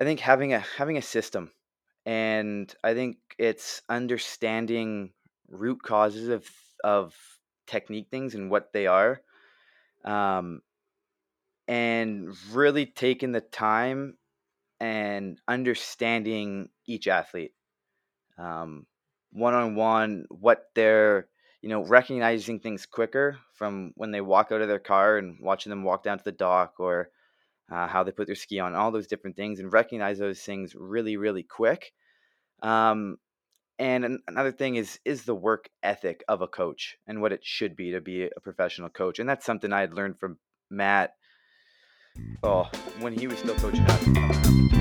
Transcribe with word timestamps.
I 0.00 0.04
think 0.04 0.20
having 0.20 0.54
a 0.54 0.60
having 0.60 0.96
a 0.96 1.02
system, 1.02 1.52
and 2.06 2.74
I 2.82 2.94
think 2.94 3.18
it's 3.38 3.82
understanding 3.88 5.12
root 5.48 5.82
causes 5.82 6.28
of 6.28 6.48
of 6.82 7.14
technique 7.66 8.08
things 8.10 8.34
and 8.34 8.50
what 8.50 8.72
they 8.72 8.86
are, 8.86 9.20
um, 10.04 10.62
and 11.68 12.34
really 12.52 12.86
taking 12.86 13.32
the 13.32 13.42
time 13.42 14.16
and 14.80 15.38
understanding 15.46 16.70
each 16.86 17.06
athlete, 17.06 17.52
one 19.32 19.54
on 19.54 19.74
one, 19.74 20.24
what 20.30 20.64
they're 20.74 21.28
you 21.60 21.68
know 21.68 21.84
recognizing 21.84 22.58
things 22.58 22.86
quicker 22.86 23.38
from 23.54 23.92
when 23.96 24.12
they 24.12 24.22
walk 24.22 24.50
out 24.50 24.62
of 24.62 24.68
their 24.68 24.78
car 24.78 25.18
and 25.18 25.38
watching 25.42 25.70
them 25.70 25.84
walk 25.84 26.02
down 26.02 26.16
to 26.16 26.24
the 26.24 26.32
dock 26.32 26.74
or 26.78 27.10
uh, 27.70 27.86
how 27.86 28.02
they 28.02 28.10
put 28.10 28.26
their 28.26 28.34
ski 28.34 28.58
on, 28.58 28.74
all 28.74 28.90
those 28.90 29.06
different 29.06 29.36
things, 29.36 29.60
and 29.60 29.72
recognize 29.72 30.18
those 30.18 30.40
things 30.40 30.74
really, 30.74 31.16
really 31.16 31.42
quick. 31.42 31.92
Um, 32.62 33.16
and 33.78 34.18
another 34.28 34.52
thing 34.52 34.76
is 34.76 35.00
is 35.04 35.24
the 35.24 35.34
work 35.34 35.70
ethic 35.82 36.22
of 36.28 36.42
a 36.42 36.46
coach 36.46 36.96
and 37.06 37.22
what 37.22 37.32
it 37.32 37.40
should 37.42 37.76
be 37.76 37.92
to 37.92 38.00
be 38.00 38.24
a 38.24 38.40
professional 38.42 38.90
coach, 38.90 39.18
and 39.18 39.28
that's 39.28 39.46
something 39.46 39.72
I 39.72 39.80
had 39.80 39.94
learned 39.94 40.18
from 40.18 40.38
Matt. 40.70 41.14
Oh, 42.42 42.68
when 42.98 43.12
he 43.12 43.26
was 43.26 43.38
still 43.38 43.54
coaching 43.54 43.84
us. 43.84 44.80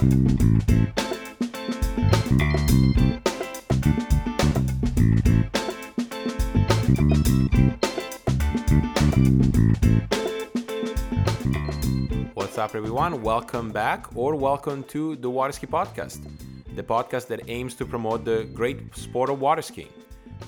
coming 0.00 0.90
up 0.90 0.99
up, 12.60 12.74
everyone? 12.74 13.22
Welcome 13.22 13.70
back, 13.70 14.14
or 14.14 14.36
welcome 14.36 14.84
to 14.84 15.16
the 15.16 15.30
Waterski 15.30 15.66
Podcast, 15.66 16.20
the 16.76 16.82
podcast 16.82 17.26
that 17.28 17.40
aims 17.48 17.74
to 17.76 17.86
promote 17.86 18.26
the 18.26 18.44
great 18.52 18.94
sport 18.94 19.30
of 19.30 19.40
water 19.40 19.62
skiing 19.62 19.88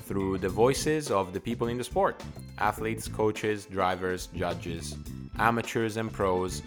through 0.05 0.37
the 0.37 0.49
voices 0.49 1.11
of 1.11 1.33
the 1.33 1.41
people 1.41 1.69
in 1.69 1.79
the 1.79 1.85
sport 1.85 2.23
athletes, 2.59 3.09
coaches, 3.09 3.65
drivers, 3.65 4.27
judges, 4.27 4.95
amateurs 5.39 5.97
and 5.97 6.13
pros, 6.13 6.61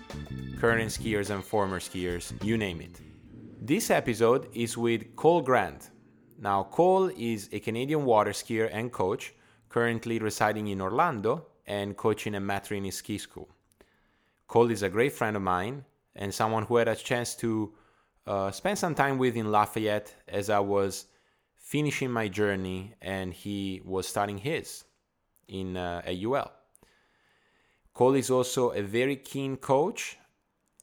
current 0.59 0.89
skiers 0.89 1.29
and 1.29 1.43
former 1.43 1.79
skiers, 1.79 2.33
you 2.43 2.57
name 2.57 2.81
it. 2.81 2.99
This 3.61 3.91
episode 3.91 4.47
is 4.51 4.75
with 4.75 5.15
Cole 5.15 5.41
Grant. 5.41 5.91
Now, 6.39 6.63
Cole 6.63 7.11
is 7.15 7.49
a 7.51 7.59
Canadian 7.59 8.03
water 8.03 8.31
skier 8.31 8.67
and 8.71 8.91
coach, 8.91 9.35
currently 9.69 10.17
residing 10.17 10.69
in 10.69 10.81
Orlando 10.81 11.45
and 11.67 11.95
coaching 11.95 12.33
at 12.33 12.41
Matt 12.41 12.65
Rini 12.69 12.91
Ski 12.91 13.19
School. 13.19 13.54
Cole 14.47 14.71
is 14.71 14.83
a 14.83 14.89
great 14.89 15.13
friend 15.13 15.35
of 15.35 15.41
mine 15.41 15.85
and 16.15 16.33
someone 16.33 16.63
who 16.63 16.77
had 16.77 16.87
a 16.87 16.95
chance 16.95 17.35
to 17.35 17.73
uh, 18.27 18.51
spend 18.51 18.77
some 18.77 18.95
time 18.95 19.17
with 19.17 19.35
in 19.35 19.51
Lafayette 19.51 20.13
as 20.27 20.49
I 20.49 20.59
was 20.59 21.05
finishing 21.55 22.11
my 22.11 22.27
journey 22.27 22.93
and 23.01 23.33
he 23.33 23.81
was 23.83 24.07
starting 24.07 24.37
his 24.37 24.83
in 25.47 25.77
uh, 25.77 26.01
at 26.05 26.15
UL. 26.23 26.51
Cole 27.93 28.15
is 28.15 28.29
also 28.29 28.71
a 28.71 28.81
very 28.81 29.15
keen 29.15 29.57
coach 29.57 30.17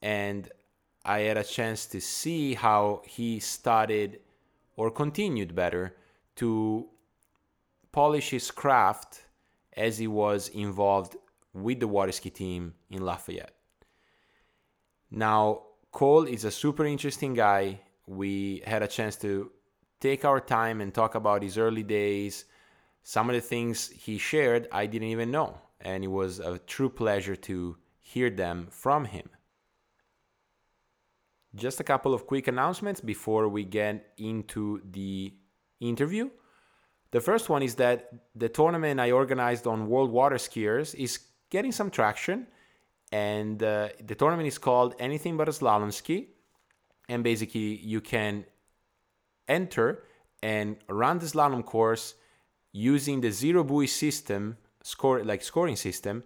and 0.00 0.48
I 1.04 1.20
had 1.20 1.36
a 1.36 1.44
chance 1.44 1.86
to 1.86 2.00
see 2.00 2.54
how 2.54 3.02
he 3.04 3.38
started 3.41 4.20
or 4.76 4.91
continued 4.91 5.54
better 5.54 5.94
to 6.36 6.88
polish 7.92 8.30
his 8.30 8.50
craft 8.50 9.24
as 9.76 9.98
he 9.98 10.06
was 10.06 10.48
involved 10.48 11.16
with 11.55 11.81
the 11.81 11.89
water 11.89 12.12
ski 12.12 12.31
team 12.31 12.75
in 12.91 13.03
Lafayette. 13.03 13.55
Now, 15.11 15.62
Cole 15.91 16.25
is 16.25 16.44
a 16.44 16.50
super 16.50 16.86
interesting 16.86 17.34
guy. 17.34 17.81
We 18.06 18.62
had 18.66 18.82
a 18.82 18.88
chance 18.88 19.16
to 19.16 19.50
take 20.00 20.25
our 20.25 20.41
time 20.41 20.81
and 20.81 20.93
talk 20.93 21.15
about 21.15 21.43
his 21.43 21.59
early 21.59 21.82
days. 21.82 22.47
Some 23.03 23.28
of 23.28 23.34
the 23.34 23.43
things 23.43 23.91
he 23.91 24.19
shared, 24.19 24.69
I 24.72 24.87
didn't 24.87 25.09
even 25.09 25.31
know. 25.31 25.59
And 25.81 26.03
it 26.03 26.09
was 26.09 26.38
a 26.41 26.59
true 26.59 26.88
pleasure 26.88 27.37
to 27.37 27.76
hear 27.99 28.31
them 28.31 28.69
from 28.71 29.05
him. 29.05 29.28
Just 31.55 31.81
a 31.81 31.84
couple 31.84 32.15
of 32.15 32.26
quick 32.26 32.49
announcements 32.49 33.00
before 33.00 33.49
we 33.49 33.65
get 33.65 34.12
into 34.16 34.81
the 34.91 35.34
interview. 35.81 36.31
The 37.10 37.21
first 37.21 37.50
one 37.50 37.62
is 37.62 37.75
that 37.75 38.10
the 38.34 38.49
tournament 38.49 38.99
I 38.99 39.10
organized 39.10 39.66
on 39.66 39.87
World 39.88 40.10
Water 40.10 40.37
Skiers 40.37 40.94
is 40.94 41.19
getting 41.52 41.70
some 41.70 41.90
traction, 41.90 42.46
and 43.12 43.62
uh, 43.62 43.90
the 44.08 44.14
tournament 44.14 44.48
is 44.48 44.58
called 44.58 44.94
Anything 44.98 45.36
But 45.36 45.48
a 45.48 45.52
Slalom 45.52 45.92
Ski. 45.92 46.18
And 47.08 47.22
basically, 47.22 47.76
you 47.92 48.00
can 48.00 48.46
enter 49.46 50.04
and 50.42 50.76
run 50.88 51.18
the 51.18 51.26
slalom 51.26 51.64
course 51.64 52.14
using 52.72 53.20
the 53.20 53.30
zero 53.30 53.62
buoy 53.64 53.86
system, 53.86 54.56
score 54.82 55.22
like 55.22 55.42
scoring 55.42 55.76
system, 55.76 56.24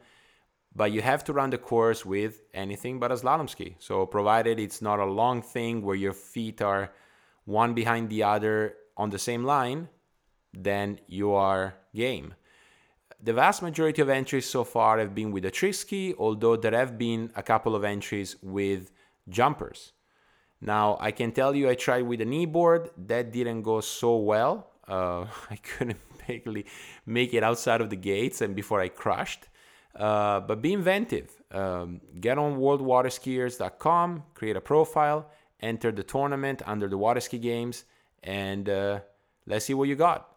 but 0.74 0.92
you 0.92 1.02
have 1.02 1.24
to 1.24 1.32
run 1.32 1.50
the 1.50 1.58
course 1.58 2.06
with 2.06 2.42
anything 2.54 3.00
but 3.00 3.10
a 3.10 3.16
slalom 3.16 3.48
ski. 3.50 3.74
So 3.80 4.06
provided 4.06 4.60
it's 4.60 4.80
not 4.80 5.00
a 5.00 5.12
long 5.22 5.42
thing 5.42 5.82
where 5.82 5.96
your 5.96 6.12
feet 6.12 6.62
are 6.62 6.92
one 7.46 7.74
behind 7.74 8.10
the 8.10 8.22
other 8.22 8.76
on 8.96 9.10
the 9.10 9.18
same 9.18 9.42
line, 9.44 9.88
then 10.52 11.00
you 11.08 11.32
are 11.32 11.74
game. 11.94 12.34
The 13.26 13.32
vast 13.32 13.60
majority 13.60 14.00
of 14.02 14.08
entries 14.08 14.48
so 14.48 14.62
far 14.62 15.00
have 15.00 15.12
been 15.12 15.32
with 15.32 15.44
a 15.44 15.50
trick 15.50 15.74
ski, 15.74 16.14
although 16.16 16.54
there 16.54 16.76
have 16.76 16.96
been 16.96 17.32
a 17.34 17.42
couple 17.42 17.74
of 17.74 17.82
entries 17.82 18.36
with 18.40 18.92
jumpers. 19.28 19.94
Now, 20.60 20.96
I 21.00 21.10
can 21.10 21.32
tell 21.32 21.52
you 21.52 21.68
I 21.68 21.74
tried 21.74 22.02
with 22.02 22.20
a 22.20 22.24
knee 22.24 22.46
board, 22.46 22.90
that 23.08 23.32
didn't 23.32 23.62
go 23.62 23.80
so 23.80 24.18
well. 24.18 24.70
Uh, 24.86 25.26
I 25.50 25.56
couldn't 25.56 25.98
basically 26.28 26.66
make 27.04 27.34
it 27.34 27.42
outside 27.42 27.80
of 27.80 27.90
the 27.90 27.96
gates 27.96 28.42
and 28.42 28.54
before 28.54 28.80
I 28.80 28.90
crashed. 28.90 29.48
Uh, 29.92 30.38
but 30.38 30.62
be 30.62 30.72
inventive. 30.72 31.28
Um, 31.50 32.00
get 32.20 32.38
on 32.38 32.58
worldwaterskiers.com, 32.60 34.22
create 34.34 34.54
a 34.54 34.60
profile, 34.60 35.28
enter 35.60 35.90
the 35.90 36.04
tournament 36.04 36.62
under 36.64 36.86
the 36.86 36.96
water 36.96 37.18
ski 37.18 37.38
games, 37.38 37.86
and 38.22 38.68
uh, 38.68 39.00
let's 39.48 39.64
see 39.64 39.74
what 39.74 39.88
you 39.88 39.96
got. 39.96 40.35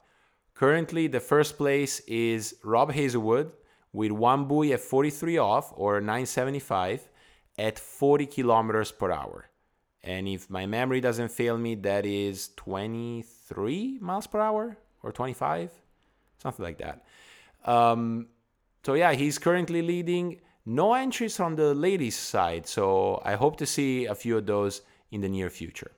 Currently, 0.59 1.07
the 1.07 1.21
first 1.21 1.55
place 1.55 2.01
is 2.01 2.57
Rob 2.65 2.91
Hazelwood 2.91 3.53
with 3.93 4.11
one 4.11 4.43
buoy 4.43 4.73
at 4.73 4.81
43 4.81 5.37
off 5.37 5.71
or 5.73 6.01
975 6.01 7.07
at 7.57 7.79
40 7.79 8.25
kilometers 8.25 8.91
per 8.91 9.09
hour. 9.09 9.47
And 10.03 10.27
if 10.27 10.49
my 10.49 10.65
memory 10.65 10.99
doesn't 10.99 11.31
fail 11.31 11.57
me, 11.57 11.75
that 11.75 12.05
is 12.05 12.49
23 12.57 13.99
miles 14.01 14.27
per 14.27 14.41
hour 14.41 14.77
or 15.01 15.13
25, 15.13 15.71
something 16.39 16.65
like 16.65 16.79
that. 16.79 17.05
Um, 17.63 18.27
so, 18.85 18.95
yeah, 18.95 19.13
he's 19.13 19.37
currently 19.37 19.81
leading. 19.81 20.41
No 20.65 20.93
entries 20.93 21.37
from 21.37 21.55
the 21.55 21.73
ladies' 21.73 22.17
side, 22.17 22.67
so 22.67 23.21
I 23.23 23.35
hope 23.35 23.55
to 23.59 23.65
see 23.65 24.07
a 24.07 24.13
few 24.13 24.35
of 24.35 24.45
those 24.45 24.81
in 25.09 25.21
the 25.21 25.29
near 25.29 25.49
future. 25.49 25.91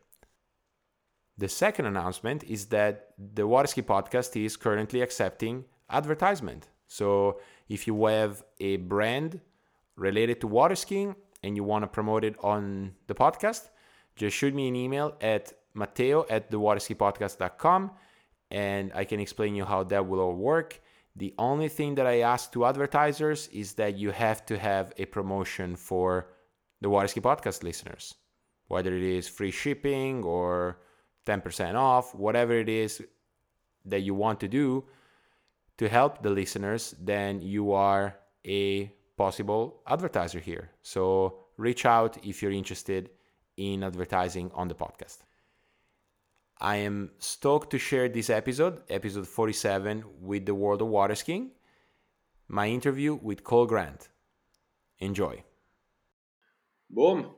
The 1.38 1.48
second 1.48 1.86
announcement 1.86 2.44
is 2.44 2.68
that 2.68 3.14
the 3.18 3.44
Waterski 3.44 3.84
podcast 3.84 4.36
is 4.44 4.58
currently 4.58 5.02
accepting 5.02 5.66
advertisement. 5.90 6.68
So 6.88 7.40
if 7.70 7.88
you 7.88 8.06
have 8.06 8.44
a 8.60 8.78
brand 8.78 9.40
related 9.96 10.42
to 10.42 10.48
water 10.48 10.76
skiing 10.76 11.16
and 11.44 11.56
you 11.56 11.64
want 11.64 11.84
to 11.84 11.88
promote 11.88 12.24
it 12.24 12.36
on 12.44 12.94
the 13.08 13.16
podcast, 13.16 13.70
just 14.16 14.36
shoot 14.36 14.54
me 14.54 14.68
an 14.68 14.76
email 14.76 15.16
at 15.22 15.54
Matteo 15.74 16.26
at 16.30 16.52
thewaterskipodcast.com 16.52 17.92
and 18.52 18.92
I 18.94 19.06
can 19.06 19.20
explain 19.20 19.56
you 19.56 19.64
how 19.66 19.84
that 19.86 20.06
will 20.06 20.20
all 20.20 20.36
work. 20.36 20.82
The 21.16 21.34
only 21.38 21.70
thing 21.70 21.96
that 21.96 22.08
I 22.08 22.20
ask 22.20 22.52
to 22.54 22.66
advertisers 22.66 23.48
is 23.48 23.74
that 23.76 23.98
you 23.98 24.12
have 24.12 24.46
to 24.48 24.58
have 24.58 24.94
a 24.98 25.06
promotion 25.06 25.76
for 25.76 26.28
the 26.82 26.90
Waterski 26.90 27.22
podcast 27.22 27.64
listeners, 27.64 28.16
whether 28.68 28.94
it 28.94 29.04
is 29.04 29.28
free 29.28 29.52
shipping 29.52 30.24
or 30.24 30.80
10% 31.26 31.76
off, 31.76 32.16
whatever 32.16 32.54
it 32.54 32.70
is 32.70 33.02
that 33.86 34.02
you 34.02 34.14
want 34.14 34.40
to 34.40 34.48
do 34.48 34.84
to 35.78 35.90
help 35.90 36.22
the 36.22 36.30
listeners, 36.30 36.96
then 37.00 37.42
you 37.42 37.72
are 37.72 38.18
a 38.46 38.92
possible 39.18 39.82
advertiser 39.88 40.40
here. 40.40 40.70
So 40.82 41.38
reach 41.58 41.86
out 41.86 42.18
if 42.26 42.42
you're 42.42 42.52
interested 42.52 43.10
in 43.58 43.84
advertising 43.84 44.52
on 44.54 44.68
the 44.68 44.76
podcast. 44.76 45.20
I 46.60 46.76
am 46.78 47.12
stoked 47.18 47.72
to 47.72 47.80
share 47.80 48.08
this 48.08 48.30
episode, 48.30 48.84
episode 48.90 49.28
47, 49.28 50.04
with 50.22 50.46
the 50.46 50.54
world 50.54 50.82
of 50.82 50.90
water 50.90 51.16
skiing, 51.16 51.52
my 52.48 52.68
interview 52.68 53.16
with 53.16 53.44
Cole 53.44 53.66
Grant. 53.66 54.10
Enjoy. 55.00 55.44
Boom. 56.90 57.32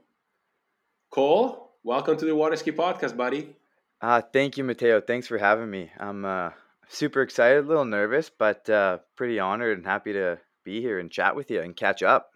Cole, 1.09 1.71
welcome 1.83 2.17
to 2.17 2.25
the 2.25 2.35
Water 2.35 2.57
Ski 2.57 2.71
Podcast, 2.71 3.15
buddy. 3.15 3.55
Uh, 4.03 4.19
thank 4.19 4.57
you, 4.57 4.65
Matteo. 4.65 4.99
Thanks 4.99 5.27
for 5.27 5.37
having 5.37 5.71
me. 5.71 5.89
I'm 5.97 6.25
uh, 6.25 6.49
super 6.89 7.21
excited, 7.21 7.63
a 7.63 7.67
little 7.67 7.85
nervous, 7.85 8.29
but 8.29 8.69
uh, 8.69 8.97
pretty 9.15 9.39
honored 9.39 9.77
and 9.77 9.87
happy 9.87 10.11
to 10.11 10.39
be 10.65 10.81
here 10.81 10.99
and 10.99 11.09
chat 11.09 11.37
with 11.37 11.49
you 11.49 11.61
and 11.61 11.73
catch 11.73 12.03
up. 12.03 12.29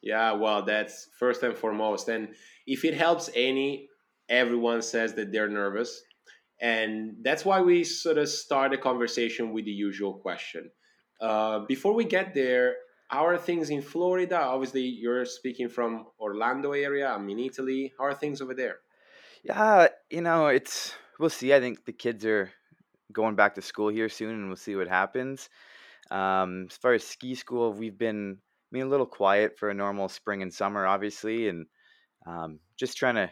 Yeah, 0.00 0.30
well, 0.30 0.62
that's 0.62 1.08
first 1.18 1.42
and 1.42 1.58
foremost. 1.58 2.08
And 2.08 2.28
if 2.68 2.84
it 2.84 2.94
helps 2.94 3.28
any, 3.34 3.88
everyone 4.28 4.80
says 4.80 5.14
that 5.14 5.32
they're 5.32 5.48
nervous. 5.48 6.00
And 6.60 7.16
that's 7.22 7.44
why 7.44 7.62
we 7.62 7.82
sort 7.82 8.18
of 8.18 8.28
start 8.28 8.72
a 8.72 8.78
conversation 8.78 9.52
with 9.52 9.64
the 9.64 9.72
usual 9.72 10.14
question. 10.14 10.70
Uh, 11.20 11.64
before 11.66 11.94
we 11.94 12.04
get 12.04 12.32
there, 12.32 12.76
how 13.08 13.26
are 13.26 13.36
things 13.36 13.70
in 13.70 13.82
Florida? 13.82 14.40
Obviously, 14.40 14.82
you're 14.82 15.24
speaking 15.24 15.68
from 15.68 16.06
Orlando 16.20 16.74
area. 16.74 17.08
I'm 17.08 17.28
in 17.28 17.40
Italy. 17.40 17.92
How 17.98 18.04
are 18.04 18.14
things 18.14 18.40
over 18.40 18.54
there? 18.54 18.76
Yeah, 19.46 19.88
you 20.10 20.22
know, 20.22 20.48
it's 20.48 20.94
we'll 21.18 21.30
see. 21.30 21.54
I 21.54 21.60
think 21.60 21.84
the 21.84 21.92
kids 21.92 22.24
are 22.26 22.50
going 23.12 23.36
back 23.36 23.54
to 23.54 23.62
school 23.62 23.88
here 23.88 24.08
soon, 24.08 24.30
and 24.34 24.46
we'll 24.48 24.56
see 24.56 24.76
what 24.76 24.88
happens. 24.88 25.48
Um, 26.10 26.66
as 26.70 26.76
far 26.76 26.94
as 26.94 27.04
ski 27.04 27.34
school, 27.34 27.72
we've 27.72 27.98
been 27.98 28.38
I 28.40 28.68
mean, 28.72 28.86
a 28.86 28.90
little 28.90 29.06
quiet 29.06 29.58
for 29.58 29.70
a 29.70 29.74
normal 29.74 30.08
spring 30.08 30.42
and 30.42 30.52
summer, 30.52 30.86
obviously, 30.86 31.48
and 31.48 31.66
um, 32.26 32.60
just 32.78 32.96
trying 32.96 33.16
to. 33.16 33.30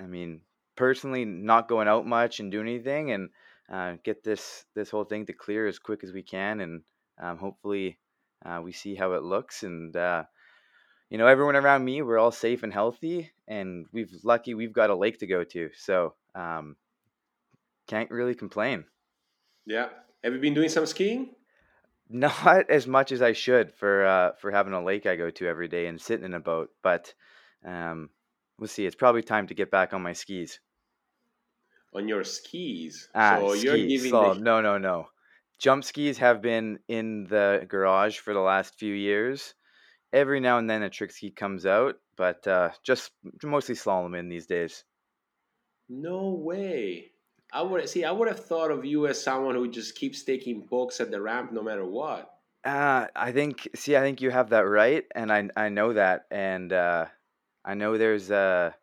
I 0.00 0.06
mean, 0.06 0.40
personally, 0.76 1.24
not 1.24 1.68
going 1.68 1.88
out 1.88 2.06
much 2.06 2.40
and 2.40 2.50
doing 2.50 2.68
anything, 2.68 3.12
and 3.12 3.30
uh, 3.72 3.96
get 4.04 4.24
this 4.24 4.64
this 4.74 4.90
whole 4.90 5.04
thing 5.04 5.26
to 5.26 5.32
clear 5.34 5.66
as 5.66 5.78
quick 5.78 6.04
as 6.04 6.12
we 6.12 6.22
can, 6.22 6.60
and 6.60 6.82
um, 7.20 7.38
hopefully 7.38 7.98
uh, 8.46 8.60
we 8.64 8.72
see 8.72 8.94
how 8.94 9.12
it 9.12 9.22
looks, 9.22 9.62
and 9.62 9.96
uh, 9.96 10.24
you 11.12 11.18
know 11.18 11.26
everyone 11.26 11.56
around 11.56 11.84
me 11.84 12.00
we're 12.00 12.18
all 12.18 12.32
safe 12.32 12.62
and 12.62 12.72
healthy, 12.72 13.30
and 13.46 13.84
we've 13.92 14.10
lucky 14.24 14.54
we've 14.54 14.72
got 14.72 14.88
a 14.88 14.94
lake 14.94 15.18
to 15.18 15.26
go 15.26 15.44
to, 15.44 15.68
so 15.76 16.14
um, 16.34 16.74
can't 17.86 18.10
really 18.10 18.34
complain. 18.34 18.84
Yeah, 19.66 19.88
have 20.24 20.32
you 20.32 20.40
been 20.40 20.54
doing 20.54 20.70
some 20.70 20.86
skiing? 20.86 21.34
Not 22.08 22.70
as 22.70 22.86
much 22.86 23.12
as 23.12 23.20
I 23.20 23.34
should 23.34 23.74
for 23.74 24.06
uh, 24.06 24.32
for 24.40 24.50
having 24.50 24.72
a 24.72 24.82
lake 24.82 25.04
I 25.04 25.16
go 25.16 25.28
to 25.28 25.46
every 25.46 25.68
day 25.68 25.86
and 25.86 26.00
sitting 26.00 26.24
in 26.24 26.32
a 26.32 26.40
boat, 26.40 26.70
but 26.82 27.12
um, 27.62 28.08
we'll 28.58 28.68
see. 28.68 28.86
It's 28.86 28.96
probably 28.96 29.22
time 29.22 29.46
to 29.48 29.54
get 29.54 29.70
back 29.70 29.92
on 29.92 30.00
my 30.00 30.14
skis 30.14 30.60
on 31.94 32.08
your 32.08 32.24
skis. 32.24 33.10
Ah, 33.14 33.36
so 33.38 33.50
skis. 33.50 33.64
you're 33.64 33.76
giving 33.76 34.14
oh, 34.14 34.32
the... 34.32 34.40
no, 34.40 34.62
no, 34.62 34.78
no. 34.78 35.08
Jump 35.58 35.84
skis 35.84 36.16
have 36.18 36.40
been 36.40 36.78
in 36.88 37.24
the 37.24 37.66
garage 37.68 38.18
for 38.18 38.32
the 38.32 38.40
last 38.40 38.78
few 38.78 38.94
years. 38.94 39.54
Every 40.12 40.40
now 40.40 40.58
and 40.58 40.68
then 40.68 40.82
a 40.82 40.90
trick 40.90 41.10
ski 41.10 41.30
comes 41.30 41.64
out, 41.64 41.96
but 42.16 42.46
uh, 42.46 42.70
just 42.82 43.12
mostly 43.42 43.74
slalom 43.74 44.18
in 44.18 44.28
these 44.28 44.46
days. 44.46 44.84
No 45.88 46.30
way. 46.30 47.12
I 47.52 47.62
would 47.62 47.88
see. 47.88 48.04
I 48.04 48.12
would 48.12 48.28
have 48.28 48.44
thought 48.44 48.70
of 48.70 48.84
you 48.84 49.06
as 49.06 49.22
someone 49.22 49.54
who 49.54 49.70
just 49.70 49.94
keeps 49.94 50.22
taking 50.22 50.66
pokes 50.66 51.00
at 51.00 51.10
the 51.10 51.20
ramp 51.20 51.52
no 51.52 51.62
matter 51.62 51.84
what. 51.84 52.30
Uh, 52.64 53.06
I 53.16 53.32
think. 53.32 53.68
See, 53.74 53.96
I 53.96 54.00
think 54.00 54.20
you 54.20 54.30
have 54.30 54.50
that 54.50 54.60
right, 54.60 55.04
and 55.14 55.32
I 55.32 55.48
I 55.56 55.68
know 55.68 55.92
that, 55.92 56.26
and 56.30 56.72
uh, 56.72 57.06
I 57.64 57.74
know 57.74 57.98
there's 57.98 58.30
a 58.30 58.74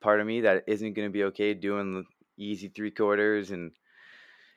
part 0.00 0.20
of 0.20 0.26
me 0.26 0.42
that 0.42 0.64
isn't 0.66 0.94
going 0.94 1.08
to 1.08 1.12
be 1.12 1.24
okay 1.24 1.54
doing 1.54 2.04
easy 2.38 2.68
three 2.68 2.90
quarters 2.90 3.50
and 3.50 3.72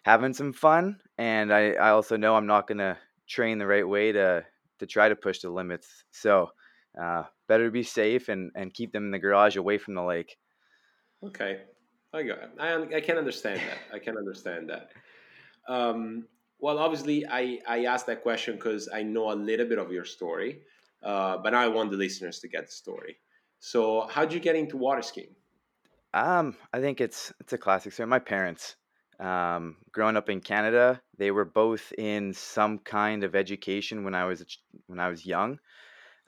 having 0.03 0.33
some 0.33 0.53
fun. 0.53 0.99
And 1.17 1.53
I, 1.53 1.73
I 1.73 1.89
also 1.89 2.17
know 2.17 2.35
I'm 2.35 2.47
not 2.47 2.67
going 2.67 2.77
to 2.79 2.97
train 3.27 3.57
the 3.57 3.67
right 3.67 3.87
way 3.87 4.11
to, 4.11 4.45
to 4.79 4.85
try 4.85 5.09
to 5.09 5.15
push 5.15 5.39
the 5.39 5.49
limits. 5.49 6.03
So 6.11 6.49
uh, 7.01 7.23
better 7.47 7.71
be 7.71 7.83
safe 7.83 8.29
and, 8.29 8.51
and 8.55 8.73
keep 8.73 8.91
them 8.91 9.05
in 9.05 9.11
the 9.11 9.19
garage 9.19 9.57
away 9.57 9.77
from 9.77 9.95
the 9.95 10.03
lake. 10.03 10.37
Okay. 11.23 11.61
I 12.13 12.23
got 12.23 12.37
I, 12.59 12.97
I 12.97 13.01
can 13.01 13.17
understand 13.17 13.59
that. 13.59 13.95
I 13.95 13.99
can 13.99 14.17
understand 14.17 14.69
that. 14.69 14.91
Um, 15.67 16.27
well, 16.59 16.77
obviously, 16.77 17.25
I, 17.27 17.59
I 17.67 17.85
asked 17.85 18.05
that 18.07 18.21
question 18.21 18.55
because 18.55 18.87
I 18.93 19.03
know 19.03 19.31
a 19.31 19.35
little 19.35 19.67
bit 19.67 19.79
of 19.79 19.91
your 19.91 20.05
story, 20.05 20.61
uh, 21.01 21.37
but 21.37 21.51
now 21.51 21.59
I 21.59 21.67
want 21.67 21.91
the 21.91 21.97
listeners 21.97 22.39
to 22.39 22.47
get 22.47 22.67
the 22.67 22.71
story. 22.71 23.17
So, 23.59 24.07
how'd 24.09 24.31
you 24.31 24.39
get 24.39 24.55
into 24.55 24.77
water 24.77 25.01
skiing? 25.01 25.35
Um, 26.13 26.55
I 26.71 26.79
think 26.79 27.01
it's 27.01 27.33
it's 27.39 27.53
a 27.53 27.57
classic 27.57 27.93
story. 27.93 28.07
My 28.07 28.19
parents, 28.19 28.75
um, 29.23 29.77
growing 29.91 30.17
up 30.17 30.29
in 30.29 30.41
Canada, 30.41 31.01
they 31.17 31.31
were 31.31 31.45
both 31.45 31.93
in 31.97 32.33
some 32.33 32.77
kind 32.79 33.23
of 33.23 33.35
education 33.35 34.03
when 34.03 34.13
I 34.13 34.25
was 34.25 34.45
when 34.87 34.99
I 34.99 35.07
was 35.07 35.25
young, 35.25 35.59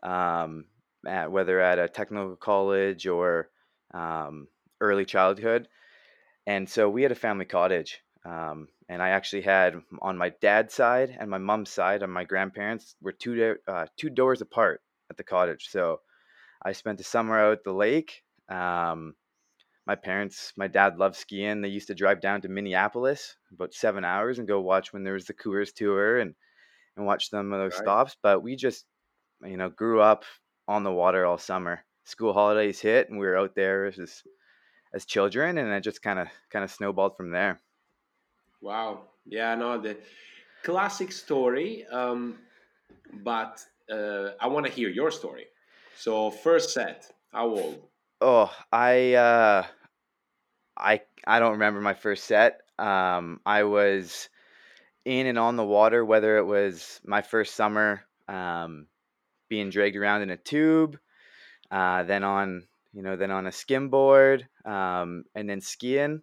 um, 0.02 0.66
at, 1.06 1.30
whether 1.30 1.60
at 1.60 1.78
a 1.78 1.90
technical 1.90 2.38
college 2.38 3.06
or 3.06 3.50
um, 3.94 4.48
early 4.80 5.06
childhood. 5.06 5.68
And 6.48 6.70
so 6.70 6.90
we 6.90 7.04
had 7.04 7.12
a 7.12 7.16
family 7.16 7.46
cottage, 7.46 8.02
um, 8.24 8.70
and 8.88 9.02
I 9.02 9.10
actually 9.10 9.42
had 9.42 9.76
on 10.02 10.18
my 10.18 10.30
dad's 10.30 10.74
side 10.74 11.18
and 11.20 11.30
my 11.30 11.40
mom's 11.40 11.72
side, 11.72 12.02
and 12.02 12.14
my 12.14 12.24
grandparents 12.24 12.96
were 13.02 13.12
two 13.12 13.58
uh, 13.68 13.88
two 13.98 14.10
doors 14.10 14.42
apart 14.42 14.82
at 15.10 15.18
the 15.18 15.24
cottage. 15.24 15.68
So 15.70 16.00
I 16.64 16.72
spent 16.72 16.98
the 16.98 17.04
summer 17.04 17.38
out 17.38 17.52
at 17.52 17.64
the 17.66 17.74
lake. 17.74 18.24
Um, 18.48 19.16
my 19.88 19.96
parents, 19.96 20.54
my 20.58 20.68
dad 20.68 20.98
loved 20.98 21.16
skiing. 21.16 21.62
They 21.62 21.70
used 21.70 21.88
to 21.88 21.96
drive 21.96 22.22
down 22.22 22.42
to 22.42 22.50
Minneapolis 22.50 23.36
about 23.54 23.74
seven 23.74 24.04
hours 24.04 24.40
and 24.40 24.48
go 24.48 24.60
watch 24.62 24.92
when 24.92 25.04
there 25.04 25.14
was 25.14 25.26
the 25.26 25.34
Coors 25.34 25.74
tour 25.74 26.20
and 26.20 26.34
and 26.98 27.06
watch 27.06 27.30
some 27.30 27.52
of 27.52 27.60
those 27.60 27.74
right. 27.74 27.82
stops. 27.82 28.16
But 28.24 28.42
we 28.42 28.56
just, 28.56 28.86
you 29.44 29.58
know, 29.58 29.70
grew 29.70 30.02
up 30.02 30.24
on 30.68 30.84
the 30.84 30.92
water 30.92 31.26
all 31.26 31.38
summer. 31.38 31.84
School 32.06 32.34
holidays 32.34 32.80
hit, 32.80 33.10
and 33.10 33.20
we 33.20 33.26
were 33.26 33.38
out 33.38 33.56
there 33.56 33.86
as 33.86 34.24
as 34.94 35.06
children, 35.06 35.58
and 35.58 35.72
it 35.72 35.82
just 35.82 36.02
kind 36.02 36.20
of 36.20 36.28
kind 36.52 36.64
of 36.64 36.72
snowballed 36.72 37.18
from 37.18 37.32
there. 37.32 37.62
Wow. 38.62 39.04
Yeah. 39.26 39.56
No. 39.56 39.80
The 39.80 39.98
classic 40.64 41.12
story. 41.12 41.86
Um, 41.92 42.40
but 43.24 43.62
uh, 43.92 44.30
I 44.40 44.48
want 44.48 44.66
to 44.66 44.72
hear 44.72 44.90
your 44.90 45.12
story. 45.12 45.46
So 45.98 46.32
first 46.32 46.74
set, 46.74 47.12
how 47.32 47.50
old? 47.50 47.82
Oh, 48.22 48.52
I 48.72 49.14
uh, 49.14 49.66
I 51.28 51.40
don't 51.40 51.54
remember 51.54 51.82
my 51.82 51.94
first 51.94 52.26
set. 52.26 52.62
Um, 52.78 53.40
I 53.46 53.64
was 53.64 54.30
in 55.06 55.28
and 55.28 55.40
on 55.40 55.56
the 55.56 55.66
water, 55.66 56.04
whether 56.04 56.38
it 56.38 56.46
was 56.46 57.00
my 57.06 57.22
first 57.22 57.56
summer 57.56 58.02
um, 58.28 58.88
being 59.50 59.70
dragged 59.70 59.96
around 59.96 60.24
in 60.24 60.30
a 60.32 60.38
tube, 60.38 60.98
uh, 61.72 62.04
then 62.04 62.24
on 62.24 62.64
you 62.94 63.04
know 63.04 63.16
then 63.16 63.32
on 63.32 63.48
a 63.48 63.52
skimboard, 63.52 64.44
um, 64.66 65.26
and 65.36 65.50
then 65.50 65.62
skiing. 65.62 66.22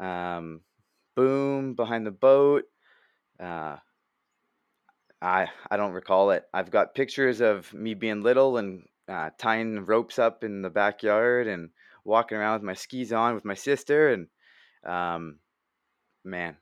Um, 0.00 0.60
boom 1.16 1.74
behind 1.74 2.06
the 2.06 2.12
boat. 2.12 2.64
Uh, 3.42 3.76
I 5.20 5.48
I 5.70 5.76
don't 5.76 5.92
recall 5.92 6.30
it. 6.30 6.44
I've 6.54 6.70
got 6.70 6.94
pictures 6.94 7.40
of 7.40 7.72
me 7.72 7.94
being 7.94 8.22
little 8.22 8.56
and 8.56 8.84
uh, 9.08 9.30
tying 9.38 9.84
ropes 9.84 10.18
up 10.18 10.44
in 10.44 10.62
the 10.62 10.70
backyard 10.70 11.48
and 11.48 11.70
walking 12.08 12.38
around 12.38 12.54
with 12.54 12.62
my 12.62 12.74
skis 12.74 13.12
on 13.12 13.34
with 13.34 13.44
my 13.44 13.54
sister 13.54 14.08
and 14.08 14.26
um, 14.84 15.38
man 16.24 16.56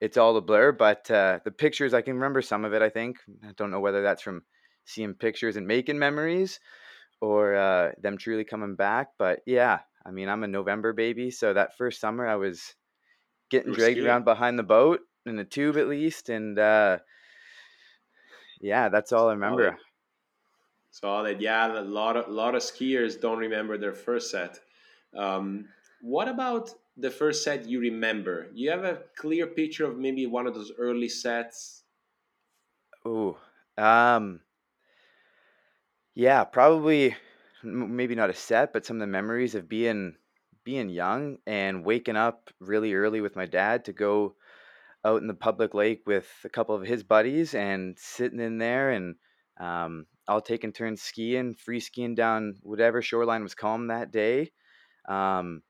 it's 0.00 0.16
all 0.16 0.36
a 0.36 0.40
blur 0.40 0.72
but 0.72 1.10
uh, 1.10 1.38
the 1.44 1.50
pictures 1.50 1.94
i 1.94 2.02
can 2.02 2.14
remember 2.14 2.42
some 2.42 2.64
of 2.64 2.74
it 2.74 2.82
i 2.82 2.88
think 2.88 3.18
i 3.44 3.52
don't 3.56 3.70
know 3.70 3.80
whether 3.80 4.02
that's 4.02 4.22
from 4.22 4.42
seeing 4.84 5.14
pictures 5.14 5.56
and 5.56 5.66
making 5.66 5.98
memories 5.98 6.60
or 7.20 7.54
uh, 7.54 7.92
them 8.02 8.18
truly 8.18 8.44
coming 8.44 8.74
back 8.74 9.08
but 9.18 9.40
yeah 9.46 9.78
i 10.04 10.10
mean 10.10 10.28
i'm 10.28 10.44
a 10.44 10.48
november 10.48 10.92
baby 10.92 11.30
so 11.30 11.54
that 11.54 11.76
first 11.78 12.00
summer 12.00 12.26
i 12.26 12.36
was 12.36 12.74
getting 13.50 13.72
dragged 13.72 13.96
skiing. 13.96 14.06
around 14.06 14.24
behind 14.24 14.58
the 14.58 14.62
boat 14.62 15.00
in 15.26 15.38
a 15.38 15.44
tube 15.44 15.76
at 15.76 15.88
least 15.88 16.28
and 16.28 16.58
uh, 16.58 16.98
yeah 18.60 18.88
that's 18.88 19.12
all 19.12 19.28
i 19.28 19.32
remember 19.32 19.78
Solid. 20.90 21.40
Yeah, 21.40 21.78
a 21.78 21.82
lot 21.82 22.16
of 22.16 22.28
lot 22.28 22.54
of 22.54 22.62
skiers 22.62 23.20
don't 23.20 23.38
remember 23.38 23.78
their 23.78 23.92
first 23.92 24.30
set. 24.30 24.58
Um, 25.14 25.68
what 26.00 26.28
about 26.28 26.74
the 26.96 27.10
first 27.10 27.42
set 27.44 27.66
you 27.68 27.80
remember? 27.80 28.50
You 28.54 28.70
have 28.70 28.84
a 28.84 29.04
clear 29.16 29.46
picture 29.46 29.86
of 29.86 29.98
maybe 29.98 30.26
one 30.26 30.46
of 30.46 30.54
those 30.54 30.72
early 30.78 31.08
sets. 31.08 31.84
Oh, 33.04 33.40
um, 33.76 34.42
yeah, 36.14 36.44
probably 36.44 37.16
maybe 37.62 38.14
not 38.14 38.30
a 38.30 38.34
set, 38.34 38.72
but 38.72 38.84
some 38.86 38.96
of 38.96 39.00
the 39.00 39.06
memories 39.06 39.54
of 39.54 39.68
being 39.68 40.16
being 40.64 40.88
young 40.88 41.38
and 41.46 41.84
waking 41.84 42.16
up 42.16 42.50
really 42.60 42.92
early 42.92 43.20
with 43.20 43.36
my 43.36 43.46
dad 43.46 43.84
to 43.86 43.92
go 43.92 44.36
out 45.04 45.22
in 45.22 45.28
the 45.28 45.34
public 45.34 45.74
lake 45.74 46.02
with 46.06 46.28
a 46.44 46.48
couple 46.50 46.74
of 46.74 46.86
his 46.86 47.02
buddies 47.04 47.54
and 47.54 47.98
sitting 47.98 48.40
in 48.40 48.58
there 48.58 48.90
and 48.90 49.16
um, 49.60 50.06
all 50.28 50.40
taking 50.42 50.72
turns 50.72 51.02
skiing, 51.02 51.54
free 51.54 51.80
skiing 51.80 52.14
down 52.14 52.54
whatever 52.62 53.02
shoreline 53.02 53.42
was 53.42 53.54
calm 53.54 53.88
that 53.88 54.10
day. 54.12 54.52
Um, 55.08 55.62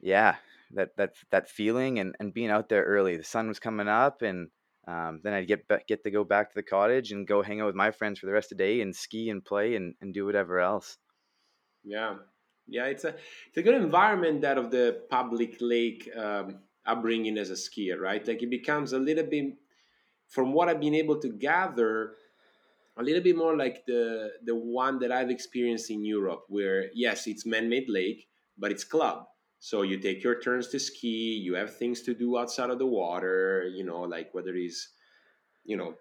yeah, 0.00 0.36
that 0.72 0.96
that 0.96 1.14
that 1.30 1.48
feeling 1.48 1.98
and, 1.98 2.14
and 2.18 2.34
being 2.34 2.50
out 2.50 2.68
there 2.68 2.84
early. 2.84 3.16
The 3.16 3.24
sun 3.24 3.48
was 3.48 3.60
coming 3.60 3.88
up, 3.88 4.22
and 4.22 4.48
um, 4.88 5.20
then 5.22 5.32
I'd 5.32 5.46
get 5.46 5.64
get 5.86 6.02
to 6.04 6.10
go 6.10 6.24
back 6.24 6.50
to 6.50 6.54
the 6.54 6.62
cottage 6.62 7.12
and 7.12 7.26
go 7.26 7.42
hang 7.42 7.60
out 7.60 7.66
with 7.66 7.76
my 7.76 7.90
friends 7.90 8.18
for 8.18 8.26
the 8.26 8.32
rest 8.32 8.52
of 8.52 8.58
the 8.58 8.64
day 8.64 8.80
and 8.80 8.94
ski 8.94 9.30
and 9.30 9.44
play 9.44 9.76
and, 9.76 9.94
and 10.00 10.12
do 10.12 10.26
whatever 10.26 10.60
else. 10.60 10.98
Yeah, 11.84 12.16
yeah, 12.66 12.86
it's 12.86 13.04
a 13.04 13.14
it's 13.48 13.56
a 13.56 13.62
good 13.62 13.74
environment 13.74 14.42
that 14.42 14.58
of 14.58 14.70
the 14.70 15.02
public 15.08 15.56
lake 15.60 16.08
um, 16.16 16.60
upbringing 16.84 17.38
as 17.38 17.50
a 17.50 17.54
skier, 17.54 17.98
right? 17.98 18.26
Like 18.26 18.42
it 18.42 18.50
becomes 18.50 18.92
a 18.92 18.98
little 18.98 19.24
bit 19.24 19.54
from 20.28 20.52
what 20.52 20.68
I've 20.68 20.80
been 20.80 20.94
able 20.94 21.20
to 21.20 21.28
gather, 21.28 22.14
a 22.96 23.02
little 23.02 23.22
bit 23.22 23.36
more 23.36 23.56
like 23.56 23.84
the 23.86 24.30
the 24.44 24.54
one 24.54 24.98
that 25.00 25.12
I've 25.12 25.30
experienced 25.30 25.90
in 25.90 26.04
Europe, 26.04 26.44
where 26.48 26.90
yes, 26.94 27.26
it's 27.26 27.46
man-made 27.46 27.88
lake, 27.88 28.28
but 28.58 28.70
it's 28.70 28.84
club. 28.84 29.26
So 29.60 29.82
you 29.82 29.98
take 29.98 30.24
your 30.24 30.40
turns 30.40 30.68
to 30.68 30.80
ski. 30.80 31.40
You 31.42 31.54
have 31.54 31.76
things 31.76 32.02
to 32.02 32.14
do 32.14 32.36
outside 32.38 32.70
of 32.70 32.78
the 32.78 32.86
water. 32.86 33.70
You 33.72 33.84
know, 33.84 34.00
like 34.02 34.34
whether 34.34 34.54
it's 34.54 34.88
you 35.64 35.76
know 35.76 35.94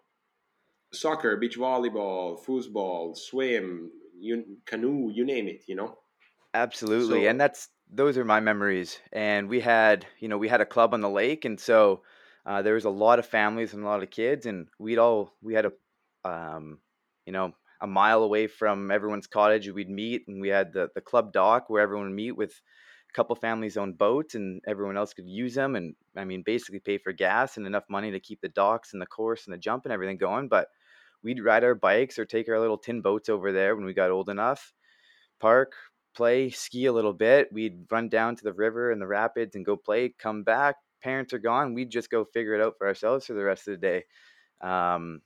soccer, 0.92 1.38
beach 1.38 1.58
volleyball, 1.58 2.44
football, 2.44 3.16
swim, 3.16 3.92
you 4.20 4.58
canoe, 4.66 5.12
you 5.14 5.26
name 5.26 5.48
it. 5.48 5.64
You 5.68 5.76
know. 5.76 5.98
Absolutely, 6.54 7.24
so, 7.24 7.30
and 7.30 7.40
that's 7.40 7.70
those 7.90 8.18
are 8.18 8.26
my 8.26 8.40
memories. 8.40 9.00
And 9.14 9.48
we 9.48 9.62
had, 9.62 10.06
you 10.20 10.28
know, 10.28 10.38
we 10.38 10.50
had 10.50 10.62
a 10.62 10.66
club 10.66 10.94
on 10.94 11.02
the 11.02 11.10
lake, 11.10 11.46
and 11.46 11.60
so 11.60 12.02
uh, 12.46 12.62
there 12.62 12.74
was 12.74 12.86
a 12.86 12.90
lot 12.90 13.20
of 13.20 13.26
families 13.26 13.74
and 13.74 13.84
a 13.84 13.88
lot 13.88 14.04
of 14.04 14.10
kids, 14.10 14.46
and 14.46 14.68
we'd 14.80 14.98
all 14.98 15.34
we 15.42 15.54
had 15.54 15.66
a, 15.66 15.72
um, 16.24 16.80
you 17.26 17.34
know, 17.34 17.54
a 17.82 17.88
mile 17.88 18.24
away 18.24 18.48
from 18.48 18.92
everyone's 18.92 19.28
cottage. 19.28 19.70
We'd 19.70 19.90
meet, 19.90 20.24
and 20.28 20.42
we 20.42 20.50
had 20.50 20.74
the 20.74 20.90
the 20.96 21.02
club 21.02 21.34
dock 21.34 21.70
where 21.70 21.82
everyone 21.82 22.08
would 22.08 22.16
meet 22.16 22.34
with 22.34 22.52
a 23.10 23.14
couple 23.14 23.36
families 23.36 23.78
owned 23.78 23.98
boats, 23.98 24.36
and 24.36 24.62
everyone 24.68 24.98
else 24.98 25.14
could 25.14 25.28
use 25.28 25.54
them. 25.56 25.76
And 25.76 25.96
I 26.16 26.24
mean, 26.26 26.44
basically 26.44 26.80
pay 26.80 26.98
for 26.98 27.14
gas 27.14 27.58
and 27.58 27.66
enough 27.68 27.86
money 27.90 28.12
to 28.12 28.20
keep 28.20 28.42
the 28.42 28.50
docks 28.50 28.94
and 28.94 29.02
the 29.02 29.06
course 29.08 29.46
and 29.46 29.54
the 29.54 29.58
jump 29.58 29.86
and 29.86 29.94
everything 29.94 30.18
going. 30.18 30.48
But 30.48 30.68
we'd 31.24 31.44
ride 31.44 31.64
our 31.64 31.76
bikes 31.76 32.18
or 32.20 32.26
take 32.26 32.50
our 32.50 32.60
little 32.60 32.78
tin 32.78 33.02
boats 33.02 33.30
over 33.30 33.52
there 33.52 33.76
when 33.76 33.86
we 33.86 33.94
got 33.94 34.12
old 34.12 34.30
enough, 34.30 34.74
park, 35.40 35.74
play, 36.16 36.50
ski 36.50 36.86
a 36.86 36.94
little 36.94 37.14
bit. 37.14 37.50
We'd 37.52 37.86
run 37.92 38.10
down 38.10 38.36
to 38.36 38.44
the 38.44 38.54
river 38.54 38.92
and 38.92 39.02
the 39.02 39.08
rapids 39.08 39.56
and 39.56 39.66
go 39.66 39.76
play, 39.78 40.14
come 40.20 40.44
back. 40.44 40.76
Parents 41.02 41.34
are 41.34 41.40
gone. 41.40 41.74
We'd 41.74 41.90
just 41.92 42.10
go 42.10 42.26
figure 42.26 42.54
it 42.54 42.62
out 42.62 42.76
for 42.78 42.88
ourselves 42.88 43.26
for 43.26 43.34
the 43.34 43.44
rest 43.44 43.68
of 43.68 43.80
the 43.80 43.88
day. 43.88 44.04
Um, 44.62 45.22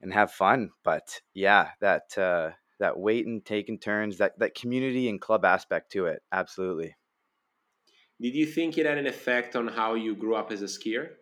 and 0.00 0.12
have 0.12 0.32
fun. 0.32 0.70
But 0.82 1.20
yeah, 1.34 1.72
that 1.80 2.16
uh, 2.18 2.52
that 2.78 2.98
waiting, 2.98 3.42
taking 3.42 3.78
turns, 3.78 4.18
that 4.18 4.38
that 4.38 4.54
community 4.54 5.08
and 5.08 5.20
club 5.20 5.44
aspect 5.44 5.92
to 5.92 6.06
it, 6.06 6.22
absolutely. 6.32 6.96
Did 8.20 8.36
you 8.36 8.46
think 8.46 8.78
it 8.78 8.86
had 8.86 8.98
an 8.98 9.06
effect 9.06 9.56
on 9.56 9.66
how 9.66 9.94
you 9.94 10.14
grew 10.14 10.36
up 10.36 10.52
as 10.52 10.62
a 10.62 10.66
skier? 10.66 11.16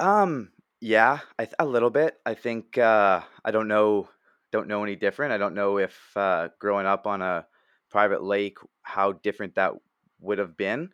Um, 0.00 0.52
yeah, 0.80 1.20
I, 1.38 1.48
a 1.58 1.66
little 1.66 1.90
bit. 1.90 2.18
I 2.24 2.34
think 2.34 2.78
uh, 2.78 3.22
I 3.44 3.50
don't 3.50 3.68
know 3.68 4.08
don't 4.50 4.68
know 4.68 4.82
any 4.82 4.96
different. 4.96 5.32
I 5.32 5.38
don't 5.38 5.54
know 5.54 5.78
if 5.78 6.16
uh, 6.16 6.48
growing 6.58 6.86
up 6.86 7.06
on 7.06 7.20
a 7.20 7.46
private 7.90 8.22
lake 8.22 8.58
how 8.82 9.12
different 9.12 9.56
that 9.56 9.74
would 10.20 10.38
have 10.38 10.56
been. 10.56 10.92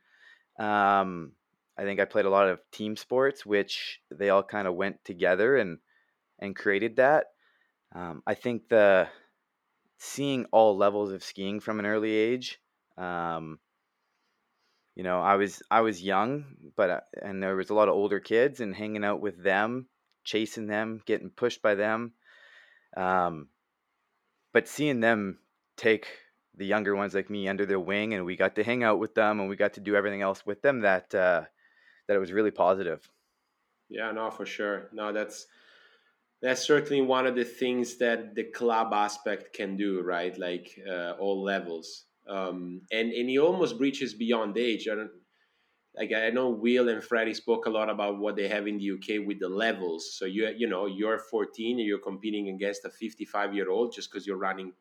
Um, 0.59 1.35
I 1.76 1.83
think 1.83 2.00
I 2.00 2.04
played 2.04 2.25
a 2.25 2.31
lot 2.31 2.49
of 2.49 2.61
team 2.71 2.97
sports, 2.97 3.45
which 3.45 4.00
they 4.11 4.31
all 4.31 4.43
kind 4.43 4.69
of 4.69 4.75
went 4.75 5.04
together 5.04 5.57
and 5.57 5.78
and 6.38 6.57
created 6.57 6.97
that. 6.97 7.26
Um, 7.95 8.23
I 8.26 8.35
think 8.35 8.69
the 8.69 9.09
seeing 9.99 10.45
all 10.47 10.76
levels 10.76 11.12
of 11.12 11.25
skiing 11.25 11.61
from 11.61 11.78
an 11.78 11.87
early 11.87 12.12
age. 12.12 12.61
Um, 12.99 13.59
you 14.95 15.02
know, 15.02 15.21
I 15.21 15.37
was 15.37 15.62
I 15.71 15.81
was 15.81 16.02
young, 16.02 16.45
but 16.76 16.90
uh, 16.90 17.00
and 17.23 17.43
there 17.43 17.57
was 17.57 17.71
a 17.71 17.75
lot 17.75 17.88
of 17.88 17.95
older 17.95 18.21
kids 18.21 18.61
and 18.61 18.75
hanging 18.75 19.04
out 19.04 19.21
with 19.21 19.43
them, 19.43 19.87
chasing 20.23 20.66
them, 20.66 21.02
getting 21.07 21.31
pushed 21.31 21.62
by 21.62 21.75
them. 21.75 22.12
Um, 22.97 23.49
but 24.52 24.69
seeing 24.69 25.00
them 25.00 25.38
take 25.76 26.07
the 26.57 26.66
younger 26.66 26.95
ones 26.95 27.14
like 27.14 27.28
me 27.28 27.49
under 27.49 27.66
their 27.66 27.81
wing, 27.81 28.14
and 28.14 28.25
we 28.25 28.37
got 28.37 28.54
to 28.54 28.62
hang 28.62 28.85
out 28.85 29.00
with 29.00 29.14
them, 29.14 29.40
and 29.40 29.49
we 29.49 29.57
got 29.57 29.75
to 29.75 29.81
do 29.81 29.97
everything 29.97 30.23
else 30.23 30.47
with 30.47 30.62
them. 30.62 30.81
That 30.81 31.12
uh, 31.12 31.43
that 32.07 32.15
it 32.15 32.21
was 32.21 32.33
really 32.33 32.51
positive. 32.51 33.09
Yeah, 33.89 34.11
no, 34.13 34.31
for 34.31 34.47
sure. 34.47 34.89
No, 34.93 35.13
that's 35.13 35.47
that's 36.43 36.63
certainly 36.63 37.03
one 37.03 37.27
of 37.27 37.35
the 37.35 37.45
things 37.45 37.97
that 37.97 38.35
the 38.35 38.45
club 38.45 38.93
aspect 38.93 39.55
can 39.55 39.77
do, 39.77 40.03
right? 40.03 40.37
Like 40.39 40.79
uh, 40.89 41.13
all 41.13 41.43
levels, 41.43 42.05
um, 42.29 42.83
and 42.93 43.13
and 43.13 43.29
he 43.29 43.39
almost 43.39 43.79
breaches 43.79 44.15
beyond 44.15 44.57
age. 44.59 44.89
I 44.89 44.95
don't, 44.95 45.11
like 45.97 46.13
I 46.13 46.31
know 46.31 46.51
Will 46.51 46.89
and 46.89 47.03
Freddie 47.03 47.35
spoke 47.35 47.67
a 47.67 47.71
lot 47.71 47.89
about 47.89 48.19
what 48.19 48.37
they 48.37 48.49
have 48.49 48.67
in 48.67 48.79
the 48.79 48.91
UK 48.93 49.27
with 49.27 49.39
the 49.39 49.49
levels. 49.49 50.15
So 50.19 50.25
you 50.25 50.49
you 50.57 50.67
know 50.67 50.87
you're 50.87 51.19
14 51.19 51.79
and 51.79 51.87
you're 51.87 51.99
competing 51.99 52.49
against 52.49 52.85
a 52.85 52.91
55 52.91 53.55
year 53.55 53.71
old 53.71 53.93
just 53.93 54.11
because 54.11 54.27
you're 54.27 54.37
running, 54.37 54.73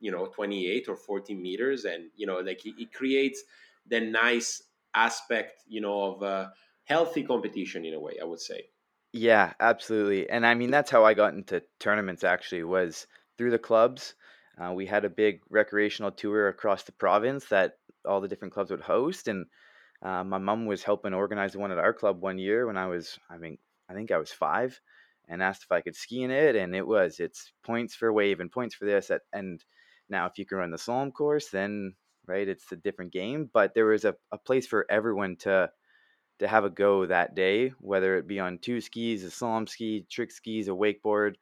you 0.00 0.10
know, 0.10 0.26
28 0.26 0.88
or 0.88 0.96
40 0.96 1.34
meters, 1.34 1.84
and 1.84 2.10
you 2.16 2.26
know 2.26 2.38
like 2.40 2.64
it, 2.66 2.74
it 2.78 2.92
creates 2.92 3.42
the 3.86 4.00
nice 4.00 4.62
aspect, 4.94 5.62
you 5.66 5.80
know, 5.80 6.02
of 6.02 6.22
uh, 6.22 6.46
healthy 6.88 7.22
competition 7.22 7.84
in 7.84 7.94
a 7.94 8.00
way. 8.00 8.18
I 8.20 8.24
would 8.24 8.40
say. 8.40 8.70
Yeah, 9.12 9.52
absolutely. 9.60 10.28
And 10.28 10.46
I 10.46 10.54
mean 10.54 10.70
that's 10.70 10.90
how 10.90 11.04
I 11.04 11.14
got 11.14 11.34
into 11.34 11.62
tournaments 11.80 12.24
actually 12.24 12.64
was 12.64 13.06
through 13.36 13.50
the 13.50 13.58
clubs. 13.58 14.14
Uh, 14.60 14.72
we 14.72 14.86
had 14.86 15.04
a 15.04 15.10
big 15.10 15.40
recreational 15.48 16.10
tour 16.10 16.48
across 16.48 16.82
the 16.82 16.92
province 16.92 17.46
that 17.46 17.78
all 18.04 18.20
the 18.20 18.28
different 18.28 18.52
clubs 18.52 18.70
would 18.70 18.80
host 18.80 19.28
and 19.28 19.46
uh, 20.02 20.22
my 20.22 20.38
mom 20.38 20.66
was 20.66 20.82
helping 20.82 21.14
organize 21.14 21.56
one 21.56 21.72
at 21.72 21.78
our 21.78 21.92
club 21.92 22.20
one 22.20 22.38
year 22.38 22.66
when 22.66 22.76
I 22.76 22.86
was, 22.86 23.18
I 23.28 23.38
mean, 23.38 23.58
I 23.88 23.94
think 23.94 24.10
I 24.10 24.18
was 24.18 24.30
five, 24.30 24.80
and 25.28 25.42
asked 25.42 25.64
if 25.64 25.72
I 25.72 25.80
could 25.80 25.96
ski 25.96 26.22
in 26.22 26.30
it, 26.30 26.56
and 26.56 26.74
it 26.74 26.86
was 26.86 27.20
it's 27.20 27.52
points 27.64 27.94
for 27.94 28.12
wave 28.12 28.40
and 28.40 28.50
points 28.50 28.74
for 28.74 28.84
this. 28.84 29.10
At, 29.10 29.22
and 29.32 29.62
now 30.08 30.26
if 30.26 30.38
you 30.38 30.46
can 30.46 30.58
run 30.58 30.70
the 30.70 30.76
slalom 30.76 31.12
course, 31.12 31.48
then 31.50 31.94
right, 32.26 32.48
it's 32.48 32.70
a 32.72 32.76
different 32.76 33.12
game. 33.12 33.50
But 33.52 33.74
there 33.74 33.86
was 33.86 34.04
a, 34.04 34.14
a 34.32 34.38
place 34.38 34.66
for 34.66 34.86
everyone 34.90 35.36
to 35.40 35.70
to 36.38 36.48
have 36.48 36.64
a 36.64 36.70
go 36.70 37.06
that 37.06 37.34
day, 37.34 37.72
whether 37.80 38.16
it 38.16 38.26
be 38.26 38.40
on 38.40 38.58
two 38.58 38.80
skis, 38.80 39.24
a 39.24 39.28
slalom 39.28 39.68
ski, 39.68 40.06
trick 40.10 40.30
skis, 40.30 40.68
a 40.68 40.72
wakeboard, 40.72 41.34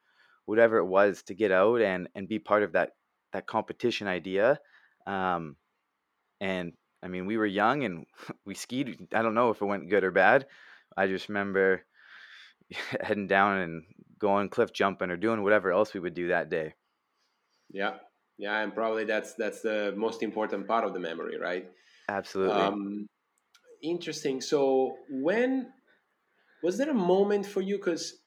whatever 0.45 0.77
it 0.77 0.85
was, 0.85 1.23
to 1.23 1.33
get 1.33 1.51
out 1.51 1.81
and 1.81 2.09
and 2.15 2.27
be 2.27 2.39
part 2.39 2.63
of 2.63 2.73
that 2.73 2.91
that 3.33 3.47
competition 3.47 4.07
idea. 4.07 4.59
Um, 5.05 5.55
and 6.39 6.73
I 7.03 7.07
mean, 7.07 7.25
we 7.25 7.37
were 7.37 7.45
young 7.45 7.83
and 7.83 8.05
we 8.45 8.55
skied. 8.55 9.07
I 9.13 9.21
don't 9.21 9.35
know 9.35 9.51
if 9.51 9.61
it 9.61 9.65
went 9.65 9.89
good 9.89 10.03
or 10.03 10.11
bad. 10.11 10.47
I 10.95 11.07
just 11.07 11.29
remember 11.29 11.83
heading 13.01 13.27
down 13.27 13.57
and 13.57 13.83
going 14.19 14.49
cliff 14.49 14.73
jumping 14.73 15.11
or 15.11 15.17
doing 15.17 15.43
whatever 15.43 15.71
else 15.71 15.93
we 15.93 15.99
would 15.99 16.15
do 16.15 16.29
that 16.29 16.49
day. 16.49 16.73
Yeah, 17.69 17.97
yeah, 18.37 18.61
and 18.61 18.73
probably 18.73 19.03
that's 19.03 19.33
that's 19.33 19.61
the 19.61 19.93
most 19.95 20.23
important 20.23 20.67
part 20.67 20.85
of 20.85 20.93
the 20.93 20.99
memory, 20.99 21.37
right? 21.37 21.69
Absolutely. 22.09 22.61
Um, 22.61 23.07
interesting. 23.81 24.41
So, 24.41 24.97
when 25.09 25.71
was 26.63 26.77
there 26.77 26.89
a 26.89 26.93
moment 26.93 27.45
for 27.45 27.61
you? 27.61 27.77
Because 27.77 28.21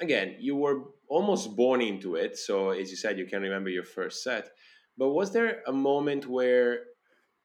again, 0.00 0.36
you 0.38 0.56
were 0.56 0.84
almost 1.08 1.56
born 1.56 1.80
into 1.80 2.14
it. 2.16 2.36
So, 2.36 2.70
as 2.70 2.90
you 2.90 2.96
said, 2.96 3.18
you 3.18 3.26
can 3.26 3.42
remember 3.42 3.70
your 3.70 3.84
first 3.84 4.22
set. 4.22 4.50
But 4.96 5.10
was 5.10 5.32
there 5.32 5.62
a 5.66 5.72
moment 5.72 6.26
where 6.26 6.80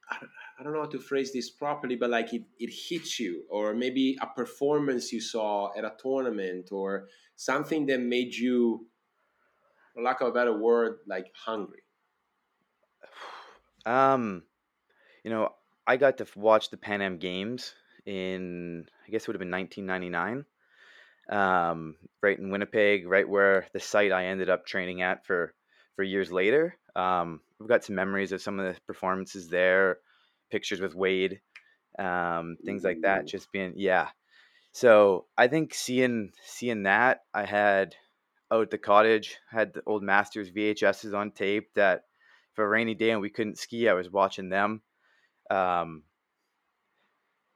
I 0.09 0.63
don't 0.63 0.73
know 0.73 0.81
how 0.81 0.89
to 0.89 0.99
phrase 0.99 1.33
this 1.33 1.49
properly, 1.49 1.95
but 1.95 2.09
like 2.09 2.33
it, 2.33 2.43
it 2.59 2.71
hits 2.71 3.19
you, 3.19 3.43
or 3.49 3.73
maybe 3.73 4.17
a 4.21 4.27
performance 4.27 5.11
you 5.11 5.21
saw 5.21 5.71
at 5.77 5.83
a 5.83 5.93
tournament, 6.01 6.69
or 6.71 7.07
something 7.35 7.85
that 7.87 7.99
made 7.99 8.33
you, 8.33 8.87
for 9.93 10.03
lack 10.03 10.21
of 10.21 10.27
a 10.27 10.31
better 10.31 10.57
word, 10.57 10.99
like 11.07 11.27
hungry? 11.45 11.81
Um, 13.85 14.43
you 15.25 15.29
know, 15.29 15.49
I 15.85 15.97
got 15.97 16.17
to 16.17 16.27
watch 16.35 16.69
the 16.69 16.77
Pan 16.77 17.01
Am 17.01 17.17
Games 17.17 17.73
in, 18.05 18.85
I 19.07 19.11
guess 19.11 19.23
it 19.23 19.27
would 19.27 19.35
have 19.35 19.39
been 19.39 19.51
1999, 19.51 20.45
um, 21.29 21.95
right 22.21 22.37
in 22.37 22.51
Winnipeg, 22.51 23.07
right 23.07 23.27
where 23.27 23.67
the 23.73 23.79
site 23.79 24.11
I 24.11 24.25
ended 24.25 24.49
up 24.49 24.65
training 24.65 25.01
at 25.01 25.25
for 25.25 25.53
for 25.95 26.03
years 26.03 26.31
later. 26.31 26.75
Um, 26.95 27.41
I've 27.61 27.67
got 27.67 27.83
some 27.83 27.95
memories 27.95 28.31
of 28.31 28.41
some 28.41 28.59
of 28.59 28.65
the 28.65 28.79
performances 28.81 29.47
there 29.47 29.97
pictures 30.53 30.79
with 30.79 30.93
Wade, 30.93 31.41
um, 31.97 32.57
things 32.63 32.83
like 32.83 33.01
that. 33.01 33.25
Just 33.25 33.51
being, 33.51 33.73
yeah. 33.75 34.09
So 34.71 35.25
I 35.37 35.47
think 35.47 35.73
seeing 35.73 36.31
seeing 36.45 36.83
that, 36.83 37.21
I 37.33 37.45
had 37.45 37.95
out 38.51 38.61
at 38.61 38.69
the 38.69 38.77
cottage, 38.77 39.37
had 39.49 39.73
the 39.73 39.81
old 39.85 40.03
Masters 40.03 40.51
VHSs 40.51 41.13
on 41.13 41.31
tape. 41.31 41.69
That 41.75 42.03
for 42.53 42.63
a 42.63 42.67
rainy 42.67 42.93
day 42.93 43.09
and 43.09 43.21
we 43.21 43.31
couldn't 43.31 43.57
ski, 43.57 43.89
I 43.89 43.93
was 43.93 44.11
watching 44.11 44.49
them. 44.49 44.81
Um, 45.53 46.03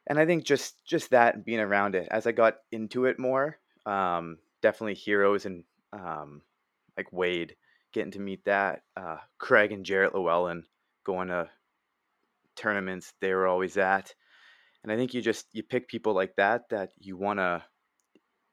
and 0.05 0.19
I 0.19 0.25
think 0.25 0.45
just 0.45 0.75
just 0.85 1.09
that 1.11 1.43
being 1.43 1.59
around 1.59 1.95
it 1.95 2.07
as 2.11 2.27
I 2.27 2.31
got 2.31 2.57
into 2.71 3.05
it 3.05 3.19
more, 3.19 3.57
um, 3.85 4.37
definitely 4.61 4.93
heroes 4.93 5.45
and 5.45 5.63
um, 5.93 6.41
like 6.95 7.11
Wade, 7.11 7.55
getting 7.93 8.11
to 8.11 8.19
meet 8.19 8.45
that 8.45 8.83
uh, 8.95 9.17
Craig 9.37 9.71
and 9.71 9.85
Jaret 9.85 10.13
Llewellyn 10.13 10.63
going 11.03 11.29
to 11.29 11.49
tournaments 12.55 13.13
they 13.21 13.33
were 13.33 13.47
always 13.47 13.77
at. 13.77 14.13
And 14.83 14.91
I 14.91 14.95
think 14.95 15.13
you 15.13 15.21
just 15.21 15.45
you 15.51 15.63
pick 15.63 15.87
people 15.87 16.13
like 16.13 16.35
that 16.37 16.69
that 16.69 16.91
you 16.97 17.17
want 17.17 17.39
to 17.39 17.63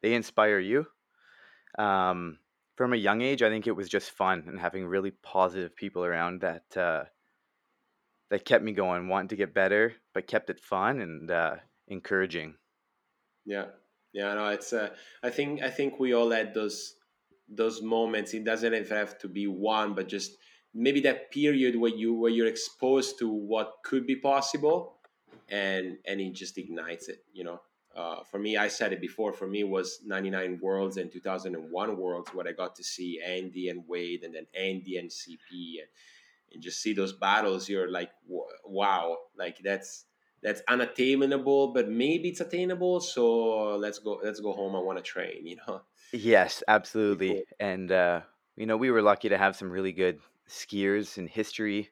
they 0.03 0.15
inspire 0.15 0.59
you. 0.59 0.87
Um, 1.79 2.39
from 2.77 2.93
a 2.93 2.97
young 2.97 3.21
age, 3.21 3.43
I 3.43 3.51
think 3.51 3.67
it 3.67 3.77
was 3.77 3.89
just 3.89 4.11
fun 4.11 4.45
and 4.49 4.59
having 4.59 4.87
really 4.87 5.13
positive 5.23 5.77
people 5.77 6.05
around 6.05 6.41
that 6.41 6.77
uh, 6.77 7.05
that 8.35 8.45
kept 8.45 8.64
me 8.64 8.73
going, 8.73 9.07
wanting 9.07 9.29
to 9.29 9.37
get 9.37 9.55
better, 9.55 9.95
but 10.12 10.26
kept 10.26 10.50
it 10.50 10.59
fun 10.59 11.00
and 11.00 11.31
uh, 11.31 11.55
encouraging. 11.87 12.57
Yeah, 13.47 13.67
yeah. 14.12 14.35
No, 14.35 14.49
it's. 14.49 14.73
Uh, 14.73 14.88
I 15.23 15.31
think 15.31 15.62
I 15.62 15.71
think 15.71 16.00
we 16.00 16.14
all 16.14 16.33
had 16.33 16.53
those 16.53 16.97
those 17.49 17.81
moments. 17.81 18.35
It 18.35 18.43
doesn't 18.43 18.75
even 18.75 18.88
have 18.88 19.19
to 19.19 19.29
be 19.29 19.47
one, 19.47 19.95
but 19.95 20.09
just 20.09 20.33
maybe 20.75 21.00
that 21.03 21.31
period 21.31 21.76
where 21.76 21.95
you 21.95 22.12
where 22.14 22.33
you're 22.33 22.49
exposed 22.49 23.21
to 23.21 23.29
what 23.29 23.75
could 23.85 24.05
be 24.05 24.17
possible, 24.17 24.97
and 25.49 25.99
and 26.05 26.21
it 26.21 26.33
just 26.33 26.59
ignites 26.59 27.07
it. 27.07 27.23
You 27.33 27.45
know. 27.45 27.61
Uh, 27.95 28.25
for 28.25 28.41
me, 28.41 28.57
I 28.57 28.67
said 28.67 28.93
it 28.93 29.00
before. 29.00 29.33
For 29.33 29.47
me, 29.47 29.62
was 29.62 30.00
'99 30.05 30.59
Worlds 30.61 30.97
and 30.97 31.12
2001 31.12 31.97
Worlds, 31.97 32.35
what 32.35 32.49
I 32.49 32.50
got 32.50 32.75
to 32.75 32.83
see 32.83 33.21
Andy 33.25 33.69
and 33.69 33.85
Wade, 33.87 34.25
and 34.25 34.35
then 34.35 34.49
Andy 34.53 34.97
and 34.97 35.09
CP, 35.09 35.79
and, 35.79 35.88
and 36.55 36.63
just 36.63 36.81
see 36.81 36.93
those 36.93 37.13
battles. 37.13 37.69
You're 37.69 37.91
like, 37.91 38.11
wow, 38.65 39.17
like 39.37 39.59
that's 39.63 40.07
that's 40.43 40.63
unattainable, 40.69 41.73
but 41.73 41.89
maybe 41.89 42.29
it's 42.29 42.41
attainable. 42.41 43.01
So 43.01 43.77
let's 43.77 43.99
go. 43.99 44.21
Let's 44.23 44.41
go 44.41 44.53
home. 44.53 44.77
I 44.77 44.81
want 44.81 44.99
to 44.99 45.03
train. 45.03 45.47
You 45.47 45.57
know. 45.67 45.83
Yes, 46.13 46.63
absolutely. 46.69 47.45
And 47.59 47.91
uh, 47.91 48.21
you 48.57 48.67
know, 48.67 48.77
we 48.77 48.91
were 48.91 49.03
lucky 49.03 49.31
to 49.31 49.39
have 49.39 49.57
some 49.57 49.71
really 49.71 49.93
good 49.93 50.21
skiers 50.49 51.19
in 51.19 51.27
history 51.27 51.91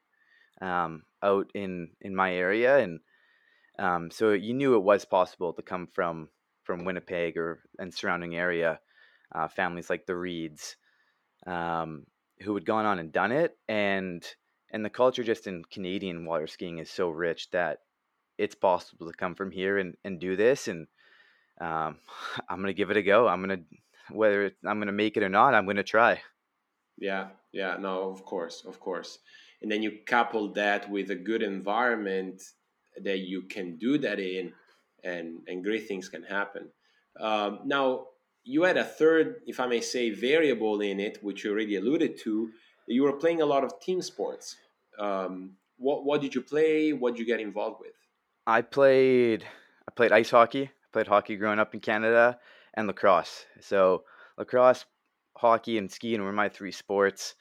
um, 0.61 1.03
out 1.21 1.51
in 1.53 1.89
in 2.01 2.15
my 2.15 2.33
area, 2.33 2.77
and 2.77 2.99
um, 3.79 4.11
so 4.11 4.31
you 4.31 4.53
knew 4.53 4.75
it 4.75 4.83
was 4.83 5.03
possible 5.03 5.53
to 5.53 5.61
come 5.61 5.87
from 5.87 6.29
from 6.63 6.85
Winnipeg 6.85 7.37
or 7.37 7.59
and 7.79 7.93
surrounding 7.93 8.35
area. 8.35 8.79
Uh, 9.33 9.47
families 9.47 9.89
like 9.89 10.05
the 10.05 10.15
Reeds, 10.15 10.75
um, 11.47 12.05
who 12.43 12.53
had 12.53 12.65
gone 12.65 12.85
on 12.85 12.99
and 12.99 13.11
done 13.11 13.31
it, 13.31 13.57
and 13.67 14.23
and 14.73 14.83
the 14.83 14.89
culture 14.89 15.23
just 15.23 15.47
in 15.47 15.63
Canadian 15.63 16.25
water 16.25 16.47
skiing 16.47 16.79
is 16.79 16.89
so 16.89 17.09
rich 17.09 17.49
that 17.51 17.79
it's 18.37 18.55
possible 18.55 19.07
to 19.07 19.15
come 19.15 19.35
from 19.35 19.51
here 19.51 19.77
and, 19.77 19.95
and 20.03 20.19
do 20.19 20.35
this 20.35 20.67
and 20.67 20.87
um, 21.61 21.97
i'm 22.49 22.59
gonna 22.59 22.73
give 22.73 22.89
it 22.89 22.97
a 22.97 23.03
go. 23.03 23.27
I'm 23.27 23.41
gonna 23.41 23.61
whether 24.09 24.51
i'm 24.65 24.79
gonna 24.79 24.91
make 24.91 25.15
it 25.15 25.23
or 25.23 25.29
not 25.29 25.53
i'm 25.53 25.65
gonna 25.65 25.83
try. 25.83 26.19
Yeah 26.97 27.27
yeah 27.51 27.77
no 27.79 28.09
of 28.09 28.25
course 28.25 28.65
of 28.67 28.79
course. 28.79 29.19
And 29.61 29.71
then 29.71 29.81
you 29.81 29.99
couple 30.05 30.51
that 30.53 30.89
with 30.89 31.09
a 31.11 31.15
good 31.15 31.41
environment 31.41 32.41
that 33.01 33.19
you 33.19 33.43
can 33.43 33.77
do 33.77 33.97
that 33.99 34.19
in 34.19 34.51
and 35.03 35.39
and 35.47 35.63
great 35.63 35.87
things 35.87 36.09
can 36.09 36.23
happen. 36.23 36.69
Um, 37.19 37.59
now 37.65 38.07
you 38.43 38.63
had 38.63 38.77
a 38.77 38.83
third 38.83 39.35
if 39.45 39.59
i 39.59 39.67
may 39.67 39.79
say 39.79 40.09
variable 40.09 40.81
in 40.81 40.99
it 40.99 41.19
which 41.21 41.43
you 41.43 41.51
already 41.51 41.75
alluded 41.75 42.17
to. 42.23 42.49
You 42.87 43.03
were 43.03 43.13
playing 43.13 43.41
a 43.41 43.45
lot 43.45 43.63
of 43.63 43.79
team 43.79 44.01
sports 44.01 44.57
um, 44.99 45.51
what, 45.77 46.05
what 46.05 46.21
did 46.21 46.35
you 46.35 46.41
play 46.41 46.93
what 46.93 47.15
did 47.15 47.19
you 47.19 47.25
get 47.25 47.39
involved 47.39 47.79
with 47.79 47.93
I 48.45 48.61
played 48.61 49.45
I 49.87 49.91
played 49.91 50.11
ice 50.11 50.31
hockey. 50.31 50.63
I 50.63 50.87
played 50.91 51.07
hockey 51.07 51.35
growing 51.35 51.59
up 51.59 51.73
in 51.73 51.79
Canada 51.79 52.39
and 52.73 52.87
lacrosse. 52.87 53.45
So 53.61 54.03
lacrosse, 54.37 54.85
hockey, 55.37 55.77
and 55.77 55.91
skiing 55.91 56.23
were 56.23 56.33
my 56.33 56.49
three 56.49 56.71
sports. 56.71 57.35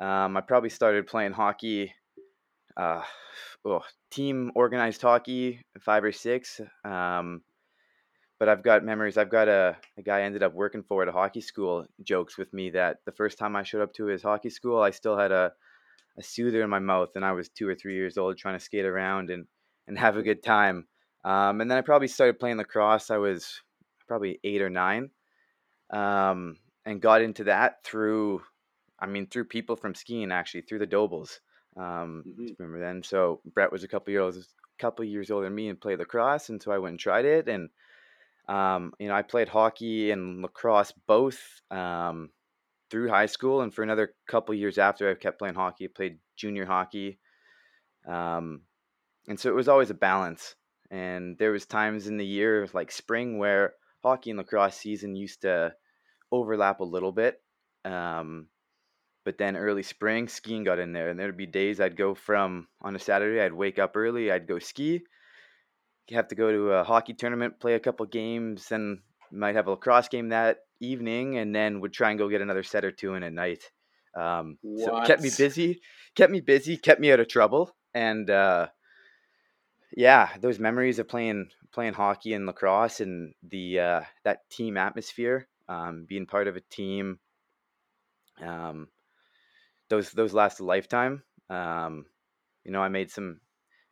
Um, 0.00 0.36
I 0.36 0.40
probably 0.40 0.70
started 0.70 1.06
playing 1.06 1.32
hockey, 1.32 1.94
uh, 2.76 3.02
oh, 3.64 3.82
team 4.10 4.52
organized 4.54 5.02
hockey, 5.02 5.64
five 5.80 6.04
or 6.04 6.12
six. 6.12 6.60
Um, 6.84 7.42
but 8.38 8.48
I've 8.48 8.62
got 8.62 8.84
memories. 8.84 9.16
I've 9.16 9.30
got 9.30 9.48
a, 9.48 9.76
a 9.96 10.02
guy 10.02 10.22
ended 10.22 10.42
up 10.42 10.52
working 10.52 10.82
for 10.82 11.02
at 11.02 11.08
a 11.08 11.12
hockey 11.12 11.40
school 11.40 11.86
jokes 12.02 12.36
with 12.36 12.52
me 12.52 12.70
that 12.70 12.98
the 13.06 13.12
first 13.12 13.38
time 13.38 13.56
I 13.56 13.62
showed 13.62 13.82
up 13.82 13.94
to 13.94 14.06
his 14.06 14.22
hockey 14.22 14.50
school, 14.50 14.80
I 14.80 14.90
still 14.90 15.16
had 15.16 15.32
a, 15.32 15.52
a 16.18 16.22
soother 16.22 16.62
in 16.62 16.70
my 16.70 16.78
mouth 16.78 17.10
and 17.14 17.24
I 17.24 17.32
was 17.32 17.48
two 17.48 17.68
or 17.68 17.74
three 17.74 17.94
years 17.94 18.18
old 18.18 18.38
trying 18.38 18.58
to 18.58 18.64
skate 18.64 18.84
around 18.84 19.30
and 19.30 19.46
and 19.86 19.98
have 19.98 20.16
a 20.16 20.22
good 20.22 20.42
time. 20.42 20.86
Um, 21.24 21.60
and 21.60 21.70
then 21.70 21.78
I 21.78 21.82
probably 21.82 22.08
started 22.08 22.38
playing 22.38 22.56
lacrosse. 22.56 23.10
I 23.10 23.18
was 23.18 23.60
probably 24.06 24.38
eight 24.44 24.62
or 24.62 24.70
nine, 24.70 25.10
um, 25.90 26.56
and 26.84 27.00
got 27.00 27.22
into 27.22 27.44
that 27.44 27.84
through, 27.84 28.42
I 28.98 29.06
mean, 29.06 29.26
through 29.26 29.44
people 29.44 29.76
from 29.76 29.94
skiing 29.94 30.32
actually, 30.32 30.62
through 30.62 30.80
the 30.80 30.86
Dobles. 30.86 31.40
Um, 31.76 32.24
mm-hmm. 32.26 32.46
Remember 32.58 32.80
then? 32.80 33.02
So 33.02 33.40
Brett 33.54 33.72
was 33.72 33.84
a 33.84 33.88
couple 33.88 34.12
years 34.12 34.36
a 34.38 34.82
couple 34.82 35.04
years 35.04 35.30
older 35.30 35.46
than 35.46 35.54
me 35.54 35.68
and 35.68 35.80
played 35.80 35.98
lacrosse, 35.98 36.48
and 36.48 36.62
so 36.62 36.72
I 36.72 36.78
went 36.78 36.92
and 36.92 37.00
tried 37.00 37.24
it. 37.24 37.48
And 37.48 37.70
um, 38.48 38.92
you 38.98 39.08
know, 39.08 39.14
I 39.14 39.22
played 39.22 39.48
hockey 39.48 40.12
and 40.12 40.42
lacrosse 40.42 40.92
both 41.06 41.40
um, 41.70 42.30
through 42.90 43.08
high 43.08 43.26
school, 43.26 43.62
and 43.62 43.74
for 43.74 43.82
another 43.82 44.14
couple 44.28 44.54
years 44.54 44.78
after, 44.78 45.10
I 45.10 45.14
kept 45.14 45.38
playing 45.38 45.54
hockey. 45.54 45.86
I 45.86 45.88
played 45.94 46.18
junior 46.36 46.66
hockey. 46.66 47.18
Um, 48.06 48.62
and 49.28 49.38
so 49.38 49.48
it 49.50 49.56
was 49.56 49.68
always 49.68 49.90
a 49.90 49.94
balance. 49.94 50.54
And 50.90 51.36
there 51.38 51.50
was 51.50 51.66
times 51.66 52.06
in 52.06 52.16
the 52.16 52.26
year 52.26 52.68
like 52.72 52.92
spring 52.92 53.38
where 53.38 53.74
hockey 54.04 54.30
and 54.30 54.38
lacrosse 54.38 54.76
season 54.76 55.16
used 55.16 55.42
to 55.42 55.72
overlap 56.30 56.78
a 56.80 56.84
little 56.84 57.10
bit. 57.10 57.42
Um, 57.84 58.46
but 59.26 59.38
then 59.38 59.56
early 59.56 59.82
spring 59.82 60.28
skiing 60.28 60.62
got 60.62 60.78
in 60.78 60.92
there 60.92 61.10
and 61.10 61.18
there'd 61.18 61.36
be 61.36 61.46
days 61.46 61.80
I'd 61.80 61.96
go 61.96 62.14
from 62.14 62.68
on 62.80 62.94
a 62.94 62.98
Saturday 62.98 63.40
I'd 63.40 63.52
wake 63.52 63.78
up 63.78 63.96
early 63.96 64.30
I'd 64.30 64.46
go 64.46 64.60
ski 64.60 65.02
you 66.08 66.16
have 66.16 66.28
to 66.28 66.36
go 66.36 66.52
to 66.52 66.70
a 66.70 66.84
hockey 66.84 67.12
tournament 67.12 67.58
play 67.60 67.74
a 67.74 67.80
couple 67.80 68.06
games 68.06 68.68
then 68.68 69.02
might 69.32 69.56
have 69.56 69.66
a 69.66 69.72
lacrosse 69.72 70.08
game 70.08 70.28
that 70.28 70.58
evening 70.80 71.38
and 71.38 71.54
then 71.54 71.80
would 71.80 71.92
try 71.92 72.10
and 72.10 72.18
go 72.18 72.28
get 72.28 72.40
another 72.40 72.62
set 72.62 72.84
or 72.84 72.90
two 72.90 73.14
in 73.14 73.22
at 73.22 73.32
night 73.32 73.62
um, 74.16 74.58
so 74.78 75.02
kept 75.04 75.22
me 75.22 75.30
busy 75.36 75.80
kept 76.14 76.32
me 76.32 76.40
busy 76.40 76.76
kept 76.76 77.00
me 77.00 77.12
out 77.12 77.20
of 77.20 77.28
trouble 77.28 77.70
and 77.94 78.28
uh, 78.30 78.66
yeah, 79.96 80.28
those 80.40 80.58
memories 80.58 80.98
of 80.98 81.08
playing 81.08 81.48
playing 81.72 81.94
hockey 81.94 82.34
and 82.34 82.46
lacrosse 82.46 83.00
and 83.00 83.34
the 83.42 83.80
uh, 83.80 84.00
that 84.24 84.48
team 84.50 84.76
atmosphere, 84.76 85.48
um, 85.68 86.06
being 86.06 86.26
part 86.26 86.48
of 86.48 86.56
a 86.56 86.60
team, 86.60 87.18
um, 88.42 88.88
those 89.88 90.10
those 90.10 90.34
last 90.34 90.60
a 90.60 90.64
lifetime. 90.64 91.22
Um, 91.48 92.04
you 92.64 92.72
know, 92.72 92.82
I 92.82 92.88
made 92.88 93.10
some 93.10 93.40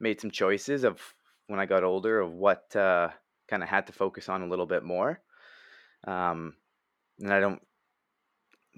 made 0.01 0.20
some 0.20 0.31
choices 0.31 0.85
of 0.85 1.01
when 1.47 1.59
I 1.59 1.66
got 1.66 1.85
older 1.85 2.20
of 2.20 2.33
what 2.33 2.75
uh, 2.77 3.09
kind 3.49 3.62
of 3.62 3.68
had 3.68 3.87
to 3.87 3.92
focus 3.92 4.29
on 4.29 4.42
a 4.42 4.49
little 4.49 4.66
bit 4.66 4.83
more, 4.83 5.20
um, 6.07 6.55
and 7.20 7.33
I 7.33 7.40
don't 7.40 7.61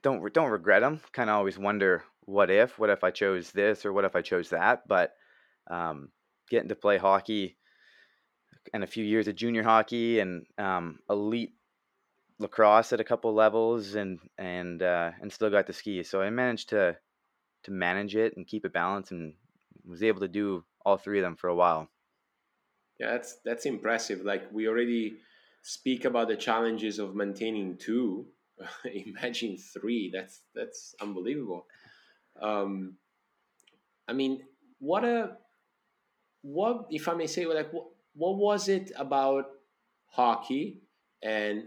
don't 0.03 0.33
don't 0.33 0.51
regret 0.51 0.83
them. 0.83 1.01
Kind 1.13 1.31
of 1.31 1.37
always 1.37 1.59
wonder 1.59 2.05
what 2.25 2.51
if, 2.51 2.79
what 2.79 2.91
if 2.91 3.05
I 3.05 3.11
chose 3.11 3.51
this 3.53 3.87
or 3.87 3.93
what 3.93 4.05
if 4.05 4.17
I 4.17 4.23
chose 4.23 4.51
that, 4.51 4.87
but 4.89 5.13
um, 5.71 6.11
getting 6.51 6.69
to 6.69 6.77
play 6.77 6.99
hockey 6.99 7.57
and 8.75 8.83
a 8.83 8.87
few 8.87 9.05
years 9.05 9.29
of 9.29 9.37
junior 9.37 9.63
hockey 9.63 10.19
and 10.19 10.45
um, 10.59 10.99
elite 11.09 11.55
lacrosse 12.39 12.93
at 12.93 13.01
a 13.01 13.05
couple 13.05 13.33
levels 13.35 13.95
and 13.95 14.19
and 14.39 14.83
uh, 14.83 15.13
and 15.21 15.33
still 15.33 15.51
got 15.51 15.67
to 15.67 15.73
ski. 15.73 16.03
So 16.03 16.21
I 16.21 16.31
managed 16.31 16.71
to 16.71 16.97
to 17.65 17.71
manage 17.71 18.17
it 18.17 18.37
and 18.37 18.47
keep 18.47 18.65
it 18.65 18.73
balanced 18.73 19.13
and 19.13 19.35
was 19.85 20.03
able 20.03 20.21
to 20.21 20.29
do 20.29 20.65
all 20.85 20.97
three 20.97 21.19
of 21.19 21.25
them 21.25 21.37
for 21.37 21.49
a 21.49 21.55
while. 21.55 21.89
Yeah, 22.99 23.13
that's 23.13 23.37
that's 23.45 23.67
impressive. 23.67 24.23
Like 24.23 24.45
we 24.53 24.69
already 24.69 25.17
speak 25.67 26.05
about 26.05 26.29
the 26.29 26.37
challenges 26.37 27.01
of 27.01 27.17
maintaining 27.17 27.77
two. 27.77 28.27
Imagine 28.85 29.59
three. 29.59 30.11
That's 30.15 30.43
that's 30.55 30.95
unbelievable. 31.01 31.67
Um, 32.41 32.95
I 34.07 34.13
mean, 34.13 34.45
what 34.79 35.05
a 35.05 35.37
what, 36.43 36.87
if 36.91 37.09
I 37.09 37.15
may 37.15 37.27
say, 37.27 37.45
like 37.47 37.73
what, 37.73 37.87
what 38.15 38.37
was 38.37 38.69
it 38.69 38.93
about 38.97 39.47
hockey 40.07 40.83
and 41.21 41.65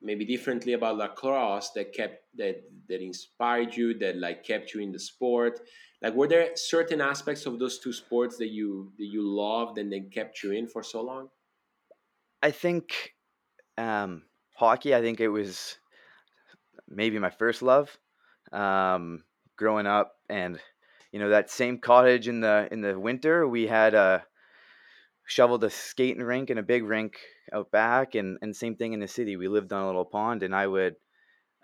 maybe 0.00 0.24
differently 0.24 0.72
about 0.72 0.96
lacrosse 0.96 1.72
that 1.72 1.92
kept 1.92 2.24
that 2.38 2.62
that 2.88 3.02
inspired 3.02 3.76
you 3.76 3.98
that 3.98 4.16
like 4.16 4.44
kept 4.44 4.72
you 4.72 4.80
in 4.80 4.92
the 4.92 4.98
sport 4.98 5.60
like 6.02 6.14
were 6.14 6.28
there 6.28 6.50
certain 6.54 7.00
aspects 7.00 7.46
of 7.46 7.58
those 7.58 7.78
two 7.78 7.92
sports 7.92 8.36
that 8.36 8.48
you 8.48 8.92
that 8.98 9.06
you 9.06 9.22
loved 9.22 9.78
and 9.78 9.90
then 9.92 10.10
kept 10.10 10.42
you 10.42 10.52
in 10.52 10.68
for 10.68 10.82
so 10.82 11.00
long 11.02 11.28
i 12.42 12.50
think 12.50 13.15
um 13.78 14.22
hockey 14.54 14.94
i 14.94 15.00
think 15.00 15.20
it 15.20 15.28
was 15.28 15.78
maybe 16.88 17.18
my 17.18 17.30
first 17.30 17.62
love 17.62 17.96
um 18.52 19.22
growing 19.56 19.86
up 19.86 20.12
and 20.28 20.58
you 21.12 21.18
know 21.18 21.30
that 21.30 21.50
same 21.50 21.78
cottage 21.78 22.28
in 22.28 22.40
the 22.40 22.68
in 22.70 22.80
the 22.80 22.98
winter 22.98 23.46
we 23.46 23.66
had 23.66 23.94
a 23.94 24.24
shoveled 25.26 25.64
a 25.64 25.70
skating 25.70 26.22
rink 26.22 26.50
and 26.50 26.58
a 26.58 26.62
big 26.62 26.84
rink 26.84 27.18
out 27.52 27.70
back 27.70 28.14
and 28.14 28.38
and 28.42 28.54
same 28.54 28.76
thing 28.76 28.92
in 28.92 29.00
the 29.00 29.08
city 29.08 29.36
we 29.36 29.48
lived 29.48 29.72
on 29.72 29.82
a 29.82 29.86
little 29.86 30.04
pond 30.04 30.42
and 30.42 30.54
i 30.54 30.66
would 30.66 30.94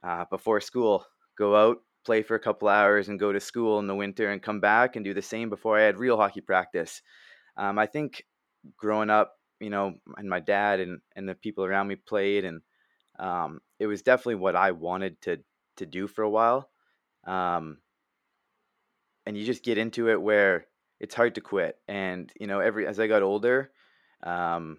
uh, 0.02 0.24
before 0.30 0.60
school 0.60 1.04
go 1.38 1.54
out 1.54 1.78
play 2.04 2.22
for 2.22 2.34
a 2.34 2.40
couple 2.40 2.68
hours 2.68 3.08
and 3.08 3.20
go 3.20 3.32
to 3.32 3.38
school 3.38 3.78
in 3.78 3.86
the 3.86 3.94
winter 3.94 4.30
and 4.30 4.42
come 4.42 4.58
back 4.58 4.96
and 4.96 5.04
do 5.04 5.14
the 5.14 5.22
same 5.22 5.48
before 5.48 5.78
i 5.78 5.82
had 5.82 5.98
real 5.98 6.16
hockey 6.16 6.40
practice. 6.40 7.02
Um, 7.56 7.78
i 7.78 7.86
think 7.86 8.24
growing 8.76 9.10
up 9.10 9.34
you 9.62 9.70
know 9.70 9.94
and 10.18 10.28
my 10.28 10.40
dad 10.40 10.80
and 10.80 11.00
and 11.16 11.26
the 11.26 11.34
people 11.34 11.64
around 11.64 11.88
me 11.88 11.96
played 11.96 12.44
and 12.44 12.60
um, 13.18 13.60
it 13.78 13.86
was 13.86 14.02
definitely 14.02 14.34
what 14.34 14.56
i 14.56 14.72
wanted 14.72 15.20
to 15.22 15.38
to 15.76 15.86
do 15.86 16.06
for 16.06 16.22
a 16.22 16.30
while 16.30 16.68
um, 17.26 17.78
and 19.26 19.36
you 19.36 19.44
just 19.44 19.64
get 19.64 19.78
into 19.78 20.10
it 20.10 20.20
where 20.20 20.66
it's 21.02 21.14
hard 21.14 21.34
to 21.34 21.40
quit. 21.40 21.76
And 21.88 22.32
you 22.40 22.46
know, 22.46 22.60
every 22.60 22.86
as 22.86 22.98
I 22.98 23.06
got 23.08 23.22
older, 23.22 23.70
um, 24.22 24.78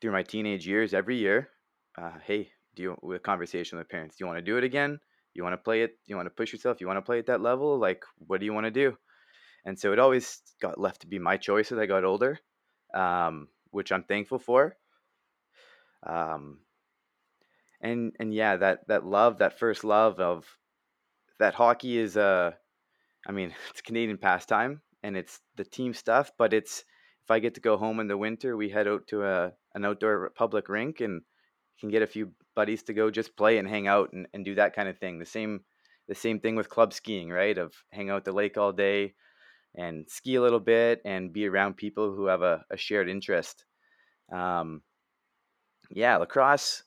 through 0.00 0.12
my 0.12 0.22
teenage 0.22 0.66
years, 0.66 0.94
every 0.94 1.16
year 1.16 1.50
uh, 1.96 2.12
hey, 2.24 2.50
do 2.74 2.82
you 2.82 2.96
with 3.02 3.22
conversation 3.22 3.78
with 3.78 3.88
parents? 3.88 4.16
Do 4.16 4.24
you 4.24 4.26
want 4.26 4.38
to 4.38 4.44
do 4.44 4.56
it 4.56 4.64
again? 4.64 4.98
You 5.34 5.42
want 5.44 5.52
to 5.52 5.58
play 5.58 5.82
it? 5.82 5.98
You 6.06 6.16
want 6.16 6.26
to 6.26 6.30
push 6.30 6.52
yourself? 6.52 6.80
You 6.80 6.86
want 6.86 6.96
to 6.98 7.02
play 7.02 7.18
at 7.18 7.26
that 7.26 7.40
level? 7.40 7.78
Like, 7.78 8.02
what 8.18 8.40
do 8.40 8.46
you 8.46 8.52
want 8.52 8.64
to 8.64 8.70
do? 8.70 8.96
And 9.64 9.78
so 9.78 9.92
it 9.92 9.98
always 9.98 10.40
got 10.60 10.80
left 10.80 11.02
to 11.02 11.06
be 11.06 11.18
my 11.18 11.36
choice 11.36 11.70
as 11.70 11.78
I 11.78 11.86
got 11.86 12.04
older, 12.04 12.38
um, 12.94 13.48
which 13.72 13.90
I'm 13.90 14.04
thankful 14.04 14.38
for. 14.38 14.76
Um, 16.06 16.58
and 17.80 18.12
and 18.18 18.32
yeah, 18.32 18.56
that 18.56 18.86
that 18.88 19.04
love, 19.04 19.38
that 19.38 19.58
first 19.58 19.82
love 19.84 20.20
of 20.20 20.46
that 21.38 21.54
hockey 21.54 21.98
is 21.98 22.16
a, 22.16 22.56
I 23.26 23.32
mean, 23.32 23.52
it's 23.70 23.80
Canadian 23.80 24.18
pastime 24.18 24.80
and 25.02 25.16
it's 25.16 25.40
the 25.56 25.64
team 25.64 25.92
stuff, 25.94 26.30
but 26.38 26.52
it's 26.52 26.84
if 27.24 27.30
I 27.30 27.38
get 27.38 27.54
to 27.54 27.60
go 27.60 27.76
home 27.76 28.00
in 28.00 28.08
the 28.08 28.16
winter, 28.16 28.56
we 28.56 28.68
head 28.68 28.86
out 28.86 29.06
to 29.08 29.24
a 29.24 29.52
an 29.74 29.84
outdoor 29.84 30.30
public 30.30 30.68
rink 30.68 31.00
and 31.00 31.22
can 31.80 31.90
get 31.90 32.02
a 32.02 32.06
few 32.06 32.32
buddies 32.54 32.82
to 32.84 32.92
go 32.92 33.10
just 33.10 33.36
play 33.36 33.58
and 33.58 33.66
hang 33.68 33.86
out 33.88 34.12
and, 34.12 34.26
and 34.34 34.44
do 34.44 34.54
that 34.54 34.74
kind 34.74 34.88
of 34.88 34.98
thing. 34.98 35.18
The 35.18 35.26
same 35.26 35.60
the 36.08 36.14
same 36.14 36.40
thing 36.40 36.56
with 36.56 36.68
club 36.68 36.92
skiing, 36.92 37.30
right? 37.30 37.56
Of 37.56 37.74
hang 37.90 38.10
out 38.10 38.24
the 38.24 38.32
lake 38.32 38.56
all 38.58 38.72
day 38.72 39.14
and 39.74 40.08
ski 40.08 40.34
a 40.34 40.42
little 40.42 40.60
bit 40.60 41.00
and 41.04 41.32
be 41.32 41.46
around 41.46 41.76
people 41.76 42.14
who 42.14 42.26
have 42.26 42.42
a, 42.42 42.64
a 42.70 42.76
shared 42.76 43.08
interest. 43.08 43.64
Um, 44.32 44.82
yeah, 45.90 46.16
lacrosse. 46.16 46.82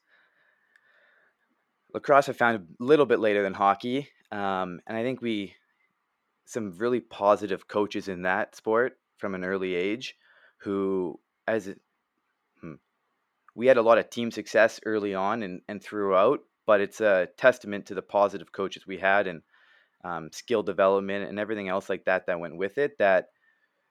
Lacrosse 1.94 2.30
I 2.30 2.34
found 2.34 2.58
a 2.58 2.84
little 2.84 3.06
bit 3.06 3.20
later 3.20 3.42
than 3.42 3.54
hockey, 3.54 4.10
um, 4.32 4.82
and 4.86 4.98
I 4.98 5.04
think 5.04 5.22
we 5.22 5.56
some 6.46 6.78
really 6.78 7.00
positive 7.00 7.68
coaches 7.68 8.08
in 8.08 8.24
that 8.24 8.56
sport 8.56 8.98
from 9.18 9.34
an 9.34 9.44
early 9.44 9.76
age, 9.76 10.16
who 10.58 11.20
as 11.48 11.68
it, 11.68 11.80
hmm, 12.62 12.74
we 13.56 13.68
had 13.68 13.78
a 13.78 13.82
lot 13.82 13.98
of 13.98 14.10
team 14.10 14.32
success 14.32 14.80
early 14.86 15.16
on 15.16 15.44
and, 15.44 15.62
and 15.68 15.82
throughout, 15.82 16.42
but 16.66 16.82
it's 16.82 17.02
a 17.02 17.28
testament 17.38 17.86
to 17.88 17.96
the 17.96 18.02
positive 18.02 18.52
coaches 18.52 18.86
we 18.86 18.98
had 18.98 19.28
and 19.28 19.42
um, 20.06 20.30
skill 20.32 20.62
development 20.64 21.28
and 21.28 21.40
everything 21.40 21.68
else 21.68 21.90
like 21.90 22.06
that 22.06 22.28
that 22.28 22.40
went 22.40 22.56
with 22.56 22.78
it. 22.78 22.98
That 23.00 23.30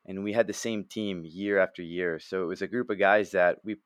and 0.06 0.22
we 0.22 0.32
had 0.32 0.46
the 0.46 0.52
same 0.52 0.84
team 0.84 1.24
year 1.24 1.58
after 1.58 1.82
year, 1.82 2.18
so 2.18 2.42
it 2.42 2.46
was 2.46 2.62
a 2.62 2.68
group 2.68 2.90
of 2.90 2.98
guys 2.98 3.32
that 3.32 3.58
we 3.64 3.76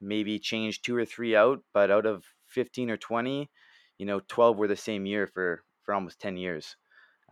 maybe 0.00 0.38
changed 0.38 0.84
two 0.84 0.96
or 0.96 1.04
three 1.04 1.34
out, 1.34 1.60
but 1.72 1.90
out 1.90 2.06
of 2.06 2.24
fifteen 2.46 2.90
or 2.90 2.96
twenty, 2.96 3.50
you 3.98 4.06
know, 4.06 4.20
twelve 4.28 4.56
were 4.56 4.68
the 4.68 4.76
same 4.76 5.06
year 5.06 5.26
for 5.26 5.64
for 5.82 5.94
almost 5.94 6.20
ten 6.20 6.36
years. 6.36 6.76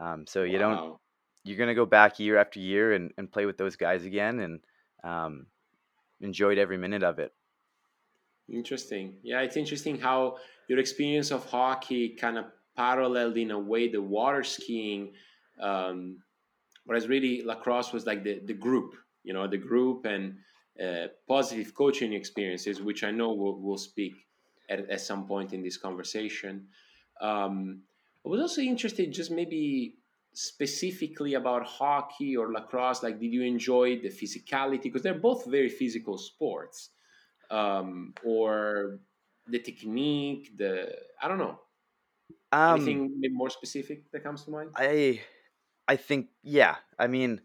Um, 0.00 0.26
so 0.26 0.42
you 0.42 0.58
wow. 0.58 0.74
don't 0.74 0.98
you're 1.44 1.58
gonna 1.58 1.74
go 1.74 1.86
back 1.86 2.18
year 2.18 2.38
after 2.38 2.60
year 2.60 2.92
and, 2.94 3.12
and 3.16 3.30
play 3.30 3.46
with 3.46 3.58
those 3.58 3.76
guys 3.76 4.04
again 4.04 4.40
and 4.40 4.60
um, 5.04 5.46
enjoyed 6.20 6.58
every 6.58 6.78
minute 6.78 7.02
of 7.02 7.18
it. 7.18 7.32
Interesting. 8.48 9.14
Yeah, 9.22 9.40
it's 9.40 9.56
interesting 9.56 9.98
how 9.98 10.38
your 10.68 10.78
experience 10.78 11.30
of 11.30 11.44
hockey 11.44 12.10
kind 12.10 12.38
of 12.38 12.46
paralleled 12.76 13.36
in 13.36 13.50
a 13.50 13.58
way 13.58 13.88
the 13.88 14.00
water 14.00 14.42
skiing, 14.42 15.12
um, 15.60 16.18
whereas 16.86 17.08
really 17.08 17.42
lacrosse 17.42 17.92
was 17.92 18.06
like 18.06 18.24
the, 18.24 18.40
the 18.44 18.54
group, 18.54 18.94
you 19.24 19.32
know, 19.32 19.46
the 19.46 19.58
group 19.58 20.04
and 20.04 20.36
uh, 20.82 21.08
positive 21.28 21.74
coaching 21.74 22.12
experiences, 22.12 22.80
which 22.80 23.04
I 23.04 23.10
know 23.10 23.32
we'll, 23.32 23.58
we'll 23.58 23.78
speak 23.78 24.14
at, 24.68 24.88
at 24.90 25.00
some 25.00 25.26
point 25.26 25.52
in 25.52 25.62
this 25.62 25.76
conversation. 25.76 26.68
Um, 27.20 27.82
I 28.24 28.28
was 28.28 28.40
also 28.40 28.60
interested, 28.60 29.12
just 29.12 29.30
maybe 29.30 29.96
specifically 30.34 31.34
about 31.34 31.66
hockey 31.66 32.36
or 32.36 32.52
lacrosse. 32.52 33.02
Like, 33.02 33.20
did 33.20 33.32
you 33.32 33.42
enjoy 33.42 34.00
the 34.00 34.08
physicality? 34.08 34.82
Because 34.82 35.02
they're 35.02 35.14
both 35.14 35.44
very 35.44 35.68
physical 35.68 36.16
sports, 36.16 36.90
um, 37.50 38.14
or 38.24 39.00
the 39.48 39.58
technique. 39.58 40.56
The 40.56 40.94
I 41.20 41.28
don't 41.28 41.38
know. 41.38 41.58
Um, 42.52 42.82
Anything 42.82 43.34
more 43.34 43.50
specific 43.50 44.10
that 44.12 44.22
comes 44.22 44.44
to 44.44 44.50
mind? 44.50 44.70
I, 44.76 45.20
I 45.88 45.96
think 45.96 46.28
yeah. 46.42 46.76
I 46.98 47.06
mean, 47.06 47.40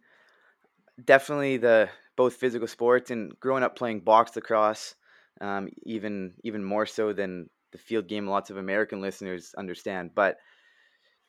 definitely 1.04 1.58
the 1.58 1.90
both 2.16 2.36
physical 2.36 2.68
sports 2.68 3.12
and 3.12 3.40
growing 3.40 3.64
up 3.64 3.76
playing 3.78 4.02
box 4.02 4.36
lacrosse, 4.36 4.96
um, 5.40 5.70
even 5.84 6.34
even 6.44 6.64
more 6.64 6.86
so 6.86 7.14
than 7.14 7.50
the 7.72 7.78
field 7.78 8.08
game. 8.08 8.28
Lots 8.28 8.50
of 8.50 8.58
American 8.58 9.02
listeners 9.02 9.54
understand, 9.58 10.12
but 10.14 10.38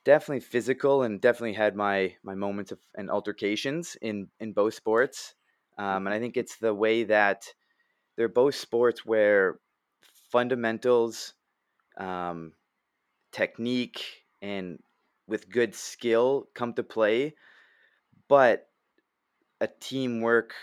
definitely 0.05 0.41
physical 0.41 1.03
and 1.03 1.21
definitely 1.21 1.55
had 1.55 1.77
my 1.77 2.15
my 2.23 2.35
moments 2.35 2.73
of 2.73 2.79
and 2.97 3.11
altercations 3.11 3.97
in 4.03 4.29
in 4.41 4.53
both 4.53 4.75
sports. 4.75 5.35
Um, 5.77 6.07
and 6.07 6.15
I 6.15 6.19
think 6.19 6.37
it's 6.37 6.57
the 6.57 6.75
way 6.75 7.05
that 7.05 7.45
they're 8.17 8.29
both 8.29 8.57
sports 8.57 9.07
where 9.07 9.61
fundamentals 10.33 11.35
um, 11.99 12.53
technique 13.33 14.05
and 14.43 14.79
with 15.27 15.51
good 15.51 15.75
skill 15.75 16.49
come 16.55 16.73
to 16.75 16.83
play, 16.83 17.35
but 18.29 18.69
a 19.61 19.69
teamwork 19.81 20.55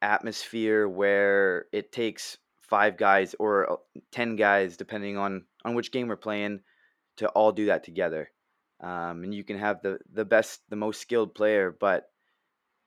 atmosphere 0.00 0.88
where 0.88 1.66
it 1.72 1.92
takes 1.92 2.38
five 2.60 2.96
guys 2.96 3.34
or 3.38 3.72
uh, 3.72 3.76
10 4.12 4.36
guys 4.36 4.76
depending 4.76 5.16
on 5.16 5.44
on 5.64 5.74
which 5.74 5.92
game 5.92 6.08
we're 6.08 6.16
playing 6.16 6.60
to 7.16 7.28
all 7.28 7.52
do 7.52 7.66
that 7.66 7.84
together. 7.84 8.30
Um, 8.80 9.22
and 9.22 9.34
you 9.34 9.44
can 9.44 9.58
have 9.58 9.82
the 9.82 9.98
the 10.12 10.24
best 10.24 10.60
the 10.68 10.76
most 10.76 11.00
skilled 11.00 11.34
player 11.34 11.74
but 11.78 12.10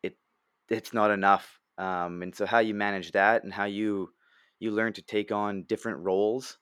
it 0.03 0.17
it's 0.69 0.93
not 0.93 1.11
enough. 1.11 1.59
Um, 1.77 2.21
and 2.21 2.35
so 2.35 2.45
how 2.45 2.59
you 2.59 2.73
manage 2.73 3.11
that 3.13 3.43
and 3.43 3.53
how 3.53 3.65
you 3.65 4.09
you 4.59 4.71
learn 4.71 4.93
to 4.93 5.01
take 5.01 5.31
on 5.31 5.63
different 5.63 5.99
roles 5.99 6.57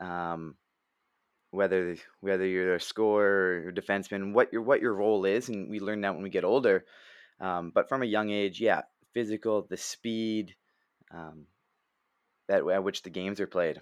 um, 0.00 0.56
whether 1.52 1.96
whether 2.20 2.46
you're 2.46 2.74
a 2.74 2.80
scorer 2.80 3.62
or 3.64 3.68
a 3.68 3.72
defenseman, 3.72 4.32
what 4.32 4.52
your 4.52 4.62
what 4.62 4.80
your 4.80 4.94
role 4.94 5.24
is, 5.24 5.48
and 5.48 5.70
we 5.70 5.78
learn 5.78 6.00
that 6.00 6.14
when 6.14 6.22
we 6.22 6.30
get 6.30 6.44
older. 6.44 6.84
Um, 7.40 7.70
but 7.74 7.88
from 7.88 8.02
a 8.02 8.06
young 8.06 8.30
age, 8.30 8.60
yeah, 8.60 8.82
physical, 9.12 9.66
the 9.68 9.76
speed, 9.76 10.54
um, 11.12 11.46
that 12.48 12.66
at 12.66 12.84
which 12.84 13.02
the 13.02 13.10
games 13.10 13.38
are 13.38 13.46
played. 13.46 13.80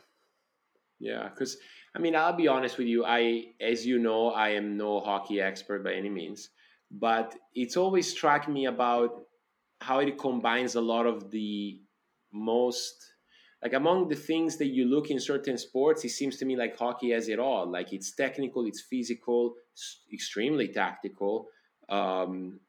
Yeah, 0.98 1.28
because 1.28 1.56
I 1.94 2.00
mean, 2.00 2.16
I'll 2.16 2.36
be 2.36 2.48
honest 2.48 2.76
with 2.76 2.88
you. 2.88 3.04
I, 3.04 3.52
as 3.60 3.86
you 3.86 3.98
know, 3.98 4.30
I 4.30 4.50
am 4.50 4.76
no 4.76 5.00
hockey 5.00 5.40
expert 5.40 5.84
by 5.84 5.94
any 5.94 6.10
means, 6.10 6.50
but 6.90 7.36
it's 7.54 7.76
always 7.76 8.10
struck 8.10 8.48
me 8.48 8.66
about 8.66 9.22
how 9.80 10.00
it 10.00 10.18
combines 10.18 10.74
a 10.74 10.80
lot 10.80 11.06
of 11.06 11.30
the 11.30 11.80
most 12.32 13.12
like 13.62 13.74
among 13.74 14.08
the 14.08 14.16
things 14.16 14.56
that 14.56 14.68
you 14.68 14.86
look 14.86 15.10
in 15.10 15.20
certain 15.20 15.58
sports, 15.58 16.04
it 16.04 16.10
seems 16.10 16.38
to 16.38 16.44
me 16.44 16.56
like 16.56 16.78
hockey 16.78 17.10
has 17.10 17.28
it 17.28 17.38
all. 17.38 17.70
Like 17.70 17.92
it's 17.92 18.12
technical, 18.12 18.66
it's 18.66 18.80
physical, 18.80 19.54
it's 19.72 20.00
extremely 20.12 20.68
tactical. 20.68 21.48
Um, 21.88 22.60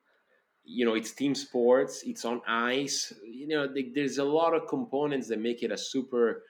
you 0.64 0.86
know, 0.86 0.94
it's 0.94 1.14
team 1.14 1.34
sports, 1.34 2.04
it's 2.06 2.26
on 2.26 2.42
ice. 2.48 3.14
You 3.24 3.48
know, 3.48 3.68
there's 3.96 4.18
a 4.18 4.24
lot 4.24 4.54
of 4.54 4.68
components 4.68 5.28
that 5.30 5.40
make 5.40 5.64
it 5.64 5.72
a 5.72 5.78
super 5.78 6.44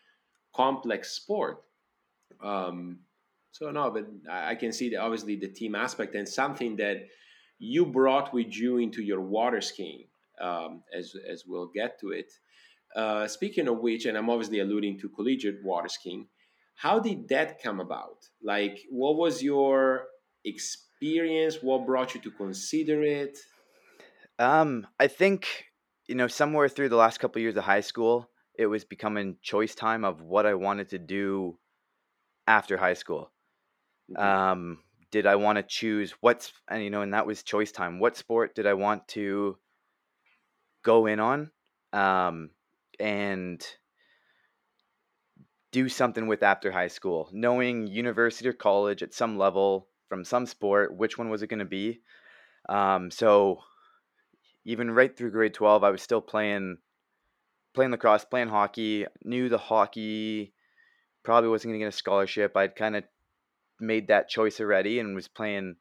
complex 0.55 1.11
sport. 1.11 1.63
Um, 2.43 2.99
so 3.51 3.69
no, 3.69 3.91
but 3.91 4.07
I 4.29 4.55
can 4.55 4.71
see 4.71 4.89
that 4.89 5.01
obviously 5.01 5.35
the 5.35 5.49
team 5.49 5.75
aspect 5.75 6.15
and 6.15 6.27
something 6.27 6.77
that 6.77 7.07
you 7.59 7.85
brought 7.85 8.33
with 8.33 8.55
you 8.55 8.77
into 8.77 9.03
your 9.03 9.21
water 9.21 9.61
skiing, 9.61 10.05
um, 10.39 10.83
as 10.97 11.13
as 11.29 11.43
we'll 11.45 11.67
get 11.67 11.99
to 11.99 12.09
it. 12.09 12.31
Uh, 12.95 13.27
speaking 13.27 13.67
of 13.67 13.79
which, 13.79 14.05
and 14.05 14.17
I'm 14.17 14.29
obviously 14.29 14.59
alluding 14.59 14.99
to 14.99 15.09
collegiate 15.09 15.63
water 15.63 15.87
skiing, 15.87 16.27
how 16.75 16.99
did 16.99 17.29
that 17.29 17.61
come 17.61 17.79
about? 17.79 18.25
Like, 18.43 18.79
what 18.89 19.15
was 19.15 19.41
your 19.41 20.07
experience? 20.43 21.57
What 21.61 21.85
brought 21.85 22.15
you 22.15 22.21
to 22.21 22.31
consider 22.31 23.03
it? 23.03 23.37
Um, 24.39 24.87
I 24.99 25.07
think 25.07 25.65
you 26.07 26.15
know 26.15 26.27
somewhere 26.27 26.67
through 26.67 26.89
the 26.89 26.95
last 26.95 27.19
couple 27.19 27.39
of 27.39 27.43
years 27.43 27.57
of 27.57 27.63
high 27.63 27.81
school, 27.81 28.29
it 28.57 28.65
was 28.65 28.83
becoming 28.83 29.37
choice 29.41 29.75
time 29.75 30.03
of 30.03 30.21
what 30.21 30.45
I 30.45 30.55
wanted 30.55 30.89
to 30.89 30.99
do 30.99 31.57
after 32.47 32.77
high 32.77 32.95
school. 32.95 33.31
Mm-hmm. 34.11 34.23
Um, 34.23 34.77
did 35.11 35.25
I 35.25 35.35
want 35.35 35.57
to 35.57 35.63
choose 35.63 36.13
what's 36.21 36.51
and 36.67 36.83
you 36.83 36.89
know, 36.89 37.01
and 37.01 37.13
that 37.13 37.27
was 37.27 37.43
choice 37.43 37.71
time. 37.71 37.99
What 37.99 38.17
sport 38.17 38.55
did 38.55 38.65
I 38.65 38.73
want 38.73 39.07
to 39.09 39.57
go 40.83 41.05
in 41.05 41.19
on? 41.19 41.51
Um, 41.93 42.49
and 43.01 43.65
do 45.71 45.89
something 45.89 46.27
with 46.27 46.43
after 46.43 46.71
high 46.71 46.87
school, 46.87 47.29
knowing 47.31 47.87
university 47.87 48.47
or 48.47 48.53
college 48.53 49.01
at 49.01 49.13
some 49.13 49.37
level 49.37 49.87
from 50.07 50.23
some 50.25 50.45
sport, 50.45 50.95
which 50.95 51.17
one 51.17 51.29
was 51.29 51.41
it 51.41 51.47
going 51.47 51.59
to 51.59 51.65
be? 51.65 52.01
Um, 52.69 53.09
so 53.09 53.59
even 54.65 54.91
right 54.91 55.15
through 55.15 55.31
grade 55.31 55.53
12, 55.53 55.83
I 55.83 55.89
was 55.89 56.01
still 56.01 56.21
playing 56.21 56.77
playing 57.73 57.91
lacrosse, 57.91 58.25
playing 58.25 58.49
hockey, 58.49 59.05
knew 59.23 59.47
the 59.47 59.57
hockey 59.57 60.53
probably 61.23 61.49
wasn't 61.49 61.69
going 61.69 61.79
to 61.79 61.85
get 61.85 61.93
a 61.93 61.97
scholarship. 61.97 62.57
I'd 62.57 62.75
kind 62.75 62.97
of 62.97 63.05
made 63.79 64.07
that 64.07 64.27
choice 64.27 64.59
already 64.59 64.99
and 64.99 65.15
was 65.15 65.29
playing 65.29 65.75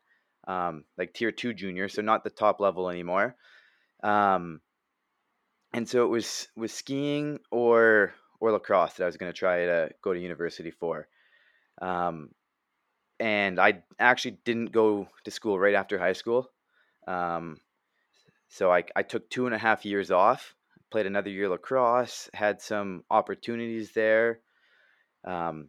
um, 0.46 0.84
like 0.96 1.12
tier 1.14 1.32
two 1.32 1.52
junior, 1.52 1.88
so 1.88 2.02
not 2.02 2.22
the 2.22 2.30
top 2.30 2.60
level 2.60 2.88
anymore. 2.88 3.34
Um, 4.02 4.60
and 5.72 5.88
so 5.88 6.04
it 6.04 6.08
was 6.08 6.48
was 6.56 6.72
skiing 6.72 7.38
or 7.50 8.14
or 8.40 8.52
lacrosse 8.52 8.94
that 8.94 9.04
I 9.04 9.06
was 9.06 9.16
going 9.16 9.32
to 9.32 9.38
try 9.38 9.66
to 9.66 9.90
go 10.02 10.12
to 10.12 10.20
university 10.20 10.70
for. 10.70 11.08
Um, 11.80 12.30
and 13.18 13.60
I 13.60 13.82
actually 13.98 14.38
didn't 14.44 14.72
go 14.72 15.08
to 15.24 15.30
school 15.30 15.58
right 15.58 15.74
after 15.74 15.98
high 15.98 16.14
school. 16.14 16.48
Um, 17.06 17.58
so 18.48 18.72
I, 18.72 18.84
I 18.96 19.02
took 19.02 19.28
two 19.28 19.46
and 19.46 19.54
a 19.54 19.58
half 19.58 19.84
years 19.84 20.10
off, 20.10 20.54
played 20.90 21.06
another 21.06 21.30
year 21.30 21.48
lacrosse, 21.48 22.30
had 22.32 22.62
some 22.62 23.04
opportunities 23.10 23.92
there. 23.92 24.40
Um, 25.24 25.68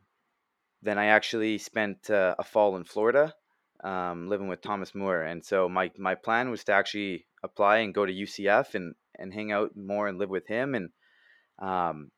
then 0.81 0.97
I 0.97 1.07
actually 1.07 1.57
spent 1.57 2.09
uh, 2.09 2.35
a 2.39 2.43
fall 2.43 2.77
in 2.77 2.85
Florida, 2.85 3.33
um, 3.83 4.29
living 4.29 4.47
with 4.47 4.61
Thomas 4.61 4.95
Moore, 4.95 5.21
and 5.21 5.43
so 5.43 5.69
my 5.69 5.91
my 5.97 6.15
plan 6.15 6.49
was 6.49 6.63
to 6.63 6.73
actually 6.73 7.27
apply 7.43 7.79
and 7.79 7.93
go 7.93 8.05
to 8.05 8.13
UCF 8.13 8.73
and 8.73 8.95
and 9.21 9.33
hang 9.33 9.51
out 9.51 9.75
more 9.75 10.07
and 10.07 10.17
live 10.17 10.29
with 10.29 10.47
him, 10.47 10.75
and 10.75 10.89
um, 11.59 12.11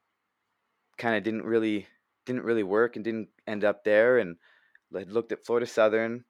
kind 0.98 1.16
of 1.16 1.24
didn't 1.24 1.46
really 1.46 1.88
didn't 2.26 2.44
really 2.44 2.64
work 2.64 2.96
and 2.96 3.04
didn't 3.04 3.30
end 3.48 3.64
up 3.64 3.84
there, 3.84 4.18
and 4.18 4.38
I 4.96 5.04
looked 5.04 5.32
at 5.32 5.46
Florida 5.46 5.68
Southern. 5.68 6.24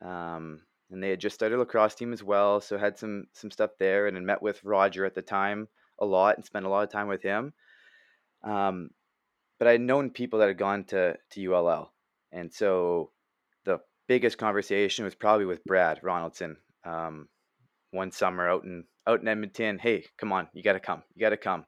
Um, 0.00 0.62
and 0.90 1.02
they 1.02 1.10
had 1.10 1.20
just 1.20 1.34
started 1.34 1.56
a 1.56 1.58
lacrosse 1.58 1.94
team 1.94 2.12
as 2.12 2.22
well, 2.22 2.60
so 2.60 2.76
had 2.76 2.98
some 2.98 3.24
some 3.32 3.50
stuff 3.50 3.70
there, 3.78 4.06
and 4.06 4.16
had 4.16 4.24
met 4.24 4.42
with 4.42 4.64
Roger 4.64 5.04
at 5.04 5.14
the 5.14 5.22
time 5.22 5.68
a 6.00 6.04
lot 6.04 6.36
and 6.36 6.44
spent 6.44 6.66
a 6.66 6.68
lot 6.68 6.82
of 6.82 6.90
time 6.90 7.08
with 7.08 7.22
him. 7.22 7.52
Um, 8.42 8.90
but 9.58 9.68
I'd 9.68 9.80
known 9.80 10.10
people 10.10 10.38
that 10.40 10.48
had 10.48 10.58
gone 10.58 10.84
to 10.84 11.16
to 11.32 11.52
ULL, 11.52 11.92
and 12.32 12.52
so 12.52 13.10
the 13.64 13.80
biggest 14.08 14.38
conversation 14.38 15.04
was 15.04 15.14
probably 15.14 15.46
with 15.46 15.64
Brad 15.64 16.00
Ronaldson. 16.02 16.56
Um, 16.84 17.28
one 17.92 18.10
summer 18.10 18.48
out 18.48 18.64
in 18.64 18.84
out 19.10 19.20
in 19.20 19.28
Edmonton, 19.28 19.78
hey, 19.78 20.04
come 20.16 20.32
on, 20.32 20.48
you 20.52 20.62
got 20.62 20.74
to 20.74 20.80
come, 20.80 21.02
you 21.14 21.20
got 21.20 21.30
to 21.30 21.36
come. 21.36 21.64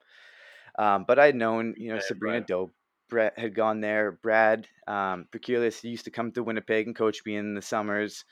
Um, 0.78 1.04
but 1.06 1.18
I'd 1.18 1.34
known, 1.34 1.74
you 1.76 1.88
know, 1.88 1.96
yeah, 1.96 2.02
Sabrina 2.06 2.38
Brad. 2.38 2.46
Dope, 2.46 2.72
Brett 3.10 3.38
had 3.38 3.54
gone 3.54 3.80
there. 3.80 4.12
Brad 4.12 4.66
um, 4.88 5.26
used 5.34 6.04
to 6.04 6.10
come 6.10 6.32
to 6.32 6.42
Winnipeg 6.42 6.86
and 6.86 6.96
coach 6.96 7.20
me 7.26 7.36
in 7.36 7.54
the 7.54 7.62
summers. 7.62 8.24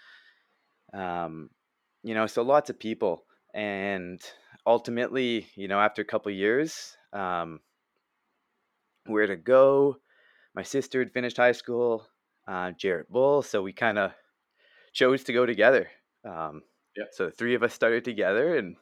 Um, 0.95 1.51
you 2.03 2.15
know, 2.15 2.27
so 2.27 2.43
lots 2.43 2.71
of 2.71 2.79
people, 2.79 3.25
and 3.55 4.21
ultimately, 4.67 5.47
you 5.55 5.69
know, 5.69 5.79
after 5.79 6.01
a 6.01 6.07
couple 6.07 6.33
years, 6.33 6.97
um, 7.13 7.61
where 9.07 9.27
to 9.27 9.37
go. 9.37 9.97
My 10.55 10.63
sister 10.63 10.99
had 11.01 11.13
finished 11.13 11.37
high 11.37 11.53
school, 11.53 12.07
uh, 12.49 12.73
Jarrett 12.73 13.11
Bull, 13.11 13.43
so 13.43 13.63
we 13.63 13.73
kind 13.73 13.99
of 13.99 14.13
chose 14.93 15.25
to 15.25 15.33
go 15.33 15.47
together. 15.47 15.89
Um, 16.25 16.63
yeah. 16.97 17.05
So 17.13 17.27
the 17.27 17.31
three 17.31 17.55
of 17.55 17.63
us 17.63 17.75
started 17.75 18.05
together, 18.05 18.57
and 18.57 18.77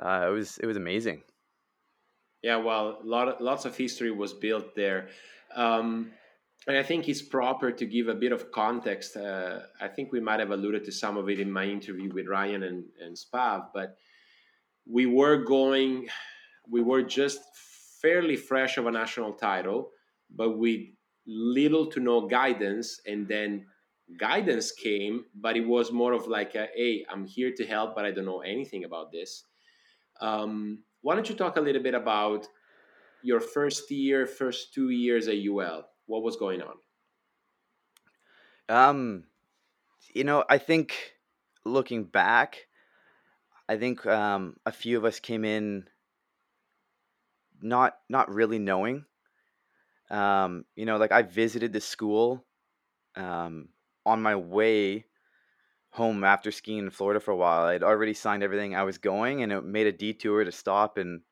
uh, 0.00 0.26
it 0.28 0.32
was 0.32 0.58
it 0.58 0.66
was 0.66 0.76
amazing. 0.76 1.22
Yeah, 2.42 2.56
well, 2.56 2.98
lot 3.04 3.40
lots 3.40 3.64
of 3.64 3.76
history 3.76 4.10
was 4.10 4.32
built 4.32 4.74
there. 4.74 5.08
Um, 5.54 6.12
and 6.66 6.76
I 6.76 6.82
think 6.82 7.08
it's 7.08 7.22
proper 7.22 7.72
to 7.72 7.86
give 7.86 8.08
a 8.08 8.14
bit 8.14 8.32
of 8.32 8.52
context. 8.52 9.16
Uh, 9.16 9.60
I 9.80 9.88
think 9.88 10.12
we 10.12 10.20
might 10.20 10.40
have 10.40 10.50
alluded 10.50 10.84
to 10.84 10.92
some 10.92 11.16
of 11.16 11.28
it 11.28 11.40
in 11.40 11.50
my 11.50 11.64
interview 11.64 12.10
with 12.12 12.26
Ryan 12.28 12.62
and, 12.62 12.84
and 13.00 13.16
Spav, 13.16 13.68
but 13.72 13.96
we 14.86 15.06
were 15.06 15.38
going, 15.38 16.08
we 16.68 16.82
were 16.82 17.02
just 17.02 17.40
fairly 18.02 18.36
fresh 18.36 18.76
of 18.76 18.86
a 18.86 18.90
national 18.90 19.32
title, 19.34 19.90
but 20.34 20.58
with 20.58 20.80
little 21.26 21.86
to 21.86 22.00
no 22.00 22.26
guidance. 22.26 23.00
And 23.06 23.26
then 23.26 23.66
guidance 24.18 24.72
came, 24.72 25.24
but 25.34 25.56
it 25.56 25.66
was 25.66 25.92
more 25.92 26.12
of 26.12 26.26
like, 26.26 26.54
a, 26.54 26.68
hey, 26.74 27.06
I'm 27.10 27.24
here 27.24 27.52
to 27.56 27.66
help, 27.66 27.94
but 27.94 28.04
I 28.04 28.10
don't 28.10 28.26
know 28.26 28.40
anything 28.40 28.84
about 28.84 29.12
this. 29.12 29.44
Um, 30.20 30.84
why 31.02 31.14
don't 31.14 31.28
you 31.28 31.34
talk 31.34 31.56
a 31.56 31.60
little 31.60 31.82
bit 31.82 31.94
about 31.94 32.46
your 33.22 33.40
first 33.40 33.90
year, 33.90 34.26
first 34.26 34.74
two 34.74 34.90
years 34.90 35.28
at 35.28 35.36
UL? 35.36 35.86
What 36.06 36.22
was 36.22 36.36
going 36.36 36.62
on? 36.62 36.74
Um, 38.68 39.24
you 40.14 40.24
know, 40.24 40.44
I 40.48 40.58
think 40.58 41.14
looking 41.64 42.04
back, 42.04 42.66
I 43.68 43.76
think 43.76 44.04
um, 44.06 44.56
a 44.66 44.72
few 44.72 44.96
of 44.96 45.04
us 45.04 45.20
came 45.20 45.44
in 45.44 45.88
not 47.60 47.98
not 48.08 48.32
really 48.32 48.58
knowing. 48.58 49.04
Um, 50.10 50.64
you 50.74 50.86
know, 50.86 50.96
like 50.96 51.12
I 51.12 51.22
visited 51.22 51.72
the 51.72 51.80
school 51.80 52.44
um, 53.16 53.68
on 54.04 54.22
my 54.22 54.34
way 54.34 55.06
home 55.90 56.24
after 56.24 56.50
skiing 56.50 56.78
in 56.78 56.90
Florida 56.90 57.20
for 57.20 57.32
a 57.32 57.36
while. 57.36 57.66
I'd 57.66 57.82
already 57.82 58.14
signed 58.14 58.42
everything 58.42 58.74
I 58.74 58.84
was 58.84 58.98
going, 58.98 59.42
and 59.42 59.52
it 59.52 59.64
made 59.64 59.86
a 59.86 59.92
detour 59.92 60.44
to 60.44 60.52
stop 60.52 60.98
and 60.98 61.22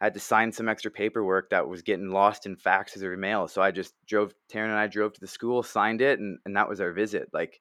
I 0.00 0.06
had 0.06 0.14
to 0.14 0.20
sign 0.20 0.50
some 0.50 0.68
extra 0.68 0.90
paperwork 0.90 1.50
that 1.50 1.68
was 1.68 1.82
getting 1.82 2.10
lost 2.10 2.46
in 2.46 2.56
faxes 2.56 3.02
or 3.02 3.16
mail. 3.18 3.48
So 3.48 3.60
I 3.60 3.70
just 3.70 3.92
drove, 4.06 4.32
Taryn 4.50 4.64
and 4.64 4.72
I 4.72 4.86
drove 4.86 5.12
to 5.12 5.20
the 5.20 5.26
school, 5.26 5.62
signed 5.62 6.00
it, 6.00 6.18
and, 6.18 6.38
and 6.46 6.56
that 6.56 6.70
was 6.70 6.80
our 6.80 6.92
visit. 6.92 7.28
Like 7.34 7.60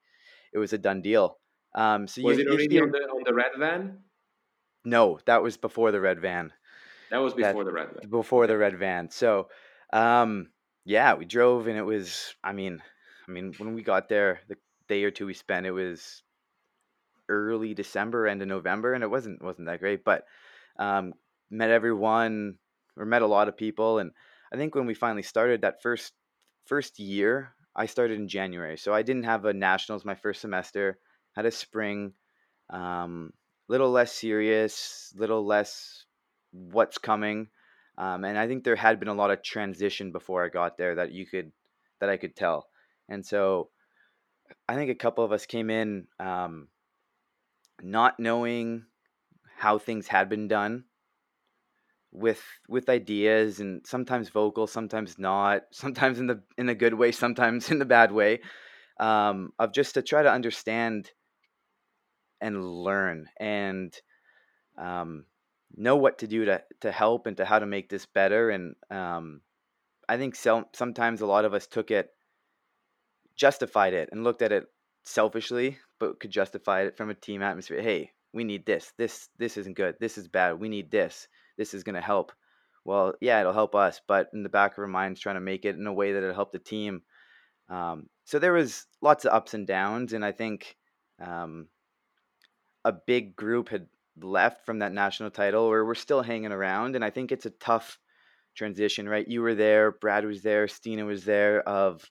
it 0.53 0.57
was 0.57 0.71
a 0.71 0.77
done 0.77 1.01
deal. 1.01 1.37
Um, 1.75 2.07
so 2.07 2.21
was 2.21 2.37
you, 2.37 2.45
it 2.45 2.49
already 2.49 2.79
on 2.79 2.91
the, 2.91 2.99
on 2.99 3.23
the 3.25 3.33
red 3.33 3.51
van? 3.57 3.99
No, 4.85 5.19
that 5.25 5.43
was 5.43 5.57
before 5.57 5.91
the 5.91 5.99
red 5.99 6.21
van. 6.21 6.53
That 7.11 7.17
was 7.17 7.33
before 7.33 7.65
that, 7.65 7.69
the 7.69 7.73
red 7.73 7.89
van. 7.99 8.09
Before 8.09 8.47
the 8.47 8.57
red 8.57 8.79
van. 8.79 9.09
So, 9.11 9.49
um, 9.91 10.47
yeah, 10.85 11.15
we 11.15 11.25
drove 11.25 11.67
and 11.67 11.77
it 11.77 11.83
was, 11.83 12.35
I 12.41 12.53
mean, 12.53 12.81
I 13.27 13.31
mean, 13.31 13.53
when 13.57 13.73
we 13.73 13.83
got 13.83 14.07
there, 14.07 14.39
the 14.47 14.55
day 14.89 15.03
or 15.05 15.11
two 15.11 15.25
we 15.25 15.33
spent, 15.33 15.65
it 15.65 15.71
was 15.71 16.23
early 17.29 17.73
December, 17.73 18.27
end 18.27 18.41
of 18.41 18.47
November, 18.47 18.93
and 18.93 19.03
it 19.03 19.09
wasn't 19.09 19.41
wasn't 19.41 19.67
that 19.67 19.79
great. 19.79 20.03
But 20.03 20.25
um, 20.77 21.13
met 21.49 21.69
everyone 21.69 22.55
or 22.97 23.05
met 23.05 23.21
a 23.21 23.27
lot 23.27 23.47
of 23.47 23.57
people 23.57 23.99
and 23.99 24.11
i 24.53 24.57
think 24.57 24.75
when 24.75 24.85
we 24.85 24.93
finally 24.93 25.23
started 25.23 25.61
that 25.61 25.81
first 25.81 26.13
first 26.65 26.99
year 26.99 27.53
i 27.75 27.85
started 27.85 28.19
in 28.19 28.27
january 28.27 28.77
so 28.77 28.93
i 28.93 29.01
didn't 29.01 29.23
have 29.23 29.45
a 29.45 29.53
nationals 29.53 30.05
my 30.05 30.15
first 30.15 30.41
semester 30.41 30.99
had 31.35 31.45
a 31.45 31.51
spring 31.51 32.13
um, 32.69 33.31
little 33.67 33.89
less 33.89 34.11
serious 34.11 35.13
little 35.17 35.45
less 35.45 36.05
what's 36.51 36.97
coming 36.97 37.47
um, 37.97 38.23
and 38.23 38.37
i 38.37 38.47
think 38.47 38.63
there 38.63 38.75
had 38.75 38.99
been 38.99 39.09
a 39.09 39.13
lot 39.13 39.31
of 39.31 39.41
transition 39.41 40.11
before 40.11 40.45
i 40.45 40.49
got 40.49 40.77
there 40.77 40.95
that 40.95 41.11
you 41.11 41.25
could 41.25 41.51
that 41.99 42.09
i 42.09 42.17
could 42.17 42.35
tell 42.35 42.67
and 43.07 43.25
so 43.25 43.69
i 44.67 44.75
think 44.75 44.89
a 44.89 44.95
couple 44.95 45.23
of 45.23 45.31
us 45.31 45.45
came 45.45 45.69
in 45.69 46.07
um, 46.19 46.67
not 47.81 48.19
knowing 48.19 48.85
how 49.57 49.77
things 49.77 50.07
had 50.07 50.29
been 50.29 50.47
done 50.47 50.83
with 52.11 52.41
with 52.67 52.89
ideas 52.89 53.59
and 53.59 53.85
sometimes 53.85 54.29
vocal 54.29 54.65
sometimes 54.65 55.19
not 55.19 55.63
sometimes 55.71 56.19
in 56.19 56.27
the 56.27 56.41
in 56.57 56.69
a 56.69 56.75
good 56.75 56.93
way 56.93 57.11
sometimes 57.11 57.69
in 57.71 57.79
the 57.79 57.85
bad 57.85 58.11
way 58.11 58.39
um, 58.99 59.53
of 59.59 59.73
just 59.73 59.93
to 59.93 60.01
try 60.01 60.21
to 60.21 60.31
understand 60.31 61.11
and 62.41 62.63
learn 62.63 63.27
and 63.39 63.95
um, 64.77 65.25
know 65.75 65.95
what 65.95 66.17
to 66.19 66.27
do 66.27 66.45
to 66.45 66.63
to 66.81 66.91
help 66.91 67.27
and 67.27 67.37
to 67.37 67.45
how 67.45 67.59
to 67.59 67.65
make 67.65 67.89
this 67.89 68.05
better 68.05 68.49
and 68.49 68.75
um, 68.89 69.41
i 70.07 70.17
think 70.17 70.35
so, 70.35 70.65
sometimes 70.73 71.21
a 71.21 71.25
lot 71.25 71.45
of 71.45 71.53
us 71.53 71.67
took 71.67 71.91
it 71.91 72.09
justified 73.39 73.93
it 73.93 74.09
and 74.11 74.23
looked 74.23 74.41
at 74.41 74.51
it 74.51 74.65
selfishly 75.03 75.77
but 75.99 76.19
could 76.19 76.31
justify 76.31 76.81
it 76.81 76.97
from 76.97 77.09
a 77.09 77.15
team 77.15 77.41
atmosphere 77.41 77.81
hey 77.81 78.11
we 78.33 78.43
need 78.43 78.65
this 78.65 78.91
this 78.97 79.29
this 79.37 79.57
isn't 79.57 79.77
good 79.77 79.95
this 79.99 80.17
is 80.17 80.27
bad 80.27 80.59
we 80.59 80.69
need 80.69 80.91
this 80.91 81.27
this 81.59 81.75
is 81.75 81.83
going 81.83 81.95
to 81.95 82.01
help. 82.01 82.31
Well, 82.85 83.13
yeah, 83.21 83.41
it'll 83.41 83.53
help 83.53 83.75
us, 83.75 84.01
but 84.07 84.29
in 84.33 84.41
the 84.41 84.49
back 84.49 84.71
of 84.71 84.79
our 84.79 84.87
minds, 84.87 85.19
trying 85.19 85.35
to 85.35 85.41
make 85.41 85.65
it 85.65 85.75
in 85.75 85.85
a 85.85 85.93
way 85.93 86.13
that 86.13 86.23
it'll 86.23 86.33
help 86.33 86.53
the 86.53 86.57
team. 86.57 87.03
Um, 87.69 88.07
so 88.23 88.39
there 88.39 88.53
was 88.53 88.87
lots 89.01 89.25
of 89.25 89.33
ups 89.33 89.53
and 89.53 89.67
downs, 89.67 90.13
and 90.13 90.25
I 90.25 90.31
think 90.31 90.77
um, 91.21 91.67
a 92.85 92.93
big 92.93 93.35
group 93.35 93.69
had 93.69 93.87
left 94.19 94.65
from 94.65 94.79
that 94.79 94.93
national 94.93 95.29
title, 95.29 95.63
or 95.65 95.85
we're 95.85 95.93
still 95.93 96.23
hanging 96.23 96.53
around, 96.53 96.95
and 96.95 97.03
I 97.03 97.09
think 97.09 97.31
it's 97.31 97.45
a 97.45 97.51
tough 97.51 97.99
transition, 98.55 99.07
right? 99.07 99.27
You 99.27 99.41
were 99.41 99.55
there, 99.55 99.91
Brad 99.91 100.25
was 100.25 100.41
there, 100.41 100.67
Stina 100.67 101.05
was 101.05 101.25
there. 101.25 101.61
Of 101.67 102.09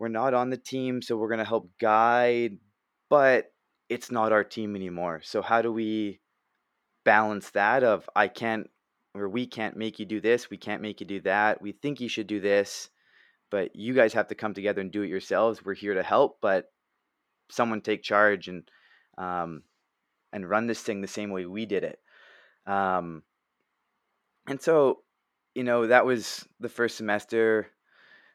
we're 0.00 0.08
not 0.08 0.32
on 0.32 0.48
the 0.48 0.56
team, 0.56 1.02
so 1.02 1.16
we're 1.16 1.28
going 1.28 1.38
to 1.38 1.44
help 1.44 1.70
guide, 1.78 2.56
but 3.10 3.52
it's 3.90 4.10
not 4.10 4.32
our 4.32 4.42
team 4.42 4.74
anymore. 4.74 5.20
So 5.22 5.42
how 5.42 5.60
do 5.60 5.70
we 5.70 6.20
balance 7.04 7.50
that 7.50 7.84
of 7.84 8.08
I 8.16 8.28
can't 8.28 8.68
or 9.14 9.28
we 9.28 9.46
can't 9.46 9.76
make 9.76 9.98
you 9.98 10.06
do 10.06 10.20
this, 10.20 10.48
we 10.48 10.56
can't 10.56 10.82
make 10.82 11.00
you 11.00 11.06
do 11.06 11.20
that. 11.20 11.60
We 11.60 11.72
think 11.72 12.00
you 12.00 12.08
should 12.08 12.28
do 12.28 12.40
this, 12.40 12.88
but 13.50 13.76
you 13.76 13.92
guys 13.92 14.14
have 14.14 14.28
to 14.28 14.34
come 14.34 14.54
together 14.54 14.80
and 14.80 14.90
do 14.90 15.02
it 15.02 15.08
yourselves. 15.08 15.64
We're 15.64 15.74
here 15.74 15.94
to 15.94 16.02
help, 16.02 16.38
but 16.40 16.72
someone 17.50 17.82
take 17.82 18.02
charge 18.02 18.48
and 18.48 18.62
um, 19.18 19.64
and 20.32 20.48
run 20.48 20.66
this 20.66 20.80
thing 20.80 21.00
the 21.00 21.08
same 21.08 21.30
way 21.30 21.44
we 21.44 21.66
did 21.66 21.84
it. 21.84 21.98
Um, 22.66 23.22
and 24.46 24.62
so, 24.62 25.00
you 25.54 25.64
know, 25.64 25.88
that 25.88 26.06
was 26.06 26.48
the 26.58 26.68
first 26.68 26.96
semester. 26.96 27.66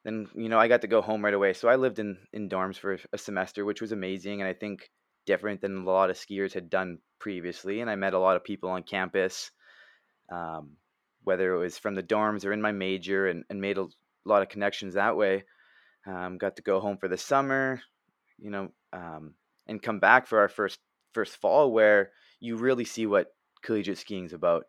Then, 0.05 0.27
you 0.35 0.49
know, 0.49 0.59
I 0.59 0.67
got 0.67 0.81
to 0.81 0.87
go 0.87 1.01
home 1.01 1.25
right 1.25 1.33
away. 1.33 1.53
So 1.53 1.67
I 1.67 1.75
lived 1.75 1.99
in 1.99 2.17
in 2.31 2.47
dorms 2.47 2.77
for 2.77 2.97
a 3.11 3.17
semester, 3.17 3.65
which 3.65 3.81
was 3.81 3.91
amazing, 3.91 4.39
and 4.39 4.47
I 4.47 4.53
think 4.53 4.89
different 5.25 5.61
than 5.61 5.77
a 5.77 5.83
lot 5.83 6.11
of 6.11 6.15
skiers 6.15 6.53
had 6.53 6.69
done 6.69 6.99
previously, 7.19 7.81
and 7.81 7.89
I 7.89 7.95
met 7.95 8.13
a 8.13 8.19
lot 8.19 8.37
of 8.37 8.43
people 8.43 8.69
on 8.69 8.83
campus. 8.83 9.51
Um, 10.31 10.77
whether 11.23 11.55
it 11.55 11.59
was 11.59 11.79
from 11.79 11.95
the 11.95 12.03
dorms 12.03 12.45
or 12.45 12.53
in 12.53 12.61
my 12.61 12.71
major, 12.71 13.27
and, 13.27 13.43
and 13.49 13.59
made 13.59 13.79
a 13.79 13.87
lot 14.25 14.43
of 14.43 14.49
connections 14.49 14.93
that 14.93 15.17
way. 15.17 15.43
Um, 16.07 16.37
got 16.37 16.57
to 16.57 16.61
go 16.61 16.79
home 16.79 16.97
for 16.97 17.07
the 17.07 17.17
summer, 17.17 17.81
you 18.37 18.51
know, 18.51 18.69
um, 18.93 19.33
and 19.67 19.81
come 19.81 19.99
back 19.99 20.27
for 20.27 20.39
our 20.39 20.49
first 20.49 20.79
first 21.13 21.37
fall 21.37 21.71
where 21.71 22.11
you 22.39 22.57
really 22.57 22.85
see 22.85 23.07
what 23.07 23.33
collegiate 23.63 23.97
skiing 23.97 24.25
is 24.25 24.33
about. 24.33 24.65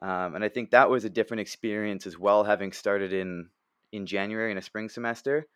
Um, 0.00 0.36
and 0.36 0.44
I 0.44 0.50
think 0.50 0.70
that 0.70 0.90
was 0.90 1.04
a 1.04 1.10
different 1.10 1.40
experience 1.40 2.06
as 2.06 2.16
well, 2.16 2.44
having 2.44 2.72
started 2.72 3.12
in 3.12 3.48
in 3.92 4.06
January 4.06 4.50
in 4.52 4.58
a 4.58 4.62
spring 4.62 4.88
semester. 4.88 5.46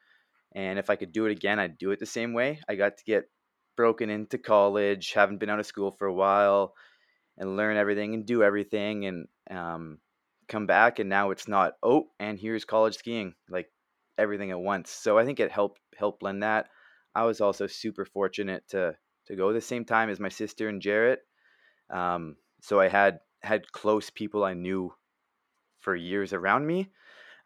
And 0.54 0.78
if 0.78 0.90
I 0.90 0.96
could 0.96 1.12
do 1.12 1.26
it 1.26 1.32
again, 1.32 1.58
I'd 1.58 1.78
do 1.78 1.90
it 1.92 2.00
the 2.00 2.06
same 2.06 2.32
way. 2.32 2.60
I 2.68 2.74
got 2.74 2.96
to 2.98 3.04
get 3.04 3.30
broken 3.76 4.10
into 4.10 4.38
college, 4.38 5.12
haven't 5.12 5.38
been 5.38 5.50
out 5.50 5.60
of 5.60 5.66
school 5.66 5.90
for 5.92 6.06
a 6.06 6.14
while, 6.14 6.74
and 7.38 7.56
learn 7.56 7.76
everything 7.76 8.14
and 8.14 8.26
do 8.26 8.42
everything, 8.42 9.06
and 9.06 9.28
um, 9.50 9.98
come 10.48 10.66
back. 10.66 10.98
And 10.98 11.08
now 11.08 11.30
it's 11.30 11.48
not 11.48 11.74
oh, 11.82 12.08
and 12.18 12.38
here's 12.38 12.64
college 12.64 12.96
skiing, 12.96 13.34
like 13.48 13.68
everything 14.18 14.50
at 14.50 14.60
once. 14.60 14.90
So 14.90 15.18
I 15.18 15.24
think 15.24 15.40
it 15.40 15.50
helped 15.52 15.80
help 15.96 16.20
blend 16.20 16.42
that. 16.42 16.68
I 17.14 17.24
was 17.24 17.40
also 17.40 17.66
super 17.66 18.04
fortunate 18.04 18.64
to 18.70 18.96
to 19.26 19.36
go 19.36 19.52
the 19.52 19.60
same 19.60 19.84
time 19.84 20.10
as 20.10 20.20
my 20.20 20.28
sister 20.28 20.68
and 20.68 20.82
Jarrett. 20.82 21.20
Um, 21.90 22.36
so 22.62 22.80
I 22.80 22.88
had 22.88 23.20
had 23.42 23.70
close 23.72 24.10
people 24.10 24.44
I 24.44 24.54
knew 24.54 24.92
for 25.80 25.94
years 25.96 26.32
around 26.32 26.66
me, 26.66 26.90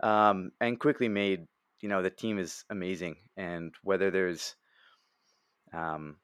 um, 0.04 0.52
and 0.60 0.78
quickly 0.78 1.08
made 1.08 1.46
you 1.80 1.88
know 1.88 2.02
the 2.02 2.10
team 2.10 2.38
is 2.38 2.64
amazing. 2.70 3.16
And 3.36 3.74
whether 3.82 4.10
there's, 4.10 4.54
um, 5.72 6.16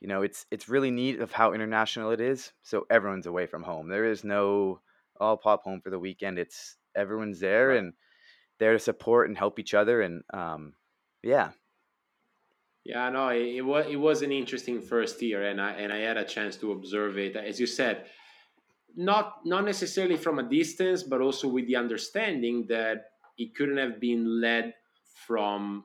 you 0.00 0.08
know, 0.08 0.22
it's 0.22 0.46
it's 0.50 0.68
really 0.68 0.90
neat 0.90 1.20
of 1.20 1.32
how 1.32 1.52
international 1.52 2.10
it 2.10 2.20
is. 2.20 2.52
So 2.62 2.86
everyone's 2.90 3.26
away 3.26 3.46
from 3.46 3.62
home. 3.62 3.88
There 3.88 4.06
is 4.06 4.24
no 4.24 4.80
I'll 5.20 5.36
pop 5.36 5.62
home 5.64 5.80
for 5.82 5.90
the 5.90 5.98
weekend. 5.98 6.38
It's 6.38 6.76
everyone's 6.96 7.40
there 7.40 7.72
and 7.72 7.92
there 8.58 8.72
to 8.72 8.78
support 8.78 9.28
and 9.28 9.36
help 9.36 9.58
each 9.58 9.74
other. 9.74 10.00
And 10.00 10.22
um, 10.32 10.72
yeah, 11.22 11.50
yeah, 12.84 13.10
no, 13.10 13.28
it, 13.28 13.56
it, 13.56 13.62
was 13.62 13.86
it 13.88 13.96
was 13.96 14.22
an 14.22 14.32
interesting 14.32 14.80
first 14.80 15.20
year, 15.20 15.42
and 15.42 15.60
I 15.60 15.72
and 15.72 15.92
I 15.92 15.98
had 15.98 16.16
a 16.16 16.24
chance 16.24 16.56
to 16.56 16.72
observe 16.72 17.18
it. 17.18 17.36
As 17.36 17.60
you 17.60 17.66
said, 17.66 18.06
not 18.98 19.46
not 19.46 19.64
necessarily 19.64 20.16
from 20.16 20.40
a 20.40 20.42
distance, 20.42 21.04
but 21.04 21.20
also 21.20 21.46
with 21.46 21.68
the 21.68 21.76
understanding 21.76 22.66
that 22.68 23.12
it 23.38 23.54
couldn't 23.54 23.78
have 23.78 24.00
been 24.00 24.40
led 24.40 24.74
from 25.26 25.84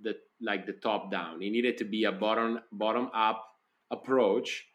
the 0.00 0.16
like 0.40 0.64
the 0.64 0.72
top 0.72 1.10
down. 1.10 1.42
It 1.42 1.50
needed 1.50 1.76
to 1.78 1.84
be 1.84 2.04
a 2.04 2.12
bottom 2.12 2.60
bottom 2.72 3.10
up 3.14 3.44
approach 3.90 4.66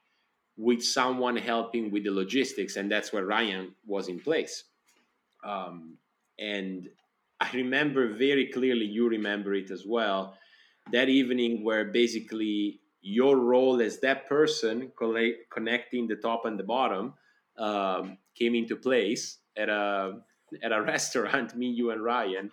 with 0.55 0.83
someone 0.83 1.35
helping 1.35 1.89
with 1.89 2.03
the 2.03 2.11
logistics, 2.11 2.75
and 2.75 2.91
that's 2.91 3.11
where 3.11 3.25
Ryan 3.25 3.73
was 3.87 4.07
in 4.07 4.19
place. 4.19 4.65
Um, 5.43 5.97
and 6.37 6.87
I 7.41 7.49
remember 7.53 8.13
very 8.13 8.51
clearly. 8.53 8.85
You 8.85 9.09
remember 9.09 9.55
it 9.55 9.71
as 9.71 9.83
well 9.83 10.37
that 10.91 11.09
evening 11.09 11.63
where 11.63 11.85
basically 11.85 12.81
your 13.01 13.37
role 13.37 13.81
as 13.81 13.99
that 14.01 14.27
person 14.29 14.91
connecting 15.51 16.07
the 16.07 16.15
top 16.15 16.45
and 16.45 16.59
the 16.59 16.63
bottom 16.63 17.13
um, 17.57 18.17
came 18.35 18.55
into 18.55 18.75
place 18.75 19.37
at 19.57 19.69
a 19.69 20.19
at 20.61 20.71
a 20.71 20.81
restaurant. 20.93 21.55
Me, 21.55 21.67
you, 21.67 21.91
and 21.91 22.03
Ryan. 22.03 22.51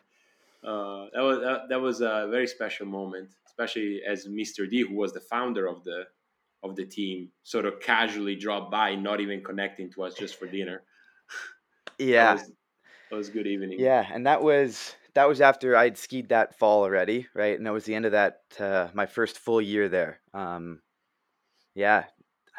Uh, 0.63 1.07
that 1.15 1.23
was 1.23 1.39
uh, 1.39 1.67
that 1.69 1.81
was 1.81 2.01
a 2.01 2.29
very 2.31 2.47
special 2.47 2.87
moment, 2.87 3.31
especially 3.47 4.03
as 4.07 4.27
Mr. 4.27 4.69
D, 4.69 4.83
who 4.83 4.95
was 4.95 5.13
the 5.13 5.21
founder 5.21 5.67
of 5.67 5.85
the 5.85 6.05
of 6.63 6.77
the 6.77 6.85
team, 6.85 7.31
sort 7.43 7.65
of 7.65 7.81
casually 7.81 8.37
dropped 8.37 8.71
by, 8.71 8.95
not 8.95 9.21
even 9.21 9.43
connecting 9.43 9.91
to 9.93 10.03
us 10.03 10.15
just 10.15 10.39
for 10.39 10.47
dinner. 10.47 10.83
Yeah, 11.99 12.25
that 12.25 12.33
was, 12.33 12.53
that 13.11 13.17
was 13.17 13.29
good 13.29 13.47
evening. 13.47 13.77
Yeah, 13.79 14.07
and 14.11 14.27
that 14.27 14.43
was 14.43 14.95
that 15.15 15.29
was 15.29 15.43
after 15.43 15.77
I'd 15.77 15.99
skied 15.99 16.31
that 16.31 16.59
fall 16.59 16.83
already, 16.83 17.27
right? 17.35 17.57
And 17.57 17.67
that 17.67 17.75
was 17.75 17.85
the 17.85 17.95
end 17.95 18.07
of 18.07 18.13
that 18.13 18.41
uh, 18.59 18.89
my 18.95 19.05
first 19.05 19.39
full 19.39 19.61
year 19.61 19.89
there. 19.91 20.21
Um, 20.33 20.81
yeah, 21.75 22.05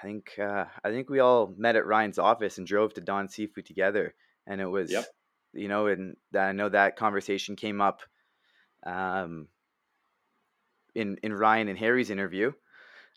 I 0.02 0.06
think 0.06 0.40
uh, 0.40 0.66
I 0.84 0.90
think 0.90 1.10
we 1.10 1.20
all 1.20 1.54
met 1.58 1.76
at 1.76 1.86
Ryan's 1.86 2.20
office 2.20 2.58
and 2.58 2.66
drove 2.66 2.94
to 2.96 3.02
Don 3.02 3.28
Seafood 3.28 3.66
together, 3.66 4.14
and 4.48 4.60
it 4.60 4.66
was, 4.66 4.92
yep. 4.92 5.06
you 5.54 5.68
know, 5.68 5.88
and 5.88 6.16
I 6.36 6.52
know 6.54 6.70
that 6.70 6.96
conversation 6.96 7.56
came 7.56 7.82
up, 7.82 8.02
um, 8.86 9.48
in 10.96 11.18
in 11.24 11.34
Ryan 11.34 11.68
and 11.68 11.78
Harry's 11.78 12.10
interview, 12.10 12.52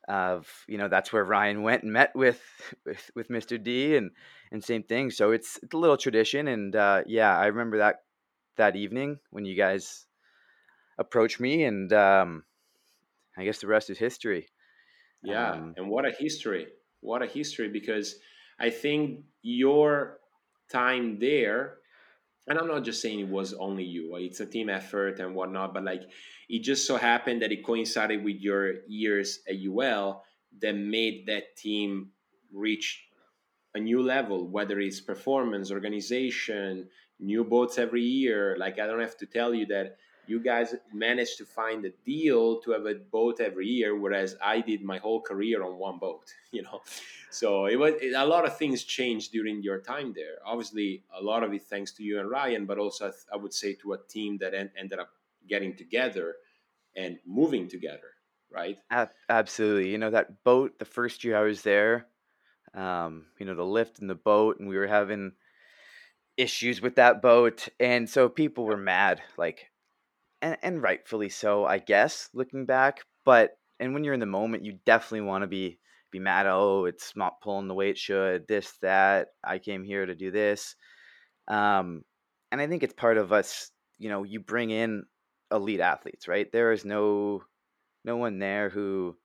of 0.08 0.46
you 0.68 0.78
know 0.78 0.88
that's 0.88 1.12
where 1.12 1.24
Ryan 1.24 1.62
went 1.62 1.82
and 1.84 1.92
met 1.92 2.14
with 2.14 2.42
with, 2.84 3.10
with 3.14 3.28
Mr. 3.28 3.62
D 3.62 3.96
and 3.96 4.10
and 4.52 4.62
same 4.62 4.82
thing. 4.82 5.10
So 5.10 5.32
it's, 5.32 5.58
it's 5.62 5.74
a 5.74 5.78
little 5.78 5.96
tradition, 5.96 6.48
and 6.48 6.76
uh, 6.76 7.02
yeah, 7.06 7.36
I 7.36 7.46
remember 7.46 7.78
that 7.78 7.96
that 8.56 8.76
evening 8.76 9.18
when 9.30 9.44
you 9.44 9.56
guys 9.56 10.06
approached 10.98 11.40
me, 11.40 11.64
and 11.64 11.92
um, 11.92 12.44
I 13.36 13.44
guess 13.44 13.60
the 13.60 13.66
rest 13.66 13.90
is 13.90 13.98
history. 13.98 14.48
Yeah, 15.24 15.52
um, 15.52 15.74
and 15.76 15.88
what 15.88 16.06
a 16.06 16.10
history! 16.10 16.66
What 17.00 17.22
a 17.22 17.26
history! 17.26 17.68
Because 17.68 18.16
I 18.58 18.70
think 18.70 19.24
your 19.42 20.20
time 20.70 21.18
there, 21.18 21.78
and 22.46 22.58
I'm 22.58 22.68
not 22.68 22.84
just 22.84 23.00
saying 23.00 23.20
it 23.20 23.28
was 23.28 23.54
only 23.54 23.84
you; 23.84 24.16
it's 24.16 24.40
a 24.40 24.46
team 24.46 24.68
effort 24.68 25.18
and 25.20 25.34
whatnot. 25.34 25.74
But 25.74 25.84
like, 25.84 26.02
it 26.48 26.62
just 26.62 26.86
so 26.86 26.96
happened 26.96 27.42
that 27.42 27.52
it 27.52 27.64
coincided 27.64 28.22
with 28.22 28.36
your 28.36 28.84
years 28.86 29.40
at 29.48 29.56
UL 29.56 30.22
that 30.60 30.76
made 30.76 31.26
that 31.26 31.56
team 31.56 32.10
reach 32.52 33.04
a 33.74 33.80
new 33.80 34.02
level, 34.02 34.48
whether 34.48 34.78
it's 34.78 35.00
performance, 35.00 35.70
organization, 35.70 36.88
new 37.18 37.44
boats 37.44 37.78
every 37.78 38.02
year. 38.02 38.56
Like 38.58 38.78
I 38.78 38.86
don't 38.86 39.00
have 39.00 39.16
to 39.18 39.26
tell 39.26 39.54
you 39.54 39.66
that 39.66 39.96
you 40.26 40.40
guys 40.40 40.74
managed 40.92 41.38
to 41.38 41.44
find 41.44 41.84
a 41.84 41.90
deal 42.04 42.60
to 42.60 42.72
have 42.72 42.86
a 42.86 42.94
boat 42.94 43.40
every 43.40 43.66
year, 43.66 43.96
whereas 43.96 44.36
I 44.42 44.60
did 44.60 44.82
my 44.82 44.98
whole 44.98 45.20
career 45.20 45.62
on 45.62 45.78
one 45.78 45.98
boat. 45.98 46.32
You 46.54 46.62
know, 46.62 46.82
so 47.30 47.66
it 47.66 47.74
was 47.74 47.94
it, 48.00 48.14
a 48.14 48.24
lot 48.24 48.44
of 48.44 48.56
things 48.56 48.84
changed 48.84 49.32
during 49.32 49.60
your 49.60 49.80
time 49.80 50.12
there. 50.14 50.36
Obviously, 50.46 51.02
a 51.12 51.20
lot 51.20 51.42
of 51.42 51.52
it 51.52 51.62
thanks 51.62 51.90
to 51.94 52.04
you 52.04 52.20
and 52.20 52.30
Ryan, 52.30 52.64
but 52.64 52.78
also 52.78 53.12
I 53.32 53.36
would 53.36 53.52
say 53.52 53.74
to 53.82 53.94
a 53.94 53.98
team 53.98 54.38
that 54.38 54.54
en- 54.54 54.70
ended 54.78 55.00
up 55.00 55.10
getting 55.48 55.74
together 55.74 56.36
and 56.94 57.18
moving 57.26 57.66
together. 57.66 58.14
Right? 58.52 58.78
Absolutely. 59.28 59.90
You 59.90 59.98
know 59.98 60.10
that 60.10 60.44
boat. 60.44 60.78
The 60.78 60.84
first 60.84 61.24
year 61.24 61.36
I 61.36 61.42
was 61.42 61.62
there, 61.62 62.06
um, 62.72 63.26
you 63.40 63.46
know, 63.46 63.56
the 63.56 63.64
lift 63.64 63.98
and 63.98 64.08
the 64.08 64.14
boat, 64.14 64.60
and 64.60 64.68
we 64.68 64.76
were 64.76 64.86
having 64.86 65.32
issues 66.36 66.80
with 66.80 66.94
that 66.96 67.20
boat, 67.20 67.68
and 67.80 68.08
so 68.08 68.28
people 68.28 68.64
were 68.64 68.76
mad, 68.76 69.22
like, 69.36 69.70
and, 70.44 70.58
and 70.62 70.82
rightfully 70.82 71.30
so, 71.30 71.64
I 71.64 71.78
guess, 71.78 72.28
looking 72.34 72.66
back. 72.66 73.00
But 73.24 73.52
and 73.80 73.94
when 73.94 74.04
you're 74.04 74.14
in 74.14 74.20
the 74.20 74.26
moment, 74.26 74.64
you 74.64 74.78
definitely 74.84 75.22
want 75.22 75.42
to 75.42 75.48
be 75.48 75.80
be 76.12 76.20
mad. 76.20 76.46
Oh, 76.46 76.84
it's 76.84 77.16
not 77.16 77.40
pulling 77.42 77.66
the 77.66 77.74
way 77.74 77.90
it 77.90 77.98
should. 77.98 78.46
This, 78.46 78.74
that. 78.82 79.28
I 79.42 79.58
came 79.58 79.82
here 79.82 80.06
to 80.06 80.14
do 80.14 80.30
this. 80.30 80.76
Um, 81.48 82.02
and 82.52 82.60
I 82.60 82.68
think 82.68 82.82
it's 82.82 82.94
part 82.94 83.16
of 83.16 83.32
us. 83.32 83.70
You 83.98 84.10
know, 84.10 84.22
you 84.22 84.40
bring 84.40 84.70
in 84.70 85.04
elite 85.50 85.80
athletes, 85.80 86.28
right? 86.28 86.50
There 86.52 86.72
is 86.72 86.84
no 86.84 87.42
no 88.04 88.18
one 88.18 88.38
there 88.38 88.68
who 88.68 89.16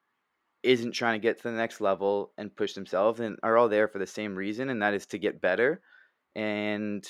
isn't 0.63 0.93
trying 0.93 1.19
to 1.19 1.23
get 1.23 1.37
to 1.37 1.43
the 1.43 1.51
next 1.51 1.81
level 1.81 2.31
and 2.37 2.55
push 2.55 2.73
themselves 2.73 3.19
and 3.19 3.37
are 3.43 3.57
all 3.57 3.69
there 3.69 3.87
for 3.87 3.99
the 3.99 4.07
same 4.07 4.35
reason 4.35 4.69
and 4.69 4.81
that 4.81 4.93
is 4.93 5.05
to 5.05 5.17
get 5.17 5.39
better 5.41 5.81
and 6.35 7.05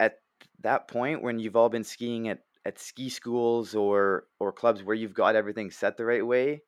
at 0.00 0.14
that 0.60 0.88
point, 0.88 1.22
when 1.22 1.38
you've 1.38 1.56
all 1.56 1.68
been 1.68 1.84
skiing 1.84 2.28
at, 2.28 2.40
at 2.66 2.80
ski 2.80 3.08
schools 3.08 3.76
or 3.76 4.24
or 4.40 4.50
clubs 4.52 4.82
where 4.82 4.96
you've 4.96 5.14
got 5.14 5.36
everything 5.36 5.70
set 5.70 5.96
the 5.96 6.04
right 6.04 6.26
way, 6.26 6.62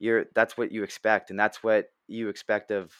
you're 0.00 0.26
that's 0.34 0.58
what 0.58 0.72
you 0.72 0.82
expect, 0.82 1.30
and 1.30 1.38
that's 1.38 1.62
what 1.62 1.86
you 2.08 2.28
expect 2.28 2.72
of 2.72 2.92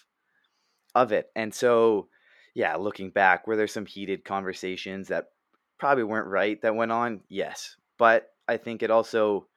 of 0.94 1.10
it. 1.10 1.26
And 1.34 1.52
so, 1.52 2.08
yeah, 2.54 2.76
looking 2.76 3.10
back, 3.10 3.46
were 3.46 3.56
there 3.56 3.66
some 3.66 3.84
heated 3.84 4.24
conversations 4.24 5.08
that 5.08 5.26
probably 5.78 6.04
weren't 6.04 6.28
right 6.28 6.62
that 6.62 6.76
went 6.76 6.92
on? 6.92 7.20
Yes, 7.28 7.76
but 7.98 8.28
I 8.46 8.58
think 8.58 8.82
it 8.82 8.92
also 8.92 9.48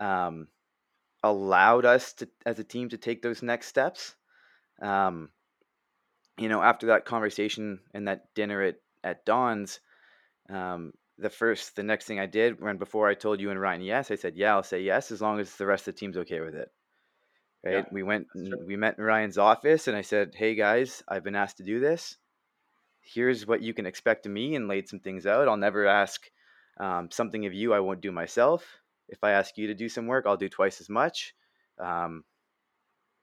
um, 0.00 0.48
allowed 1.22 1.84
us 1.84 2.14
to, 2.14 2.28
as 2.46 2.58
a 2.58 2.64
team, 2.64 2.88
to 2.88 2.96
take 2.96 3.20
those 3.20 3.42
next 3.42 3.66
steps. 3.66 4.16
Um, 4.80 5.28
you 6.38 6.48
know, 6.48 6.62
after 6.62 6.86
that 6.86 7.04
conversation 7.04 7.80
and 7.92 8.08
that 8.08 8.34
dinner 8.34 8.62
at 8.62 8.76
at 9.04 9.26
Don's, 9.26 9.80
um, 10.48 10.92
the 11.18 11.30
first, 11.30 11.76
the 11.76 11.82
next 11.82 12.06
thing 12.06 12.20
I 12.20 12.26
did 12.26 12.60
when 12.60 12.78
before 12.78 13.08
I 13.08 13.14
told 13.14 13.40
you 13.40 13.50
and 13.50 13.60
Ryan 13.60 13.82
yes, 13.82 14.10
I 14.10 14.14
said 14.14 14.36
yeah, 14.36 14.54
I'll 14.54 14.62
say 14.62 14.82
yes 14.82 15.10
as 15.10 15.20
long 15.20 15.40
as 15.40 15.54
the 15.56 15.66
rest 15.66 15.88
of 15.88 15.94
the 15.94 15.98
team's 15.98 16.16
okay 16.18 16.40
with 16.40 16.54
it. 16.54 16.68
Right? 17.64 17.74
Yeah, 17.74 17.84
we 17.90 18.04
went, 18.04 18.28
we 18.66 18.76
met 18.76 18.98
in 18.98 19.04
Ryan's 19.04 19.36
office, 19.36 19.88
and 19.88 19.96
I 19.96 20.02
said, 20.02 20.32
"Hey 20.34 20.54
guys, 20.54 21.02
I've 21.08 21.24
been 21.24 21.34
asked 21.34 21.56
to 21.56 21.64
do 21.64 21.80
this. 21.80 22.16
Here's 23.00 23.46
what 23.46 23.62
you 23.62 23.74
can 23.74 23.86
expect 23.86 24.26
of 24.26 24.32
me," 24.32 24.54
and 24.54 24.68
laid 24.68 24.88
some 24.88 25.00
things 25.00 25.26
out. 25.26 25.48
I'll 25.48 25.56
never 25.56 25.86
ask 25.86 26.30
um, 26.78 27.10
something 27.10 27.46
of 27.46 27.54
you 27.54 27.74
I 27.74 27.80
won't 27.80 28.00
do 28.00 28.12
myself. 28.12 28.64
If 29.08 29.24
I 29.24 29.32
ask 29.32 29.58
you 29.58 29.66
to 29.66 29.74
do 29.74 29.88
some 29.88 30.06
work, 30.06 30.24
I'll 30.26 30.36
do 30.36 30.48
twice 30.48 30.80
as 30.80 30.88
much. 30.88 31.34
Um, 31.80 32.22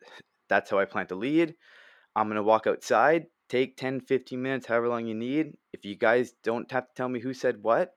that's 0.49 0.69
how 0.69 0.79
I 0.79 0.85
plan 0.85 1.07
to 1.07 1.15
lead. 1.15 1.55
I'm 2.15 2.27
going 2.27 2.37
to 2.37 2.43
walk 2.43 2.67
outside. 2.67 3.27
Take 3.49 3.77
10, 3.77 4.01
15 4.01 4.41
minutes, 4.41 4.67
however 4.67 4.89
long 4.89 5.05
you 5.05 5.15
need. 5.15 5.53
If 5.73 5.85
you 5.85 5.95
guys 5.95 6.33
don't 6.43 6.71
have 6.71 6.87
to 6.87 6.93
tell 6.95 7.09
me 7.09 7.19
who 7.19 7.33
said 7.33 7.61
what, 7.61 7.93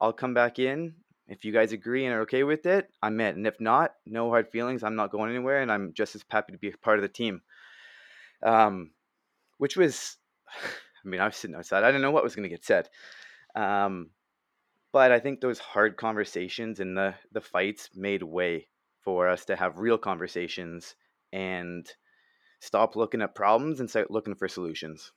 I'll 0.00 0.12
come 0.12 0.34
back 0.34 0.58
in. 0.58 0.94
If 1.28 1.44
you 1.44 1.52
guys 1.52 1.72
agree 1.72 2.04
and 2.04 2.14
are 2.14 2.20
okay 2.22 2.44
with 2.44 2.66
it, 2.66 2.88
I'm 3.02 3.20
in. 3.20 3.34
And 3.34 3.46
if 3.46 3.60
not, 3.60 3.94
no 4.06 4.30
hard 4.30 4.48
feelings. 4.48 4.82
I'm 4.82 4.94
not 4.94 5.10
going 5.10 5.30
anywhere, 5.30 5.60
and 5.60 5.72
I'm 5.72 5.92
just 5.92 6.14
as 6.14 6.24
happy 6.28 6.52
to 6.52 6.58
be 6.58 6.70
a 6.70 6.78
part 6.78 6.98
of 6.98 7.02
the 7.02 7.08
team. 7.08 7.42
Um, 8.42 8.90
which 9.58 9.76
was, 9.76 10.16
I 11.04 11.08
mean, 11.08 11.20
I 11.20 11.26
was 11.26 11.36
sitting 11.36 11.56
outside. 11.56 11.82
I 11.82 11.88
didn't 11.88 12.02
know 12.02 12.12
what 12.12 12.22
was 12.22 12.36
going 12.36 12.48
to 12.48 12.54
get 12.54 12.64
said. 12.64 12.88
Um, 13.54 14.10
but 14.92 15.12
I 15.12 15.18
think 15.18 15.40
those 15.40 15.58
hard 15.58 15.96
conversations 15.96 16.80
and 16.80 16.96
the 16.96 17.14
the 17.32 17.40
fights 17.40 17.90
made 17.94 18.22
way 18.22 18.68
for 19.02 19.28
us 19.28 19.44
to 19.46 19.56
have 19.56 19.78
real 19.78 19.98
conversations 19.98 20.94
and 21.32 21.86
stop 22.60 22.96
looking 22.96 23.22
at 23.22 23.34
problems 23.34 23.80
and 23.80 23.88
start 23.88 24.10
looking 24.10 24.34
for 24.34 24.48
solutions. 24.48 25.12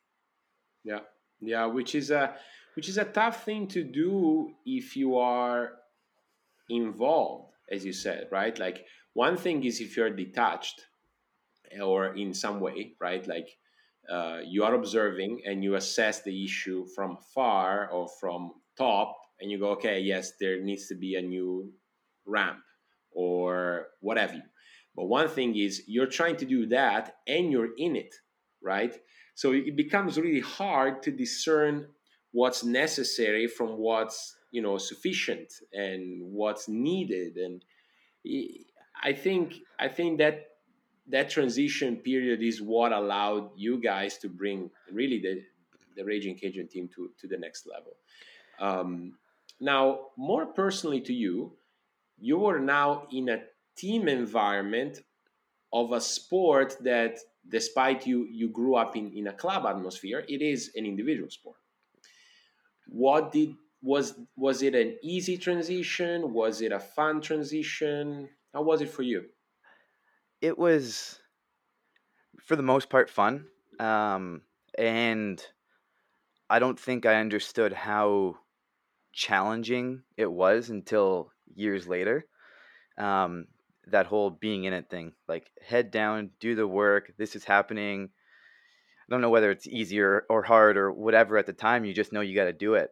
Yeah, 0.83 0.99
yeah, 1.39 1.65
which 1.65 1.95
is 1.95 2.11
a 2.11 2.35
which 2.75 2.87
is 2.87 2.97
a 2.97 3.05
tough 3.05 3.43
thing 3.43 3.67
to 3.67 3.83
do 3.83 4.51
if 4.65 4.95
you 4.95 5.17
are 5.17 5.71
involved, 6.69 7.53
as 7.71 7.85
you 7.85 7.93
said, 7.93 8.27
right? 8.31 8.57
Like 8.57 8.85
one 9.13 9.37
thing 9.37 9.63
is 9.63 9.81
if 9.81 9.97
you're 9.97 10.09
detached 10.09 10.81
or 11.81 12.15
in 12.15 12.33
some 12.33 12.59
way, 12.59 12.93
right? 13.01 13.27
Like 13.27 13.49
uh, 14.09 14.39
you 14.45 14.63
are 14.63 14.75
observing 14.75 15.41
and 15.45 15.63
you 15.63 15.75
assess 15.75 16.23
the 16.23 16.43
issue 16.43 16.85
from 16.95 17.17
far 17.33 17.89
or 17.91 18.07
from 18.19 18.51
top, 18.77 19.15
and 19.39 19.51
you 19.51 19.59
go, 19.59 19.71
okay, 19.71 19.99
yes, 19.99 20.33
there 20.39 20.61
needs 20.61 20.87
to 20.87 20.95
be 20.95 21.15
a 21.15 21.21
new 21.21 21.71
ramp 22.25 22.59
or 23.11 23.87
whatever. 23.99 24.41
But 24.99 25.05
one 25.05 25.29
thing 25.29 25.55
is 25.55 25.83
you're 25.87 26.07
trying 26.07 26.35
to 26.35 26.45
do 26.45 26.65
that 26.65 27.15
and 27.25 27.49
you're 27.49 27.73
in 27.77 27.95
it, 27.95 28.13
right? 28.61 28.93
So 29.33 29.53
it 29.53 29.77
becomes 29.77 30.19
really 30.19 30.41
hard 30.41 31.01
to 31.03 31.11
discern 31.11 31.87
what's 32.33 32.65
necessary 32.65 33.47
from 33.47 33.77
what's 33.77 34.35
you 34.51 34.61
know 34.61 34.77
sufficient 34.77 35.53
and 35.71 36.21
what's 36.21 36.67
needed 36.67 37.37
and 37.37 37.63
i 39.03 39.13
think 39.13 39.53
i 39.79 39.87
think 39.87 40.17
that 40.17 40.47
that 41.07 41.29
transition 41.29 41.95
period 41.95 42.41
is 42.41 42.61
what 42.61 42.91
allowed 42.91 43.49
you 43.55 43.79
guys 43.79 44.17
to 44.17 44.27
bring 44.27 44.69
really 44.91 45.19
the 45.19 45.41
the 45.95 46.03
Ragin 46.03 46.35
Cajun 46.39 46.67
team 46.67 46.89
to 46.95 47.11
to 47.19 47.27
the 47.27 47.37
next 47.37 47.67
level 47.67 47.93
um, 48.59 49.13
now 49.59 50.07
more 50.17 50.45
personally 50.47 51.01
to 51.01 51.13
you 51.13 51.53
you 52.19 52.45
are 52.45 52.59
now 52.59 53.07
in 53.11 53.29
a 53.29 53.39
team 53.79 54.07
environment 54.07 54.99
of 55.71 55.91
a 55.91 56.01
sport 56.01 56.75
that 56.81 57.17
despite 57.47 58.05
you 58.05 58.27
you 58.29 58.49
grew 58.49 58.75
up 58.75 58.95
in 58.95 59.11
in 59.13 59.27
a 59.27 59.33
club 59.33 59.65
atmosphere 59.65 60.23
it 60.27 60.41
is 60.41 60.71
an 60.75 60.85
individual 60.85 61.29
sport. 61.29 61.57
What 62.87 63.31
did 63.31 63.55
was 63.81 64.19
was 64.35 64.61
it 64.61 64.75
an 64.75 64.97
easy 65.03 65.37
transition? 65.37 66.33
Was 66.33 66.61
it 66.61 66.71
a 66.71 66.79
fun 66.79 67.21
transition? 67.21 68.29
How 68.53 68.63
was 68.63 68.81
it 68.81 68.89
for 68.89 69.03
you? 69.03 69.25
It 70.41 70.57
was 70.57 71.19
for 72.41 72.55
the 72.55 72.63
most 72.63 72.89
part 72.89 73.09
fun 73.09 73.45
um, 73.79 74.41
and 74.77 75.45
i 76.49 76.57
don't 76.57 76.79
think 76.79 77.05
i 77.05 77.15
understood 77.15 77.73
how 77.73 78.35
challenging 79.13 80.03
it 80.17 80.31
was 80.31 80.69
until 80.69 81.31
years 81.55 81.87
later. 81.87 82.25
Um, 82.97 83.45
that 83.91 84.07
whole 84.07 84.29
being 84.29 84.63
in 84.63 84.73
it 84.73 84.89
thing 84.89 85.13
like 85.27 85.51
head 85.65 85.91
down 85.91 86.29
do 86.39 86.55
the 86.55 86.67
work 86.67 87.11
this 87.17 87.35
is 87.35 87.43
happening 87.43 88.09
I 89.09 89.11
don't 89.11 89.21
know 89.21 89.31
whether 89.31 89.49
it's 89.49 89.65
easier 89.65 90.25
or 90.29 90.43
hard 90.43 90.77
or 90.77 90.91
whatever 90.91 91.37
at 91.37 91.47
the 91.47 91.53
time. 91.53 91.83
You 91.83 91.93
just 91.93 92.13
know 92.13 92.21
you 92.21 92.35
got 92.35 92.45
to 92.45 92.53
do 92.53 92.75
it. 92.75 92.91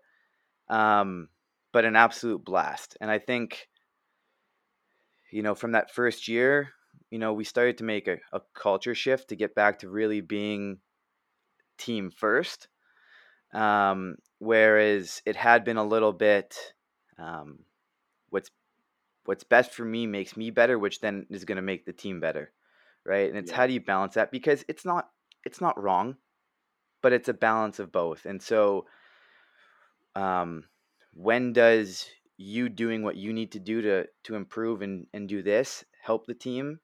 Um, 0.68 1.30
but 1.72 1.86
an 1.86 1.96
absolute 1.96 2.44
blast. 2.44 2.98
And 3.00 3.12
I 3.12 3.20
think, 3.20 3.68
you 5.32 5.44
know, 5.44 5.54
from 5.54 5.74
that 5.74 5.94
first 5.94 6.28
year, 6.28 6.70
you 7.12 7.20
know, 7.20 7.34
we 7.34 7.44
started 7.44 7.78
to 7.78 7.84
make 7.84 8.08
a, 8.08 8.18
a 8.34 8.42
culture 8.56 8.96
shift 8.96 9.30
to 9.30 9.36
get 9.36 9.54
back 9.54 9.80
to 9.80 9.90
really 9.90 10.22
being 10.22 10.80
team 11.78 12.10
first. 12.10 12.68
Um, 13.54 14.16
whereas 14.40 15.22
it 15.24 15.36
had 15.36 15.64
been 15.64 15.78
a 15.78 15.86
little 15.86 16.14
bit, 16.14 16.58
um, 17.20 17.60
what's 18.32 18.50
what's 19.28 19.44
best 19.44 19.74
for 19.74 19.84
me 19.84 20.08
makes 20.08 20.38
me 20.38 20.50
better, 20.50 20.80
which 20.80 21.02
then 21.02 21.26
is 21.30 21.44
going 21.44 21.58
to 21.58 21.62
make 21.62 21.86
the 21.86 21.92
team 21.92 22.22
better, 22.22 22.54
right? 23.06 23.28
And 23.28 23.38
it's 23.38 23.52
yeah. 23.52 23.58
how 23.58 23.68
do 23.68 23.74
you 23.74 23.82
balance 23.82 24.14
that 24.14 24.32
because 24.32 24.64
it's 24.70 24.86
not 24.86 25.10
it's 25.44 25.60
not 25.60 25.82
wrong, 25.82 26.16
but 27.04 27.12
it's 27.12 27.28
a 27.28 27.34
balance 27.34 27.80
of 27.80 27.92
both. 27.92 28.26
And 28.26 28.42
so, 28.42 28.86
um, 30.16 30.64
when 31.14 31.52
does 31.52 32.08
you 32.38 32.70
doing 32.70 33.04
what 33.04 33.18
you 33.18 33.34
need 33.34 33.52
to 33.52 33.60
do 33.60 33.82
to 33.82 34.06
to 34.24 34.36
improve 34.36 34.82
and 34.82 35.08
and 35.14 35.28
do 35.28 35.44
this 35.44 35.84
help 36.02 36.26
the 36.26 36.34
team, 36.34 36.80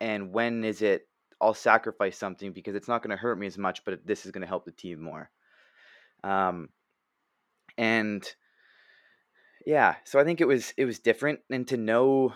and 0.00 0.34
when 0.34 0.64
is 0.64 0.82
it 0.82 1.08
I'll 1.40 1.54
sacrifice 1.54 2.18
something 2.18 2.52
because 2.52 2.74
it's 2.74 2.88
not 2.88 3.02
going 3.02 3.16
to 3.16 3.16
hurt 3.16 3.38
me 3.38 3.46
as 3.46 3.56
much, 3.56 3.86
but 3.86 4.06
this 4.06 4.26
is 4.26 4.32
going 4.32 4.42
to 4.42 4.48
help 4.48 4.66
the 4.66 4.72
team 4.72 5.00
more. 5.02 5.30
Um, 6.22 6.68
and 7.78 8.22
yeah, 9.66 9.96
so 10.04 10.18
I 10.18 10.24
think 10.24 10.40
it 10.40 10.48
was 10.48 10.72
it 10.76 10.84
was 10.84 10.98
different, 10.98 11.40
and 11.50 11.66
to 11.68 11.76
know 11.76 12.34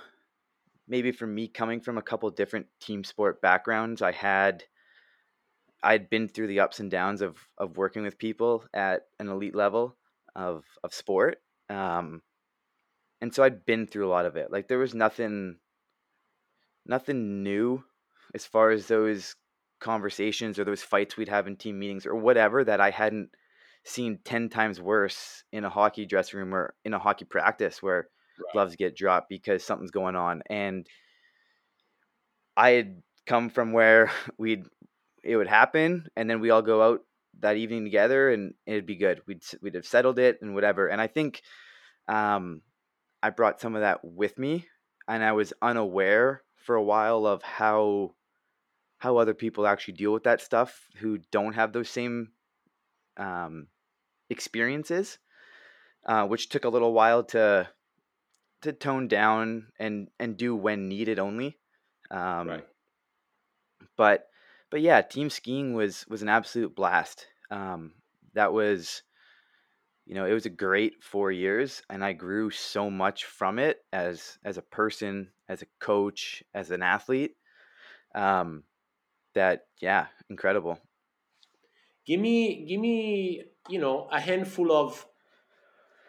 maybe 0.87 1.13
for 1.13 1.27
me 1.27 1.49
coming 1.49 1.81
from 1.81 1.99
a 1.99 2.03
couple 2.03 2.29
different 2.31 2.67
team 2.81 3.05
sport 3.05 3.41
backgrounds, 3.41 4.03
I 4.03 4.13
had 4.13 4.65
I'd 5.83 6.11
been 6.11 6.29
through 6.29 6.49
the 6.49 6.61
ups 6.61 6.81
and 6.81 6.91
downs 6.91 7.23
of 7.23 7.37
of 7.59 7.77
working 7.77 8.03
with 8.03 8.19
people 8.19 8.65
at 8.75 9.03
an 9.19 9.29
elite 9.29 9.55
level 9.55 9.97
of 10.35 10.65
of 10.83 10.93
sport, 10.93 11.41
um, 11.71 12.23
and 13.21 13.35
so 13.35 13.43
I'd 13.43 13.65
been 13.65 13.87
through 13.87 14.07
a 14.07 14.11
lot 14.11 14.27
of 14.27 14.37
it. 14.37 14.51
Like 14.51 14.69
there 14.69 14.79
was 14.79 14.95
nothing, 14.95 15.57
nothing 16.87 17.43
new 17.43 17.85
as 18.35 18.45
far 18.45 18.71
as 18.71 18.87
those 18.87 19.37
conversations 19.81 20.59
or 20.59 20.65
those 20.65 20.83
fights 20.83 21.17
we'd 21.17 21.29
have 21.29 21.47
in 21.47 21.57
team 21.57 21.79
meetings 21.79 22.07
or 22.07 22.15
whatever 22.15 22.65
that 22.65 22.81
I 22.81 22.91
hadn't 22.91 23.31
seen 23.85 24.19
10 24.25 24.49
times 24.49 24.81
worse 24.81 25.45
in 25.53 25.65
a 25.65 25.71
hockey 25.71 26.07
dressing 26.07 26.39
room 26.39 26.55
or 26.55 26.75
in 26.85 26.95
a 26.95 26.99
hockey 26.99 27.25
practice 27.25 27.83
where 27.83 28.09
right. 28.39 28.53
gloves 28.53 28.77
get 28.77 28.97
dropped 28.97 29.29
because 29.29 29.63
something's 29.63 29.91
going 29.91 30.17
on 30.17 30.43
and 30.49 30.87
I 32.57 32.71
had 32.71 33.03
come 33.27 33.51
from 33.51 33.73
where 33.73 34.11
we'd 34.39 34.67
it 35.23 35.37
would 35.37 35.49
happen, 35.49 36.07
and 36.17 36.29
then 36.29 36.41
we 36.41 36.51
all 36.51 36.63
go 36.63 36.83
out 36.83 37.01
that 37.41 37.57
evening 37.57 37.85
together, 37.85 38.31
and 38.31 38.55
it'd 38.67 38.87
be 38.87 38.97
good. 38.97 39.21
We'd 39.27 39.43
we'd 39.63 39.75
have 39.75 39.87
settled 39.87 40.19
it 40.19 40.39
and 40.43 40.55
whatever. 40.55 40.89
And 40.89 41.01
I 41.01 41.07
think 41.07 41.43
um, 42.09 42.61
I 43.23 43.31
brought 43.31 43.61
some 43.61 43.75
of 43.75 43.81
that 43.81 44.01
with 44.05 44.39
me, 44.39 44.67
and 45.09 45.25
I 45.25 45.33
was 45.33 45.53
unaware 45.63 46.43
for 46.57 46.77
a 46.77 46.83
while 46.83 47.27
of 47.27 47.43
how 47.43 48.15
how 48.99 49.17
other 49.17 49.35
people 49.35 49.67
actually 49.67 49.95
deal 49.95 50.13
with 50.13 50.25
that 50.25 50.41
stuff 50.41 50.89
who 50.97 51.19
don't 51.31 51.55
have 51.55 51.73
those 51.73 51.91
same 51.91 52.29
um, 53.17 53.67
experiences, 54.31 55.19
uh, 56.07 56.27
which 56.27 56.49
took 56.49 56.65
a 56.65 56.69
little 56.69 56.93
while 56.93 57.25
to 57.25 57.69
to 58.63 58.73
tone 58.73 59.09
down 59.09 59.67
and 59.79 60.09
and 60.19 60.37
do 60.37 60.57
when 60.57 60.89
needed 60.89 61.19
only. 61.19 61.59
Um, 62.11 62.49
right. 62.49 62.67
But 63.97 64.27
but 64.71 64.81
yeah, 64.81 65.03
team 65.03 65.31
skiing 65.31 65.75
was 65.75 66.07
was 66.09 66.23
an 66.23 66.29
absolute 66.29 66.75
blast. 66.75 67.27
Um, 67.51 67.93
that 68.35 68.53
was, 68.53 69.03
you 70.07 70.15
know, 70.15 70.25
it 70.25 70.33
was 70.33 70.47
a 70.47 70.51
great 70.51 71.05
four 71.05 71.31
years, 71.31 71.83
and 71.89 72.05
I 72.05 72.13
grew 72.13 72.51
so 72.51 72.91
much 72.91 73.25
from 73.25 73.59
it 73.59 73.79
as 73.93 74.39
as 74.45 74.57
a 74.57 74.63
person, 74.63 75.31
as 75.49 75.63
a 75.63 75.67
coach, 75.81 76.43
as 76.55 76.71
an 76.71 76.83
athlete. 76.83 77.37
Um, 78.15 78.65
that 79.35 79.67
yeah, 79.81 80.07
incredible. 80.31 80.79
Give 82.07 82.21
me, 82.21 82.67
give 82.67 82.81
me, 82.81 83.45
you 83.69 83.79
know, 83.79 84.09
a 84.11 84.21
handful 84.21 84.73
of 84.73 85.07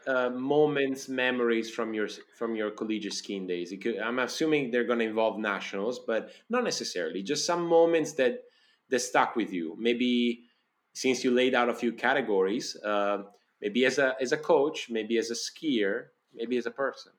uh, 0.08 0.30
moments, 0.30 1.10
memories 1.10 1.70
from 1.74 1.93
your 1.93 2.08
from 2.38 2.56
your 2.56 2.70
collegiate 2.72 3.14
skiing 3.14 3.47
days. 3.47 3.74
Could, 3.82 3.97
I'm 3.97 4.20
assuming 4.20 4.70
they're 4.70 4.84
going 4.84 4.99
to 4.99 5.06
involve 5.06 5.39
nationals, 5.39 5.99
but 5.99 6.32
not 6.49 6.64
necessarily. 6.64 7.24
Just 7.24 7.45
some 7.45 7.66
moments 7.66 8.14
that 8.14 8.43
that 8.89 8.99
stuck 8.99 9.36
with 9.36 9.51
you? 9.51 9.76
Maybe 9.80 10.45
since 10.93 11.24
you 11.24 11.32
laid 11.32 11.56
out 11.56 11.70
a 11.70 11.74
few 11.74 11.91
categories, 11.91 12.76
uh, 12.84 13.24
maybe 13.62 13.84
as 13.86 13.97
a 13.97 14.16
as 14.22 14.32
a 14.32 14.38
coach, 14.38 14.89
maybe 14.89 15.18
as 15.18 15.32
a 15.32 15.36
skier, 15.36 16.10
maybe 16.34 16.58
as 16.58 16.68
a 16.68 16.72
person. 16.72 17.14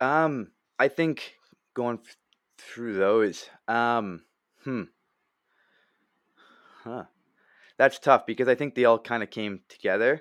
Um, 0.00 0.52
I 0.78 0.88
think 0.88 1.36
going 1.74 1.98
f- 2.04 2.16
through 2.58 2.94
those, 2.94 3.48
um, 3.68 4.24
hmm, 4.64 4.84
huh, 6.82 7.06
that's 7.80 7.98
tough 7.98 8.26
because 8.26 8.46
I 8.46 8.56
think 8.56 8.74
they 8.74 8.84
all 8.84 8.98
kind 8.98 9.22
of 9.22 9.30
came 9.30 9.60
together. 9.70 10.20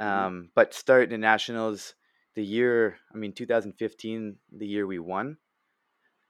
Mm-hmm. 0.00 0.08
Um, 0.08 0.32
mm-hmm. 0.32 0.46
but 0.54 0.72
start 0.72 1.10
the 1.10 1.18
nationals 1.18 1.94
the 2.36 2.44
year, 2.44 2.98
I 3.12 3.18
mean, 3.18 3.32
2015, 3.32 4.36
the 4.56 4.66
year 4.68 4.86
we 4.86 5.00
won. 5.00 5.36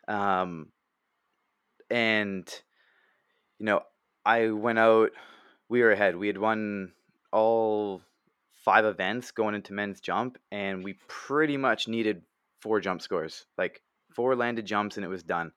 Um, 0.09 0.68
and 1.90 2.48
you 3.59 3.66
know, 3.66 3.82
I 4.24 4.48
went 4.48 4.78
out. 4.78 5.11
We 5.68 5.82
were 5.82 5.92
ahead. 5.92 6.16
We 6.16 6.28
had 6.28 6.38
won 6.38 6.92
all 7.32 8.00
five 8.64 8.86
events 8.86 9.32
going 9.32 9.54
into 9.54 9.74
men's 9.74 10.00
jump, 10.00 10.38
and 10.50 10.82
we 10.82 10.96
pretty 11.07 11.59
much 11.59 11.86
needed 11.86 12.22
four 12.62 12.80
jump 12.80 13.02
scores, 13.02 13.44
like 13.59 13.82
four 14.14 14.34
landed 14.34 14.64
jumps, 14.64 14.96
and 14.96 15.04
it 15.04 15.09
was 15.09 15.22
done. 15.22 15.52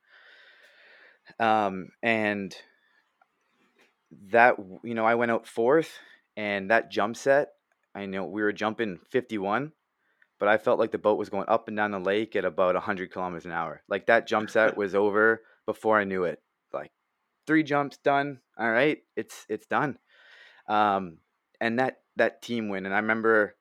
Um, 1.39 1.87
and 2.03 2.53
that 4.31 4.55
you 4.83 4.93
know, 4.93 5.05
I 5.05 5.15
went 5.15 5.31
out 5.31 5.47
fourth, 5.47 5.99
and 6.35 6.71
that 6.71 6.91
jump 6.91 7.17
set, 7.17 7.49
I 7.93 8.05
know 8.05 8.25
we 8.25 8.41
were 8.41 8.53
jumping 8.53 8.99
fifty 9.09 9.37
one, 9.37 9.73
but 10.39 10.49
I 10.49 10.57
felt 10.57 10.79
like 10.79 10.91
the 10.91 10.97
boat 10.97 11.17
was 11.17 11.29
going 11.29 11.47
up 11.47 11.67
and 11.67 11.77
down 11.77 11.91
the 11.91 11.99
lake 11.99 12.35
at 12.35 12.45
about 12.45 12.75
hundred 12.75 13.11
kilometers 13.11 13.45
an 13.45 13.51
hour. 13.51 13.81
Like 13.87 14.07
that 14.07 14.27
jump 14.27 14.49
set 14.49 14.77
was 14.77 14.95
over 14.95 15.41
before 15.65 15.99
I 15.99 16.05
knew 16.05 16.23
it. 16.23 16.41
Like 16.73 16.91
three 17.45 17.63
jumps 17.63 17.97
done. 17.97 18.39
All 18.57 18.69
right, 18.69 18.99
it's 19.15 19.45
it's 19.49 19.65
done. 19.65 19.97
Um, 20.67 21.17
and 21.59 21.79
that 21.79 22.01
that 22.15 22.41
team 22.41 22.69
win. 22.69 22.85
And 22.85 22.93
I 22.93 22.99
remember 22.99 23.55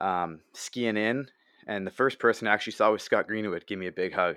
um, 0.00 0.40
skiing 0.52 0.96
in, 0.96 1.26
and 1.66 1.86
the 1.86 1.90
first 1.90 2.18
person 2.18 2.46
I 2.46 2.52
actually 2.52 2.74
saw 2.74 2.92
was 2.92 3.02
Scott 3.02 3.26
Greenwood 3.26 3.66
give 3.66 3.78
me 3.78 3.86
a 3.86 3.92
big 3.92 4.12
hug. 4.12 4.36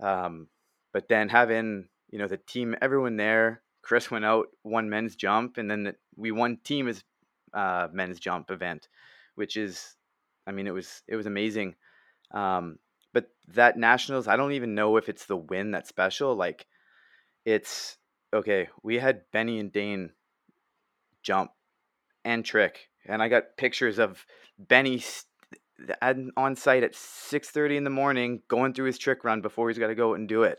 Um, 0.00 0.48
but 0.92 1.08
then 1.08 1.28
having 1.28 1.88
you 2.10 2.18
know 2.18 2.28
the 2.28 2.38
team, 2.38 2.74
everyone 2.80 3.16
there. 3.16 3.62
Chris 3.88 4.10
went 4.10 4.26
out, 4.26 4.48
won 4.64 4.90
men's 4.90 5.16
jump, 5.16 5.56
and 5.56 5.70
then 5.70 5.84
the, 5.84 5.94
we 6.14 6.30
won 6.30 6.58
team 6.62 6.88
as 6.88 7.02
uh, 7.54 7.88
men's 7.90 8.20
jump 8.20 8.50
event, 8.50 8.86
which 9.34 9.56
is, 9.56 9.96
I 10.46 10.52
mean, 10.52 10.66
it 10.66 10.74
was 10.74 11.02
it 11.08 11.16
was 11.16 11.24
amazing. 11.24 11.74
Um, 12.34 12.78
but 13.14 13.30
that 13.54 13.78
nationals, 13.78 14.28
I 14.28 14.36
don't 14.36 14.52
even 14.52 14.74
know 14.74 14.98
if 14.98 15.08
it's 15.08 15.24
the 15.24 15.38
win 15.38 15.70
that's 15.70 15.88
special. 15.88 16.36
Like, 16.36 16.66
it's 17.46 17.96
okay. 18.34 18.68
We 18.82 18.98
had 18.98 19.22
Benny 19.32 19.58
and 19.58 19.72
Dane 19.72 20.10
jump 21.22 21.52
and 22.26 22.44
trick, 22.44 22.90
and 23.06 23.22
I 23.22 23.28
got 23.28 23.56
pictures 23.56 23.98
of 23.98 24.26
Benny 24.58 25.02
on 26.36 26.56
site 26.56 26.82
at 26.82 26.94
six 26.94 27.48
thirty 27.48 27.78
in 27.78 27.84
the 27.84 27.90
morning, 27.90 28.42
going 28.48 28.74
through 28.74 28.88
his 28.88 28.98
trick 28.98 29.24
run 29.24 29.40
before 29.40 29.70
he's 29.70 29.78
got 29.78 29.86
to 29.86 29.94
go 29.94 30.12
and 30.12 30.28
do 30.28 30.42
it. 30.42 30.58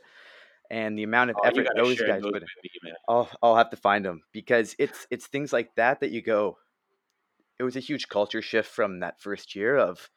And 0.71 0.97
the 0.97 1.03
amount 1.03 1.31
of 1.31 1.37
Oh, 1.39 1.47
effort 1.47 1.67
those 1.75 1.99
guys 1.99 2.21
those 2.21 2.31
put. 2.31 2.43
in. 2.43 2.49
I'll 3.07 3.29
I'll 3.41 3.55
have 3.55 3.71
to 3.71 3.77
find 3.77 4.05
them 4.05 4.21
because 4.31 4.75
it's 4.77 5.07
it's 5.09 5.27
things 5.27 5.51
like 5.51 5.73
that 5.75 6.01
that 6.01 6.11
you 6.11 6.21
go. 6.21 6.57
It 7.57 7.63
was 7.63 7.75
a 7.75 7.81
huge 7.81 8.07
culture 8.07 8.41
shift 8.41 8.69
from 8.69 8.99
that 8.99 9.19
first 9.19 9.55
year 9.55 9.77
of 9.77 10.09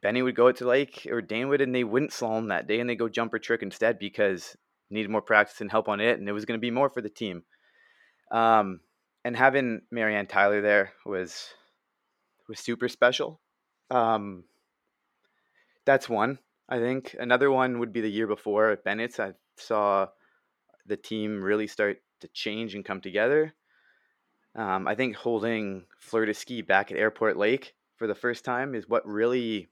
Benny 0.00 0.22
would 0.22 0.36
go 0.36 0.48
out 0.48 0.56
to 0.56 0.66
Lake 0.66 1.06
or 1.10 1.20
Dane 1.20 1.48
would 1.48 1.60
and 1.60 1.74
they 1.74 1.84
wouldn't 1.84 2.12
slalom 2.12 2.48
that 2.48 2.66
day 2.66 2.80
and 2.80 2.88
they 2.88 2.96
go 2.96 3.08
jump 3.08 3.34
or 3.34 3.38
trick 3.38 3.62
instead 3.62 3.98
because 3.98 4.56
needed 4.90 5.10
more 5.10 5.22
practice 5.22 5.60
and 5.60 5.70
help 5.70 5.88
on 5.88 6.00
it 6.00 6.18
and 6.18 6.28
it 6.28 6.32
was 6.32 6.44
going 6.44 6.58
to 6.58 6.62
be 6.64 6.70
more 6.70 6.88
for 6.88 7.00
the 7.02 7.10
team. 7.10 7.44
Um, 8.30 8.80
and 9.24 9.36
having 9.36 9.82
Marianne 9.90 10.26
Tyler 10.26 10.60
there 10.60 10.92
was 11.04 11.48
was 12.48 12.60
super 12.60 12.88
special. 12.88 13.40
Um, 13.90 14.44
that's 15.84 16.08
one. 16.08 16.38
I 16.68 16.78
think 16.78 17.14
another 17.18 17.50
one 17.50 17.78
would 17.78 17.92
be 17.92 18.00
the 18.00 18.10
year 18.10 18.26
before 18.26 18.70
at 18.70 18.84
Bennett's. 18.84 19.20
I 19.20 19.32
saw 19.56 20.08
the 20.86 20.96
team 20.96 21.42
really 21.42 21.66
start 21.66 21.98
to 22.20 22.28
change 22.28 22.74
and 22.74 22.84
come 22.84 23.00
together. 23.00 23.54
Um, 24.56 24.88
I 24.88 24.94
think 24.94 25.16
holding 25.16 25.84
Fleur 25.98 26.26
de 26.26 26.34
Ski 26.34 26.62
back 26.62 26.90
at 26.90 26.96
Airport 26.96 27.36
Lake 27.36 27.74
for 27.96 28.06
the 28.06 28.14
first 28.14 28.44
time 28.44 28.74
is 28.74 28.88
what 28.88 29.06
really, 29.06 29.68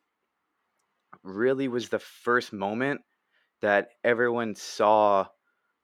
really 1.22 1.68
was 1.68 1.88
the 1.88 1.98
first 1.98 2.52
moment 2.52 3.00
that 3.60 3.88
everyone 4.04 4.54
saw 4.54 5.26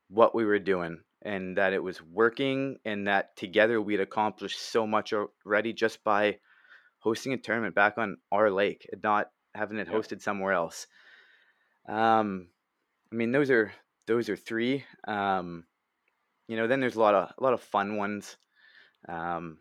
what 0.09 0.35
we 0.35 0.45
were 0.45 0.59
doing 0.59 1.01
and 1.23 1.57
that 1.57 1.73
it 1.73 1.83
was 1.83 2.03
working 2.03 2.77
and 2.85 3.09
that 3.09 3.37
together 3.37 3.81
we'd 3.81 4.01
accomplished 4.01 4.61
so 4.61 4.87
much 4.87 5.13
already 5.13 5.73
just 5.73 6.03
by 6.05 6.37
hosting 6.99 7.33
a 7.33 7.39
tournament 7.39 7.75
back 7.75 7.97
on 7.97 8.17
our 8.31 8.51
lake 8.51 8.87
and 8.93 9.03
not 9.03 9.29
having 9.55 9.79
it 9.79 9.89
hosted 9.89 10.23
somewhere 10.23 10.53
else. 10.53 10.87
Um, 11.89 12.49
I 13.13 13.17
mean, 13.17 13.33
those 13.33 13.51
are 13.51 13.73
those 14.07 14.29
are 14.29 14.37
three. 14.37 14.85
Um, 15.07 15.65
you 16.49 16.57
know, 16.57 16.67
then 16.67 16.81
there's 16.81 16.97
a 16.97 17.01
lot 17.01 17.15
of 17.15 17.33
a 17.37 17.43
lot 17.43 17.55
of 17.55 17.61
fun 17.61 17.97
ones. 17.97 18.37
Um, 19.09 19.59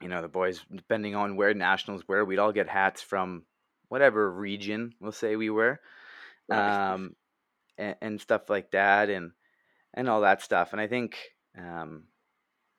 you 0.00 0.08
know, 0.08 0.20
the 0.20 0.28
boys, 0.28 0.60
depending 0.74 1.14
on 1.16 1.36
where 1.36 1.54
nationals 1.54 2.06
were, 2.06 2.24
we'd 2.24 2.38
all 2.38 2.52
get 2.52 2.68
hats 2.68 3.00
from 3.00 3.44
whatever 3.88 4.30
region 4.30 4.92
we'll 5.00 5.12
say 5.12 5.36
we 5.36 5.48
were, 5.48 5.80
Right. 6.48 6.92
um, 6.92 7.14
and, 7.78 7.96
and 8.02 8.20
stuff 8.20 8.50
like 8.50 8.72
that, 8.72 9.08
and 9.08 9.32
and 9.94 10.08
all 10.08 10.20
that 10.22 10.42
stuff. 10.42 10.72
And 10.72 10.80
I 10.80 10.86
think, 10.86 11.16
um, 11.56 12.08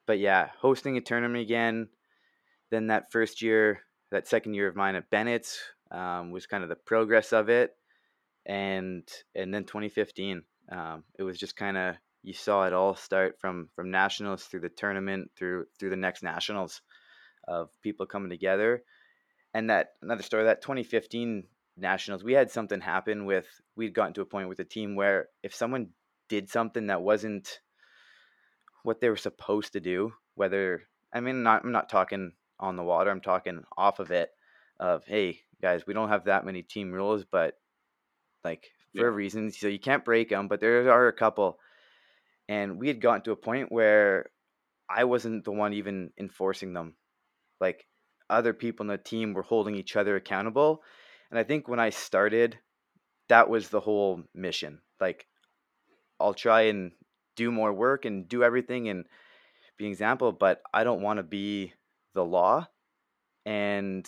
but 0.05 0.19
yeah, 0.19 0.49
hosting 0.59 0.97
a 0.97 1.01
tournament 1.01 1.41
again. 1.41 1.89
Then 2.69 2.87
that 2.87 3.11
first 3.11 3.41
year, 3.41 3.81
that 4.11 4.27
second 4.27 4.53
year 4.53 4.67
of 4.67 4.75
mine 4.75 4.95
at 4.95 5.09
Bennett's 5.09 5.59
um, 5.91 6.31
was 6.31 6.47
kind 6.47 6.63
of 6.63 6.69
the 6.69 6.75
progress 6.75 7.33
of 7.33 7.49
it, 7.49 7.75
and 8.45 9.07
and 9.35 9.53
then 9.53 9.63
2015, 9.63 10.43
um, 10.71 11.03
it 11.17 11.23
was 11.23 11.37
just 11.37 11.55
kind 11.55 11.77
of 11.77 11.95
you 12.23 12.33
saw 12.33 12.65
it 12.65 12.73
all 12.73 12.95
start 12.95 13.39
from 13.39 13.69
from 13.75 13.91
nationals 13.91 14.43
through 14.43 14.59
the 14.59 14.69
tournament 14.69 15.31
through 15.37 15.65
through 15.79 15.89
the 15.89 15.95
next 15.95 16.23
nationals 16.23 16.81
of 17.47 17.69
people 17.81 18.05
coming 18.05 18.29
together 18.29 18.83
and 19.53 19.69
that 19.69 19.91
another 20.01 20.23
story 20.23 20.43
that 20.43 20.61
2015 20.61 21.43
nationals 21.77 22.23
we 22.23 22.33
had 22.33 22.51
something 22.51 22.81
happen 22.81 23.25
with 23.25 23.45
we'd 23.75 23.93
gotten 23.93 24.13
to 24.13 24.21
a 24.21 24.25
point 24.25 24.49
with 24.49 24.57
the 24.57 24.65
team 24.65 24.95
where 24.95 25.29
if 25.43 25.55
someone 25.55 25.87
did 26.27 26.49
something 26.49 26.87
that 26.87 27.01
wasn't 27.01 27.59
what 28.83 28.99
they 28.99 29.09
were 29.09 29.15
supposed 29.15 29.73
to 29.73 29.79
do 29.79 30.11
whether 30.35 30.81
i 31.13 31.19
mean 31.19 31.43
not 31.43 31.63
i'm 31.63 31.71
not 31.71 31.89
talking 31.89 32.33
on 32.59 32.75
the 32.75 32.83
water 32.83 33.09
i'm 33.11 33.21
talking 33.21 33.63
off 33.77 33.99
of 33.99 34.11
it 34.11 34.31
of 34.79 35.03
hey 35.05 35.39
guys 35.61 35.85
we 35.87 35.93
don't 35.93 36.09
have 36.09 36.25
that 36.25 36.45
many 36.45 36.61
team 36.61 36.91
rules 36.91 37.25
but 37.25 37.55
like 38.43 38.71
for 38.95 39.11
Yeah. 39.11 39.15
reasons 39.15 39.57
so 39.57 39.67
you 39.67 39.79
can't 39.79 40.05
break 40.05 40.29
them 40.29 40.47
but 40.47 40.59
there 40.59 40.89
are 40.91 41.07
a 41.07 41.13
couple 41.13 41.59
and 42.49 42.79
we 42.79 42.87
had 42.87 43.01
gotten 43.01 43.21
to 43.23 43.31
a 43.31 43.35
point 43.35 43.71
where 43.71 44.27
i 44.89 45.03
wasn't 45.03 45.43
the 45.45 45.51
one 45.51 45.73
even 45.73 46.11
enforcing 46.19 46.73
them 46.73 46.95
like 47.59 47.87
other 48.29 48.53
people 48.53 48.83
in 48.83 48.87
the 48.87 48.97
team 48.97 49.33
were 49.33 49.43
holding 49.43 49.75
each 49.75 49.95
other 49.95 50.15
accountable 50.15 50.83
and 51.31 51.39
i 51.39 51.43
think 51.43 51.67
when 51.67 51.79
i 51.79 51.89
started 51.89 52.57
that 53.29 53.49
was 53.49 53.69
the 53.69 53.79
whole 53.79 54.23
mission 54.33 54.79
like 54.99 55.27
i'll 56.19 56.33
try 56.33 56.61
and 56.63 56.91
do 57.35 57.51
more 57.51 57.73
work 57.73 58.05
and 58.05 58.27
do 58.27 58.43
everything 58.43 58.89
and 58.89 59.05
be 59.77 59.85
an 59.85 59.91
example 59.91 60.31
but 60.31 60.61
i 60.73 60.83
don't 60.83 61.01
want 61.01 61.17
to 61.17 61.23
be 61.23 61.73
the 62.17 62.25
law 62.25 62.67
and 63.45 64.05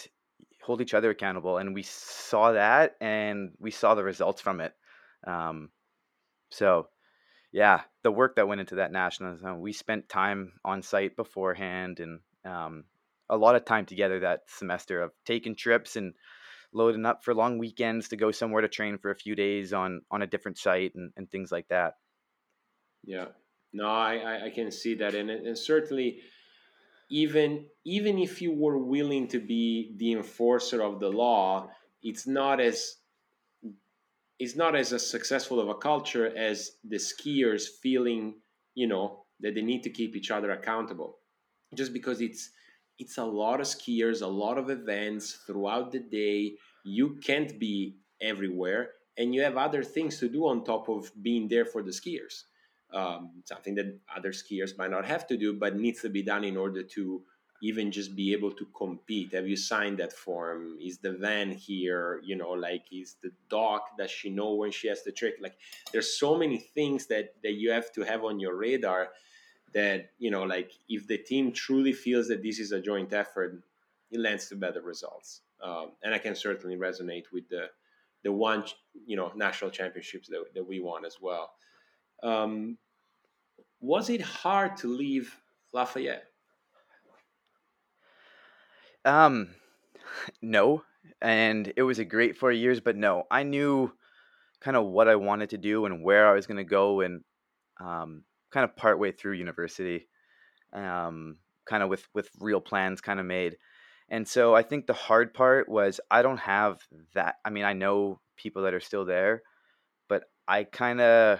hold 0.61 0.81
each 0.81 0.93
other 0.93 1.09
accountable 1.09 1.57
and 1.57 1.73
we 1.73 1.83
saw 1.83 2.51
that 2.51 2.95
and 2.99 3.51
we 3.59 3.71
saw 3.71 3.95
the 3.95 4.03
results 4.03 4.41
from 4.41 4.59
it. 4.59 4.73
Um, 5.25 5.69
so 6.51 6.89
yeah 7.51 7.81
the 8.03 8.11
work 8.11 8.35
that 8.35 8.47
went 8.47 8.61
into 8.61 8.75
that 8.75 8.91
nationals 8.91 9.41
uh, 9.43 9.55
we 9.55 9.73
spent 9.73 10.07
time 10.07 10.53
on 10.63 10.81
site 10.81 11.15
beforehand 11.15 11.99
and 11.99 12.19
um, 12.45 12.83
a 13.29 13.37
lot 13.37 13.55
of 13.55 13.65
time 13.65 13.85
together 13.85 14.19
that 14.19 14.41
semester 14.47 15.01
of 15.01 15.11
taking 15.25 15.55
trips 15.55 15.95
and 15.95 16.13
loading 16.73 17.05
up 17.05 17.23
for 17.23 17.33
long 17.33 17.57
weekends 17.57 18.09
to 18.09 18.17
go 18.17 18.31
somewhere 18.31 18.61
to 18.61 18.67
train 18.67 18.97
for 18.97 19.11
a 19.11 19.15
few 19.15 19.35
days 19.35 19.73
on 19.73 20.01
on 20.11 20.21
a 20.21 20.27
different 20.27 20.57
site 20.57 20.93
and, 20.95 21.11
and 21.15 21.29
things 21.29 21.51
like 21.51 21.67
that. 21.69 21.93
Yeah, 23.03 23.27
no, 23.73 23.85
I, 23.85 24.15
I, 24.15 24.45
I 24.45 24.49
can 24.49 24.71
see 24.71 24.95
that, 24.95 25.15
and 25.15 25.29
and 25.29 25.57
certainly, 25.57 26.19
even 27.09 27.65
even 27.85 28.19
if 28.19 28.41
you 28.41 28.51
were 28.51 28.77
willing 28.77 29.27
to 29.27 29.39
be 29.39 29.93
the 29.97 30.13
enforcer 30.13 30.81
of 30.81 30.99
the 30.99 31.09
law, 31.09 31.69
it's 32.03 32.27
not 32.27 32.59
as 32.59 32.97
it's 34.37 34.55
not 34.55 34.75
as 34.75 35.09
successful 35.09 35.59
of 35.59 35.69
a 35.69 35.75
culture 35.75 36.35
as 36.37 36.71
the 36.83 36.95
skiers 36.95 37.67
feeling, 37.81 38.35
you 38.73 38.87
know, 38.87 39.25
that 39.41 39.53
they 39.55 39.61
need 39.61 39.83
to 39.83 39.89
keep 39.89 40.15
each 40.15 40.31
other 40.31 40.51
accountable, 40.51 41.17
just 41.75 41.93
because 41.93 42.21
it's 42.21 42.51
it's 42.99 43.17
a 43.17 43.25
lot 43.25 43.59
of 43.59 43.67
skiers, 43.67 44.21
a 44.21 44.27
lot 44.27 44.57
of 44.57 44.69
events 44.69 45.33
throughout 45.47 45.91
the 45.91 45.99
day. 45.99 46.55
You 46.83 47.17
can't 47.23 47.59
be 47.59 47.97
everywhere, 48.21 48.91
and 49.17 49.33
you 49.33 49.41
have 49.41 49.57
other 49.57 49.83
things 49.83 50.19
to 50.19 50.29
do 50.29 50.47
on 50.47 50.63
top 50.63 50.89
of 50.89 51.11
being 51.21 51.47
there 51.47 51.65
for 51.65 51.81
the 51.81 51.91
skiers 51.91 52.43
um, 52.93 53.31
something 53.45 53.75
that 53.75 53.97
other 54.15 54.31
skiers 54.31 54.77
might 54.77 54.91
not 54.91 55.05
have 55.05 55.27
to 55.27 55.37
do, 55.37 55.53
but 55.53 55.75
needs 55.75 56.01
to 56.01 56.09
be 56.09 56.23
done 56.23 56.43
in 56.43 56.57
order 56.57 56.83
to 56.83 57.21
even 57.61 57.91
just 57.91 58.15
be 58.15 58.31
able 58.31 58.51
to 58.51 58.65
compete. 58.77 59.33
Have 59.33 59.47
you 59.47 59.57
signed 59.57 59.97
that 59.99 60.13
form? 60.13 60.77
Is 60.81 60.97
the 60.99 61.11
van 61.11 61.51
here? 61.51 62.21
You 62.23 62.35
know, 62.35 62.51
like 62.51 62.85
is 62.91 63.15
the 63.21 63.31
dock? 63.49 63.97
Does 63.97 64.11
she 64.11 64.29
know 64.29 64.53
when 64.53 64.71
she 64.71 64.87
has 64.87 65.03
the 65.03 65.11
trick? 65.11 65.35
Like, 65.41 65.57
there's 65.91 66.17
so 66.17 66.37
many 66.37 66.57
things 66.57 67.07
that 67.07 67.33
that 67.43 67.53
you 67.53 67.71
have 67.71 67.91
to 67.93 68.03
have 68.03 68.23
on 68.23 68.39
your 68.39 68.55
radar. 68.55 69.09
That 69.73 70.11
you 70.17 70.31
know, 70.31 70.43
like 70.43 70.71
if 70.87 71.07
the 71.07 71.17
team 71.17 71.51
truly 71.51 71.93
feels 71.93 72.27
that 72.29 72.41
this 72.41 72.59
is 72.59 72.71
a 72.71 72.81
joint 72.81 73.13
effort, 73.13 73.61
it 74.11 74.19
lands 74.19 74.47
to 74.49 74.55
better 74.55 74.81
results. 74.81 75.41
Um, 75.61 75.91
and 76.03 76.13
I 76.13 76.17
can 76.17 76.35
certainly 76.35 76.77
resonate 76.77 77.25
with 77.33 77.49
the 77.49 77.69
the 78.23 78.31
one 78.31 78.63
you 79.05 79.15
know 79.15 79.31
national 79.35 79.71
championships 79.71 80.27
that, 80.29 80.45
that 80.55 80.67
we 80.67 80.79
won 80.79 81.05
as 81.05 81.17
well. 81.21 81.51
Um, 82.23 82.77
was 83.79 84.09
it 84.09 84.21
hard 84.21 84.77
to 84.77 84.87
leave 84.87 85.35
Lafayette? 85.73 86.25
Um, 89.05 89.49
no, 90.41 90.83
and 91.21 91.71
it 91.75 91.83
was 91.83 91.99
a 91.99 92.05
great 92.05 92.37
four 92.37 92.51
years, 92.51 92.79
but 92.79 92.95
no, 92.95 93.23
I 93.31 93.43
knew 93.43 93.91
kind 94.59 94.75
of 94.75 94.85
what 94.85 95.07
I 95.07 95.15
wanted 95.15 95.51
to 95.51 95.57
do 95.57 95.85
and 95.85 96.03
where 96.03 96.27
I 96.27 96.33
was 96.33 96.47
going 96.47 96.57
to 96.57 96.63
go, 96.63 97.01
and 97.01 97.23
um, 97.79 98.23
kind 98.51 98.63
of 98.63 98.75
partway 98.75 99.11
through 99.11 99.33
university, 99.33 100.07
um, 100.73 101.37
kind 101.65 101.83
of 101.83 101.89
with 101.89 102.07
with 102.13 102.29
real 102.39 102.61
plans 102.61 103.01
kind 103.01 103.19
of 103.19 103.25
made. 103.25 103.57
And 104.09 104.27
so 104.27 104.55
I 104.55 104.63
think 104.63 104.87
the 104.87 104.93
hard 104.93 105.33
part 105.33 105.69
was 105.69 106.01
I 106.09 106.21
don't 106.21 106.39
have 106.39 106.81
that. 107.13 107.35
I 107.45 107.51
mean, 107.51 107.63
I 107.63 107.73
know 107.73 108.19
people 108.35 108.63
that 108.63 108.73
are 108.73 108.79
still 108.79 109.05
there, 109.05 109.43
but 110.07 110.23
I 110.47 110.63
kind 110.63 110.99
of 110.99 111.39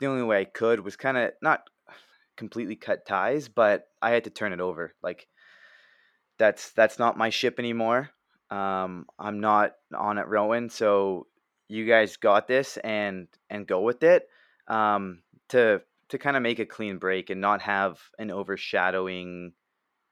the 0.00 0.06
only 0.06 0.22
way 0.22 0.40
I 0.40 0.44
could 0.44 0.80
was 0.80 0.96
kind 0.96 1.16
of 1.16 1.32
not 1.42 1.62
completely 2.36 2.76
cut 2.76 3.06
ties, 3.06 3.48
but 3.48 3.84
I 4.02 4.10
had 4.10 4.24
to 4.24 4.30
turn 4.30 4.52
it 4.52 4.60
over. 4.60 4.94
Like 5.02 5.26
that's 6.38 6.72
that's 6.72 6.98
not 6.98 7.18
my 7.18 7.30
ship 7.30 7.58
anymore. 7.58 8.10
Um, 8.50 9.06
I'm 9.18 9.40
not 9.40 9.72
on 9.94 10.18
it 10.18 10.28
rowing, 10.28 10.68
so 10.68 11.26
you 11.68 11.86
guys 11.86 12.16
got 12.16 12.46
this 12.46 12.76
and 12.78 13.28
and 13.50 13.66
go 13.66 13.80
with 13.80 14.02
it. 14.02 14.28
Um, 14.68 15.22
to 15.50 15.82
to 16.08 16.18
kind 16.18 16.36
of 16.36 16.42
make 16.42 16.58
a 16.58 16.66
clean 16.66 16.98
break 16.98 17.30
and 17.30 17.40
not 17.40 17.62
have 17.62 17.98
an 18.18 18.30
overshadowing 18.30 19.52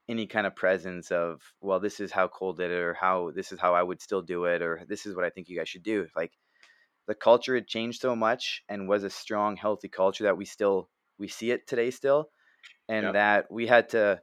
any 0.08 0.26
kind 0.26 0.46
of 0.46 0.56
presence 0.56 1.10
of 1.10 1.40
well 1.60 1.80
this 1.80 2.00
is 2.00 2.10
how 2.10 2.28
Cole 2.28 2.52
did 2.52 2.70
it 2.70 2.74
or 2.80 2.94
how 2.94 3.30
this 3.34 3.52
is 3.52 3.60
how 3.60 3.74
I 3.74 3.82
would 3.82 4.02
still 4.02 4.22
do 4.22 4.44
it 4.46 4.60
or 4.60 4.82
this 4.88 5.06
is 5.06 5.14
what 5.14 5.24
I 5.24 5.30
think 5.30 5.48
you 5.48 5.56
guys 5.56 5.68
should 5.68 5.84
do 5.84 6.06
like 6.16 6.32
the 7.06 7.14
culture 7.14 7.54
had 7.54 7.66
changed 7.66 8.00
so 8.00 8.14
much 8.14 8.62
and 8.68 8.88
was 8.88 9.04
a 9.04 9.10
strong 9.10 9.56
healthy 9.56 9.88
culture 9.88 10.24
that 10.24 10.36
we 10.36 10.44
still 10.44 10.88
we 11.18 11.28
see 11.28 11.50
it 11.50 11.66
today 11.66 11.90
still 11.90 12.30
and 12.88 13.14
that 13.14 13.50
we 13.50 13.66
had 13.66 13.88
to 13.88 14.20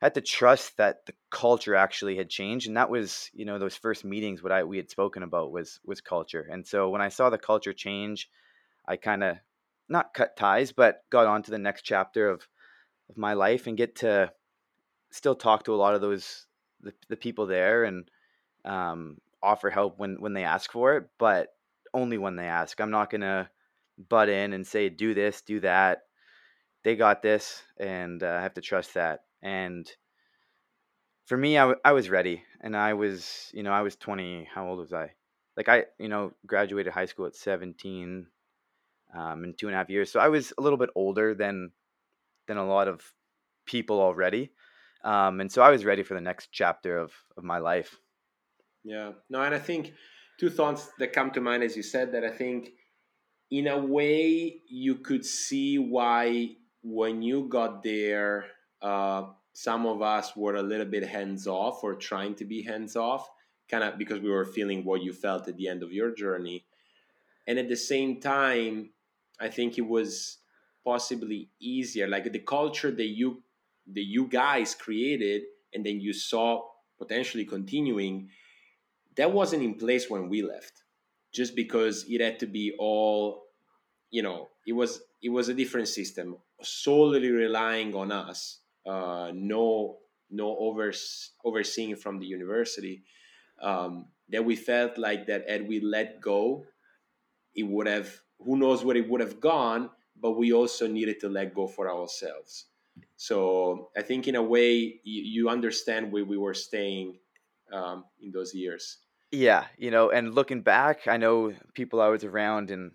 had 0.00 0.14
to 0.14 0.20
trust 0.20 0.76
that 0.76 1.04
the 1.06 1.12
culture 1.30 1.74
actually 1.74 2.16
had 2.16 2.28
changed 2.28 2.68
and 2.68 2.76
that 2.76 2.90
was 2.90 3.30
you 3.32 3.44
know 3.44 3.58
those 3.58 3.76
first 3.76 4.04
meetings 4.04 4.42
what 4.42 4.52
I 4.52 4.64
we 4.64 4.76
had 4.76 4.90
spoken 4.90 5.22
about 5.22 5.52
was 5.52 5.80
was 5.84 6.00
culture 6.00 6.46
and 6.50 6.66
so 6.66 6.90
when 6.90 7.00
I 7.00 7.08
saw 7.08 7.30
the 7.30 7.38
culture 7.38 7.72
change 7.72 8.30
I 8.86 8.96
kind 8.96 9.24
of 9.24 9.36
not 9.88 10.14
cut 10.14 10.36
ties 10.36 10.72
but 10.72 11.02
got 11.10 11.26
on 11.26 11.42
to 11.42 11.50
the 11.50 11.58
next 11.58 11.82
chapter 11.82 12.28
of 12.28 12.46
of 13.10 13.16
my 13.16 13.32
life 13.32 13.66
and 13.66 13.76
get 13.76 13.96
to 13.96 14.30
still 15.10 15.34
talk 15.34 15.64
to 15.64 15.74
a 15.74 15.76
lot 15.76 15.94
of 15.94 16.00
those 16.00 16.46
the, 16.82 16.92
the 17.08 17.16
people 17.16 17.46
there 17.46 17.84
and 17.84 18.10
um, 18.64 19.18
offer 19.42 19.70
help 19.70 19.98
when 19.98 20.20
when 20.20 20.34
they 20.34 20.44
ask 20.44 20.70
for 20.70 20.96
it 20.96 21.08
but 21.18 21.48
only 21.94 22.18
when 22.18 22.36
they 22.36 22.46
ask. 22.46 22.80
I'm 22.80 22.90
not 22.90 23.10
gonna 23.10 23.50
butt 24.08 24.28
in 24.28 24.52
and 24.52 24.66
say 24.66 24.88
do 24.88 25.14
this 25.14 25.42
do 25.42 25.60
that. 25.60 26.02
They 26.84 26.96
got 26.96 27.22
this 27.22 27.62
and 27.78 28.22
uh, 28.22 28.36
i 28.38 28.42
have 28.42 28.54
to 28.54 28.60
trust 28.60 28.94
that. 28.94 29.24
And 29.42 29.90
for 31.26 31.36
me 31.36 31.58
I, 31.58 31.62
w- 31.62 31.80
I 31.84 31.92
was 31.92 32.08
ready 32.10 32.42
and 32.60 32.76
i 32.76 32.94
was 32.94 33.50
you 33.52 33.62
know 33.62 33.72
i 33.72 33.82
was 33.82 33.96
20 33.96 34.48
how 34.52 34.66
old 34.68 34.78
was 34.78 34.92
i? 34.92 35.12
Like 35.56 35.68
i 35.68 35.84
you 35.98 36.08
know 36.08 36.32
graduated 36.46 36.92
high 36.92 37.06
school 37.06 37.26
at 37.26 37.36
17 37.36 38.26
um, 39.14 39.44
in 39.44 39.54
two 39.54 39.66
and 39.68 39.74
a 39.74 39.78
half 39.78 39.90
years 39.90 40.10
so 40.10 40.20
i 40.20 40.28
was 40.28 40.52
a 40.56 40.62
little 40.62 40.78
bit 40.78 40.90
older 40.94 41.34
than 41.34 41.70
than 42.46 42.56
a 42.56 42.66
lot 42.66 42.88
of 42.88 43.02
people 43.66 44.00
already 44.00 44.52
um, 45.04 45.40
and 45.40 45.52
so 45.52 45.62
i 45.62 45.70
was 45.70 45.84
ready 45.84 46.02
for 46.02 46.14
the 46.14 46.20
next 46.20 46.48
chapter 46.50 46.96
of 46.98 47.12
of 47.36 47.44
my 47.44 47.58
life. 47.58 47.96
Yeah. 48.84 49.12
No 49.28 49.42
and 49.42 49.54
i 49.54 49.58
think 49.58 49.92
two 50.38 50.50
thoughts 50.50 50.90
that 50.98 51.12
come 51.12 51.30
to 51.30 51.40
mind 51.40 51.62
as 51.62 51.76
you 51.76 51.82
said 51.82 52.12
that 52.12 52.24
i 52.24 52.30
think 52.30 52.72
in 53.50 53.66
a 53.66 53.78
way 53.78 54.60
you 54.68 54.96
could 54.96 55.24
see 55.24 55.78
why 55.78 56.50
when 56.82 57.22
you 57.22 57.48
got 57.48 57.82
there 57.82 58.46
uh, 58.80 59.24
some 59.58 59.86
of 59.86 60.02
us 60.02 60.36
were 60.36 60.54
a 60.54 60.62
little 60.62 60.86
bit 60.86 61.02
hands 61.02 61.48
off 61.48 61.82
or 61.82 61.96
trying 61.96 62.32
to 62.36 62.44
be 62.44 62.62
hands 62.62 62.94
off, 62.94 63.28
kind 63.68 63.82
of 63.82 63.98
because 63.98 64.20
we 64.20 64.30
were 64.30 64.44
feeling 64.44 64.84
what 64.84 65.02
you 65.02 65.12
felt 65.12 65.48
at 65.48 65.56
the 65.56 65.66
end 65.66 65.82
of 65.82 65.92
your 65.92 66.14
journey. 66.14 66.64
And 67.44 67.58
at 67.58 67.68
the 67.68 67.76
same 67.76 68.20
time, 68.20 68.90
I 69.40 69.48
think 69.48 69.76
it 69.76 69.86
was 69.86 70.38
possibly 70.84 71.50
easier. 71.60 72.06
Like 72.06 72.30
the 72.30 72.38
culture 72.38 72.92
that 72.92 73.08
you 73.08 73.42
that 73.94 74.04
you 74.04 74.28
guys 74.28 74.76
created 74.76 75.42
and 75.74 75.84
then 75.84 75.98
you 75.98 76.12
saw 76.12 76.62
potentially 76.96 77.44
continuing, 77.44 78.28
that 79.18 79.32
wasn't 79.32 79.62
in 79.62 79.74
place 79.74 80.08
when 80.08 80.28
we 80.28 80.42
left. 80.42 80.84
Just 81.34 81.54
because 81.54 82.06
it 82.08 82.22
had 82.22 82.38
to 82.38 82.46
be 82.46 82.74
all, 82.78 83.42
you 84.10 84.22
know, 84.22 84.48
it 84.66 84.72
was 84.72 85.02
it 85.22 85.28
was 85.28 85.50
a 85.50 85.54
different 85.54 85.88
system, 85.88 86.36
solely 86.62 87.30
relying 87.30 87.94
on 87.94 88.10
us 88.10 88.60
uh, 88.86 89.30
no 89.34 89.98
no 90.30 90.56
overs, 90.58 91.32
overseeing 91.44 91.96
from 91.96 92.18
the 92.18 92.26
university 92.26 93.02
um, 93.60 94.06
that 94.30 94.44
we 94.44 94.56
felt 94.56 94.98
like 94.98 95.26
that 95.26 95.48
had 95.48 95.68
we 95.68 95.80
let 95.80 96.20
go 96.20 96.64
it 97.54 97.64
would 97.64 97.86
have 97.86 98.20
who 98.38 98.56
knows 98.56 98.84
where 98.84 98.96
it 98.96 99.08
would 99.08 99.20
have 99.20 99.40
gone 99.40 99.90
but 100.20 100.32
we 100.32 100.52
also 100.52 100.86
needed 100.86 101.20
to 101.20 101.28
let 101.28 101.54
go 101.54 101.66
for 101.66 101.90
ourselves 101.90 102.66
so 103.16 103.90
i 103.96 104.02
think 104.02 104.28
in 104.28 104.36
a 104.36 104.42
way 104.42 105.00
you, 105.02 105.22
you 105.22 105.48
understand 105.48 106.12
where 106.12 106.24
we 106.24 106.36
were 106.36 106.54
staying 106.54 107.18
um, 107.72 108.04
in 108.20 108.30
those 108.30 108.54
years 108.54 108.98
yeah 109.30 109.66
you 109.76 109.90
know 109.90 110.10
and 110.10 110.34
looking 110.34 110.62
back 110.62 111.06
i 111.06 111.16
know 111.16 111.52
people 111.74 112.00
i 112.00 112.08
was 112.08 112.24
around 112.24 112.70
and 112.70 112.92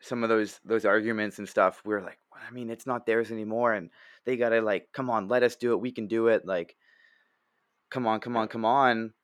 some 0.00 0.22
of 0.22 0.28
those 0.28 0.60
those 0.64 0.84
arguments 0.84 1.38
and 1.38 1.48
stuff 1.48 1.82
we 1.84 1.94
are 1.94 2.02
like 2.02 2.18
i 2.48 2.52
mean 2.52 2.70
it's 2.70 2.86
not 2.86 3.06
theirs 3.06 3.32
anymore 3.32 3.72
and 3.72 3.90
they 4.26 4.36
gotta 4.36 4.60
like, 4.60 4.88
come 4.92 5.08
on, 5.08 5.28
let 5.28 5.42
us 5.42 5.56
do 5.56 5.72
it. 5.72 5.80
We 5.80 5.92
can 5.92 6.08
do 6.08 6.26
it. 6.26 6.44
Like, 6.44 6.76
come 7.90 8.06
on, 8.06 8.20
come 8.20 8.36
on, 8.36 8.48
come 8.48 8.64
on. 8.64 9.14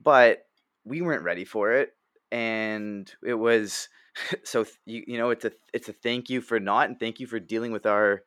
But 0.00 0.46
we 0.84 1.02
weren't 1.02 1.24
ready 1.24 1.44
for 1.44 1.72
it, 1.72 1.90
and 2.30 3.12
it 3.24 3.34
was 3.34 3.88
so 4.44 4.64
you, 4.86 5.04
you 5.06 5.18
know 5.18 5.30
it's 5.30 5.44
a 5.44 5.52
it's 5.74 5.88
a 5.88 5.92
thank 5.92 6.30
you 6.30 6.40
for 6.40 6.60
not 6.60 6.88
and 6.88 6.98
thank 6.98 7.20
you 7.20 7.26
for 7.26 7.40
dealing 7.40 7.72
with 7.72 7.86
our 7.86 8.22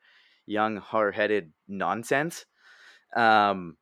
young 0.46 0.76
hard-headed 0.76 1.52
nonsense 1.68 2.44
um 3.14 3.76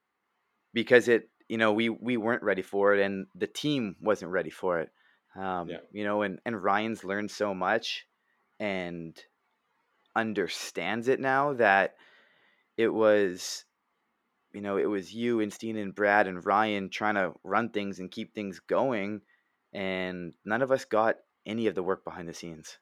because 0.74 1.08
it 1.08 1.30
you 1.48 1.58
know 1.58 1.72
we 1.72 1.88
we 1.88 2.16
weren't 2.16 2.42
ready 2.42 2.62
for 2.62 2.94
it 2.94 3.04
and 3.04 3.26
the 3.34 3.46
team 3.46 3.96
wasn't 4.00 4.30
ready 4.30 4.50
for 4.50 4.80
it 4.80 4.90
um 5.36 5.68
yeah. 5.68 5.78
you 5.92 6.04
know 6.04 6.22
and 6.22 6.38
and 6.44 6.62
Ryan's 6.62 7.04
learned 7.04 7.30
so 7.30 7.54
much 7.54 8.06
and 8.60 9.18
understands 10.14 11.08
it 11.08 11.20
now 11.20 11.54
that 11.54 11.94
it 12.76 12.88
was 12.88 13.64
you 14.52 14.60
know, 14.62 14.76
it 14.76 14.86
was 14.86 15.12
you 15.12 15.40
and 15.40 15.52
Steen 15.52 15.76
and 15.76 15.94
Brad 15.94 16.26
and 16.26 16.44
Ryan 16.44 16.88
trying 16.88 17.16
to 17.16 17.32
run 17.44 17.70
things 17.70 18.00
and 18.00 18.10
keep 18.10 18.34
things 18.34 18.60
going, 18.60 19.20
and 19.72 20.32
none 20.44 20.62
of 20.62 20.72
us 20.72 20.84
got 20.84 21.16
any 21.46 21.66
of 21.66 21.74
the 21.74 21.82
work 21.82 22.04
behind 22.04 22.28
the 22.28 22.34
scenes. 22.34 22.78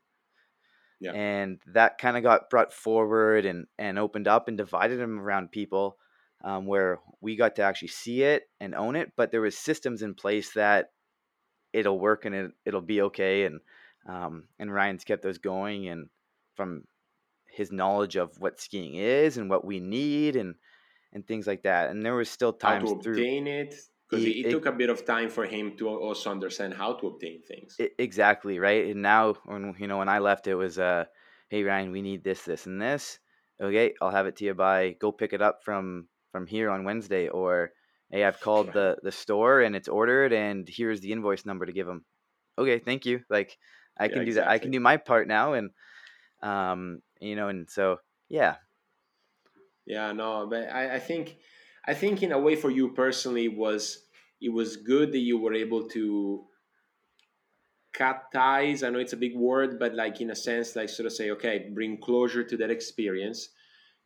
Yeah. 1.01 1.12
And 1.12 1.61
that 1.75 1.99
kind 1.99 2.17
of 2.17 2.23
got 2.23 2.49
brought 2.49 2.73
forward 2.73 3.45
and 3.45 3.67
and 3.79 3.99
opened 3.99 4.29
up 4.29 4.49
and 4.49 4.57
divided 4.57 4.99
them 4.99 5.21
around 5.21 5.51
people, 5.51 5.99
um, 6.45 6.66
where 6.66 7.01
we 7.20 7.37
got 7.37 7.57
to 7.57 7.62
actually 7.62 7.89
see 7.89 8.22
it 8.22 8.45
and 8.61 8.74
own 8.74 8.97
it. 8.97 9.12
But 9.16 9.30
there 9.30 9.41
was 9.41 9.57
systems 9.57 10.03
in 10.03 10.14
place 10.14 10.53
that 10.53 10.91
it'll 11.72 11.99
work 11.99 12.24
and 12.24 12.34
it 12.34 12.51
it'll 12.64 12.80
be 12.80 13.03
okay. 13.03 13.45
And 13.45 13.61
um, 14.09 14.45
and 14.59 14.72
Ryan's 14.72 15.05
kept 15.05 15.22
those 15.22 15.39
going. 15.39 15.89
And 15.89 16.09
from 16.55 16.84
his 17.57 17.72
knowledge 17.72 18.16
of 18.16 18.39
what 18.39 18.61
skiing 18.61 18.95
is 18.95 19.39
and 19.39 19.49
what 19.49 19.64
we 19.64 19.80
need 19.80 20.37
and 20.37 20.55
and 21.12 21.26
things 21.26 21.47
like 21.47 21.62
that. 21.62 21.91
And 21.91 22.05
there 22.05 22.14
was 22.14 22.28
still 22.28 22.53
times 22.53 22.89
how 22.89 22.95
to 22.95 23.11
obtain 23.11 23.45
through, 23.45 23.53
it 23.53 23.74
because 24.09 24.24
it, 24.24 24.47
it, 24.47 24.51
took 24.51 24.66
a 24.66 24.72
bit 24.72 24.91
of 24.91 25.05
time 25.05 25.30
for 25.30 25.47
him 25.47 25.76
to 25.78 25.89
also 25.89 26.30
understand 26.30 26.74
how 26.74 26.93
to 26.95 27.07
obtain 27.09 27.43
things. 27.43 27.76
It, 27.78 27.93
exactly 27.99 28.59
right. 28.59 28.87
And 28.87 29.03
now, 29.03 29.34
when 29.45 29.74
you 29.78 29.87
know, 29.87 29.99
when 29.99 30.09
I 30.09 30.18
left, 30.18 30.47
it 30.47 30.55
was 30.55 30.78
uh, 30.78 31.05
hey 31.49 31.62
Ryan, 31.62 31.93
we 31.93 32.03
need 32.03 32.22
this, 32.22 32.43
this, 32.43 32.66
and 32.66 32.80
this. 32.80 33.18
Okay, 33.61 33.95
I'll 34.01 34.11
have 34.11 34.26
it 34.26 34.37
to 34.37 34.45
you 34.45 34.55
by 34.55 34.97
go 35.01 35.11
pick 35.11 35.32
it 35.32 35.41
up 35.41 35.64
from 35.64 36.09
from 36.37 36.47
here 36.47 36.68
on 36.68 36.84
Wednesday, 36.84 37.28
or 37.28 37.72
hey, 38.11 38.22
I've 38.22 38.41
called 38.47 38.74
the 38.74 38.99
the 39.03 39.11
store 39.11 39.62
and 39.62 39.74
it's 39.74 39.89
ordered, 39.89 40.34
and 40.34 40.68
here's 40.68 41.01
the 41.01 41.12
invoice 41.12 41.47
number 41.47 41.64
to 41.64 41.72
give 41.72 41.87
them. 41.87 42.05
Okay, 42.59 42.78
thank 42.78 43.07
you. 43.07 43.20
Like 43.30 43.57
I 43.99 44.09
can 44.09 44.18
yeah, 44.18 44.24
do 44.24 44.28
exactly. 44.28 44.49
that. 44.49 44.55
I 44.55 44.59
can 44.59 44.70
do 44.70 44.80
my 44.80 44.99
part 44.99 45.28
now, 45.28 45.55
and 45.55 45.70
um, 46.43 47.01
you 47.20 47.37
know, 47.37 47.49
and 47.49 47.70
so 47.70 47.97
yeah. 48.28 48.57
Yeah, 49.87 50.12
no, 50.12 50.47
but 50.51 50.70
I, 50.70 50.97
I 50.97 50.99
think 50.99 51.39
I 51.87 51.95
think 51.95 52.22
in 52.22 52.32
a 52.32 52.39
way 52.39 52.55
for 52.55 52.70
you 52.70 52.93
personally 52.93 53.49
was 53.49 54.05
it 54.43 54.53
was 54.53 54.76
good 54.76 55.12
that 55.12 55.24
you 55.24 55.39
were 55.39 55.55
able 55.55 55.89
to 55.89 56.45
cut 57.95 58.24
ties. 58.30 58.82
I 58.82 58.91
know 58.91 58.99
it's 58.99 59.14
a 59.14 59.24
big 59.24 59.34
word, 59.34 59.78
but 59.78 59.95
like 59.95 60.20
in 60.20 60.30
a 60.30 60.37
sense, 60.37 60.76
like 60.76 60.91
sort 60.91 61.07
of 61.07 61.12
say, 61.12 61.30
okay, 61.30 61.70
bring 61.72 61.99
closure 61.99 62.45
to 62.45 62.57
that 62.59 62.70
experience 62.70 63.49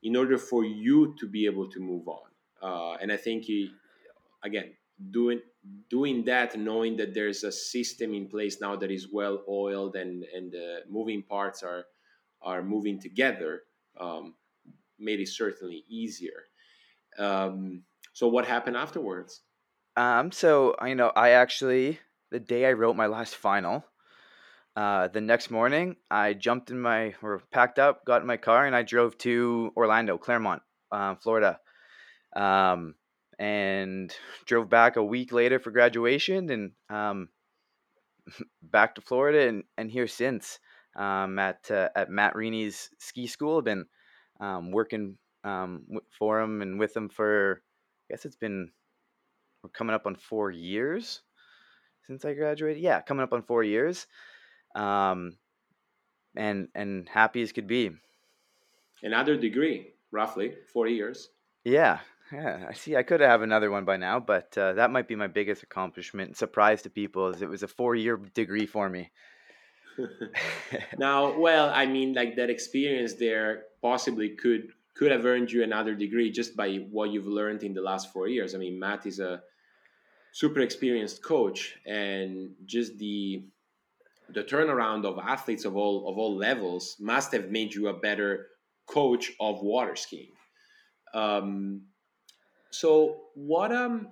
in 0.02 0.16
order 0.16 0.38
for 0.38 0.64
you 0.64 1.14
to 1.18 1.26
be 1.26 1.46
able 1.46 1.68
to 1.70 1.80
move 1.80 2.08
on. 2.08 2.28
Uh, 2.62 2.96
and 3.00 3.12
I 3.12 3.16
think 3.16 3.46
again, 4.42 4.72
doing 5.10 5.40
doing 5.88 6.24
that, 6.24 6.58
knowing 6.58 6.96
that 6.96 7.14
there's 7.14 7.44
a 7.44 7.52
system 7.52 8.14
in 8.14 8.26
place 8.26 8.60
now 8.60 8.76
that 8.76 8.90
is 8.90 9.08
well 9.12 9.42
oiled 9.48 9.96
and 9.96 10.24
and 10.34 10.52
the 10.52 10.80
moving 10.88 11.22
parts 11.22 11.62
are 11.62 11.84
are 12.42 12.62
moving 12.62 12.98
together 12.98 13.62
um, 13.98 14.34
made 14.98 15.20
it 15.20 15.28
certainly 15.28 15.84
easier. 15.88 16.44
Um, 17.18 17.82
so 18.12 18.28
what 18.28 18.46
happened 18.46 18.76
afterwards? 18.76 19.42
Um, 19.96 20.32
so 20.32 20.74
you 20.84 20.94
know, 20.94 21.12
I 21.14 21.30
actually 21.30 21.98
the 22.30 22.40
day 22.40 22.66
I 22.66 22.72
wrote 22.72 22.96
my 22.96 23.06
last 23.06 23.34
final, 23.34 23.84
uh, 24.80 25.08
the 25.08 25.20
next 25.20 25.50
morning 25.50 25.96
I 26.10 26.32
jumped 26.32 26.70
in 26.70 26.80
my 26.80 27.12
or 27.22 27.42
packed 27.52 27.78
up, 27.78 28.06
got 28.06 28.22
in 28.22 28.26
my 28.26 28.38
car, 28.38 28.64
and 28.64 28.74
I 28.74 28.82
drove 28.82 29.18
to 29.18 29.74
Orlando, 29.76 30.16
Clermont, 30.16 30.62
uh, 30.90 31.16
Florida, 31.16 31.60
um, 32.34 32.94
and 33.38 34.10
drove 34.46 34.70
back 34.70 34.96
a 34.96 35.04
week 35.04 35.32
later 35.32 35.58
for 35.58 35.70
graduation, 35.70 36.48
and 36.48 36.72
um, 36.88 37.28
back 38.62 38.94
to 38.94 39.02
Florida, 39.02 39.48
and, 39.48 39.64
and 39.76 39.90
here 39.90 40.06
since 40.06 40.58
um, 40.96 41.38
at 41.38 41.70
uh, 41.70 41.90
at 41.94 42.08
Matt 42.08 42.34
Rini's 42.34 42.88
ski 42.98 43.26
school. 43.26 43.58
I've 43.58 43.64
been 43.64 43.84
um, 44.40 44.70
working 44.70 45.18
um, 45.44 45.82
for 46.18 46.40
him 46.40 46.62
and 46.62 46.78
with 46.78 46.96
him 46.96 47.10
for 47.10 47.60
I 48.08 48.14
guess 48.14 48.24
it's 48.24 48.36
been 48.36 48.70
we're 49.62 49.68
coming 49.68 49.94
up 49.94 50.06
on 50.06 50.14
four 50.14 50.50
years 50.50 51.20
since 52.06 52.24
I 52.24 52.32
graduated. 52.32 52.82
Yeah, 52.82 53.02
coming 53.02 53.22
up 53.22 53.34
on 53.34 53.42
four 53.42 53.62
years. 53.62 54.06
Um, 54.74 55.36
and 56.36 56.68
and 56.74 57.08
happy 57.08 57.42
as 57.42 57.52
could 57.52 57.66
be. 57.66 57.90
Another 59.02 59.36
degree, 59.36 59.88
roughly 60.10 60.54
four 60.72 60.86
years. 60.86 61.30
Yeah, 61.64 62.00
yeah. 62.32 62.66
I 62.68 62.72
see. 62.74 62.96
I 62.96 63.02
could 63.02 63.20
have 63.20 63.42
another 63.42 63.70
one 63.70 63.84
by 63.84 63.96
now, 63.96 64.20
but 64.20 64.56
uh, 64.56 64.74
that 64.74 64.90
might 64.90 65.08
be 65.08 65.16
my 65.16 65.26
biggest 65.26 65.62
accomplishment. 65.62 66.36
Surprise 66.36 66.82
to 66.82 66.90
people 66.90 67.28
is 67.28 67.42
it 67.42 67.48
was 67.48 67.62
a 67.62 67.68
four-year 67.68 68.16
degree 68.34 68.66
for 68.66 68.88
me. 68.88 69.10
now, 70.98 71.38
well, 71.38 71.70
I 71.74 71.86
mean, 71.86 72.14
like 72.14 72.36
that 72.36 72.50
experience 72.50 73.14
there 73.14 73.64
possibly 73.82 74.30
could 74.30 74.72
could 74.94 75.10
have 75.10 75.24
earned 75.24 75.50
you 75.50 75.62
another 75.62 75.94
degree 75.94 76.30
just 76.30 76.56
by 76.56 76.76
what 76.90 77.10
you've 77.10 77.26
learned 77.26 77.62
in 77.62 77.72
the 77.72 77.80
last 77.80 78.12
four 78.12 78.28
years. 78.28 78.54
I 78.54 78.58
mean, 78.58 78.78
Matt 78.78 79.06
is 79.06 79.18
a 79.18 79.42
super 80.32 80.60
experienced 80.60 81.22
coach, 81.22 81.78
and 81.86 82.50
just 82.66 82.98
the 82.98 83.44
the 84.32 84.42
turnaround 84.42 85.04
of 85.04 85.18
athletes 85.18 85.64
of 85.64 85.76
all 85.76 86.08
of 86.10 86.18
all 86.18 86.36
levels 86.36 86.96
must 87.00 87.32
have 87.32 87.50
made 87.50 87.74
you 87.74 87.88
a 87.88 87.98
better 87.98 88.46
coach 88.86 89.32
of 89.40 89.62
water 89.62 89.96
skiing. 89.96 90.32
Um, 91.14 91.82
so 92.70 93.16
what 93.34 93.72
um, 93.72 94.08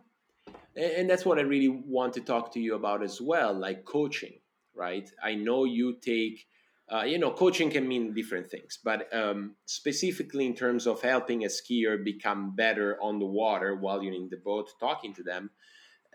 and 0.76 1.08
that's 1.08 1.24
what 1.24 1.38
I 1.38 1.42
really 1.42 1.68
want 1.68 2.14
to 2.14 2.20
talk 2.20 2.52
to 2.54 2.60
you 2.60 2.74
about 2.74 3.02
as 3.02 3.20
well, 3.20 3.52
like 3.54 3.84
coaching, 3.84 4.38
right? 4.74 5.08
I 5.22 5.34
know 5.34 5.64
you 5.64 5.96
take. 6.00 6.46
Uh, 6.90 7.02
you 7.02 7.18
know, 7.18 7.30
coaching 7.30 7.68
can 7.68 7.86
mean 7.86 8.14
different 8.14 8.50
things, 8.50 8.78
but 8.82 9.14
um, 9.14 9.54
specifically 9.66 10.46
in 10.46 10.54
terms 10.54 10.86
of 10.86 11.02
helping 11.02 11.44
a 11.44 11.48
skier 11.48 12.02
become 12.02 12.56
better 12.56 12.96
on 13.02 13.18
the 13.18 13.26
water 13.26 13.76
while 13.76 14.02
you're 14.02 14.14
in 14.14 14.30
the 14.30 14.38
boat 14.42 14.70
talking 14.80 15.12
to 15.12 15.22
them, 15.22 15.50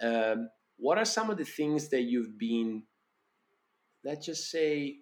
um, 0.01 0.49
what 0.77 0.97
are 0.97 1.05
some 1.05 1.29
of 1.29 1.37
the 1.37 1.45
things 1.45 1.89
that 1.89 2.01
you've 2.01 2.39
been 2.39 2.81
let's 4.03 4.25
just 4.25 4.49
say 4.49 4.97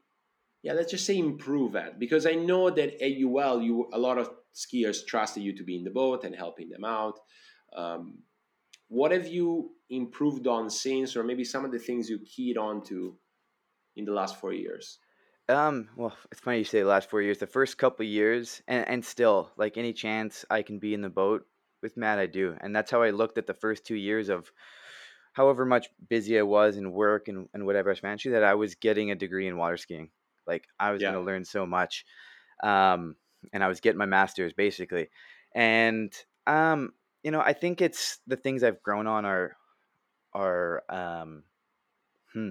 yeah 0.63 0.73
let's 0.73 0.91
just 0.91 1.05
say 1.05 1.17
improve 1.17 1.75
at 1.75 1.99
because 1.99 2.25
i 2.25 2.33
know 2.33 2.69
that 2.69 3.01
at 3.01 3.11
ul 3.23 3.61
you 3.61 3.89
a 3.93 3.97
lot 3.97 4.17
of 4.17 4.29
skiers 4.53 5.05
trusted 5.05 5.43
you 5.43 5.55
to 5.55 5.63
be 5.63 5.77
in 5.77 5.83
the 5.83 5.89
boat 5.89 6.23
and 6.23 6.35
helping 6.35 6.69
them 6.69 6.83
out 6.83 7.19
um, 7.75 8.17
what 8.89 9.11
have 9.11 9.27
you 9.27 9.71
improved 9.89 10.45
on 10.45 10.69
since 10.69 11.15
or 11.15 11.23
maybe 11.23 11.43
some 11.43 11.63
of 11.63 11.71
the 11.71 11.79
things 11.79 12.09
you 12.09 12.19
keyed 12.25 12.57
on 12.57 12.83
to 12.83 13.17
in 13.95 14.05
the 14.05 14.11
last 14.11 14.39
four 14.39 14.53
years 14.53 14.99
um, 15.49 15.89
well, 15.97 16.15
it's 16.31 16.39
funny 16.39 16.59
you 16.59 16.63
say 16.63 16.79
the 16.79 16.87
last 16.87 17.09
four 17.09 17.21
years. 17.21 17.39
The 17.39 17.47
first 17.47 17.77
couple 17.77 18.05
years, 18.05 18.61
and, 18.69 18.87
and 18.87 19.03
still, 19.03 19.51
like 19.57 19.75
any 19.75 19.91
chance 19.91 20.45
I 20.49 20.61
can 20.61 20.79
be 20.79 20.93
in 20.93 21.01
the 21.01 21.09
boat 21.09 21.45
with 21.81 21.97
Matt, 21.97 22.19
I 22.19 22.27
do. 22.27 22.55
And 22.61 22.73
that's 22.73 22.91
how 22.91 23.01
I 23.01 23.09
looked 23.09 23.37
at 23.37 23.47
the 23.47 23.53
first 23.53 23.85
two 23.85 23.95
years 23.95 24.29
of 24.29 24.51
however 25.33 25.65
much 25.65 25.89
busy 26.09 26.37
I 26.37 26.43
was 26.43 26.77
in 26.77 26.91
work 26.91 27.27
and, 27.27 27.47
and 27.53 27.65
whatever 27.65 27.89
I 27.89 27.93
was 27.93 28.03
managing, 28.03 28.33
that 28.33 28.43
I 28.43 28.55
was 28.55 28.75
getting 28.75 29.11
a 29.11 29.15
degree 29.15 29.47
in 29.47 29.57
water 29.57 29.77
skiing. 29.77 30.09
Like 30.45 30.65
I 30.79 30.91
was 30.91 31.01
yeah. 31.01 31.11
going 31.11 31.23
to 31.23 31.31
learn 31.31 31.45
so 31.45 31.65
much. 31.65 32.05
Um, 32.63 33.15
and 33.53 33.63
I 33.63 33.67
was 33.67 33.79
getting 33.79 33.97
my 33.97 34.05
master's 34.05 34.53
basically. 34.53 35.09
And, 35.55 36.13
um, 36.47 36.93
you 37.23 37.31
know, 37.31 37.41
I 37.41 37.53
think 37.53 37.81
it's 37.81 38.19
the 38.27 38.35
things 38.35 38.63
I've 38.63 38.83
grown 38.83 39.07
on 39.07 39.25
are, 39.25 39.55
are, 40.33 40.83
um, 40.89 41.43
hmm, 42.33 42.49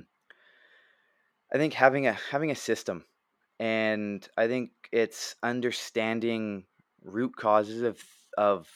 I 1.53 1.59
think 1.59 1.74
having 1.74 2.07
a, 2.07 2.12
having 2.12 2.51
a 2.51 2.57
system 2.57 3.05
and 3.59 4.26
I 4.37 4.49
think 4.49 4.70
it's 4.93 5.37
understanding 5.43 6.64
root 7.03 7.37
causes 7.37 7.83
of, 7.83 8.03
of 8.39 8.68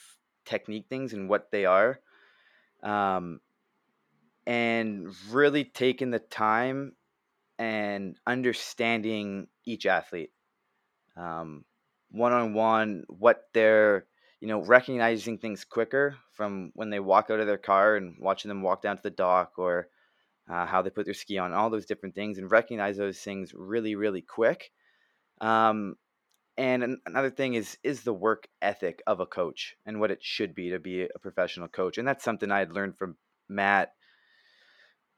technique 0.45 0.85
things 0.89 1.13
and 1.13 1.27
what 1.27 1.49
they 1.51 1.65
are. 1.65 1.99
Um, 2.83 3.39
and 4.47 5.13
really 5.31 5.63
taking 5.63 6.11
the 6.11 6.19
time 6.19 6.93
and 7.57 8.17
understanding 8.27 9.47
each 9.65 9.85
athlete 9.85 10.31
um, 11.17 11.63
one-on-one 12.11 13.03
what 13.07 13.43
they're 13.53 14.05
you 14.41 14.47
know 14.47 14.59
recognizing 14.63 15.37
things 15.37 15.63
quicker 15.63 16.15
from 16.33 16.71
when 16.75 16.89
they 16.89 16.99
walk 16.99 17.29
out 17.29 17.39
of 17.39 17.47
their 17.47 17.57
car 17.57 17.95
and 17.95 18.15
watching 18.19 18.49
them 18.49 18.61
walk 18.61 18.81
down 18.81 18.97
to 18.97 19.03
the 19.03 19.09
dock 19.09 19.53
or 19.57 19.87
uh, 20.49 20.65
how 20.65 20.81
they 20.81 20.89
put 20.89 21.05
their 21.05 21.13
ski 21.13 21.37
on 21.37 21.53
all 21.53 21.69
those 21.69 21.85
different 21.85 22.13
things 22.13 22.37
and 22.37 22.51
recognize 22.51 22.97
those 22.97 23.19
things 23.19 23.53
really 23.55 23.95
really 23.95 24.21
quick 24.21 24.71
um, 25.41 25.95
and 26.57 26.97
another 27.05 27.29
thing 27.29 27.53
is 27.53 27.77
is 27.83 28.03
the 28.03 28.13
work 28.13 28.47
ethic 28.61 29.01
of 29.07 29.19
a 29.19 29.25
coach 29.25 29.75
and 29.85 29.99
what 29.99 30.11
it 30.11 30.19
should 30.21 30.53
be 30.53 30.69
to 30.69 30.79
be 30.79 31.03
a 31.03 31.19
professional 31.19 31.67
coach 31.67 31.97
and 31.97 32.07
that's 32.07 32.23
something 32.23 32.51
i 32.51 32.59
had 32.59 32.71
learned 32.71 32.97
from 32.97 33.15
matt 33.49 33.93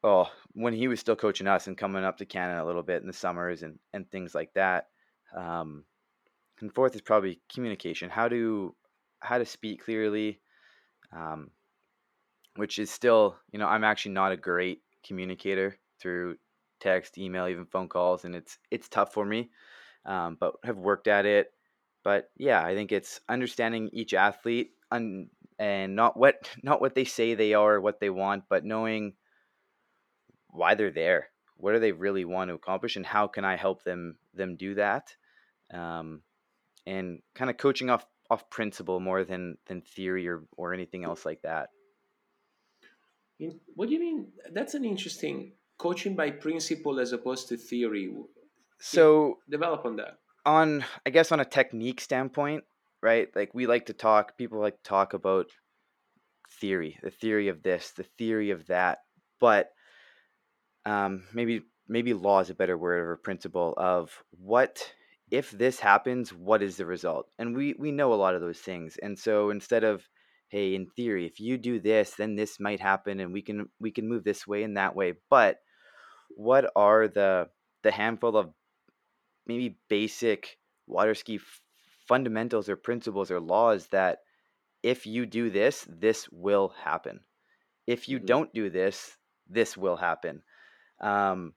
oh, 0.04 0.30
when 0.54 0.74
he 0.74 0.88
was 0.88 1.00
still 1.00 1.16
coaching 1.16 1.48
us 1.48 1.68
and 1.68 1.78
coming 1.78 2.04
up 2.04 2.18
to 2.18 2.26
Canada 2.26 2.64
a 2.64 2.66
little 2.66 2.84
bit 2.84 3.02
in 3.02 3.08
the 3.08 3.14
summers 3.14 3.64
and, 3.64 3.80
and 3.94 4.10
things 4.10 4.36
like 4.36 4.54
that. 4.54 4.88
Um, 5.36 5.84
and 6.62 6.74
fourth 6.74 6.96
is 6.96 7.02
probably 7.02 7.42
communication, 7.54 8.10
how 8.10 8.28
to 8.28 8.76
how 9.20 9.38
to 9.38 9.46
speak 9.46 9.84
clearly, 9.84 10.40
um, 11.12 11.50
which 12.56 12.80
is 12.80 12.90
still, 12.90 13.36
you 13.52 13.60
know, 13.60 13.68
I'm 13.68 13.84
actually 13.84 14.14
not 14.14 14.32
a 14.32 14.38
great 14.38 14.82
communicator 15.06 15.78
through 16.00 16.38
text, 16.80 17.18
email, 17.18 17.48
even 17.48 17.66
phone 17.66 17.90
calls, 17.90 18.26
and 18.26 18.36
it's 18.36 18.58
it's 18.72 18.90
tough 18.90 19.14
for 19.14 19.26
me, 19.26 19.50
um, 20.06 20.38
but 20.40 20.56
have 20.64 20.78
worked 20.78 21.08
at 21.08 21.26
it. 21.26 21.52
But 22.04 22.30
yeah, 22.38 22.64
I 22.64 22.74
think 22.74 22.92
it's 22.92 23.20
understanding 23.30 23.90
each 23.94 24.14
athlete 24.14 24.72
and 24.92 25.30
and 25.60 25.96
not 25.96 26.18
what 26.18 26.50
not 26.64 26.82
what 26.82 26.96
they 26.96 27.06
say 27.06 27.34
they 27.34 27.54
are, 27.54 27.80
what 27.80 28.00
they 28.00 28.10
want, 28.10 28.46
but 28.50 28.66
knowing 28.66 29.14
why 30.50 30.76
they're 30.76 30.92
there 30.92 31.30
what 31.60 31.74
do 31.74 31.80
they 31.80 31.92
really 31.92 32.24
want 32.24 32.50
to 32.50 32.56
accomplish 32.56 32.96
and 32.96 33.06
how 33.06 33.28
can 33.28 33.44
i 33.44 33.56
help 33.56 33.84
them 33.84 34.16
them 34.38 34.56
do 34.56 34.76
that? 34.76 35.14
Um, 35.74 36.22
and 36.86 37.20
kind 37.36 37.50
of 37.50 37.58
coaching 37.58 37.90
off 37.90 38.06
off 38.30 38.50
principle 38.50 39.00
more 39.00 39.26
than 39.26 39.58
than 39.66 39.82
theory 39.82 40.28
or 40.28 40.44
or 40.56 40.74
anything 40.74 41.04
else 41.04 41.26
like 41.26 41.42
that. 41.42 41.70
What 43.76 43.90
do 43.90 43.94
you 43.94 44.00
mean? 44.00 44.28
That's 44.52 44.74
an 44.74 44.86
interesting 44.86 45.54
coaching 45.78 46.16
by 46.16 46.32
principle 46.32 47.00
as 47.00 47.12
opposed 47.12 47.50
to 47.50 47.58
theory. 47.58 48.14
So 48.80 49.40
develop 49.50 49.86
on 49.86 49.98
that. 49.98 50.20
on 50.46 50.86
i 51.06 51.10
guess 51.10 51.32
on 51.32 51.40
a 51.40 51.46
technique 51.46 52.00
standpoint 52.00 52.64
right 53.02 53.28
like 53.36 53.54
we 53.54 53.66
like 53.68 53.88
to 53.88 53.94
talk 53.94 54.38
people 54.38 54.60
like 54.60 54.78
to 54.78 54.90
talk 54.90 55.14
about 55.14 55.48
theory 56.62 56.98
the 57.02 57.10
theory 57.10 57.48
of 57.48 57.64
this 57.64 57.92
the 57.92 58.04
theory 58.04 58.52
of 58.52 58.68
that 58.68 59.00
but 59.40 59.72
um, 60.88 61.24
maybe 61.34 61.64
maybe 61.90 62.14
law 62.14 62.40
is 62.40 62.50
a 62.50 62.56
better 62.56 62.78
word 62.78 63.06
or 63.06 63.18
principle 63.18 63.74
of 63.76 64.24
what 64.32 64.94
if 65.30 65.52
this 65.52 65.80
happens 65.82 66.34
what 66.34 66.64
is 66.64 66.78
the 66.78 66.86
result? 66.86 67.28
And 67.38 67.56
we 67.56 67.76
we 67.78 67.92
know 67.92 68.14
a 68.14 68.16
lot 68.16 68.36
of 68.36 68.42
those 68.42 68.60
things. 68.60 68.98
And 69.02 69.20
so 69.20 69.50
instead 69.50 69.84
of 69.84 70.08
hey 70.48 70.76
in 70.76 70.88
theory 70.96 71.26
if 71.26 71.42
you 71.42 71.58
do 71.58 71.82
this 71.82 72.12
then 72.18 72.38
this 72.38 72.58
might 72.58 72.80
happen 72.80 73.20
and 73.20 73.34
we 73.34 73.42
can 73.42 73.68
we 73.82 73.92
can 73.92 74.08
move 74.08 74.24
this 74.24 74.48
way 74.48 74.64
and 74.64 74.78
that 74.78 74.96
way. 74.96 75.14
But 75.30 75.58
what 76.30 76.72
are 76.74 77.10
the 77.10 77.50
the 77.84 77.92
handful 77.92 78.38
of 78.38 78.54
maybe 79.46 79.78
basic 79.90 80.58
water 80.88 81.16
ski 81.16 81.36
f- 81.36 81.62
fundamentals 82.08 82.70
or 82.70 82.78
principles 82.78 83.30
or 83.30 83.42
laws 83.42 83.88
that 83.88 84.20
if 84.84 85.06
you 85.06 85.26
do 85.26 85.50
this 85.50 85.86
this 85.90 86.30
will 86.32 86.70
happen. 86.82 87.20
If 87.86 88.08
you 88.08 88.20
mm-hmm. 88.20 88.26
don't 88.26 88.54
do 88.54 88.70
this 88.70 89.18
this 89.50 89.76
will 89.76 89.98
happen 89.98 90.44
um, 91.02 91.54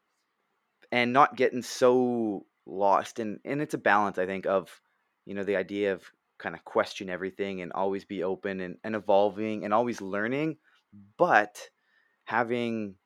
and 0.93 1.12
not 1.12 1.36
getting 1.36 1.62
so 1.62 2.47
lost. 2.66 3.18
And 3.18 3.41
and 3.45 3.61
it's 3.62 3.74
a 3.74 3.78
balance, 3.78 4.18
I 4.18 4.26
think, 4.26 4.47
of 4.47 4.70
you 5.26 5.34
know 5.34 5.45
the 5.45 5.57
idea 5.57 5.93
of 5.95 6.05
kind 6.38 6.55
of 6.55 6.64
question 6.64 7.11
everything 7.11 7.61
and 7.61 7.72
always 7.72 8.05
be 8.05 8.22
open 8.22 8.61
and, 8.61 8.78
and 8.84 8.97
evolving 8.97 9.64
and 9.64 9.74
always 9.74 10.01
learning, 10.01 10.57
but 11.18 11.68
having 12.24 12.97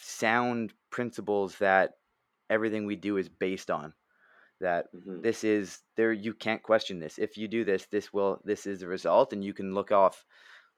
sound 0.00 0.72
principles 0.90 1.56
that 1.58 1.92
everything 2.50 2.86
we 2.86 2.96
do 2.96 3.16
is 3.16 3.28
based 3.28 3.70
on 3.70 3.94
that 4.60 4.86
Mhm. 4.94 5.22
this 5.22 5.44
is 5.44 5.82
there 5.96 6.12
you 6.12 6.34
can't 6.34 6.62
question 6.62 7.00
this 7.00 7.18
if 7.18 7.36
you 7.36 7.48
do 7.48 7.64
this 7.64 7.86
this 7.86 8.12
will 8.12 8.40
this 8.44 8.66
is 8.66 8.80
the 8.80 8.88
result 8.88 9.32
and 9.32 9.44
you 9.44 9.54
can 9.54 9.74
look 9.74 9.90
off 9.92 10.24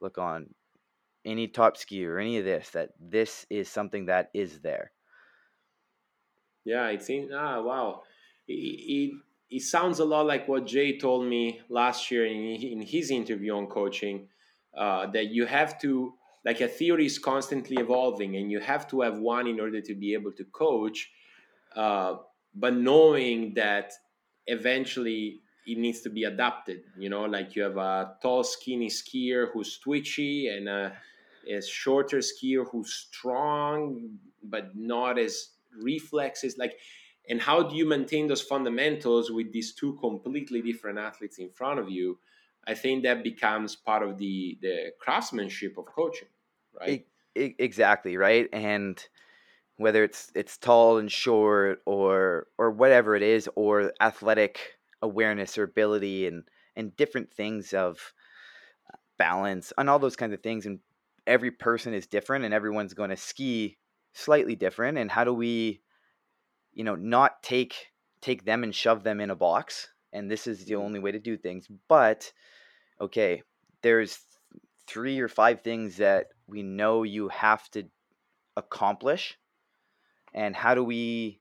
look 0.01 0.19
on 0.19 0.55
any 1.25 1.49
top 1.49 1.77
ski 1.77 2.05
or 2.07 2.19
any 2.19 2.39
of 2.39 2.45
this 2.45 2.71
that 2.71 2.91
this 2.99 3.47
is 3.51 3.69
something 3.69 4.07
that 4.07 4.31
is 4.35 4.61
there 4.61 4.93
Yeah, 6.65 6.89
it 6.89 7.03
seems. 7.03 7.31
Ah, 7.33 7.61
wow. 7.61 8.03
It, 8.49 8.53
it, 8.53 9.21
it 9.51 9.61
sounds 9.63 9.99
a 9.99 10.05
lot 10.05 10.27
like 10.27 10.49
what 10.49 10.67
Jay 10.67 10.99
told 10.99 11.27
me 11.27 11.61
last 11.69 12.11
year 12.11 12.27
in, 12.27 12.37
in 12.37 12.83
his 12.83 13.11
interview 13.11 13.55
on 13.55 13.67
coaching 13.67 14.29
uh, 14.77 15.07
that 15.09 15.27
you 15.27 15.47
have 15.47 15.81
to, 15.83 16.15
like, 16.45 16.61
a 16.61 16.69
theory 16.69 17.07
is 17.07 17.19
constantly 17.19 17.77
evolving 17.79 18.37
and 18.37 18.51
you 18.51 18.61
have 18.61 18.89
to 18.89 19.03
have 19.03 19.19
one 19.19 19.47
in 19.47 19.61
order 19.61 19.81
to 19.81 19.95
be 19.95 20.15
able 20.15 20.33
to 20.33 20.45
coach, 20.45 21.13
uh, 21.77 22.17
but 22.55 22.75
knowing 22.75 23.55
that 23.55 23.93
eventually 24.47 25.41
it 25.67 25.79
needs 25.79 26.01
to 26.03 26.11
be 26.11 26.25
adapted. 26.25 26.85
You 26.99 27.09
know, 27.09 27.25
like 27.25 27.57
you 27.57 27.63
have 27.63 27.77
a 27.77 28.17
tall, 28.21 28.45
skinny 28.45 28.89
skier 28.89 29.51
who's 29.53 29.79
twitchy 29.79 30.49
and 30.49 30.69
a, 30.69 30.97
a 31.49 31.63
shorter 31.63 32.19
skier 32.19 32.65
who's 32.71 32.93
strong, 32.93 34.19
but 34.43 34.77
not 34.77 35.19
as 35.19 35.51
reflexes. 35.81 36.57
Like 36.59 36.79
and 37.29 37.41
how 37.41 37.63
do 37.63 37.75
you 37.75 37.89
maintain 37.89 38.29
those 38.29 38.43
fundamentals 38.43 39.31
with 39.31 39.53
these 39.53 39.75
two 39.75 39.97
completely 40.01 40.61
different 40.61 40.99
athletes 40.99 41.39
in 41.39 41.51
front 41.51 41.81
of 41.81 41.89
you? 41.89 42.19
I 42.67 42.75
think 42.75 43.03
that 43.05 43.23
becomes 43.23 43.77
part 43.77 44.03
of 44.03 44.19
the 44.19 44.59
the 44.61 44.93
craftsmanship 45.01 45.79
of 45.79 45.87
coaching 45.87 46.29
right? 46.81 47.07
Exactly 47.35 48.17
right? 48.17 48.49
And 48.53 49.03
whether 49.77 50.05
it's 50.05 50.31
it's 50.35 50.57
tall 50.59 50.99
and 50.99 51.11
short 51.11 51.81
or 51.85 52.47
or 52.59 52.71
whatever 52.71 53.17
it 53.17 53.23
is 53.23 53.49
or 53.57 53.93
athletic 54.01 54.79
awareness 55.03 55.59
or 55.59 55.65
ability 55.65 56.27
and 56.27 56.45
and 56.77 56.97
different 56.97 57.33
things 57.33 57.75
of 57.75 58.13
balance 59.17 59.73
and 59.79 59.89
all 59.89 59.99
those 59.99 60.17
kinds 60.17 60.33
of 60.33 60.43
things 60.43 60.67
and 60.67 60.81
every 61.27 61.51
person 61.51 61.95
is 61.95 62.07
different 62.07 62.45
and 62.45 62.55
everyone's 62.55 62.95
going 62.95 63.11
to 63.11 63.17
ski 63.17 63.79
slightly 64.15 64.55
different 64.57 64.99
and 64.99 65.11
how 65.11 65.25
do 65.25 65.33
we 65.35 65.83
you 66.73 66.85
know 66.85 66.95
not 66.97 67.43
take 67.43 67.93
take 68.21 68.45
them 68.45 68.63
and 68.65 68.75
shove 68.75 69.03
them 69.05 69.21
in 69.21 69.31
a 69.31 69.37
box 69.37 69.89
and 70.13 70.31
this 70.31 70.47
is 70.47 70.65
the 70.65 70.75
Mhm. 70.75 70.81
only 70.85 71.01
way 71.01 71.13
to 71.13 71.19
do 71.21 71.37
things 71.37 71.69
but 71.89 72.33
okay 73.01 73.43
there's 73.83 74.21
three 74.87 75.21
or 75.21 75.29
five 75.29 75.63
things 75.63 75.97
that 75.99 76.29
we 76.47 76.63
know 76.63 77.03
you 77.05 77.29
have 77.29 77.71
to 77.71 77.85
accomplish 78.57 79.39
and 80.35 80.57
how 80.57 80.75
do 80.75 80.83
we 80.85 81.41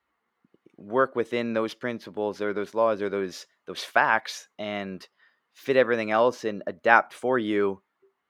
work 0.77 1.15
within 1.15 1.53
those 1.53 1.73
principles 1.73 2.41
or 2.41 2.53
those 2.53 2.73
laws 2.73 3.01
or 3.01 3.09
those 3.09 3.47
those 3.67 3.83
facts 3.83 4.49
and 4.59 5.07
fit 5.53 5.77
everything 5.77 6.11
else 6.11 6.43
and 6.45 6.63
adapt 6.67 7.13
for 7.13 7.39
you 7.39 7.81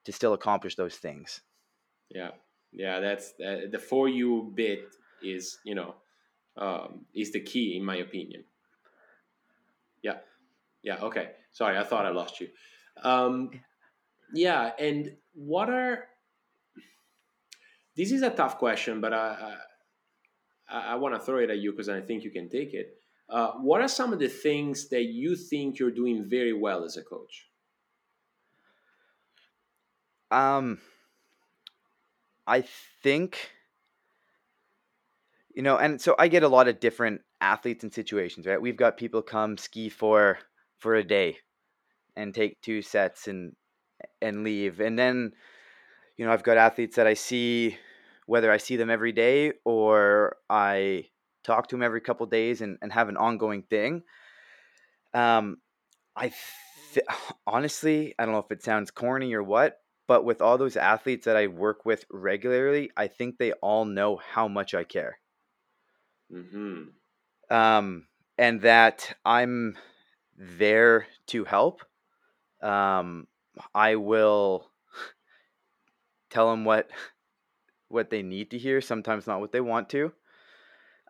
to 0.05 0.11
still 0.11 0.33
accomplish 0.33 0.75
those 0.75 0.95
things. 0.95 1.41
Yeah. 2.09 2.31
Yeah 2.71 2.99
that's 2.99 3.33
uh, 3.39 3.67
the 3.71 3.79
for 3.79 4.07
you 4.07 4.51
bit 4.55 4.85
is 5.21 5.59
you 5.63 5.75
know 5.75 5.95
um, 6.57 7.05
is 7.13 7.31
the 7.31 7.39
key 7.39 7.77
in 7.77 7.83
my 7.83 7.97
opinion. 7.97 8.43
Yeah. 10.01 10.17
Yeah 10.81 10.97
okay. 11.01 11.31
Sorry 11.51 11.77
i 11.77 11.83
thought 11.83 12.05
i 12.05 12.09
lost 12.09 12.39
you. 12.41 12.49
Um, 13.01 13.51
yeah 14.33 14.71
and 14.79 15.15
what 15.33 15.69
are 15.69 16.07
this 17.95 18.11
is 18.11 18.23
a 18.23 18.29
tough 18.29 18.57
question 18.57 19.01
but 19.01 19.13
i 19.13 19.55
i, 20.69 20.79
I 20.93 20.95
want 20.95 21.13
to 21.15 21.19
throw 21.19 21.37
it 21.37 21.49
at 21.51 21.59
you 21.59 21.71
because 21.71 21.89
i 21.89 22.01
think 22.01 22.23
you 22.23 22.31
can 22.31 22.49
take 22.49 22.73
it. 22.73 22.97
Uh, 23.29 23.53
what 23.53 23.81
are 23.81 23.87
some 23.87 24.13
of 24.13 24.19
the 24.19 24.27
things 24.27 24.89
that 24.89 25.05
you 25.05 25.35
think 25.35 25.79
you're 25.79 25.91
doing 25.91 26.25
very 26.29 26.53
well 26.53 26.83
as 26.83 26.97
a 26.97 27.03
coach 27.03 27.47
um 30.33 30.79
i 32.47 32.61
think 33.03 33.51
you 35.55 35.61
know 35.61 35.77
and 35.77 36.01
so 36.01 36.15
i 36.17 36.27
get 36.27 36.43
a 36.43 36.47
lot 36.47 36.67
of 36.67 36.79
different 36.79 37.21
athletes 37.43 37.83
and 37.83 37.93
situations 37.93 38.47
right? 38.47 38.61
We've 38.61 38.77
got 38.77 38.97
people 38.97 39.21
come 39.21 39.57
ski 39.57 39.89
for 39.89 40.39
for 40.79 40.95
a 40.95 41.03
day 41.03 41.37
and 42.15 42.33
take 42.33 42.61
two 42.61 42.81
sets 42.81 43.27
and 43.27 43.53
and 44.21 44.43
leave. 44.43 44.79
And 44.79 44.97
then 44.97 45.33
you 46.17 46.25
know 46.25 46.31
i've 46.31 46.43
got 46.43 46.57
athletes 46.57 46.95
that 46.95 47.07
i 47.07 47.15
see 47.15 47.77
whether 48.27 48.51
i 48.51 48.57
see 48.57 48.77
them 48.77 48.89
every 48.89 49.11
day 49.11 49.53
or 49.65 50.37
i 50.49 51.05
talk 51.43 51.67
to 51.67 51.75
them 51.75 51.83
every 51.83 51.99
couple 51.99 52.25
days 52.25 52.61
and, 52.61 52.77
and 52.81 52.93
have 52.93 53.09
an 53.09 53.17
ongoing 53.17 53.63
thing. 53.63 54.03
Um 55.13 55.57
i 56.15 56.31
th- 56.93 57.05
honestly 57.47 58.15
i 58.17 58.25
don't 58.25 58.33
know 58.33 58.39
if 58.39 58.51
it 58.51 58.63
sounds 58.63 58.91
corny 58.91 59.33
or 59.33 59.43
what 59.43 59.82
but 60.07 60.25
with 60.25 60.41
all 60.41 60.57
those 60.57 60.77
athletes 60.77 61.25
that 61.25 61.37
i 61.37 61.47
work 61.47 61.85
with 61.85 62.05
regularly 62.09 62.91
i 62.97 63.07
think 63.07 63.37
they 63.37 63.53
all 63.53 63.85
know 63.85 64.17
how 64.17 64.47
much 64.47 64.73
i 64.73 64.83
care 64.83 65.19
mm-hmm. 66.31 66.83
um, 67.55 68.05
and 68.37 68.61
that 68.61 69.15
I'm 69.25 69.77
there 70.37 71.07
to 71.27 71.43
help. 71.43 71.81
Um, 72.61 73.27
I 73.73 73.95
will 73.95 74.69
tell 76.29 76.49
them 76.49 76.65
what 76.65 76.89
what 77.89 78.09
they 78.09 78.23
need 78.23 78.51
to 78.51 78.57
hear. 78.57 78.81
Sometimes 78.81 79.27
not 79.27 79.39
what 79.39 79.51
they 79.51 79.61
want 79.61 79.89
to. 79.89 80.11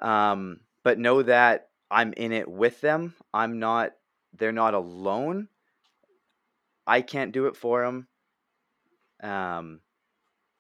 Um, 0.02 0.60
but 0.84 1.00
know 1.00 1.22
that 1.24 1.70
I'm 1.90 2.14
in 2.14 2.32
it 2.32 2.50
with 2.50 2.82
them. 2.82 3.14
I'm 3.34 3.60
not. 3.60 3.92
They're 4.34 4.52
not 4.52 4.74
alone. 4.74 5.48
I 6.86 7.02
can't 7.02 7.32
do 7.32 7.46
it 7.46 7.56
for 7.56 7.86
them. 7.86 8.08
Um, 9.24 9.80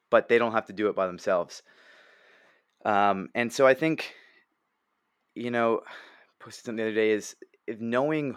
but 0.09 0.30
they 0.30 0.38
don't 0.38 0.53
have 0.53 0.68
to 0.68 0.74
do 0.74 0.88
it 0.88 0.95
by 0.95 1.05
themselves. 1.05 1.61
Um, 2.86 3.30
and 3.36 3.51
so 3.51 3.68
I 3.68 3.74
think, 3.74 4.14
you 5.36 5.51
know, 5.51 5.82
posted 6.39 6.66
something 6.66 6.78
the 6.78 6.91
other 6.91 6.95
day 6.95 7.11
is 7.11 7.36
if 7.68 7.80
knowing 7.80 8.36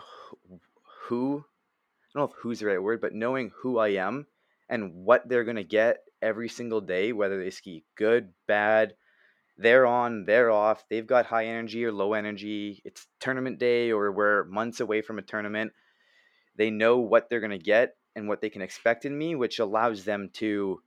who, 1.04 1.38
I 1.38 2.18
don't 2.18 2.20
know 2.20 2.34
if 2.34 2.40
who's 2.40 2.60
the 2.60 2.66
right 2.66 2.82
word, 2.82 3.00
but 3.00 3.14
knowing 3.14 3.52
who 3.62 3.78
I 3.78 3.88
am 3.88 4.26
and 4.68 5.04
what 5.04 5.28
they're 5.28 5.44
going 5.44 5.56
to 5.56 5.64
get 5.64 5.98
every 6.22 6.48
single 6.48 6.80
day, 6.80 7.12
whether 7.12 7.42
they 7.42 7.50
ski 7.50 7.84
good, 7.96 8.32
bad, 8.46 8.94
they're 9.58 9.86
on, 9.86 10.24
they're 10.24 10.50
off, 10.50 10.84
they've 10.88 11.06
got 11.06 11.26
high 11.26 11.46
energy 11.46 11.84
or 11.84 11.92
low 11.92 12.12
energy, 12.12 12.82
it's 12.84 13.06
tournament 13.20 13.58
day 13.58 13.90
or 13.90 14.12
we're 14.12 14.44
months 14.44 14.80
away 14.80 15.02
from 15.02 15.18
a 15.18 15.22
tournament. 15.22 15.72
They 16.56 16.70
know 16.70 16.98
what 16.98 17.28
they're 17.28 17.40
going 17.40 17.50
to 17.50 17.58
get 17.58 17.96
and 18.16 18.26
what 18.26 18.40
they 18.40 18.50
can 18.50 18.62
expect 18.62 19.04
in 19.04 19.16
me, 19.16 19.36
which 19.36 19.58
allows 19.58 20.04
them 20.04 20.30
to 20.32 20.80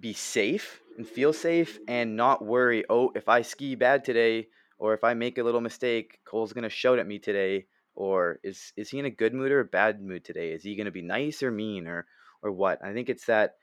be 0.00 0.12
safe 0.12 0.80
and 0.96 1.06
feel 1.06 1.32
safe 1.32 1.78
and 1.88 2.16
not 2.16 2.44
worry, 2.44 2.84
oh, 2.88 3.12
if 3.14 3.28
I 3.28 3.42
ski 3.42 3.74
bad 3.74 4.04
today 4.04 4.46
or 4.78 4.94
if 4.94 5.04
I 5.04 5.14
make 5.14 5.38
a 5.38 5.42
little 5.42 5.60
mistake, 5.60 6.20
Cole's 6.24 6.52
going 6.52 6.62
to 6.62 6.70
shout 6.70 6.98
at 6.98 7.06
me 7.06 7.18
today 7.18 7.66
or 7.94 8.38
is 8.42 8.72
is 8.76 8.88
he 8.88 8.98
in 8.98 9.04
a 9.04 9.10
good 9.10 9.34
mood 9.34 9.52
or 9.52 9.60
a 9.60 9.64
bad 9.64 10.00
mood 10.00 10.24
today? 10.24 10.52
Is 10.52 10.62
he 10.62 10.76
going 10.76 10.86
to 10.86 10.92
be 10.92 11.02
nice 11.02 11.42
or 11.42 11.50
mean 11.50 11.86
or 11.86 12.06
or 12.42 12.52
what? 12.52 12.78
I 12.82 12.92
think 12.92 13.08
it's 13.08 13.26
that 13.26 13.56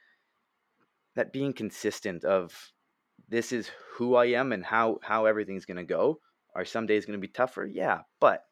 that 1.16 1.34
being 1.34 1.54
consistent 1.54 2.24
of 2.24 2.54
this 3.28 3.52
is 3.52 3.72
who 3.96 4.16
I 4.16 4.26
am 4.26 4.52
and 4.52 4.64
how 4.64 5.00
how 5.02 5.26
everything's 5.26 5.66
going 5.66 5.78
to 5.78 5.84
go. 5.84 6.20
Are 6.56 6.66
some 6.66 6.88
days 6.88 7.06
going 7.06 7.20
to 7.20 7.28
be 7.28 7.32
tougher? 7.32 7.66
Yeah, 7.66 8.02
but 8.20 8.44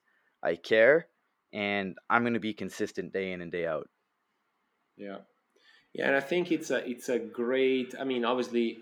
I 0.41 0.55
care 0.55 1.07
and 1.54 1.95
I'm 2.10 2.24
going 2.24 2.34
to 2.34 2.39
be 2.39 2.54
consistent 2.54 3.14
day 3.14 3.32
in 3.32 3.41
and 3.41 3.52
day 3.52 3.66
out. 3.66 3.89
Yeah, 4.98 5.18
yeah, 5.93 6.08
and 6.08 6.16
I 6.16 6.20
think 6.20 6.52
it's 6.52 6.72
a 6.72 6.88
it's 6.89 7.10
a 7.10 7.20
great. 7.20 7.95
I 8.00 8.04
mean, 8.04 8.26
obviously, 8.26 8.80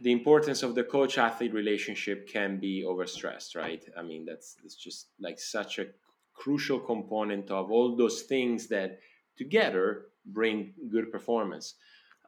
the 0.00 0.12
importance 0.12 0.62
of 0.62 0.74
the 0.74 0.84
coach 0.84 1.18
athlete 1.18 1.52
relationship 1.52 2.28
can 2.28 2.58
be 2.58 2.84
overstressed, 2.86 3.56
right? 3.56 3.84
I 3.96 4.02
mean, 4.02 4.24
that's 4.24 4.56
it's 4.64 4.76
just 4.76 5.08
like 5.20 5.38
such 5.38 5.78
a 5.78 5.86
crucial 6.34 6.80
component 6.80 7.50
of 7.50 7.70
all 7.70 7.96
those 7.96 8.22
things 8.22 8.68
that 8.68 8.98
together 9.36 10.06
bring 10.26 10.74
good 10.90 11.10
performance. 11.10 11.74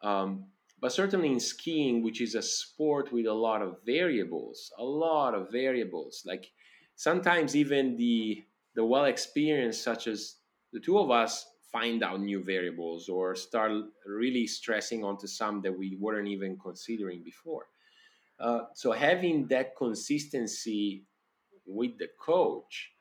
Um, 0.03 0.47
but 0.81 0.93
certainly 0.93 1.33
in 1.33 1.41
skiing, 1.41 2.03
which 2.03 2.21
is 2.21 2.35
a 2.35 2.43
sport 2.43 3.13
with 3.13 3.27
a 3.27 3.33
lot 3.33 3.63
of 3.63 3.79
variables, 3.87 4.71
a 4.79 4.85
lot 4.85 5.35
of 5.35 5.51
variables, 5.51 6.23
like 6.27 6.51
sometimes 6.97 7.57
even 7.57 7.97
the 7.97 8.45
the 8.75 8.85
well 8.85 9.05
experienced, 9.05 9.83
such 9.83 10.07
as 10.07 10.37
the 10.73 10.81
two 10.81 10.99
of 10.99 11.11
us, 11.11 11.47
find 11.75 12.05
out 12.05 12.21
new 12.21 12.43
variables 12.43 13.09
or 13.09 13.35
start 13.35 13.73
really 14.07 14.47
stressing 14.47 15.03
onto 15.03 15.27
some 15.27 15.61
that 15.63 15.77
we 15.77 15.97
weren't 16.01 16.29
even 16.29 16.57
considering 16.57 17.23
before. 17.25 17.67
Uh, 18.39 18.61
so 18.75 18.93
having 18.93 19.49
that 19.49 19.77
consistency 19.77 21.05
with 21.67 21.99
the 21.99 22.09
coach 22.21 22.93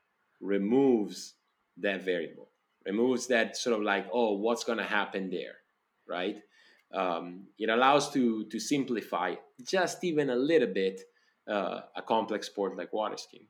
removes 0.41 1.35
that 1.77 2.03
variable, 2.03 2.49
removes 2.85 3.27
that 3.27 3.55
sort 3.57 3.75
of 3.75 3.83
like, 3.83 4.07
oh, 4.11 4.33
what's 4.33 4.63
going 4.63 4.77
to 4.79 4.83
happen 4.83 5.29
there, 5.29 5.55
right? 6.07 6.39
Um, 6.93 7.47
it 7.57 7.69
allows 7.69 8.11
to 8.13 8.45
to 8.45 8.59
simplify 8.59 9.35
just 9.63 10.03
even 10.03 10.29
a 10.29 10.35
little 10.35 10.71
bit 10.71 11.01
uh, 11.47 11.81
a 11.95 12.01
complex 12.01 12.47
sport 12.47 12.77
like 12.77 12.93
water 12.93 13.17
skiing. 13.17 13.47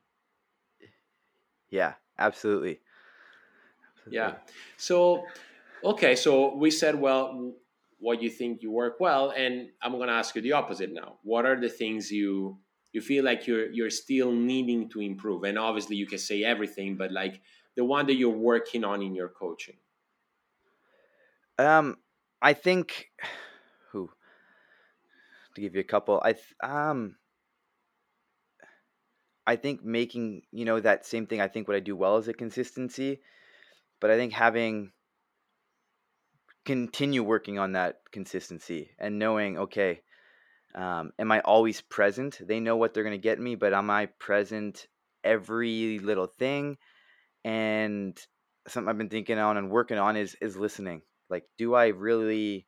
Yeah, 1.70 1.94
absolutely. 2.18 2.80
absolutely. 3.98 4.16
Yeah. 4.16 4.34
So, 4.76 5.24
okay. 5.82 6.16
So 6.16 6.54
we 6.56 6.70
said, 6.70 7.00
well, 7.00 7.54
what 7.98 8.22
you 8.22 8.30
think 8.30 8.62
you 8.62 8.70
work 8.70 9.00
well, 9.00 9.30
and 9.30 9.70
I'm 9.82 9.92
going 9.92 10.08
to 10.08 10.14
ask 10.14 10.34
you 10.36 10.42
the 10.42 10.52
opposite 10.52 10.92
now. 10.92 11.18
What 11.22 11.46
are 11.46 11.58
the 11.58 11.68
things 11.68 12.10
you 12.10 12.58
you 12.92 13.00
feel 13.00 13.24
like 13.24 13.46
you're 13.46 13.70
you're 13.72 13.90
still 13.90 14.32
needing 14.32 14.88
to 14.90 15.00
improve? 15.00 15.44
And 15.44 15.58
obviously, 15.58 15.96
you 15.96 16.06
can 16.06 16.18
say 16.18 16.44
everything, 16.44 16.96
but 16.96 17.12
like 17.12 17.40
the 17.76 17.84
one 17.84 18.06
that 18.06 18.14
you're 18.14 18.30
working 18.30 18.84
on 18.84 19.02
in 19.02 19.14
your 19.14 19.28
coaching. 19.28 19.76
Um, 21.58 21.96
I 22.42 22.52
think 22.52 23.10
who 23.92 24.10
to 25.54 25.60
give 25.60 25.74
you 25.74 25.80
a 25.80 25.84
couple. 25.84 26.20
I 26.22 26.32
th- 26.32 26.54
um 26.62 27.16
I 29.46 29.56
think 29.56 29.84
making, 29.84 30.42
you 30.52 30.64
know, 30.64 30.80
that 30.80 31.06
same 31.06 31.26
thing, 31.26 31.40
I 31.40 31.48
think 31.48 31.68
what 31.68 31.76
I 31.76 31.80
do 31.80 31.96
well 31.96 32.16
is 32.16 32.28
a 32.28 32.32
consistency, 32.32 33.20
but 34.00 34.10
I 34.10 34.16
think 34.16 34.32
having 34.32 34.92
continue 36.64 37.22
working 37.22 37.58
on 37.58 37.72
that 37.72 38.00
consistency 38.10 38.90
and 38.98 39.18
knowing, 39.18 39.58
okay, 39.58 40.00
um, 40.74 41.12
am 41.18 41.30
I 41.30 41.40
always 41.40 41.82
present? 41.82 42.38
They 42.40 42.58
know 42.58 42.76
what 42.76 42.94
they're 42.94 43.04
going 43.04 43.18
to 43.18 43.22
get 43.22 43.38
me, 43.38 43.54
but 43.54 43.74
am 43.74 43.90
I 43.90 44.06
present 44.06 44.86
every 45.22 45.98
little 45.98 46.26
thing? 46.26 46.78
And 47.44 48.18
something 48.66 48.88
I've 48.88 48.98
been 48.98 49.10
thinking 49.10 49.38
on 49.38 49.56
and 49.56 49.70
working 49.70 49.98
on 49.98 50.16
is 50.16 50.34
is 50.40 50.56
listening. 50.56 51.02
Like, 51.28 51.44
do 51.58 51.74
I 51.74 51.88
really 51.88 52.66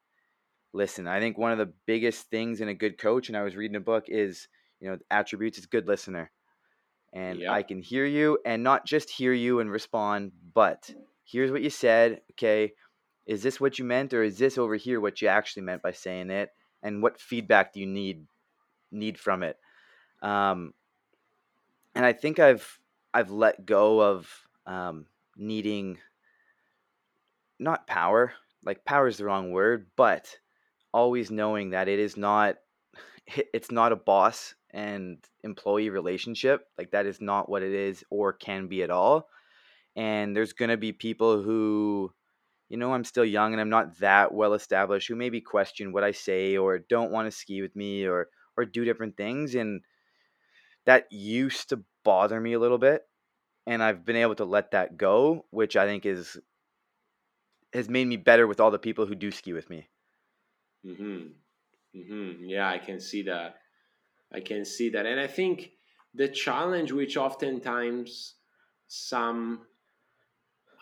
listen? 0.74 1.08
I 1.08 1.20
think 1.20 1.38
one 1.38 1.52
of 1.52 1.58
the 1.58 1.72
biggest 1.86 2.28
things 2.30 2.60
in 2.60 2.68
a 2.68 2.74
good 2.74 2.98
coach, 2.98 3.28
and 3.28 3.36
I 3.36 3.42
was 3.42 3.56
reading 3.56 3.76
a 3.76 3.80
book, 3.80 4.04
is 4.08 4.46
you 4.78 4.90
know 4.90 4.98
attributes 5.10 5.58
is 5.58 5.66
good 5.66 5.88
listener 5.88 6.30
and 7.16 7.40
yep. 7.40 7.50
I 7.50 7.62
can 7.62 7.80
hear 7.80 8.04
you 8.04 8.38
and 8.44 8.62
not 8.62 8.84
just 8.84 9.08
hear 9.08 9.32
you 9.32 9.60
and 9.60 9.70
respond, 9.70 10.32
but 10.52 10.92
here's 11.24 11.50
what 11.50 11.62
you 11.62 11.70
said. 11.70 12.20
Okay, 12.32 12.74
is 13.24 13.42
this 13.42 13.58
what 13.58 13.78
you 13.78 13.86
meant, 13.86 14.12
or 14.12 14.22
is 14.22 14.36
this 14.36 14.58
over 14.58 14.76
here 14.76 15.00
what 15.00 15.22
you 15.22 15.28
actually 15.28 15.62
meant 15.62 15.80
by 15.80 15.92
saying 15.92 16.28
it? 16.28 16.50
And 16.82 17.02
what 17.02 17.18
feedback 17.18 17.72
do 17.72 17.80
you 17.80 17.86
need 17.86 18.26
need 18.92 19.18
from 19.18 19.42
it? 19.42 19.58
Um, 20.20 20.74
and 21.94 22.04
I 22.04 22.12
think 22.12 22.38
I've 22.38 22.78
I've 23.14 23.30
let 23.30 23.64
go 23.64 24.02
of 24.02 24.28
um, 24.66 25.06
needing 25.38 25.96
not 27.58 27.86
power, 27.86 28.34
like 28.62 28.84
power 28.84 29.08
is 29.08 29.16
the 29.16 29.24
wrong 29.24 29.52
word, 29.52 29.86
but 29.96 30.36
always 30.92 31.30
knowing 31.30 31.70
that 31.70 31.88
it 31.88 31.98
is 31.98 32.18
not 32.18 32.56
it's 33.54 33.70
not 33.70 33.92
a 33.92 33.96
boss 33.96 34.54
and 34.76 35.24
employee 35.44 35.90
relationship. 35.90 36.68
Like 36.78 36.92
that 36.92 37.06
is 37.06 37.20
not 37.20 37.50
what 37.50 37.64
it 37.64 37.74
is 37.74 38.04
or 38.10 38.34
can 38.34 38.68
be 38.68 38.84
at 38.84 38.90
all. 38.92 39.28
And 39.96 40.36
there's 40.36 40.52
going 40.52 40.70
to 40.70 40.76
be 40.76 40.92
people 40.92 41.42
who, 41.42 42.12
you 42.68 42.76
know, 42.78 42.94
I'm 42.94 43.04
still 43.04 43.24
young 43.24 43.52
and 43.52 43.60
I'm 43.60 43.70
not 43.70 43.98
that 43.98 44.34
well 44.34 44.54
established 44.54 45.08
who 45.08 45.16
maybe 45.16 45.40
question 45.40 45.92
what 45.92 46.04
I 46.04 46.12
say 46.12 46.56
or 46.56 46.78
don't 46.78 47.12
want 47.12 47.26
to 47.26 47.32
ski 47.32 47.62
with 47.62 47.76
me 47.76 48.06
or 48.06 48.30
or 48.56 48.66
do 48.66 48.84
different 48.84 49.16
things 49.16 49.54
and 49.54 49.82
that 50.84 51.06
used 51.10 51.68
to 51.70 51.84
bother 52.04 52.40
me 52.40 52.52
a 52.52 52.58
little 52.58 52.78
bit 52.78 53.02
and 53.66 53.82
I've 53.82 54.04
been 54.04 54.16
able 54.16 54.36
to 54.36 54.44
let 54.44 54.72
that 54.72 54.96
go, 54.98 55.46
which 55.50 55.76
I 55.76 55.86
think 55.86 56.06
is 56.06 56.38
has 57.72 57.88
made 57.88 58.06
me 58.08 58.16
better 58.16 58.44
with 58.46 58.58
all 58.58 58.72
the 58.72 58.78
people 58.78 59.06
who 59.06 59.14
do 59.14 59.30
ski 59.30 59.52
with 59.52 59.70
me. 59.70 59.88
Mhm. 60.84 61.34
Mhm. 61.94 62.48
Yeah, 62.48 62.68
I 62.70 62.78
can 62.78 63.00
see 63.00 63.22
that. 63.22 63.60
I 64.32 64.40
can 64.40 64.64
see 64.64 64.88
that. 64.90 65.06
And 65.06 65.20
I 65.20 65.26
think 65.26 65.72
the 66.14 66.28
challenge, 66.28 66.92
which 66.92 67.16
oftentimes 67.16 68.34
some 68.88 69.60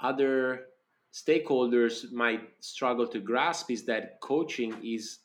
other 0.01 0.67
stakeholders 1.13 2.11
might 2.13 2.43
struggle 2.61 3.07
to 3.09 3.21
grasp, 3.21 3.71
is 3.71 3.85
that 3.85 4.21
coaching 4.21 4.75
is, 4.83 5.21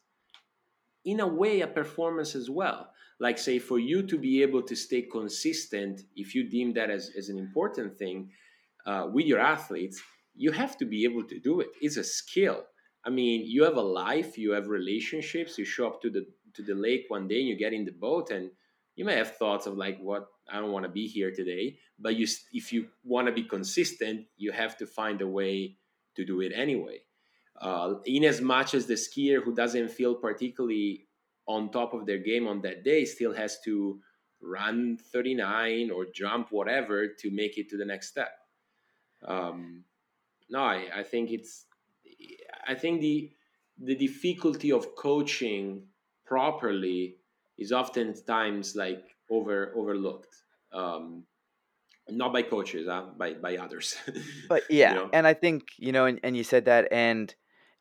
in 1.06 1.20
a 1.20 1.28
way, 1.28 1.62
a 1.62 1.68
performance 1.68 2.36
as 2.36 2.50
well. 2.50 2.92
Like, 3.20 3.38
say, 3.38 3.60
for 3.60 3.80
you 3.80 4.04
to 4.04 4.18
be 4.18 4.42
able 4.42 4.62
to 4.64 4.76
stay 4.76 5.02
consistent, 5.02 6.02
if 6.16 6.34
you 6.36 6.50
deem 6.50 6.74
that 6.74 6.90
as, 6.90 7.12
as 7.18 7.30
an 7.30 7.38
important 7.38 7.98
thing 7.98 8.32
uh, 8.86 9.08
with 9.12 9.26
your 9.26 9.40
athletes, 9.40 10.02
you 10.36 10.52
have 10.52 10.78
to 10.78 10.86
be 10.86 11.04
able 11.04 11.24
to 11.24 11.40
do 11.40 11.60
it. 11.60 11.68
It's 11.82 11.98
a 11.98 12.04
skill. 12.04 12.64
I 13.04 13.10
mean, 13.10 13.46
you 13.46 13.64
have 13.64 13.76
a 13.78 13.82
life, 13.82 14.38
you 14.38 14.52
have 14.52 14.68
relationships, 14.68 15.58
you 15.58 15.66
show 15.66 15.88
up 15.88 16.02
to 16.02 16.10
the 16.10 16.26
to 16.60 16.74
the 16.74 16.80
lake 16.88 17.06
one 17.08 17.28
day 17.28 17.40
and 17.40 17.48
you 17.48 17.56
get 17.56 17.74
in 17.74 17.86
the 17.86 17.92
boat 17.92 18.32
and 18.32 18.52
you 18.96 19.06
may 19.06 19.16
have 19.16 19.38
thoughts 19.38 19.66
of 19.66 19.78
like 19.78 19.98
what 20.00 20.28
i 20.52 20.60
don't 20.60 20.72
want 20.72 20.84
to 20.84 20.92
be 20.92 21.08
here 21.08 21.32
today 21.32 21.78
but 21.98 22.16
you 22.16 22.28
if 22.52 22.74
you 22.74 22.88
want 23.04 23.28
to 23.28 23.34
be 23.34 23.44
consistent 23.44 24.26
you 24.38 24.52
have 24.52 24.76
to 24.78 24.86
find 24.86 25.22
a 25.22 25.28
way 25.28 25.78
to 26.20 26.26
do 26.26 26.42
it 26.42 26.52
anyway. 26.54 27.00
Uh, 27.60 27.96
in 28.06 28.24
as 28.24 28.40
much 28.40 28.74
as 28.74 28.86
the 28.86 28.94
skier 28.94 29.44
who 29.44 29.54
doesn't 29.54 29.90
feel 29.90 30.16
particularly 30.16 31.08
on 31.46 31.70
top 31.70 31.94
of 31.94 32.06
their 32.06 32.20
game 32.20 32.48
on 32.48 32.62
that 32.62 32.84
day 32.84 33.04
still 33.04 33.34
has 33.34 33.60
to 33.66 34.00
run 34.42 34.98
39 35.12 35.92
or 35.92 36.06
jump 36.14 36.52
whatever 36.52 37.08
to 37.08 37.32
make 37.32 37.58
it 37.58 37.70
to 37.70 37.78
the 37.78 37.84
next 37.84 38.08
step. 38.08 38.32
Um, 39.26 39.84
no 40.50 40.62
I, 40.62 40.88
I 40.96 41.04
think 41.04 41.32
it's 41.32 41.66
i 42.68 42.74
think 42.74 43.02
the 43.02 43.32
the 43.78 43.96
difficulty 43.96 44.72
of 44.72 44.96
coaching 44.96 45.88
properly 46.30 47.16
is 47.58 47.72
oftentimes 47.72 48.76
like 48.76 49.04
over 49.32 49.74
overlooked 49.76 50.34
um 50.72 51.24
not 52.08 52.32
by 52.32 52.44
coaches 52.44 52.88
huh? 52.88 53.06
by 53.18 53.34
by 53.34 53.58
others 53.58 53.96
but 54.50 54.64
yeah 54.70 54.94
you 54.94 54.96
know? 55.00 55.10
and 55.12 55.26
i 55.26 55.34
think 55.34 55.64
you 55.78 55.92
know 55.92 56.06
and, 56.06 56.20
and 56.24 56.38
you 56.38 56.44
said 56.44 56.66
that 56.66 56.88
and 56.92 57.36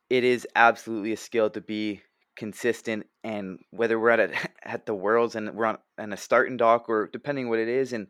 it 0.09 0.23
is 0.23 0.47
absolutely 0.55 1.13
a 1.13 1.17
skill 1.17 1.49
to 1.51 1.61
be 1.61 2.01
consistent 2.35 3.05
and 3.23 3.59
whether 3.69 3.99
we're 3.99 4.09
at 4.09 4.19
a, 4.19 4.33
at 4.63 4.85
the 4.87 4.95
worlds 4.95 5.35
and 5.35 5.53
we're 5.53 5.65
on, 5.65 5.77
on 5.99 6.11
a 6.11 6.17
starting 6.17 6.57
dock 6.57 6.89
or 6.89 7.07
depending 7.13 7.49
what 7.49 7.59
it 7.59 7.69
is 7.69 7.93
and 7.93 8.07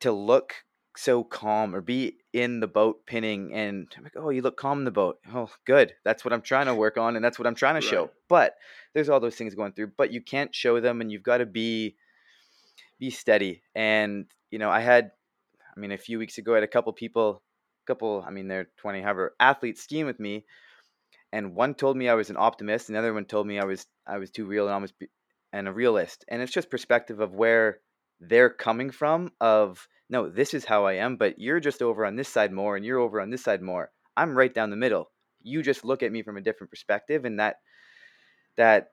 to 0.00 0.12
look 0.12 0.54
so 0.96 1.24
calm 1.24 1.74
or 1.74 1.80
be 1.80 2.18
in 2.32 2.60
the 2.60 2.66
boat 2.66 3.06
pinning 3.06 3.52
and 3.54 3.88
I'm 3.96 4.04
like, 4.04 4.16
oh, 4.16 4.30
you 4.30 4.42
look 4.42 4.56
calm 4.56 4.80
in 4.80 4.84
the 4.84 4.90
boat. 4.90 5.18
Oh, 5.34 5.48
good. 5.66 5.94
That's 6.04 6.24
what 6.24 6.32
I'm 6.32 6.42
trying 6.42 6.66
to 6.66 6.74
work 6.74 6.98
on 6.98 7.16
and 7.16 7.24
that's 7.24 7.38
what 7.38 7.46
I'm 7.46 7.54
trying 7.54 7.80
to 7.80 7.86
right. 7.86 7.90
show. 7.90 8.10
But 8.28 8.54
there's 8.94 9.08
all 9.08 9.20
those 9.20 9.36
things 9.36 9.54
going 9.54 9.72
through, 9.72 9.92
but 9.96 10.12
you 10.12 10.20
can't 10.20 10.54
show 10.54 10.80
them 10.80 11.00
and 11.00 11.10
you've 11.10 11.22
got 11.22 11.38
to 11.38 11.46
be 11.46 11.96
be 12.98 13.10
steady. 13.10 13.62
And, 13.74 14.26
you 14.50 14.58
know, 14.58 14.70
I 14.70 14.80
had 14.80 15.12
I 15.74 15.80
mean, 15.80 15.92
a 15.92 15.98
few 15.98 16.18
weeks 16.18 16.38
ago 16.38 16.52
I 16.52 16.56
had 16.56 16.64
a 16.64 16.68
couple 16.68 16.92
people, 16.92 17.42
couple, 17.86 18.22
I 18.26 18.30
mean, 18.30 18.48
they're 18.48 18.68
20, 18.78 19.00
however, 19.00 19.34
athletes 19.40 19.82
skiing 19.82 20.06
with 20.06 20.20
me. 20.20 20.44
And 21.32 21.54
one 21.54 21.74
told 21.74 21.96
me 21.96 22.08
I 22.08 22.14
was 22.14 22.28
an 22.28 22.36
optimist, 22.38 22.90
and 22.90 23.04
the 23.04 23.12
one 23.12 23.24
told 23.24 23.46
me 23.46 23.58
I 23.58 23.64
was 23.64 23.86
I 24.06 24.18
was 24.18 24.30
too 24.30 24.44
real 24.44 24.66
and 24.66 24.74
almost 24.74 24.92
and 25.52 25.66
a 25.66 25.72
realist. 25.72 26.26
And 26.28 26.42
it's 26.42 26.52
just 26.52 26.70
perspective 26.70 27.20
of 27.20 27.34
where 27.34 27.78
they're 28.20 28.50
coming 28.50 28.90
from 28.90 29.30
of 29.40 29.88
no, 30.12 30.28
this 30.28 30.52
is 30.52 30.66
how 30.66 30.84
I 30.84 30.96
am, 30.96 31.16
but 31.16 31.38
you're 31.38 31.58
just 31.58 31.80
over 31.80 32.04
on 32.04 32.16
this 32.16 32.28
side 32.28 32.52
more 32.52 32.76
and 32.76 32.84
you're 32.84 32.98
over 32.98 33.18
on 33.18 33.30
this 33.30 33.42
side 33.42 33.62
more. 33.62 33.90
I'm 34.14 34.36
right 34.36 34.52
down 34.52 34.68
the 34.68 34.76
middle. 34.76 35.08
You 35.42 35.62
just 35.62 35.86
look 35.86 36.02
at 36.02 36.12
me 36.12 36.22
from 36.22 36.36
a 36.36 36.42
different 36.42 36.70
perspective 36.70 37.24
and 37.24 37.40
that 37.40 37.60
that 38.56 38.90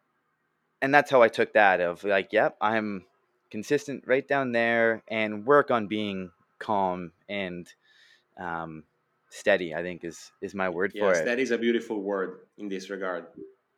and 0.82 0.96
that's 0.96 1.12
how 1.12 1.22
I 1.22 1.28
took 1.28 1.52
that 1.54 1.82
of 1.82 2.06
like, 2.06 2.30
yep, 2.32 2.56
I'm 2.62 3.04
consistent 3.52 4.06
right 4.08 4.26
down 4.26 4.54
there 4.54 5.04
and 5.10 5.46
work 5.46 5.72
on 5.72 5.88
being 5.88 6.32
calm 6.58 7.12
and 7.28 7.68
um, 8.40 8.86
steady, 9.30 9.76
I 9.76 9.82
think 9.82 10.06
is 10.06 10.32
is 10.42 10.56
my 10.56 10.70
word 10.70 10.94
yeah, 10.96 11.04
for 11.04 11.12
it. 11.12 11.18
Steady 11.18 11.44
is 11.44 11.52
a 11.52 11.58
beautiful 11.58 12.02
word 12.02 12.40
in 12.58 12.70
this 12.70 12.90
regard. 12.90 13.26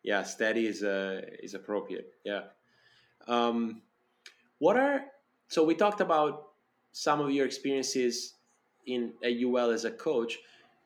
Yeah, 0.03 0.21
steady 0.21 0.67
is 0.67 0.83
uh, 0.83 1.21
is 1.41 1.55
appropriate. 1.55 2.13
Yeah. 2.23 2.43
Um, 3.27 3.81
what 4.59 4.77
are 4.77 5.05
so 5.47 5.63
we 5.63 5.73
talked 5.73 6.01
about 6.01 6.50
some 6.91 7.21
of 7.21 7.31
your 7.31 7.45
experiences 7.45 8.35
in 8.85 9.13
at 9.23 9.33
UL 9.33 9.71
as 9.71 9.85
a 9.85 9.91
coach. 9.91 10.39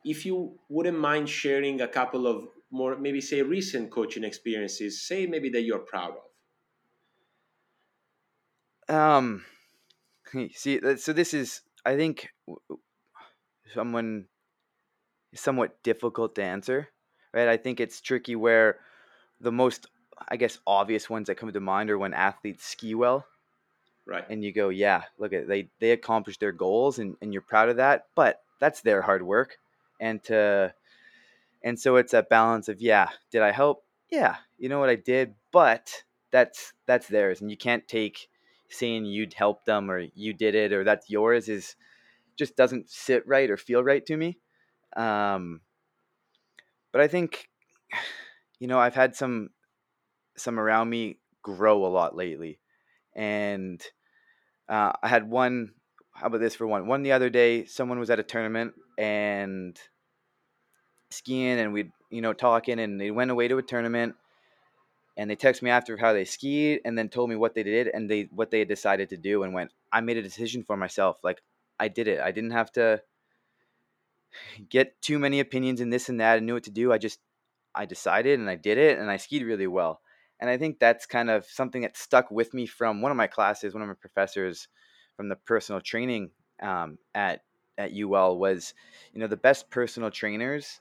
If 0.03 0.25
you 0.25 0.59
wouldn't 0.69 0.99
mind 0.99 1.29
sharing 1.29 1.81
a 1.81 1.87
couple 1.87 2.27
of 2.27 2.47
more, 2.71 2.97
maybe 2.97 3.21
say 3.21 3.41
recent 3.41 3.91
coaching 3.91 4.23
experiences, 4.23 5.01
say 5.01 5.25
maybe 5.25 5.49
that 5.49 5.61
you're 5.61 5.79
proud 5.79 6.13
of. 8.89 8.95
Um, 8.95 9.43
see, 10.53 10.79
so 10.97 11.13
this 11.13 11.33
is, 11.33 11.61
I 11.85 11.95
think, 11.95 12.29
someone 13.73 14.25
somewhat 15.33 15.81
difficult 15.83 16.35
to 16.35 16.43
answer, 16.43 16.89
right? 17.33 17.47
I 17.47 17.57
think 17.57 17.79
it's 17.79 17.99
tricky 17.99 18.35
where 18.35 18.79
the 19.39 19.51
most, 19.51 19.87
I 20.29 20.37
guess, 20.37 20.59
obvious 20.67 21.09
ones 21.09 21.27
that 21.27 21.35
come 21.35 21.51
to 21.51 21.59
mind 21.59 21.89
are 21.89 21.97
when 21.97 22.13
athletes 22.13 22.65
ski 22.65 22.93
well 22.95 23.25
right 24.05 24.25
and 24.29 24.43
you 24.43 24.51
go 24.51 24.69
yeah 24.69 25.03
look 25.17 25.33
at 25.33 25.47
they 25.47 25.67
they 25.79 25.91
accomplished 25.91 26.39
their 26.39 26.51
goals 26.51 26.99
and, 26.99 27.15
and 27.21 27.33
you're 27.33 27.41
proud 27.41 27.69
of 27.69 27.77
that 27.77 28.05
but 28.15 28.41
that's 28.59 28.81
their 28.81 29.01
hard 29.01 29.23
work 29.23 29.57
and 29.99 30.23
to 30.23 30.73
and 31.63 31.79
so 31.79 31.95
it's 31.95 32.13
a 32.13 32.23
balance 32.23 32.67
of 32.69 32.81
yeah 32.81 33.09
did 33.31 33.41
i 33.41 33.51
help 33.51 33.83
yeah 34.11 34.35
you 34.57 34.69
know 34.69 34.79
what 34.79 34.89
i 34.89 34.95
did 34.95 35.33
but 35.51 36.03
that's 36.31 36.73
that's 36.85 37.07
theirs 37.07 37.41
and 37.41 37.49
you 37.49 37.57
can't 37.57 37.87
take 37.87 38.29
saying 38.69 39.05
you'd 39.05 39.33
help 39.33 39.65
them 39.65 39.89
or 39.89 39.99
you 40.15 40.33
did 40.33 40.55
it 40.55 40.73
or 40.73 40.83
that's 40.83 41.09
yours 41.09 41.49
is 41.49 41.75
just 42.37 42.55
doesn't 42.55 42.89
sit 42.89 43.25
right 43.27 43.49
or 43.49 43.57
feel 43.57 43.83
right 43.83 44.05
to 44.05 44.17
me. 44.17 44.37
Um, 44.95 45.61
but 46.91 47.01
I 47.01 47.07
think, 47.07 47.49
you 48.59 48.67
know, 48.67 48.79
I've 48.79 48.95
had 48.95 49.15
some 49.15 49.49
some 50.37 50.59
around 50.59 50.89
me 50.89 51.17
grow 51.41 51.85
a 51.85 51.87
lot 51.87 52.15
lately, 52.15 52.59
and 53.15 53.81
uh, 54.69 54.93
I 55.01 55.07
had 55.07 55.29
one. 55.29 55.71
How 56.13 56.27
about 56.27 56.39
this 56.39 56.55
for 56.55 56.67
one? 56.67 56.87
One 56.87 57.03
the 57.03 57.11
other 57.11 57.29
day, 57.29 57.65
someone 57.65 57.99
was 57.99 58.09
at 58.09 58.19
a 58.19 58.23
tournament 58.23 58.73
and 58.97 59.77
skiing, 61.11 61.59
and 61.59 61.73
we 61.73 61.91
you 62.09 62.21
know 62.21 62.33
talking, 62.33 62.79
and 62.79 62.99
they 62.99 63.11
went 63.11 63.31
away 63.31 63.47
to 63.47 63.57
a 63.57 63.63
tournament, 63.63 64.15
and 65.17 65.29
they 65.29 65.35
texted 65.35 65.63
me 65.63 65.69
after 65.69 65.97
how 65.97 66.13
they 66.13 66.25
skied, 66.25 66.81
and 66.85 66.97
then 66.97 67.09
told 67.09 67.29
me 67.29 67.35
what 67.35 67.55
they 67.55 67.63
did 67.63 67.87
and 67.87 68.09
they 68.09 68.23
what 68.31 68.51
they 68.51 68.59
had 68.59 68.67
decided 68.67 69.09
to 69.09 69.17
do, 69.17 69.43
and 69.43 69.53
went. 69.53 69.71
I 69.91 70.01
made 70.01 70.17
a 70.17 70.23
decision 70.23 70.63
for 70.63 70.77
myself. 70.77 71.19
Like 71.23 71.41
I 71.79 71.87
did 71.87 72.07
it. 72.07 72.19
I 72.19 72.31
didn't 72.31 72.51
have 72.51 72.71
to 72.73 73.01
get 74.69 75.01
too 75.01 75.19
many 75.19 75.39
opinions 75.39 75.81
and 75.81 75.91
this 75.91 76.09
and 76.09 76.19
that 76.19 76.37
and 76.37 76.45
knew 76.45 76.53
what 76.53 76.63
to 76.63 76.71
do. 76.71 76.91
I 76.91 76.97
just 76.97 77.19
I 77.73 77.85
decided 77.85 78.39
and 78.39 78.49
I 78.49 78.55
did 78.55 78.77
it 78.77 78.97
and 78.99 79.09
I 79.09 79.17
skied 79.17 79.43
really 79.43 79.67
well. 79.67 80.01
And 80.39 80.49
I 80.49 80.57
think 80.57 80.79
that's 80.79 81.05
kind 81.05 81.29
of 81.29 81.45
something 81.45 81.81
that 81.83 81.97
stuck 81.97 82.29
with 82.29 82.53
me 82.53 82.65
from 82.65 83.01
one 83.01 83.11
of 83.11 83.17
my 83.17 83.27
classes, 83.27 83.73
one 83.73 83.81
of 83.81 83.87
my 83.87 83.95
professors 83.95 84.67
from 85.15 85.29
the 85.29 85.35
personal 85.35 85.81
training 85.81 86.31
um, 86.61 86.97
at 87.13 87.41
at 87.77 87.91
UL 87.93 88.37
was, 88.37 88.73
you 89.13 89.19
know, 89.19 89.27
the 89.27 89.35
best 89.35 89.69
personal 89.69 90.09
trainers 90.09 90.79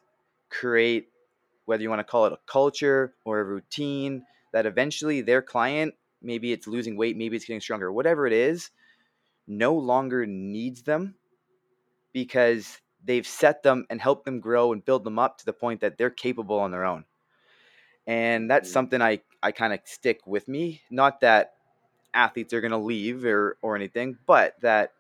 create 0.49 1.09
whether 1.65 1.83
you 1.83 1.89
want 1.89 1.99
to 2.01 2.05
call 2.05 2.27
it 2.27 2.33
a 2.33 2.39
culture 2.47 3.15
or 3.25 3.41
a 3.41 3.45
routine 3.45 4.25
that 4.53 4.67
eventually 4.67 5.21
their 5.21 5.43
client, 5.43 5.95
maybe 6.23 6.53
it's 6.53 6.67
losing 6.67 6.97
weight, 6.97 7.17
maybe 7.17 7.37
it's 7.37 7.45
getting 7.45 7.61
stronger, 7.61 7.91
whatever 7.91 8.27
it 8.27 8.33
is, 8.33 8.71
no 9.47 9.75
longer 9.75 10.27
needs 10.27 10.83
them 10.83 11.17
because 12.13 12.81
they've 13.05 13.27
set 13.27 13.63
them 13.63 13.87
and 13.91 14.01
helped 14.01 14.25
them 14.25 14.41
grow 14.41 14.73
and 14.73 14.85
build 14.85 15.05
them 15.05 15.19
up 15.19 15.39
to 15.39 15.45
the 15.45 15.53
point 15.53 15.81
that 15.81 15.99
they're 15.99 16.11
capable 16.11 16.59
on 16.59 16.71
their 16.71 16.85
own. 16.85 17.05
And 18.07 18.51
that's 18.51 18.69
mm-hmm. 18.69 18.75
something 18.75 19.03
I, 19.03 19.21
I 19.43 19.53
kind 19.53 19.73
of 19.73 19.81
stick 19.85 20.21
with 20.27 20.49
me. 20.49 20.83
Not 20.91 21.21
that 21.21 21.55
athletes 22.13 22.53
are 22.53 22.61
going 22.61 22.71
to 22.71 22.79
leave 22.79 23.25
or, 23.25 23.57
or 23.63 23.77
anything, 23.77 24.19
but 24.27 24.55
that 24.63 24.93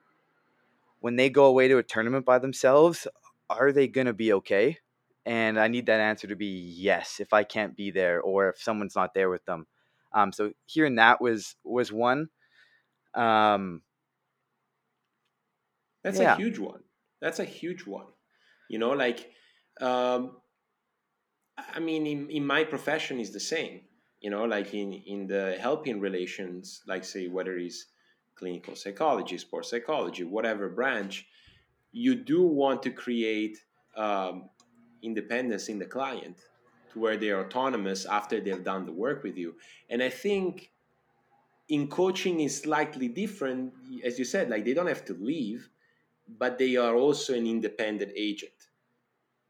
when 1.00 1.16
they 1.16 1.30
go 1.30 1.46
away 1.46 1.68
to 1.68 1.78
a 1.78 1.82
tournament 1.82 2.24
by 2.24 2.38
themselves, 2.38 3.06
are 3.50 3.72
they 3.72 3.88
going 3.88 4.06
to 4.06 4.12
be 4.12 4.32
okay? 4.32 4.78
And 5.26 5.58
I 5.58 5.68
need 5.68 5.86
that 5.86 6.00
answer 6.00 6.26
to 6.26 6.36
be 6.36 6.46
yes 6.46 7.20
if 7.20 7.32
I 7.32 7.44
can't 7.44 7.76
be 7.76 7.90
there 7.90 8.20
or 8.20 8.50
if 8.50 8.60
someone's 8.60 8.96
not 8.96 9.14
there 9.14 9.30
with 9.30 9.44
them. 9.44 9.66
Um, 10.12 10.32
so 10.32 10.52
hearing 10.66 10.96
that 10.96 11.20
was 11.20 11.56
was 11.64 11.90
one. 11.92 12.28
Um, 13.14 13.82
That's 16.02 16.18
yeah. 16.18 16.34
a 16.34 16.36
huge 16.36 16.58
one. 16.58 16.80
That's 17.20 17.38
a 17.38 17.44
huge 17.44 17.86
one. 17.86 18.06
You 18.68 18.78
know, 18.78 18.90
like, 18.90 19.30
um, 19.80 20.36
I 21.56 21.80
mean, 21.80 22.06
in, 22.06 22.30
in 22.30 22.46
my 22.46 22.64
profession 22.64 23.20
is 23.20 23.32
the 23.32 23.40
same. 23.40 23.82
You 24.20 24.30
know, 24.30 24.44
like 24.44 24.72
in, 24.72 24.92
in 24.92 25.26
the 25.26 25.56
helping 25.60 26.00
relations, 26.00 26.82
like 26.86 27.04
say 27.04 27.28
whether 27.28 27.56
it's 27.58 27.86
clinical 28.34 28.74
psychology, 28.74 29.38
sports 29.38 29.70
psychology, 29.70 30.24
whatever 30.24 30.68
branch, 30.68 31.26
you 31.92 32.14
do 32.14 32.42
want 32.42 32.82
to 32.82 32.90
create 32.90 33.58
um, 33.96 34.48
independence 35.02 35.68
in 35.68 35.78
the 35.78 35.84
client 35.84 36.38
to 36.92 36.98
where 36.98 37.16
they're 37.16 37.40
autonomous 37.40 38.06
after 38.06 38.40
they've 38.40 38.64
done 38.64 38.86
the 38.86 38.92
work 38.92 39.22
with 39.22 39.36
you. 39.36 39.54
And 39.90 40.02
I 40.02 40.08
think 40.10 40.72
in 41.68 41.88
coaching 41.88 42.40
is 42.40 42.60
slightly 42.60 43.08
different. 43.08 43.72
As 44.04 44.18
you 44.18 44.24
said, 44.24 44.50
like 44.50 44.64
they 44.64 44.74
don't 44.74 44.86
have 44.86 45.04
to 45.06 45.14
leave, 45.14 45.68
but 46.38 46.58
they 46.58 46.76
are 46.76 46.94
also 46.94 47.34
an 47.34 47.46
independent 47.46 48.12
agent. 48.16 48.63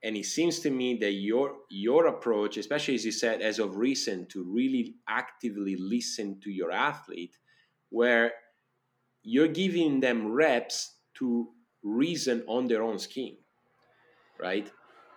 And 0.05 0.19
it 0.19 0.27
seems 0.27 0.61
to 0.61 0.71
me 0.71 0.99
that 0.99 1.13
your 1.13 1.57
your 1.71 2.07
approach, 2.07 2.59
especially 2.59 2.95
as 2.95 3.07
you 3.07 3.11
said, 3.11 3.41
as 3.41 3.59
of 3.59 3.77
recent, 3.77 4.29
to 4.31 4.45
really 4.45 4.97
actively 5.09 5.77
listen 5.77 6.39
to 6.41 6.51
your 6.51 6.71
athlete, 6.71 7.39
where 7.89 8.33
you're 9.23 9.49
giving 9.49 10.01
them 10.01 10.31
reps 10.31 10.97
to 11.15 11.49
reason 11.83 12.45
on 12.47 12.69
their 12.69 12.83
own 12.83 12.99
scheme, 12.99 13.37
right? 14.39 14.71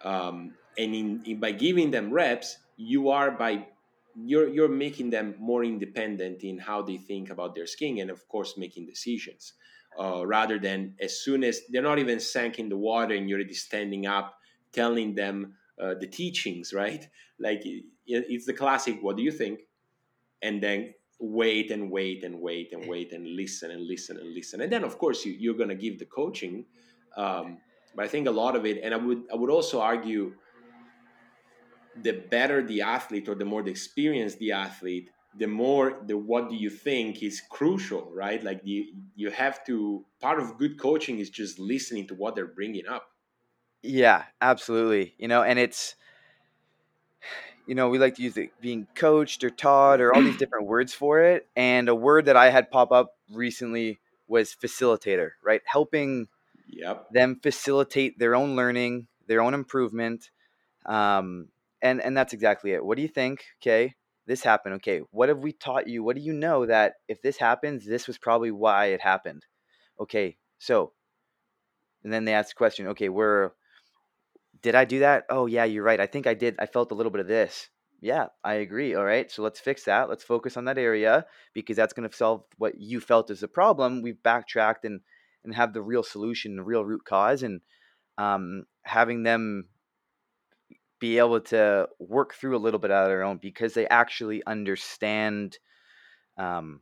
Um, 0.06 0.54
and 0.78 0.96
in, 0.96 1.22
in 1.26 1.40
by 1.42 1.52
giving 1.52 1.92
them 1.92 2.10
reps, 2.10 2.56
you 2.78 3.10
are 3.10 3.30
by 3.32 3.68
you're 4.16 4.48
you're 4.48 4.70
making 4.70 5.10
them 5.10 5.36
more 5.38 5.66
independent 5.66 6.46
in 6.46 6.58
how 6.58 6.82
they 6.82 6.96
think 6.96 7.30
about 7.30 7.56
their 7.56 7.68
skiing, 7.68 8.00
and 8.00 8.10
of 8.10 8.26
course 8.30 8.58
making 8.58 8.86
decisions 8.86 9.52
uh, 10.00 10.26
rather 10.26 10.60
than 10.60 10.96
as 11.02 11.20
soon 11.20 11.44
as 11.44 11.62
they're 11.70 11.82
not 11.82 12.00
even 12.00 12.22
sank 12.22 12.58
in 12.58 12.70
the 12.70 12.78
water 12.78 13.14
and 13.14 13.30
you're 13.30 13.40
already 13.40 13.54
standing 13.54 14.06
up 14.06 14.38
telling 14.74 15.16
them 15.16 15.54
uh, 15.82 15.94
the 16.00 16.08
teachings, 16.08 16.74
right? 16.74 17.08
Like 17.40 17.62
it's 18.08 18.48
the 18.48 18.54
classic, 18.54 18.98
what 19.04 19.16
do 19.16 19.22
you 19.22 19.30
think? 19.30 19.60
And 20.42 20.60
then 20.60 20.96
wait 21.20 21.70
and 21.70 21.92
wait 21.92 22.24
and 22.24 22.42
wait 22.42 22.74
and 22.74 22.88
wait 22.88 23.14
and 23.14 23.28
listen 23.28 23.70
and 23.70 23.86
listen 23.86 24.18
and 24.18 24.34
listen. 24.34 24.62
And 24.62 24.72
then, 24.72 24.84
of 24.84 24.98
course, 24.98 25.24
you, 25.24 25.34
you're 25.34 25.54
going 25.54 25.70
to 25.70 25.76
give 25.76 26.00
the 26.00 26.06
coaching. 26.06 26.66
Um, 27.16 27.60
but 27.96 28.06
I 28.06 28.08
think 28.08 28.28
a 28.28 28.32
lot 28.32 28.56
of 28.56 28.66
it, 28.66 28.80
and 28.84 28.92
I 28.92 28.98
would, 28.98 29.22
I 29.32 29.36
would 29.36 29.52
also 29.52 29.80
argue 29.80 30.34
the 32.02 32.14
better 32.14 32.64
the 32.64 32.82
athlete 32.82 33.30
or 33.30 33.36
the 33.36 33.46
more 33.46 33.62
the 33.62 33.70
experienced 33.70 34.40
the 34.40 34.54
athlete, 34.54 35.12
the 35.38 35.48
more 35.48 36.02
the 36.08 36.18
what 36.18 36.50
do 36.50 36.56
you 36.56 36.70
think 36.70 37.22
is 37.22 37.42
crucial 37.50 38.10
right 38.14 38.44
like 38.44 38.62
you 38.64 38.94
you 39.16 39.30
have 39.30 39.64
to 39.66 40.04
part 40.20 40.40
of 40.40 40.58
good 40.58 40.80
coaching 40.80 41.20
is 41.20 41.30
just 41.30 41.60
listening 41.60 42.08
to 42.08 42.16
what 42.16 42.36
they're 42.36 42.48
bringing 42.48 42.88
up 42.88 43.10
yeah 43.84 44.24
absolutely 44.42 45.14
you 45.18 45.28
know 45.28 45.44
and 45.44 45.60
it's 45.60 45.96
you 47.68 47.76
know 47.76 47.90
we 47.90 48.00
like 48.00 48.16
to 48.16 48.24
use 48.24 48.38
it 48.38 48.50
being 48.62 48.88
coached 48.96 49.44
or 49.44 49.50
taught 49.50 50.02
or 50.02 50.14
all 50.14 50.22
these 50.22 50.38
different 50.40 50.68
words 50.68 50.94
for 50.94 51.22
it 51.22 51.48
and 51.56 51.90
a 51.90 51.96
word 51.96 52.26
that 52.26 52.36
i 52.38 52.50
had 52.50 52.72
pop 52.72 52.92
up 52.92 53.16
recently 53.32 54.00
was 54.28 54.56
facilitator 54.56 55.32
right 55.44 55.62
helping 55.66 56.28
yep. 56.68 57.08
them 57.12 57.40
facilitate 57.42 58.18
their 58.20 58.36
own 58.36 58.56
learning 58.56 59.08
their 59.28 59.42
own 59.42 59.54
improvement 59.54 60.32
um, 60.86 61.50
and 61.82 62.02
and 62.02 62.16
that's 62.16 62.34
exactly 62.34 62.72
it 62.72 62.84
what 62.84 62.96
do 62.96 63.02
you 63.02 63.08
think 63.08 63.46
okay 63.62 63.96
this 64.28 64.44
happened. 64.44 64.76
Okay, 64.76 65.00
what 65.12 65.30
have 65.30 65.40
we 65.40 65.54
taught 65.54 65.88
you? 65.88 66.04
What 66.04 66.18
do 66.18 66.22
you 66.22 66.34
know 66.34 66.66
that 66.66 66.96
if 67.08 67.22
this 67.22 67.38
happens, 67.38 67.86
this 67.86 68.08
was 68.08 68.18
probably 68.18 68.52
why 68.52 68.88
it 68.88 69.02
happened? 69.02 69.46
Okay, 70.00 70.38
so, 70.60 70.92
and 72.04 72.14
then 72.14 72.26
they 72.26 72.34
ask 72.34 72.50
the 72.50 72.58
question, 72.58 72.88
okay, 72.88 73.10
where 73.10 73.54
did 74.62 74.76
I 74.76 74.86
do 74.86 75.00
that? 75.00 75.26
Oh, 75.30 75.46
yeah, 75.46 75.66
you're 75.66 75.84
right. 75.84 76.00
I 76.00 76.06
think 76.08 76.28
I 76.28 76.34
did. 76.34 76.56
I 76.60 76.66
felt 76.66 76.92
a 76.92 76.96
little 76.96 77.12
bit 77.12 77.22
of 77.22 77.28
this. 77.28 77.70
Yeah, 78.00 78.28
I 78.44 78.56
agree. 78.56 78.94
All 78.94 79.04
right, 79.04 79.30
so 79.32 79.42
let's 79.42 79.60
fix 79.60 79.86
that. 79.86 80.08
Let's 80.10 80.24
focus 80.24 80.56
on 80.56 80.66
that 80.66 80.78
area 80.78 81.26
because 81.54 81.76
that's 81.76 81.94
going 81.94 82.08
to 82.08 82.16
solve 82.16 82.44
what 82.58 82.80
you 82.80 83.00
felt 83.00 83.32
is 83.32 83.40
the 83.40 83.48
problem. 83.48 84.02
We've 84.02 84.22
backtracked 84.22 84.86
and 84.86 85.02
and 85.44 85.56
have 85.56 85.74
the 85.74 85.82
real 85.82 86.04
solution, 86.04 86.58
the 86.58 86.64
real 86.64 86.86
root 86.86 87.06
cause, 87.06 87.42
and 87.42 87.62
um, 88.18 88.66
having 88.84 89.24
them 89.24 89.70
be 91.00 91.20
able 91.20 91.40
to 91.40 91.88
work 92.00 92.34
through 92.34 92.58
a 92.58 92.60
little 92.60 92.80
bit 92.80 92.92
of 92.92 93.08
their 93.08 93.24
own 93.24 93.38
because 93.38 93.74
they 93.74 93.88
actually 93.88 94.44
understand 94.46 95.58
um, 96.38 96.82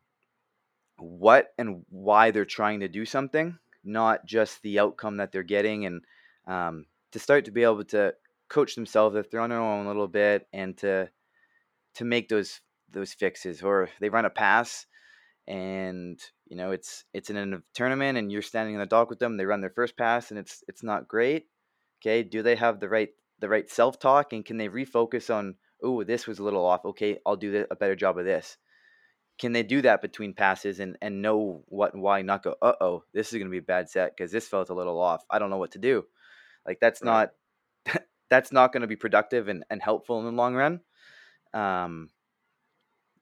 what 0.98 1.48
and 1.58 1.84
why 1.90 2.32
they're 2.32 2.46
trying 2.46 2.80
to 2.80 2.88
do 2.88 3.06
something, 3.06 3.58
not 3.84 4.26
just 4.26 4.62
the 4.62 4.80
outcome 4.80 5.18
that 5.18 5.32
they're 5.32 5.44
getting, 5.44 5.86
and 5.86 6.02
um, 6.48 6.86
to 7.16 7.20
start 7.20 7.46
to 7.46 7.52
be 7.52 7.64
able 7.64 7.86
to 7.86 8.14
coach 8.50 8.76
themselves 8.76 9.16
if 9.16 9.32
they're 9.32 9.40
on 9.40 9.50
their 9.50 9.62
own 9.62 9.86
a 9.86 9.88
little 9.88 10.10
bit 10.10 10.50
and 10.52 10.78
to 10.78 11.10
to 11.94 12.04
make 12.04 12.28
those 12.28 12.60
those 12.92 13.14
fixes 13.14 13.64
or 13.64 13.88
they 14.02 14.10
run 14.10 14.26
a 14.26 14.30
pass 14.30 14.86
and 15.48 16.20
you 16.46 16.58
know 16.58 16.72
it's 16.72 17.06
it's 17.14 17.30
in 17.30 17.38
a 17.38 17.62
tournament 17.74 18.18
and 18.18 18.34
you're 18.34 18.42
standing 18.42 18.74
in 18.76 18.82
the 18.82 18.86
dock 18.86 19.10
with 19.10 19.18
them 19.18 19.38
they 19.38 19.46
run 19.46 19.62
their 19.62 19.70
first 19.70 19.96
pass 19.96 20.30
and 20.30 20.38
it's 20.38 20.62
it's 20.68 20.84
not 20.84 21.08
great 21.08 21.46
okay? 22.02 22.22
Do 22.22 22.44
they 22.44 22.58
have 22.58 22.82
the 22.82 22.90
right 22.90 23.12
the 23.40 23.48
right 23.48 23.70
self 23.70 23.98
talk 23.98 24.34
and 24.34 24.44
can 24.44 24.58
they 24.58 24.68
refocus 24.68 25.34
on 25.34 25.56
oh 25.82 26.04
this 26.04 26.28
was 26.28 26.40
a 26.40 26.44
little 26.44 26.66
off 26.66 26.84
okay 26.84 27.18
I'll 27.26 27.38
do 27.38 27.66
a 27.72 27.78
better 27.78 27.96
job 27.96 28.18
of 28.18 28.26
this. 28.26 28.58
Can 29.40 29.54
they 29.54 29.64
do 29.64 29.82
that 29.84 30.02
between 30.02 30.34
passes 30.34 30.82
and 30.82 30.98
and 31.02 31.22
know 31.22 31.64
what 31.68 31.94
and 31.94 32.04
why 32.04 32.24
not 32.24 32.44
go 32.44 32.56
uh 32.62 32.74
oh 32.82 33.06
this 33.14 33.32
is 33.32 33.40
going 33.40 33.48
to 33.48 33.58
be 33.58 33.60
a 33.60 33.72
bad 33.74 33.90
set 33.90 34.12
because 34.18 34.34
this 34.34 34.50
felt 34.50 34.70
a 34.70 34.76
little 34.76 35.00
off 35.00 35.24
I 35.30 35.40
don't 35.40 35.50
know 35.50 35.64
what 35.64 35.72
to 35.72 35.80
do 35.80 36.04
like 36.66 36.80
that's 36.80 37.02
right. 37.02 37.30
not 37.86 38.02
that's 38.30 38.52
not 38.52 38.72
going 38.72 38.82
to 38.82 38.88
be 38.88 38.96
productive 38.96 39.48
and, 39.48 39.64
and 39.70 39.82
helpful 39.82 40.20
in 40.20 40.26
the 40.26 40.32
long 40.32 40.56
run 40.56 40.80
um 41.54 42.10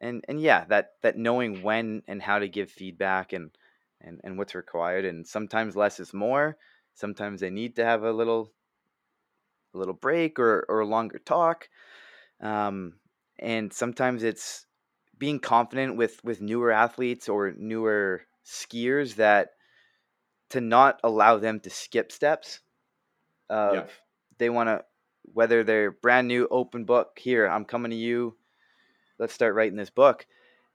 and 0.01 0.23
and 0.27 0.41
yeah 0.41 0.65
that 0.65 0.91
that 1.01 1.17
knowing 1.17 1.61
when 1.61 2.01
and 2.07 2.21
how 2.21 2.39
to 2.39 2.47
give 2.47 2.71
feedback 2.71 3.33
and 3.33 3.51
and, 4.01 4.19
and 4.23 4.37
what's 4.37 4.55
required 4.55 5.05
and 5.05 5.25
sometimes 5.25 5.75
less 5.75 5.99
is 5.99 6.13
more 6.13 6.57
sometimes 6.93 7.41
they 7.41 7.49
need 7.49 7.75
to 7.75 7.85
have 7.85 8.03
a 8.03 8.11
little 8.11 8.51
a 9.73 9.77
little 9.77 9.93
break 9.93 10.39
or, 10.39 10.65
or 10.69 10.81
a 10.81 10.85
longer 10.85 11.19
talk. 11.19 11.69
Um, 12.41 12.93
and 13.39 13.73
sometimes 13.73 14.23
it's 14.23 14.65
being 15.17 15.39
confident 15.39 15.95
with 15.95 16.23
with 16.23 16.41
newer 16.41 16.71
athletes 16.71 17.29
or 17.29 17.53
newer 17.57 18.23
skiers 18.45 19.15
that 19.15 19.51
to 20.49 20.61
not 20.61 20.99
allow 21.03 21.37
them 21.37 21.59
to 21.61 21.69
skip 21.69 22.11
steps 22.11 22.59
of 23.49 23.75
Yeah. 23.75 23.85
they 24.37 24.49
want 24.49 24.69
to 24.69 24.83
whether 25.33 25.63
they're 25.63 25.91
brand 25.91 26.27
new 26.27 26.47
open 26.51 26.85
book 26.85 27.17
here 27.17 27.47
i'm 27.47 27.65
coming 27.65 27.91
to 27.91 27.97
you. 27.97 28.35
Let's 29.19 29.33
start 29.33 29.55
writing 29.55 29.77
this 29.77 29.91
book. 29.91 30.25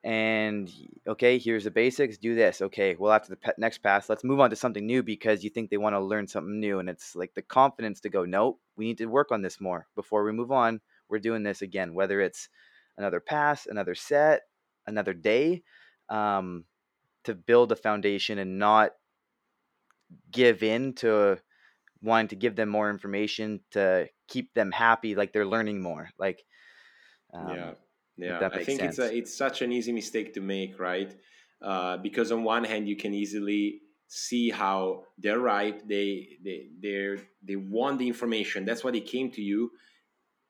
And 0.05 0.73
okay 1.07 1.39
here's 1.39 1.65
the 1.65 1.70
basics 1.70 2.19
do 2.19 2.35
this. 2.35 2.62
Okay 2.62 2.95
well 2.99 3.12
after 3.12 3.31
the 3.31 3.36
pe- 3.36 3.53
next 3.59 3.78
pass 3.78 4.09
let's 4.09 4.24
move 4.24 4.40
on 4.40 4.51
to 4.51 4.57
something 4.57 4.86
new 4.86 5.03
because 5.03 5.43
you 5.45 5.51
think 5.51 5.70
they 5.70 5.77
want 5.77 5.95
to 5.95 6.01
learn 6.01 6.27
something 6.28 6.61
new. 6.61 6.78
And 6.78 6.89
it's 6.89 7.16
like 7.16 7.35
the 7.35 7.43
confidence 7.43 8.01
to 8.01 8.09
go 8.09 8.24
nope, 8.24 8.61
we 8.77 8.86
need 8.86 8.99
to 8.99 9.07
work 9.07 9.32
on 9.32 9.43
this 9.43 9.61
more. 9.61 9.86
Before 9.97 10.24
we 10.24 10.32
move 10.32 10.53
on 10.53 10.81
we're 11.09 11.19
doing 11.19 11.43
this 11.43 11.62
again. 11.62 11.95
Whether 11.95 12.20
it's 12.20 12.49
another 12.97 13.20
pass 13.20 13.66
another 13.66 13.95
set 13.95 14.43
another 14.86 15.12
day 15.15 15.62
um, 16.09 16.65
to 17.24 17.35
build 17.35 17.73
a 17.73 17.77
foundation 17.77 18.39
and 18.39 18.59
not 18.59 18.93
give 20.31 20.62
in 20.62 20.95
to 20.95 21.39
wanting 22.02 22.28
to 22.28 22.36
give 22.36 22.56
them 22.56 22.68
more 22.68 22.90
information 22.90 23.60
to 23.70 24.08
keep 24.28 24.52
them 24.54 24.70
happy 24.70 25.14
like 25.14 25.32
they're 25.32 25.46
learning 25.46 25.80
more 25.82 26.10
like 26.18 26.42
um, 27.34 27.56
yeah 27.56 27.70
yeah 28.16 28.38
that 28.38 28.54
i 28.54 28.64
think 28.64 28.82
it's 28.82 28.98
a, 28.98 29.16
it's 29.16 29.36
such 29.36 29.62
an 29.62 29.72
easy 29.72 29.92
mistake 29.92 30.34
to 30.34 30.40
make 30.40 30.78
right? 30.78 31.14
Uh, 31.60 31.96
because 31.96 32.30
on 32.30 32.44
one 32.44 32.62
hand 32.62 32.88
you 32.88 32.96
can 32.96 33.12
easily 33.12 33.80
see 34.06 34.48
how 34.48 35.02
they're 35.18 35.40
right 35.40 35.86
they 35.88 36.28
they 36.44 36.68
they 36.80 37.16
they 37.42 37.56
want 37.56 37.98
the 37.98 38.06
information 38.06 38.64
that's 38.64 38.84
why 38.84 38.90
they 38.90 39.00
came 39.00 39.30
to 39.30 39.42
you 39.42 39.70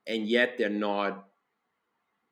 and 0.06 0.28
yet 0.28 0.56
they're 0.58 0.68
not 0.68 1.24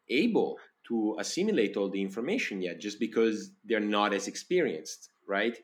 able 0.08 0.58
to 0.86 1.16
assimilate 1.18 1.76
all 1.76 1.88
the 1.88 2.00
information 2.00 2.60
yet 2.62 2.78
just 2.78 3.00
because 3.00 3.50
they're 3.64 3.80
not 3.80 4.12
as 4.12 4.28
experienced 4.28 5.10
right? 5.26 5.58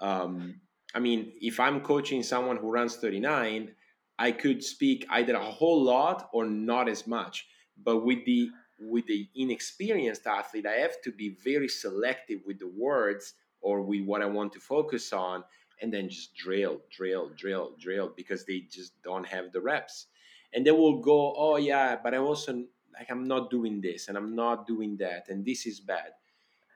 Um, 0.00 0.60
i 0.94 0.98
mean 0.98 1.32
if 1.40 1.60
i'm 1.60 1.80
coaching 1.80 2.22
someone 2.22 2.56
who 2.56 2.70
runs 2.70 2.96
39 2.96 3.74
i 4.18 4.32
could 4.32 4.62
speak 4.62 5.06
either 5.10 5.34
a 5.34 5.40
whole 5.40 5.82
lot 5.82 6.28
or 6.32 6.44
not 6.44 6.88
as 6.88 7.06
much. 7.06 7.46
But 7.80 7.98
with 8.04 8.24
the 8.24 8.50
with 8.80 9.06
the 9.06 9.28
inexperienced 9.34 10.26
athlete 10.26 10.66
i 10.66 10.74
have 10.74 11.00
to 11.02 11.12
be 11.12 11.36
very 11.44 11.68
selective 11.68 12.40
with 12.46 12.58
the 12.58 12.68
words 12.68 13.34
or 13.60 13.82
with 13.82 14.02
what 14.04 14.22
i 14.22 14.26
want 14.26 14.52
to 14.52 14.60
focus 14.60 15.12
on 15.12 15.44
and 15.80 15.92
then 15.92 16.08
just 16.08 16.34
drill 16.34 16.80
drill 16.90 17.30
drill 17.36 17.72
drill 17.80 18.12
because 18.16 18.44
they 18.44 18.60
just 18.70 19.00
don't 19.02 19.26
have 19.26 19.52
the 19.52 19.60
reps. 19.60 20.06
And 20.52 20.66
they 20.66 20.72
will 20.72 21.00
go 21.00 21.34
oh 21.36 21.56
yeah 21.56 21.96
but 22.02 22.14
I'm 22.14 22.24
also 22.24 22.64
like 22.98 23.10
i'm 23.10 23.24
not 23.24 23.50
doing 23.50 23.80
this 23.80 24.08
and 24.08 24.16
i'm 24.16 24.34
not 24.34 24.66
doing 24.66 24.96
that 24.98 25.28
and 25.28 25.44
this 25.44 25.66
is 25.66 25.80
bad 25.80 26.12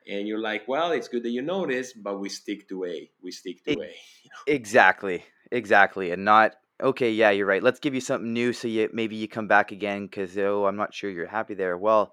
and 0.09 0.27
you're 0.27 0.41
like 0.41 0.67
well 0.69 0.93
it's 0.93 1.09
good 1.09 1.23
that 1.23 1.31
you 1.31 1.43
this 1.67 1.93
but 1.93 2.19
we 2.19 2.29
stick 2.29 2.69
to 2.69 2.85
a 2.85 3.11
we 3.23 3.31
stick 3.31 3.65
to 3.65 3.81
a. 3.83 3.95
exactly 4.47 5.25
exactly 5.51 6.11
and 6.11 6.25
not 6.25 6.55
okay 6.83 7.11
yeah 7.11 7.31
you're 7.31 7.47
right 7.47 7.63
let's 7.63 7.81
give 7.81 7.95
you 7.95 8.01
something 8.01 8.33
new 8.33 8.53
so 8.53 8.69
you 8.69 8.89
maybe 8.93 9.17
you 9.17 9.29
come 9.29 9.49
back 9.49 9.73
again 9.73 10.07
because 10.07 10.37
oh 10.39 10.67
i'm 10.67 10.77
not 10.77 10.95
sure 10.95 11.11
you're 11.11 11.27
happy 11.27 11.55
there. 11.55 11.77
Well 11.77 12.13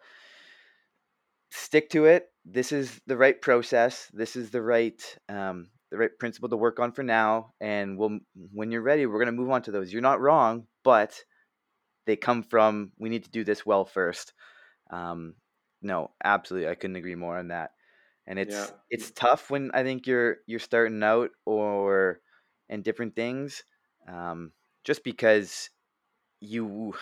stick 1.51 1.89
to 1.89 2.05
it 2.05 2.27
this 2.45 2.71
is 2.71 2.99
the 3.07 3.17
right 3.17 3.41
process 3.41 4.07
this 4.13 4.35
is 4.35 4.51
the 4.51 4.61
right 4.61 5.17
um, 5.29 5.67
the 5.89 5.97
right 5.97 6.11
principle 6.19 6.49
to 6.49 6.57
work 6.57 6.79
on 6.79 6.91
for 6.91 7.01
now 7.01 7.53
and 7.59 7.97
we'll 7.97 8.19
when 8.53 8.71
you're 8.71 8.81
ready 8.81 9.05
we're 9.05 9.23
going 9.23 9.25
to 9.25 9.31
move 9.31 9.49
on 9.49 9.63
to 9.63 9.71
those. 9.71 9.91
You're 9.91 10.01
not 10.01 10.21
wrong 10.21 10.67
but 10.83 11.23
they 12.05 12.15
come 12.15 12.43
from 12.43 12.91
we 12.99 13.09
need 13.09 13.23
to 13.23 13.31
do 13.31 13.43
this 13.43 13.65
well 13.65 13.85
first. 13.85 14.33
Um, 14.91 15.35
no 15.81 16.11
absolutely 16.23 16.69
i 16.69 16.75
couldn't 16.75 16.95
agree 16.95 17.15
more 17.15 17.37
on 17.37 17.49
that 17.49 17.71
and 18.29 18.39
it's 18.39 18.71
Yeah. 18.71 18.77
it's 18.89 19.11
tough 19.11 19.49
when 19.49 19.71
i 19.73 19.83
think 19.83 20.07
you're 20.07 20.37
you're 20.45 20.59
starting 20.59 21.03
out 21.03 21.31
or 21.45 22.21
and 22.69 22.83
different 22.83 23.15
things 23.15 23.63
um, 24.07 24.53
just 24.85 25.03
because 25.03 25.69
you 26.39 26.93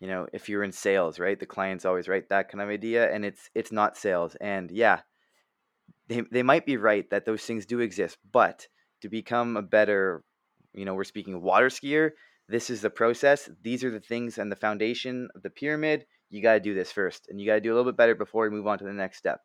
you 0.00 0.08
know 0.08 0.26
if 0.32 0.48
you're 0.48 0.62
in 0.62 0.72
sales 0.72 1.18
right 1.18 1.38
the 1.38 1.46
client's 1.46 1.84
always 1.84 2.08
right 2.08 2.28
that 2.30 2.48
kind 2.48 2.62
of 2.62 2.70
idea 2.70 3.12
and 3.12 3.24
it's 3.24 3.50
it's 3.54 3.72
not 3.72 3.96
sales. 3.98 4.36
And 4.40 4.70
yeah 4.70 5.00
they, 6.08 6.22
they 6.30 6.42
might 6.42 6.66
be 6.66 6.76
right 6.76 7.08
that 7.10 7.24
those 7.26 7.42
things 7.42 7.66
do 7.66 7.80
exist 7.80 8.16
but 8.32 8.68
to 9.02 9.08
become 9.08 9.56
a 9.56 9.62
better 9.62 10.24
you 10.72 10.84
know 10.84 10.94
we're 10.94 11.04
speaking 11.04 11.42
water 11.42 11.68
skier 11.68 12.12
this 12.48 12.68
is 12.68 12.82
the 12.82 12.90
process. 12.90 13.48
These 13.62 13.84
are 13.84 13.90
the 13.90 14.00
things 14.00 14.36
and 14.36 14.52
the 14.52 14.56
foundation 14.56 15.28
of 15.34 15.42
the 15.42 15.50
pyramid. 15.50 16.04
You 16.28 16.42
got 16.42 16.54
to 16.54 16.60
do 16.60 16.74
this 16.74 16.92
first 16.92 17.26
and 17.28 17.40
you 17.40 17.46
got 17.46 17.54
to 17.54 17.60
do 17.60 17.72
a 17.72 17.74
little 17.74 17.90
bit 17.90 17.96
better 17.96 18.14
before 18.14 18.44
we 18.44 18.54
move 18.54 18.66
on 18.66 18.78
to 18.78 18.84
the 18.84 18.92
next 18.92 19.18
step 19.18 19.40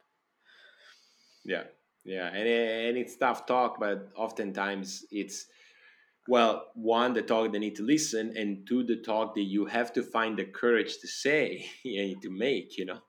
Yeah, 1.50 1.64
yeah, 2.06 2.28
and 2.28 2.48
and 2.48 2.98
it's 2.98 3.18
tough 3.18 3.48
talk, 3.48 3.80
but 3.80 4.10
oftentimes 4.16 5.04
it's 5.10 5.48
well, 6.28 6.68
one 6.76 7.14
the 7.14 7.24
talk 7.24 7.52
they 7.52 7.58
need 7.58 7.76
to 7.78 7.84
listen, 7.84 8.38
and 8.38 8.68
two 8.68 8.84
the 8.84 8.98
talk 8.98 9.34
that 9.34 9.50
you 9.56 9.66
have 9.66 9.92
to 9.94 10.04
find 10.04 10.38
the 10.38 10.46
courage 10.46 11.00
to 11.00 11.08
say 11.08 11.66
and 11.86 12.22
to 12.22 12.30
make. 12.30 12.78
You 12.78 12.86
know, 12.86 13.00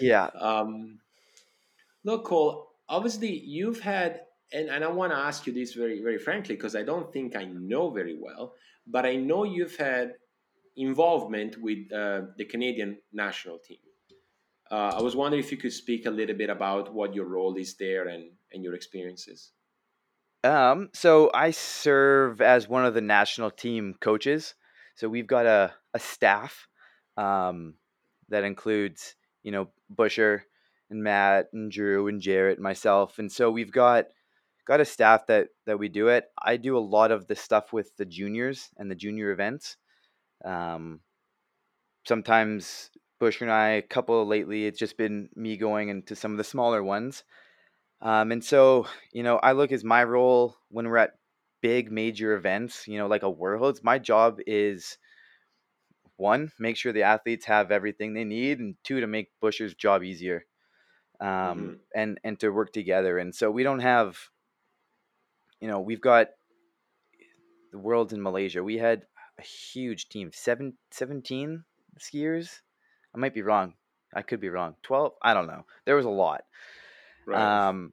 yeah 0.00 0.30
um, 0.38 1.00
look, 2.04 2.26
Cole. 2.26 2.68
Obviously, 2.88 3.40
you've 3.40 3.80
had, 3.80 4.20
and 4.52 4.68
and 4.68 4.84
I 4.84 4.88
want 4.88 5.12
to 5.12 5.18
ask 5.18 5.46
you 5.48 5.52
this 5.52 5.74
very 5.74 6.00
very 6.00 6.18
frankly 6.18 6.54
because 6.54 6.76
I 6.76 6.84
don't 6.84 7.12
think 7.12 7.34
I 7.34 7.44
know 7.46 7.90
very 7.90 8.16
well, 8.20 8.54
but 8.86 9.04
I 9.04 9.16
know 9.16 9.42
you've 9.42 9.76
had 9.76 10.14
involvement 10.76 11.60
with 11.60 11.92
uh, 11.92 12.22
the 12.38 12.44
Canadian 12.44 12.98
national 13.12 13.58
team. 13.58 13.82
Uh, 14.70 14.94
I 14.96 15.02
was 15.02 15.16
wondering 15.16 15.42
if 15.42 15.50
you 15.50 15.58
could 15.58 15.72
speak 15.72 16.06
a 16.06 16.10
little 16.10 16.36
bit 16.36 16.48
about 16.48 16.94
what 16.94 17.14
your 17.14 17.26
role 17.26 17.56
is 17.56 17.74
there 17.74 18.06
and, 18.06 18.30
and 18.52 18.62
your 18.62 18.74
experiences. 18.74 19.50
Um, 20.44 20.90
so 20.94 21.30
I 21.34 21.50
serve 21.50 22.40
as 22.40 22.68
one 22.68 22.84
of 22.84 22.94
the 22.94 23.00
national 23.00 23.50
team 23.50 23.94
coaches. 24.00 24.54
So 24.94 25.08
we've 25.08 25.26
got 25.26 25.46
a, 25.46 25.72
a 25.92 25.98
staff 25.98 26.68
um, 27.16 27.74
that 28.28 28.44
includes, 28.44 29.16
you 29.42 29.50
know, 29.50 29.70
Busher 29.90 30.44
and 30.88 31.02
Matt 31.02 31.48
and 31.52 31.70
Drew 31.70 32.08
and 32.08 32.22
Jaret 32.22 32.54
and 32.54 32.62
myself. 32.62 33.18
And 33.18 33.30
so 33.30 33.50
we've 33.50 33.72
got 33.72 34.06
got 34.66 34.80
a 34.80 34.84
staff 34.84 35.26
that 35.26 35.48
that 35.66 35.78
we 35.78 35.88
do 35.88 36.08
it. 36.08 36.26
I 36.40 36.56
do 36.56 36.76
a 36.76 36.80
lot 36.80 37.10
of 37.10 37.26
the 37.26 37.34
stuff 37.34 37.72
with 37.72 37.96
the 37.96 38.04
juniors 38.04 38.70
and 38.76 38.90
the 38.90 38.94
junior 38.94 39.30
events. 39.30 39.76
Um, 40.44 41.00
sometimes 42.06 42.90
Busher 43.20 43.44
and 43.44 43.52
I, 43.52 43.68
a 43.70 43.82
couple 43.82 44.26
lately, 44.26 44.66
it's 44.66 44.80
just 44.80 44.98
been 44.98 45.30
me 45.36 45.58
going 45.58 45.90
into 45.90 46.16
some 46.16 46.32
of 46.32 46.38
the 46.38 46.44
smaller 46.44 46.82
ones. 46.82 47.24
Um, 48.02 48.32
and 48.32 48.44
so, 48.44 48.86
you 49.12 49.22
know, 49.22 49.38
I 49.38 49.52
look 49.52 49.72
as 49.72 49.84
my 49.84 50.04
role 50.04 50.56
when 50.70 50.88
we're 50.88 50.98
at 50.98 51.18
big 51.62 51.92
major 51.92 52.34
events, 52.34 52.88
you 52.88 52.98
know, 52.98 53.08
like 53.08 53.22
a 53.24 53.30
Worlds, 53.30 53.84
my 53.84 53.98
job 53.98 54.40
is 54.46 54.98
one, 56.16 56.52
make 56.58 56.76
sure 56.76 56.92
the 56.92 57.02
athletes 57.02 57.46
have 57.46 57.70
everything 57.70 58.14
they 58.14 58.24
need, 58.24 58.58
and 58.58 58.76
two, 58.84 59.00
to 59.00 59.06
make 59.06 59.32
Busher's 59.40 59.74
job 59.74 60.02
easier. 60.02 60.46
Um, 61.20 61.58
hmm 61.58 61.74
and 61.94 62.20
and 62.24 62.40
to 62.40 62.50
work 62.50 62.72
together. 62.72 63.18
And 63.18 63.34
so 63.34 63.50
we 63.50 63.62
don't 63.62 63.80
have, 63.80 64.30
you 65.60 65.68
know, 65.68 65.80
we've 65.80 66.00
got 66.00 66.28
the 67.72 67.78
Worlds 67.78 68.12
in 68.12 68.22
Malaysia. 68.22 68.62
We 68.62 68.78
had 68.78 69.06
a 69.38 69.42
huge 69.42 70.08
team, 70.08 70.30
seven, 70.32 70.78
17 70.90 71.64
skiers. 71.98 72.60
I 73.14 73.18
might 73.18 73.34
be 73.34 73.42
wrong. 73.42 73.74
I 74.14 74.22
could 74.22 74.40
be 74.40 74.48
wrong. 74.48 74.74
12? 74.82 75.12
I 75.22 75.34
don't 75.34 75.46
know. 75.46 75.64
There 75.84 75.96
was 75.96 76.06
a 76.06 76.10
lot. 76.10 76.42
Right. 77.26 77.68
Um, 77.68 77.92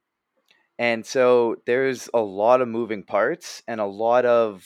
and 0.79 1.05
so 1.05 1.57
there's 1.65 2.09
a 2.13 2.19
lot 2.19 2.61
of 2.61 2.67
moving 2.67 3.03
parts 3.03 3.63
and 3.67 3.79
a 3.79 3.85
lot 3.85 4.25
of 4.25 4.65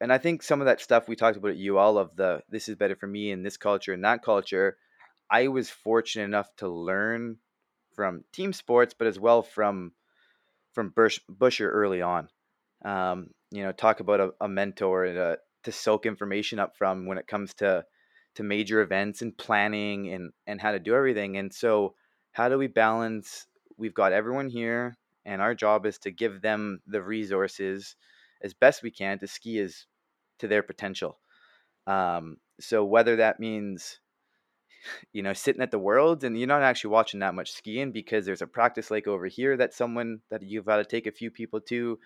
and 0.00 0.12
I 0.12 0.18
think 0.18 0.42
some 0.42 0.60
of 0.60 0.66
that 0.66 0.80
stuff 0.80 1.06
we 1.06 1.14
talked 1.14 1.36
about 1.36 1.52
at 1.52 1.58
UL 1.58 1.96
of 1.96 2.16
the 2.16 2.42
this 2.48 2.68
is 2.68 2.74
better 2.74 2.96
for 2.96 3.06
me 3.06 3.30
in 3.30 3.42
this 3.44 3.56
culture 3.56 3.92
and 3.92 4.04
that 4.04 4.22
culture, 4.22 4.76
I 5.30 5.48
was 5.48 5.70
fortunate 5.70 6.24
enough 6.24 6.48
to 6.56 6.68
learn 6.68 7.36
from 7.94 8.24
team 8.32 8.52
sports, 8.52 8.94
but 8.98 9.06
as 9.06 9.20
well 9.20 9.42
from 9.42 9.92
from 10.72 10.88
Bush, 10.88 11.20
Busher 11.28 11.70
early 11.70 12.02
on. 12.02 12.28
Um, 12.84 13.28
you 13.50 13.62
know, 13.62 13.72
talk 13.72 14.00
about 14.00 14.20
a, 14.20 14.30
a 14.40 14.48
mentor 14.48 15.04
and 15.04 15.18
a, 15.18 15.38
to 15.64 15.72
soak 15.72 16.04
information 16.06 16.58
up 16.58 16.76
from 16.76 17.06
when 17.06 17.18
it 17.18 17.28
comes 17.28 17.54
to 17.54 17.84
to 18.34 18.42
major 18.42 18.80
events 18.80 19.22
and 19.22 19.36
planning 19.36 20.08
and 20.12 20.32
and 20.46 20.60
how 20.60 20.72
to 20.72 20.78
do 20.78 20.94
everything. 20.94 21.36
And 21.36 21.52
so, 21.52 21.94
how 22.32 22.48
do 22.48 22.58
we 22.58 22.66
balance? 22.66 23.46
We've 23.76 23.94
got 23.94 24.12
everyone 24.12 24.48
here, 24.48 24.96
and 25.24 25.42
our 25.42 25.54
job 25.54 25.86
is 25.86 25.98
to 25.98 26.10
give 26.10 26.42
them 26.42 26.80
the 26.86 27.02
resources 27.02 27.96
as 28.42 28.54
best 28.54 28.82
we 28.82 28.90
can 28.90 29.18
to 29.20 29.26
ski 29.26 29.58
as 29.60 29.86
to 30.38 30.48
their 30.48 30.62
potential. 30.62 31.18
Um, 31.86 32.36
so 32.60 32.84
whether 32.84 33.16
that 33.16 33.40
means 33.40 33.98
you 35.12 35.22
know 35.22 35.32
sitting 35.32 35.62
at 35.62 35.70
the 35.70 35.78
worlds 35.78 36.24
and 36.24 36.36
you're 36.36 36.48
not 36.48 36.62
actually 36.62 36.90
watching 36.90 37.20
that 37.20 37.34
much 37.34 37.52
skiing 37.52 37.92
because 37.92 38.26
there's 38.26 38.42
a 38.42 38.46
practice 38.46 38.90
lake 38.90 39.06
over 39.06 39.26
here 39.26 39.56
that 39.56 39.74
someone 39.74 40.20
that 40.30 40.42
you've 40.42 40.64
got 40.64 40.76
to 40.76 40.84
take 40.84 41.06
a 41.06 41.12
few 41.12 41.30
people 41.30 41.60
to 41.60 41.98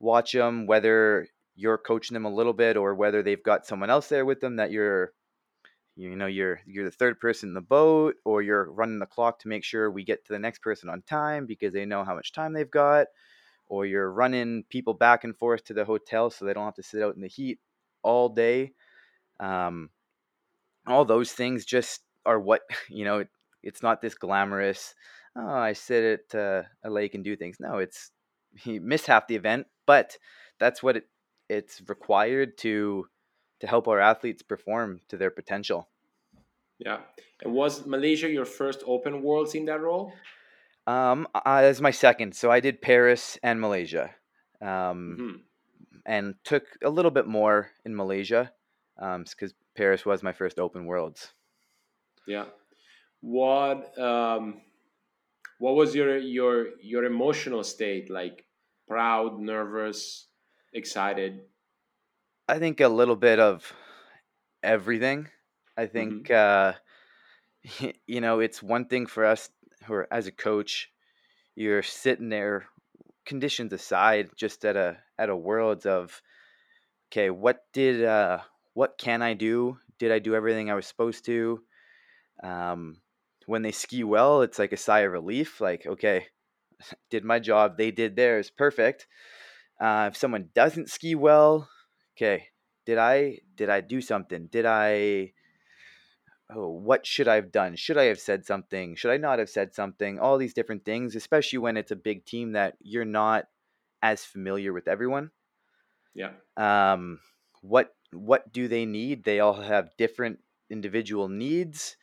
watch 0.00 0.32
them 0.32 0.66
whether 0.66 1.28
you're 1.54 1.78
coaching 1.78 2.14
them 2.14 2.24
a 2.24 2.34
little 2.34 2.52
bit 2.52 2.76
or 2.76 2.94
whether 2.94 3.22
they've 3.22 3.42
got 3.42 3.66
someone 3.66 3.90
else 3.90 4.08
there 4.08 4.24
with 4.24 4.40
them 4.40 4.56
that 4.56 4.72
you're 4.72 5.12
you 5.96 6.16
know 6.16 6.26
you're 6.26 6.60
you're 6.66 6.84
the 6.84 6.90
third 6.90 7.20
person 7.20 7.50
in 7.50 7.54
the 7.54 7.60
boat 7.60 8.16
or 8.24 8.42
you're 8.42 8.70
running 8.70 8.98
the 8.98 9.06
clock 9.06 9.38
to 9.40 9.48
make 9.48 9.64
sure 9.64 9.90
we 9.90 10.04
get 10.04 10.24
to 10.24 10.32
the 10.32 10.38
next 10.38 10.60
person 10.62 10.88
on 10.88 11.02
time 11.02 11.46
because 11.46 11.72
they 11.72 11.84
know 11.84 12.04
how 12.04 12.14
much 12.14 12.32
time 12.32 12.52
they've 12.52 12.70
got 12.70 13.06
or 13.70 13.86
you're 13.86 14.10
running 14.10 14.64
people 14.68 14.94
back 14.94 15.24
and 15.24 15.36
forth 15.36 15.64
to 15.64 15.72
the 15.72 15.84
hotel 15.84 16.28
so 16.28 16.44
they 16.44 16.52
don't 16.52 16.64
have 16.64 16.74
to 16.74 16.82
sit 16.82 17.02
out 17.02 17.14
in 17.14 17.22
the 17.22 17.28
heat 17.28 17.58
all 18.02 18.28
day. 18.28 18.72
Um, 19.38 19.90
all 20.86 21.04
those 21.04 21.32
things 21.32 21.64
just 21.64 22.00
are 22.26 22.38
what 22.38 22.62
you 22.90 23.04
know 23.04 23.20
it, 23.20 23.28
it's 23.62 23.82
not 23.82 24.00
this 24.00 24.14
glamorous 24.14 24.94
oh 25.36 25.48
i 25.48 25.72
sit 25.72 26.20
at 26.32 26.38
uh, 26.38 26.62
a 26.84 26.90
lake 26.90 27.14
and 27.14 27.24
do 27.24 27.36
things. 27.36 27.56
No 27.60 27.78
it's 27.78 28.10
you 28.64 28.80
miss 28.80 29.06
half 29.06 29.28
the 29.28 29.36
event 29.36 29.66
but 29.86 30.16
that's 30.58 30.82
what 30.82 30.96
it, 30.96 31.04
it's 31.48 31.80
required 31.88 32.58
to 32.58 33.06
to 33.60 33.66
help 33.66 33.86
our 33.88 34.00
athletes 34.00 34.42
perform 34.42 35.00
to 35.08 35.16
their 35.16 35.30
potential. 35.30 35.88
Yeah. 36.78 37.00
And 37.42 37.52
was 37.52 37.86
Malaysia 37.86 38.28
your 38.28 38.44
first 38.44 38.82
open 38.86 39.22
worlds 39.22 39.54
in 39.54 39.66
that 39.66 39.80
role? 39.80 40.12
Um, 40.86 41.28
uh, 41.34 41.62
that's 41.62 41.80
my 41.80 41.92
second. 41.92 42.34
So 42.34 42.50
I 42.50 42.60
did 42.60 42.82
Paris 42.82 43.38
and 43.42 43.60
Malaysia, 43.60 44.10
um, 44.60 45.16
mm-hmm. 45.18 45.36
and 46.04 46.34
took 46.44 46.64
a 46.82 46.90
little 46.90 47.10
bit 47.10 47.26
more 47.26 47.70
in 47.84 47.94
Malaysia, 47.94 48.52
Um, 49.00 49.24
because 49.24 49.56
Paris 49.72 50.04
was 50.04 50.22
my 50.22 50.32
first 50.32 50.58
open 50.60 50.84
worlds. 50.84 51.32
Yeah. 52.28 52.52
What 53.24 53.96
um, 53.96 54.60
what 55.56 55.74
was 55.74 55.94
your 55.96 56.20
your 56.20 56.76
your 56.84 57.04
emotional 57.08 57.64
state 57.64 58.10
like? 58.12 58.44
Proud, 58.86 59.40
nervous, 59.40 60.28
excited? 60.74 61.48
I 62.50 62.58
think 62.58 62.80
a 62.80 62.88
little 62.88 63.14
bit 63.14 63.38
of 63.38 63.72
everything. 64.60 65.28
I 65.76 65.86
think 65.86 66.26
mm-hmm. 66.26 66.74
uh, 67.86 67.88
you 68.08 68.20
know 68.20 68.40
it's 68.40 68.60
one 68.60 68.86
thing 68.86 69.06
for 69.06 69.24
us 69.24 69.48
who 69.84 69.94
are 69.94 70.08
as 70.12 70.26
a 70.26 70.32
coach, 70.32 70.90
you're 71.54 71.84
sitting 71.84 72.28
there, 72.28 72.66
conditions 73.24 73.72
aside, 73.72 74.30
just 74.36 74.64
at 74.64 74.76
a 74.76 74.96
at 75.16 75.30
a 75.30 75.36
worlds 75.36 75.86
of, 75.86 76.20
okay, 77.12 77.30
what 77.30 77.60
did 77.72 78.04
uh, 78.04 78.38
what 78.74 78.98
can 78.98 79.22
I 79.22 79.34
do? 79.34 79.78
Did 80.00 80.10
I 80.10 80.18
do 80.18 80.34
everything 80.34 80.70
I 80.70 80.74
was 80.74 80.86
supposed 80.88 81.24
to? 81.26 81.60
Um, 82.42 82.96
when 83.46 83.62
they 83.62 83.70
ski 83.70 84.02
well, 84.02 84.42
it's 84.42 84.58
like 84.58 84.72
a 84.72 84.76
sigh 84.76 85.00
of 85.00 85.12
relief. 85.12 85.60
Like, 85.60 85.86
okay, 85.86 86.26
did 87.10 87.24
my 87.24 87.38
job. 87.38 87.76
They 87.76 87.92
did 87.92 88.16
theirs. 88.16 88.50
Perfect. 88.50 89.06
Uh, 89.80 90.08
if 90.10 90.16
someone 90.16 90.48
doesn't 90.52 90.90
ski 90.90 91.14
well, 91.14 91.68
okay, 92.20 92.48
did 92.86 92.98
I 92.98 93.38
did 93.54 93.70
I 93.70 93.80
do 93.80 94.00
something? 94.00 94.48
Did 94.50 94.66
I 94.66 95.32
oh, 96.54 96.68
what 96.68 97.06
should 97.06 97.28
I 97.28 97.36
have 97.36 97.52
done? 97.52 97.76
Should 97.76 97.96
I 97.96 98.04
have 98.04 98.18
said 98.18 98.44
something? 98.44 98.96
Should 98.96 99.12
I 99.12 99.16
not 99.16 99.38
have 99.38 99.48
said 99.48 99.74
something? 99.74 100.18
All 100.18 100.36
these 100.36 100.54
different 100.54 100.84
things, 100.84 101.14
especially 101.14 101.58
when 101.58 101.76
it's 101.76 101.92
a 101.92 101.96
big 101.96 102.24
team 102.24 102.52
that 102.52 102.74
you're 102.80 103.04
not 103.04 103.44
as 104.02 104.24
familiar 104.24 104.72
with 104.72 104.88
everyone. 104.88 105.30
Yeah. 106.14 106.32
Um 106.56 107.20
what 107.62 107.94
what 108.12 108.52
do 108.52 108.68
they 108.68 108.86
need? 108.86 109.24
They 109.24 109.40
all 109.40 109.60
have 109.60 109.96
different 109.96 110.40
individual 110.68 111.28
needs 111.28 111.96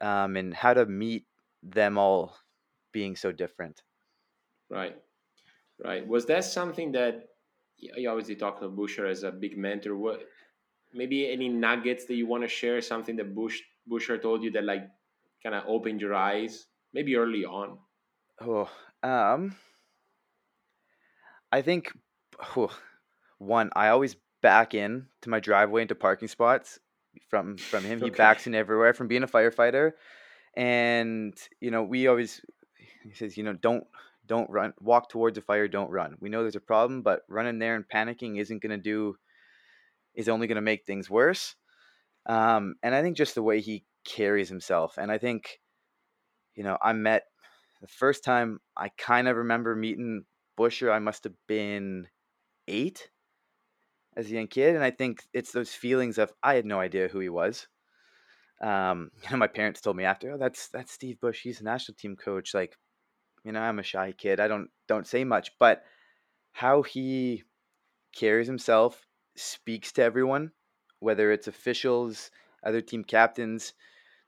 um, 0.00 0.36
and 0.36 0.54
how 0.54 0.74
to 0.74 0.86
meet 0.86 1.26
them 1.62 1.98
all 1.98 2.36
being 2.92 3.16
so 3.16 3.32
different. 3.32 3.82
Right. 4.70 4.96
Right. 5.82 6.06
Was 6.06 6.26
that 6.26 6.44
something 6.44 6.92
that 6.92 7.31
you 7.82 8.08
obviously 8.08 8.36
talk 8.36 8.60
to 8.60 8.68
Bouchard 8.68 9.10
as 9.10 9.24
a 9.24 9.32
big 9.32 9.58
mentor. 9.58 9.96
What 9.96 10.22
maybe 10.94 11.30
any 11.30 11.48
nuggets 11.48 12.04
that 12.06 12.14
you 12.14 12.26
want 12.26 12.44
to 12.44 12.48
share? 12.48 12.80
Something 12.80 13.16
that 13.16 13.34
Bush 13.34 13.60
Bouchard 13.86 14.22
told 14.22 14.42
you 14.42 14.50
that 14.52 14.64
like 14.64 14.88
kind 15.42 15.54
of 15.54 15.64
opened 15.66 16.00
your 16.00 16.14
eyes, 16.14 16.66
maybe 16.92 17.16
early 17.16 17.44
on. 17.44 17.78
Oh, 18.40 18.70
um, 19.02 19.56
I 21.50 21.62
think 21.62 21.92
oh, 22.56 22.70
one. 23.38 23.70
I 23.74 23.88
always 23.88 24.16
back 24.40 24.74
in 24.74 25.06
to 25.22 25.30
my 25.30 25.40
driveway 25.40 25.82
into 25.82 25.94
parking 25.94 26.28
spots 26.28 26.78
from 27.28 27.56
from 27.56 27.84
him. 27.84 28.00
He 28.00 28.10
backs 28.10 28.46
in 28.46 28.54
everywhere 28.54 28.94
from 28.94 29.08
being 29.08 29.22
a 29.24 29.28
firefighter, 29.28 29.92
and 30.56 31.34
you 31.60 31.70
know 31.70 31.82
we 31.82 32.06
always 32.06 32.40
he 33.02 33.12
says 33.14 33.36
you 33.36 33.42
know 33.42 33.54
don't 33.54 33.84
don't 34.26 34.48
run 34.50 34.72
walk 34.80 35.08
towards 35.08 35.38
a 35.38 35.42
fire 35.42 35.68
don't 35.68 35.90
run 35.90 36.16
we 36.20 36.28
know 36.28 36.42
there's 36.42 36.56
a 36.56 36.60
problem 36.60 37.02
but 37.02 37.22
running 37.28 37.58
there 37.58 37.74
and 37.74 37.84
panicking 37.92 38.38
isn't 38.38 38.62
going 38.62 38.70
to 38.70 38.76
do 38.76 39.16
is 40.14 40.28
only 40.28 40.46
going 40.46 40.56
to 40.56 40.62
make 40.62 40.84
things 40.84 41.10
worse 41.10 41.56
um, 42.26 42.74
and 42.82 42.94
i 42.94 43.02
think 43.02 43.16
just 43.16 43.34
the 43.34 43.42
way 43.42 43.60
he 43.60 43.84
carries 44.04 44.48
himself 44.48 44.96
and 44.98 45.10
i 45.10 45.18
think 45.18 45.60
you 46.54 46.62
know 46.62 46.76
i 46.82 46.92
met 46.92 47.24
the 47.80 47.88
first 47.88 48.24
time 48.24 48.60
i 48.76 48.88
kind 48.98 49.28
of 49.28 49.36
remember 49.36 49.74
meeting 49.74 50.24
busher 50.56 50.92
i 50.92 50.98
must 50.98 51.24
have 51.24 51.34
been 51.48 52.06
eight 52.68 53.10
as 54.16 54.26
a 54.26 54.34
young 54.34 54.46
kid 54.46 54.74
and 54.74 54.84
i 54.84 54.90
think 54.90 55.22
it's 55.32 55.52
those 55.52 55.72
feelings 55.72 56.18
of 56.18 56.32
i 56.42 56.54
had 56.54 56.66
no 56.66 56.78
idea 56.78 57.08
who 57.08 57.18
he 57.18 57.28
was 57.28 57.66
um, 58.62 59.10
you 59.22 59.28
know, 59.30 59.36
my 59.36 59.48
parents 59.48 59.80
told 59.80 59.96
me 59.96 60.04
after, 60.04 60.32
oh, 60.32 60.38
that's 60.38 60.68
that's 60.68 60.92
Steve 60.92 61.20
Bush. 61.20 61.42
He's 61.42 61.60
a 61.60 61.64
national 61.64 61.96
team 61.96 62.16
coach. 62.16 62.54
Like, 62.54 62.76
you 63.44 63.52
know, 63.52 63.60
I'm 63.60 63.78
a 63.78 63.82
shy 63.82 64.12
kid. 64.12 64.40
I 64.40 64.48
don't 64.48 64.68
don't 64.88 65.06
say 65.06 65.24
much, 65.24 65.52
but 65.58 65.84
how 66.52 66.82
he 66.82 67.42
carries 68.14 68.46
himself, 68.46 69.06
speaks 69.36 69.92
to 69.92 70.02
everyone, 70.02 70.52
whether 71.00 71.32
it's 71.32 71.48
officials, 71.48 72.30
other 72.64 72.80
team 72.80 73.04
captains. 73.04 73.72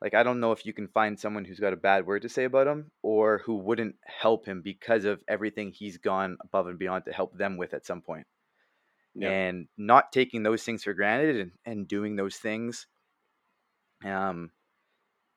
Like 0.01 0.15
I 0.15 0.23
don't 0.23 0.41
know 0.41 0.53
if 0.53 0.67
you 0.67 0.73
can 0.73 0.89
find 0.89 1.19
someone 1.19 1.45
who's 1.45 1.61
got 1.61 1.73
a 1.73 1.77
bad 1.77 2.07
word 2.07 2.23
to 2.23 2.29
say 2.29 2.45
about 2.45 2.67
him 2.67 2.91
or 3.03 3.39
who 3.45 3.57
wouldn't 3.57 3.97
help 4.05 4.47
him 4.47 4.61
because 4.63 5.05
of 5.05 5.23
everything 5.29 5.73
he's 5.73 5.99
gone 5.99 6.37
above 6.43 6.67
and 6.67 6.79
beyond 6.79 7.05
to 7.07 7.13
help 7.13 7.37
them 7.37 7.57
with 7.57 7.73
at 7.73 7.87
some 7.87 8.03
point. 8.03 8.27
Yeah. 9.15 9.31
And 9.31 9.69
not 9.79 10.13
taking 10.13 10.43
those 10.43 10.63
things 10.65 10.83
for 10.83 10.93
granted 10.93 11.37
and, 11.37 11.53
and 11.65 11.89
doing 11.89 12.17
those 12.17 12.37
things. 12.37 12.87
Um 14.05 14.51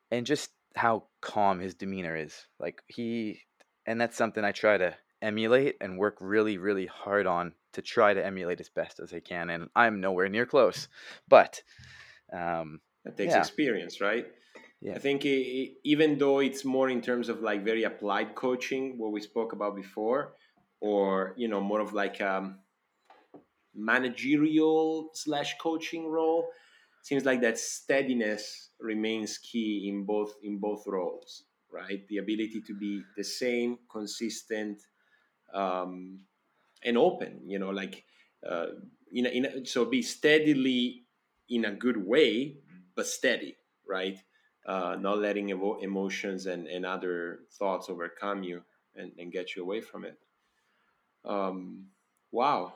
and 0.09 0.25
just 0.25 0.49
how 0.75 1.05
calm 1.21 1.59
his 1.59 1.75
demeanor 1.75 2.15
is. 2.15 2.47
Like 2.59 2.81
he 2.87 3.41
and 3.87 3.99
that's 3.99 4.17
something 4.17 4.43
I 4.43 4.51
try 4.51 4.77
to 4.77 4.95
emulate 5.21 5.77
and 5.81 5.97
work 5.97 6.17
really, 6.19 6.57
really 6.57 6.85
hard 6.85 7.25
on 7.25 7.53
to 7.73 7.81
try 7.81 8.13
to 8.13 8.23
emulate 8.23 8.59
as 8.59 8.69
best 8.69 8.99
as 8.99 9.13
I 9.13 9.21
can. 9.21 9.49
And 9.49 9.69
I'm 9.75 10.01
nowhere 10.01 10.29
near 10.29 10.45
close, 10.45 10.89
but 11.27 11.63
um, 12.31 12.81
that 13.05 13.17
takes 13.17 13.33
yeah. 13.33 13.39
experience, 13.39 14.01
right? 14.01 14.25
Yeah. 14.81 14.93
I 14.93 14.99
think 14.99 15.25
it, 15.25 15.77
even 15.83 16.19
though 16.19 16.39
it's 16.39 16.63
more 16.65 16.89
in 16.89 17.01
terms 17.01 17.29
of 17.29 17.41
like 17.41 17.63
very 17.63 17.83
applied 17.83 18.35
coaching, 18.35 18.97
what 18.97 19.11
we 19.11 19.21
spoke 19.21 19.53
about 19.53 19.75
before, 19.75 20.33
or 20.81 21.33
you 21.35 21.47
know 21.47 21.61
more 21.61 21.79
of 21.79 21.93
like 21.93 22.21
um, 22.21 22.59
managerial 23.73 25.09
slash 25.13 25.55
coaching 25.59 26.07
role, 26.07 26.49
seems 27.01 27.25
like 27.25 27.41
that 27.41 27.57
steadiness 27.57 28.69
remains 28.79 29.39
key 29.39 29.87
in 29.89 30.03
both 30.03 30.35
in 30.43 30.59
both 30.59 30.85
roles 30.85 31.46
right? 31.71 32.07
The 32.07 32.17
ability 32.17 32.61
to 32.67 32.73
be 32.73 33.03
the 33.15 33.23
same, 33.23 33.79
consistent, 33.91 34.81
um, 35.53 36.19
and 36.83 36.97
open. 36.97 37.41
You 37.45 37.59
know, 37.59 37.69
like 37.69 38.03
uh, 38.47 38.67
in, 39.11 39.25
a, 39.25 39.29
in 39.29 39.45
a, 39.45 39.65
so 39.65 39.85
be 39.85 40.01
steadily 40.01 41.03
in 41.49 41.65
a 41.65 41.71
good 41.71 41.97
way, 41.97 42.57
but 42.95 43.07
steady, 43.07 43.55
right? 43.87 44.17
Uh, 44.65 44.97
not 44.99 45.19
letting 45.19 45.47
evo- 45.47 45.81
emotions 45.81 46.45
and, 46.45 46.67
and 46.67 46.85
other 46.85 47.39
thoughts 47.57 47.89
overcome 47.89 48.43
you 48.43 48.61
and, 48.95 49.13
and 49.17 49.31
get 49.31 49.55
you 49.55 49.63
away 49.63 49.79
from 49.79 50.03
it. 50.03 50.17
Um, 51.23 51.87
wow, 52.31 52.73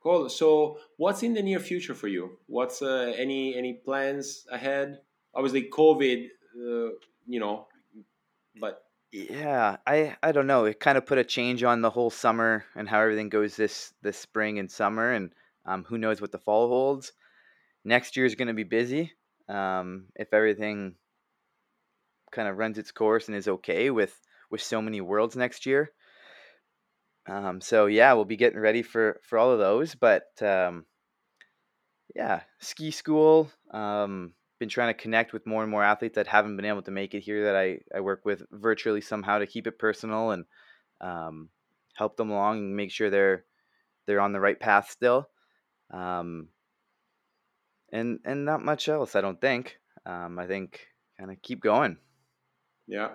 cool. 0.00 0.28
So, 0.28 0.78
what's 0.96 1.22
in 1.22 1.34
the 1.34 1.42
near 1.42 1.58
future 1.58 1.94
for 1.94 2.08
you? 2.08 2.38
What's 2.46 2.82
uh, 2.82 3.12
any 3.16 3.56
any 3.56 3.74
plans 3.74 4.46
ahead? 4.50 5.00
Obviously, 5.34 5.68
COVID, 5.70 6.26
uh, 6.56 6.90
you 7.26 7.40
know, 7.40 7.66
but 8.54 8.82
yeah, 9.12 9.76
I 9.86 10.16
I 10.22 10.32
don't 10.32 10.46
know. 10.46 10.64
It 10.64 10.80
kind 10.80 10.98
of 10.98 11.06
put 11.06 11.18
a 11.18 11.24
change 11.24 11.62
on 11.62 11.80
the 11.80 11.90
whole 11.90 12.10
summer 12.10 12.64
and 12.74 12.88
how 12.88 13.00
everything 13.00 13.28
goes 13.28 13.56
this 13.56 13.92
this 14.02 14.18
spring 14.18 14.58
and 14.58 14.70
summer, 14.70 15.12
and 15.12 15.32
um, 15.66 15.84
who 15.84 15.98
knows 15.98 16.20
what 16.20 16.32
the 16.32 16.38
fall 16.38 16.68
holds. 16.68 17.12
Next 17.84 18.16
year 18.16 18.26
is 18.26 18.34
going 18.34 18.48
to 18.48 18.54
be 18.54 18.64
busy. 18.64 19.12
Um, 19.48 20.06
if 20.16 20.32
everything 20.32 20.96
kind 22.32 22.48
of 22.48 22.58
runs 22.58 22.78
its 22.78 22.90
course 22.90 23.28
and 23.28 23.36
is 23.36 23.48
okay 23.48 23.90
with 23.90 24.18
with 24.50 24.62
so 24.62 24.82
many 24.82 25.00
worlds 25.00 25.36
next 25.36 25.66
year. 25.66 25.90
Um, 27.26 27.60
so 27.60 27.86
yeah, 27.86 28.12
we'll 28.12 28.24
be 28.24 28.36
getting 28.36 28.58
ready 28.58 28.82
for 28.82 29.20
for 29.22 29.38
all 29.38 29.52
of 29.52 29.58
those. 29.58 29.94
But 29.94 30.26
um, 30.42 30.86
yeah, 32.14 32.42
ski 32.60 32.90
school. 32.90 33.50
Um, 33.70 34.34
been 34.58 34.68
trying 34.68 34.94
to 34.94 35.02
connect 35.02 35.32
with 35.32 35.46
more 35.46 35.62
and 35.62 35.70
more 35.70 35.82
athletes 35.82 36.14
that 36.14 36.26
haven't 36.26 36.56
been 36.56 36.64
able 36.64 36.82
to 36.82 36.90
make 36.90 37.14
it 37.14 37.20
here 37.20 37.44
that 37.44 37.56
I, 37.56 37.80
I 37.94 38.00
work 38.00 38.24
with 38.24 38.42
virtually 38.52 39.00
somehow 39.00 39.38
to 39.38 39.46
keep 39.46 39.66
it 39.66 39.78
personal 39.78 40.30
and 40.30 40.44
um, 41.00 41.48
help 41.94 42.16
them 42.16 42.30
along 42.30 42.58
and 42.58 42.76
make 42.76 42.90
sure 42.90 43.10
they're 43.10 43.44
they're 44.06 44.20
on 44.20 44.32
the 44.32 44.40
right 44.40 44.58
path 44.58 44.90
still. 44.90 45.28
Um, 45.90 46.48
and 47.92 48.20
and 48.24 48.44
not 48.44 48.64
much 48.64 48.88
else, 48.88 49.16
I 49.16 49.20
don't 49.20 49.40
think. 49.40 49.78
um, 50.06 50.38
I 50.38 50.46
think 50.46 50.88
kind 51.18 51.30
of 51.30 51.40
keep 51.42 51.60
going. 51.60 51.96
Yeah. 52.86 53.10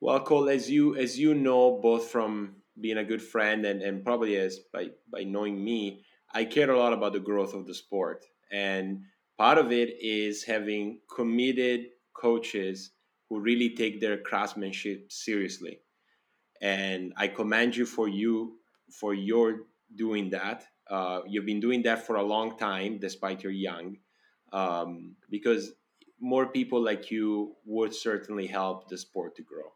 Well, 0.00 0.20
Cole, 0.20 0.48
as 0.48 0.70
you 0.70 0.96
as 0.96 1.18
you 1.18 1.34
know, 1.34 1.78
both 1.82 2.08
from 2.08 2.56
being 2.80 2.96
a 2.96 3.04
good 3.04 3.20
friend 3.22 3.66
and, 3.66 3.82
and 3.82 4.04
probably 4.04 4.36
as 4.36 4.58
by 4.72 4.88
by 5.12 5.24
knowing 5.24 5.62
me, 5.62 6.04
I 6.32 6.44
care 6.44 6.70
a 6.70 6.78
lot 6.78 6.92
about 6.92 7.12
the 7.12 7.20
growth 7.20 7.54
of 7.54 7.66
the 7.66 7.74
sport. 7.74 8.24
And 8.50 9.02
part 9.40 9.56
of 9.56 9.72
it 9.72 9.96
is 10.02 10.44
having 10.44 11.00
committed 11.08 11.86
coaches 12.12 12.90
who 13.26 13.40
really 13.40 13.70
take 13.74 13.98
their 13.98 14.18
craftsmanship 14.18 15.10
seriously. 15.10 15.80
And 16.60 17.14
I 17.16 17.28
commend 17.28 17.74
you 17.74 17.86
for 17.86 18.06
you 18.06 18.58
for 18.90 19.14
your 19.14 19.62
doing 19.96 20.28
that. 20.28 20.66
Uh, 20.90 21.20
you've 21.26 21.46
been 21.46 21.58
doing 21.58 21.80
that 21.84 22.06
for 22.06 22.16
a 22.16 22.22
long 22.22 22.58
time, 22.58 22.98
despite 22.98 23.42
you're 23.42 23.60
young, 23.70 23.96
um, 24.52 25.16
because 25.30 25.72
more 26.20 26.44
people 26.44 26.84
like 26.84 27.10
you 27.10 27.56
would 27.64 27.94
certainly 27.94 28.46
help 28.46 28.90
the 28.90 28.98
sport 28.98 29.36
to 29.36 29.42
grow. 29.42 29.72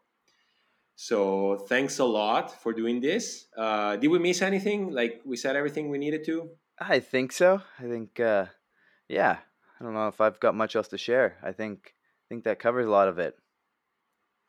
So 0.94 1.56
thanks 1.70 2.00
a 2.00 2.04
lot 2.04 2.52
for 2.62 2.74
doing 2.74 3.00
this. 3.00 3.46
Uh, 3.56 3.96
did 3.96 4.08
we 4.08 4.18
miss 4.18 4.42
anything? 4.42 4.92
Like 4.92 5.22
we 5.24 5.38
said 5.38 5.56
everything 5.56 5.88
we 5.88 5.96
needed 5.96 6.22
to? 6.26 6.50
I 6.78 7.00
think 7.00 7.32
so. 7.32 7.62
I 7.78 7.84
think, 7.84 8.20
uh, 8.20 8.46
yeah. 9.08 9.38
I 9.78 9.84
don't 9.84 9.94
know 9.94 10.08
if 10.08 10.20
I've 10.20 10.40
got 10.40 10.54
much 10.54 10.76
else 10.76 10.88
to 10.88 10.98
share. 10.98 11.36
I 11.42 11.52
think 11.52 11.94
I 11.94 12.26
think 12.28 12.44
that 12.44 12.58
covers 12.58 12.86
a 12.86 12.90
lot 12.90 13.08
of 13.08 13.18
it. 13.18 13.36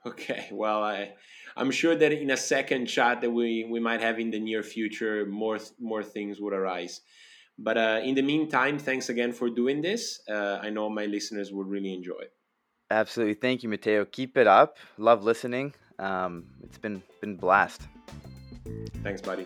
Okay. 0.05 0.47
Well, 0.51 0.83
I 0.83 1.13
I'm 1.57 1.71
sure 1.71 1.95
that 1.95 2.11
in 2.11 2.31
a 2.31 2.37
second 2.37 2.87
chat 2.87 3.21
that 3.21 3.31
we 3.31 3.65
we 3.69 3.79
might 3.79 4.01
have 4.01 4.19
in 4.19 4.29
the 4.31 4.39
near 4.39 4.63
future, 4.63 5.25
more 5.25 5.57
more 5.79 6.03
things 6.03 6.39
would 6.39 6.53
arise. 6.53 7.01
But 7.57 7.77
uh, 7.77 8.01
in 8.03 8.15
the 8.15 8.21
meantime, 8.21 8.77
thanks 8.77 9.09
again 9.09 9.31
for 9.31 9.49
doing 9.49 9.81
this. 9.81 10.19
Uh, 10.29 10.59
I 10.61 10.69
know 10.69 10.89
my 10.89 11.05
listeners 11.05 11.53
would 11.53 11.67
really 11.67 11.93
enjoy. 11.93 12.25
Absolutely. 12.91 13.35
Thank 13.35 13.63
you, 13.63 13.69
Matteo. 13.69 14.05
Keep 14.05 14.37
it 14.37 14.47
up. 14.47 14.77
Love 14.97 15.23
listening. 15.23 15.73
Um, 15.97 16.45
it's 16.63 16.77
been 16.77 17.01
been 17.21 17.37
blast. 17.37 17.87
Thanks, 19.03 19.21
buddy. 19.21 19.45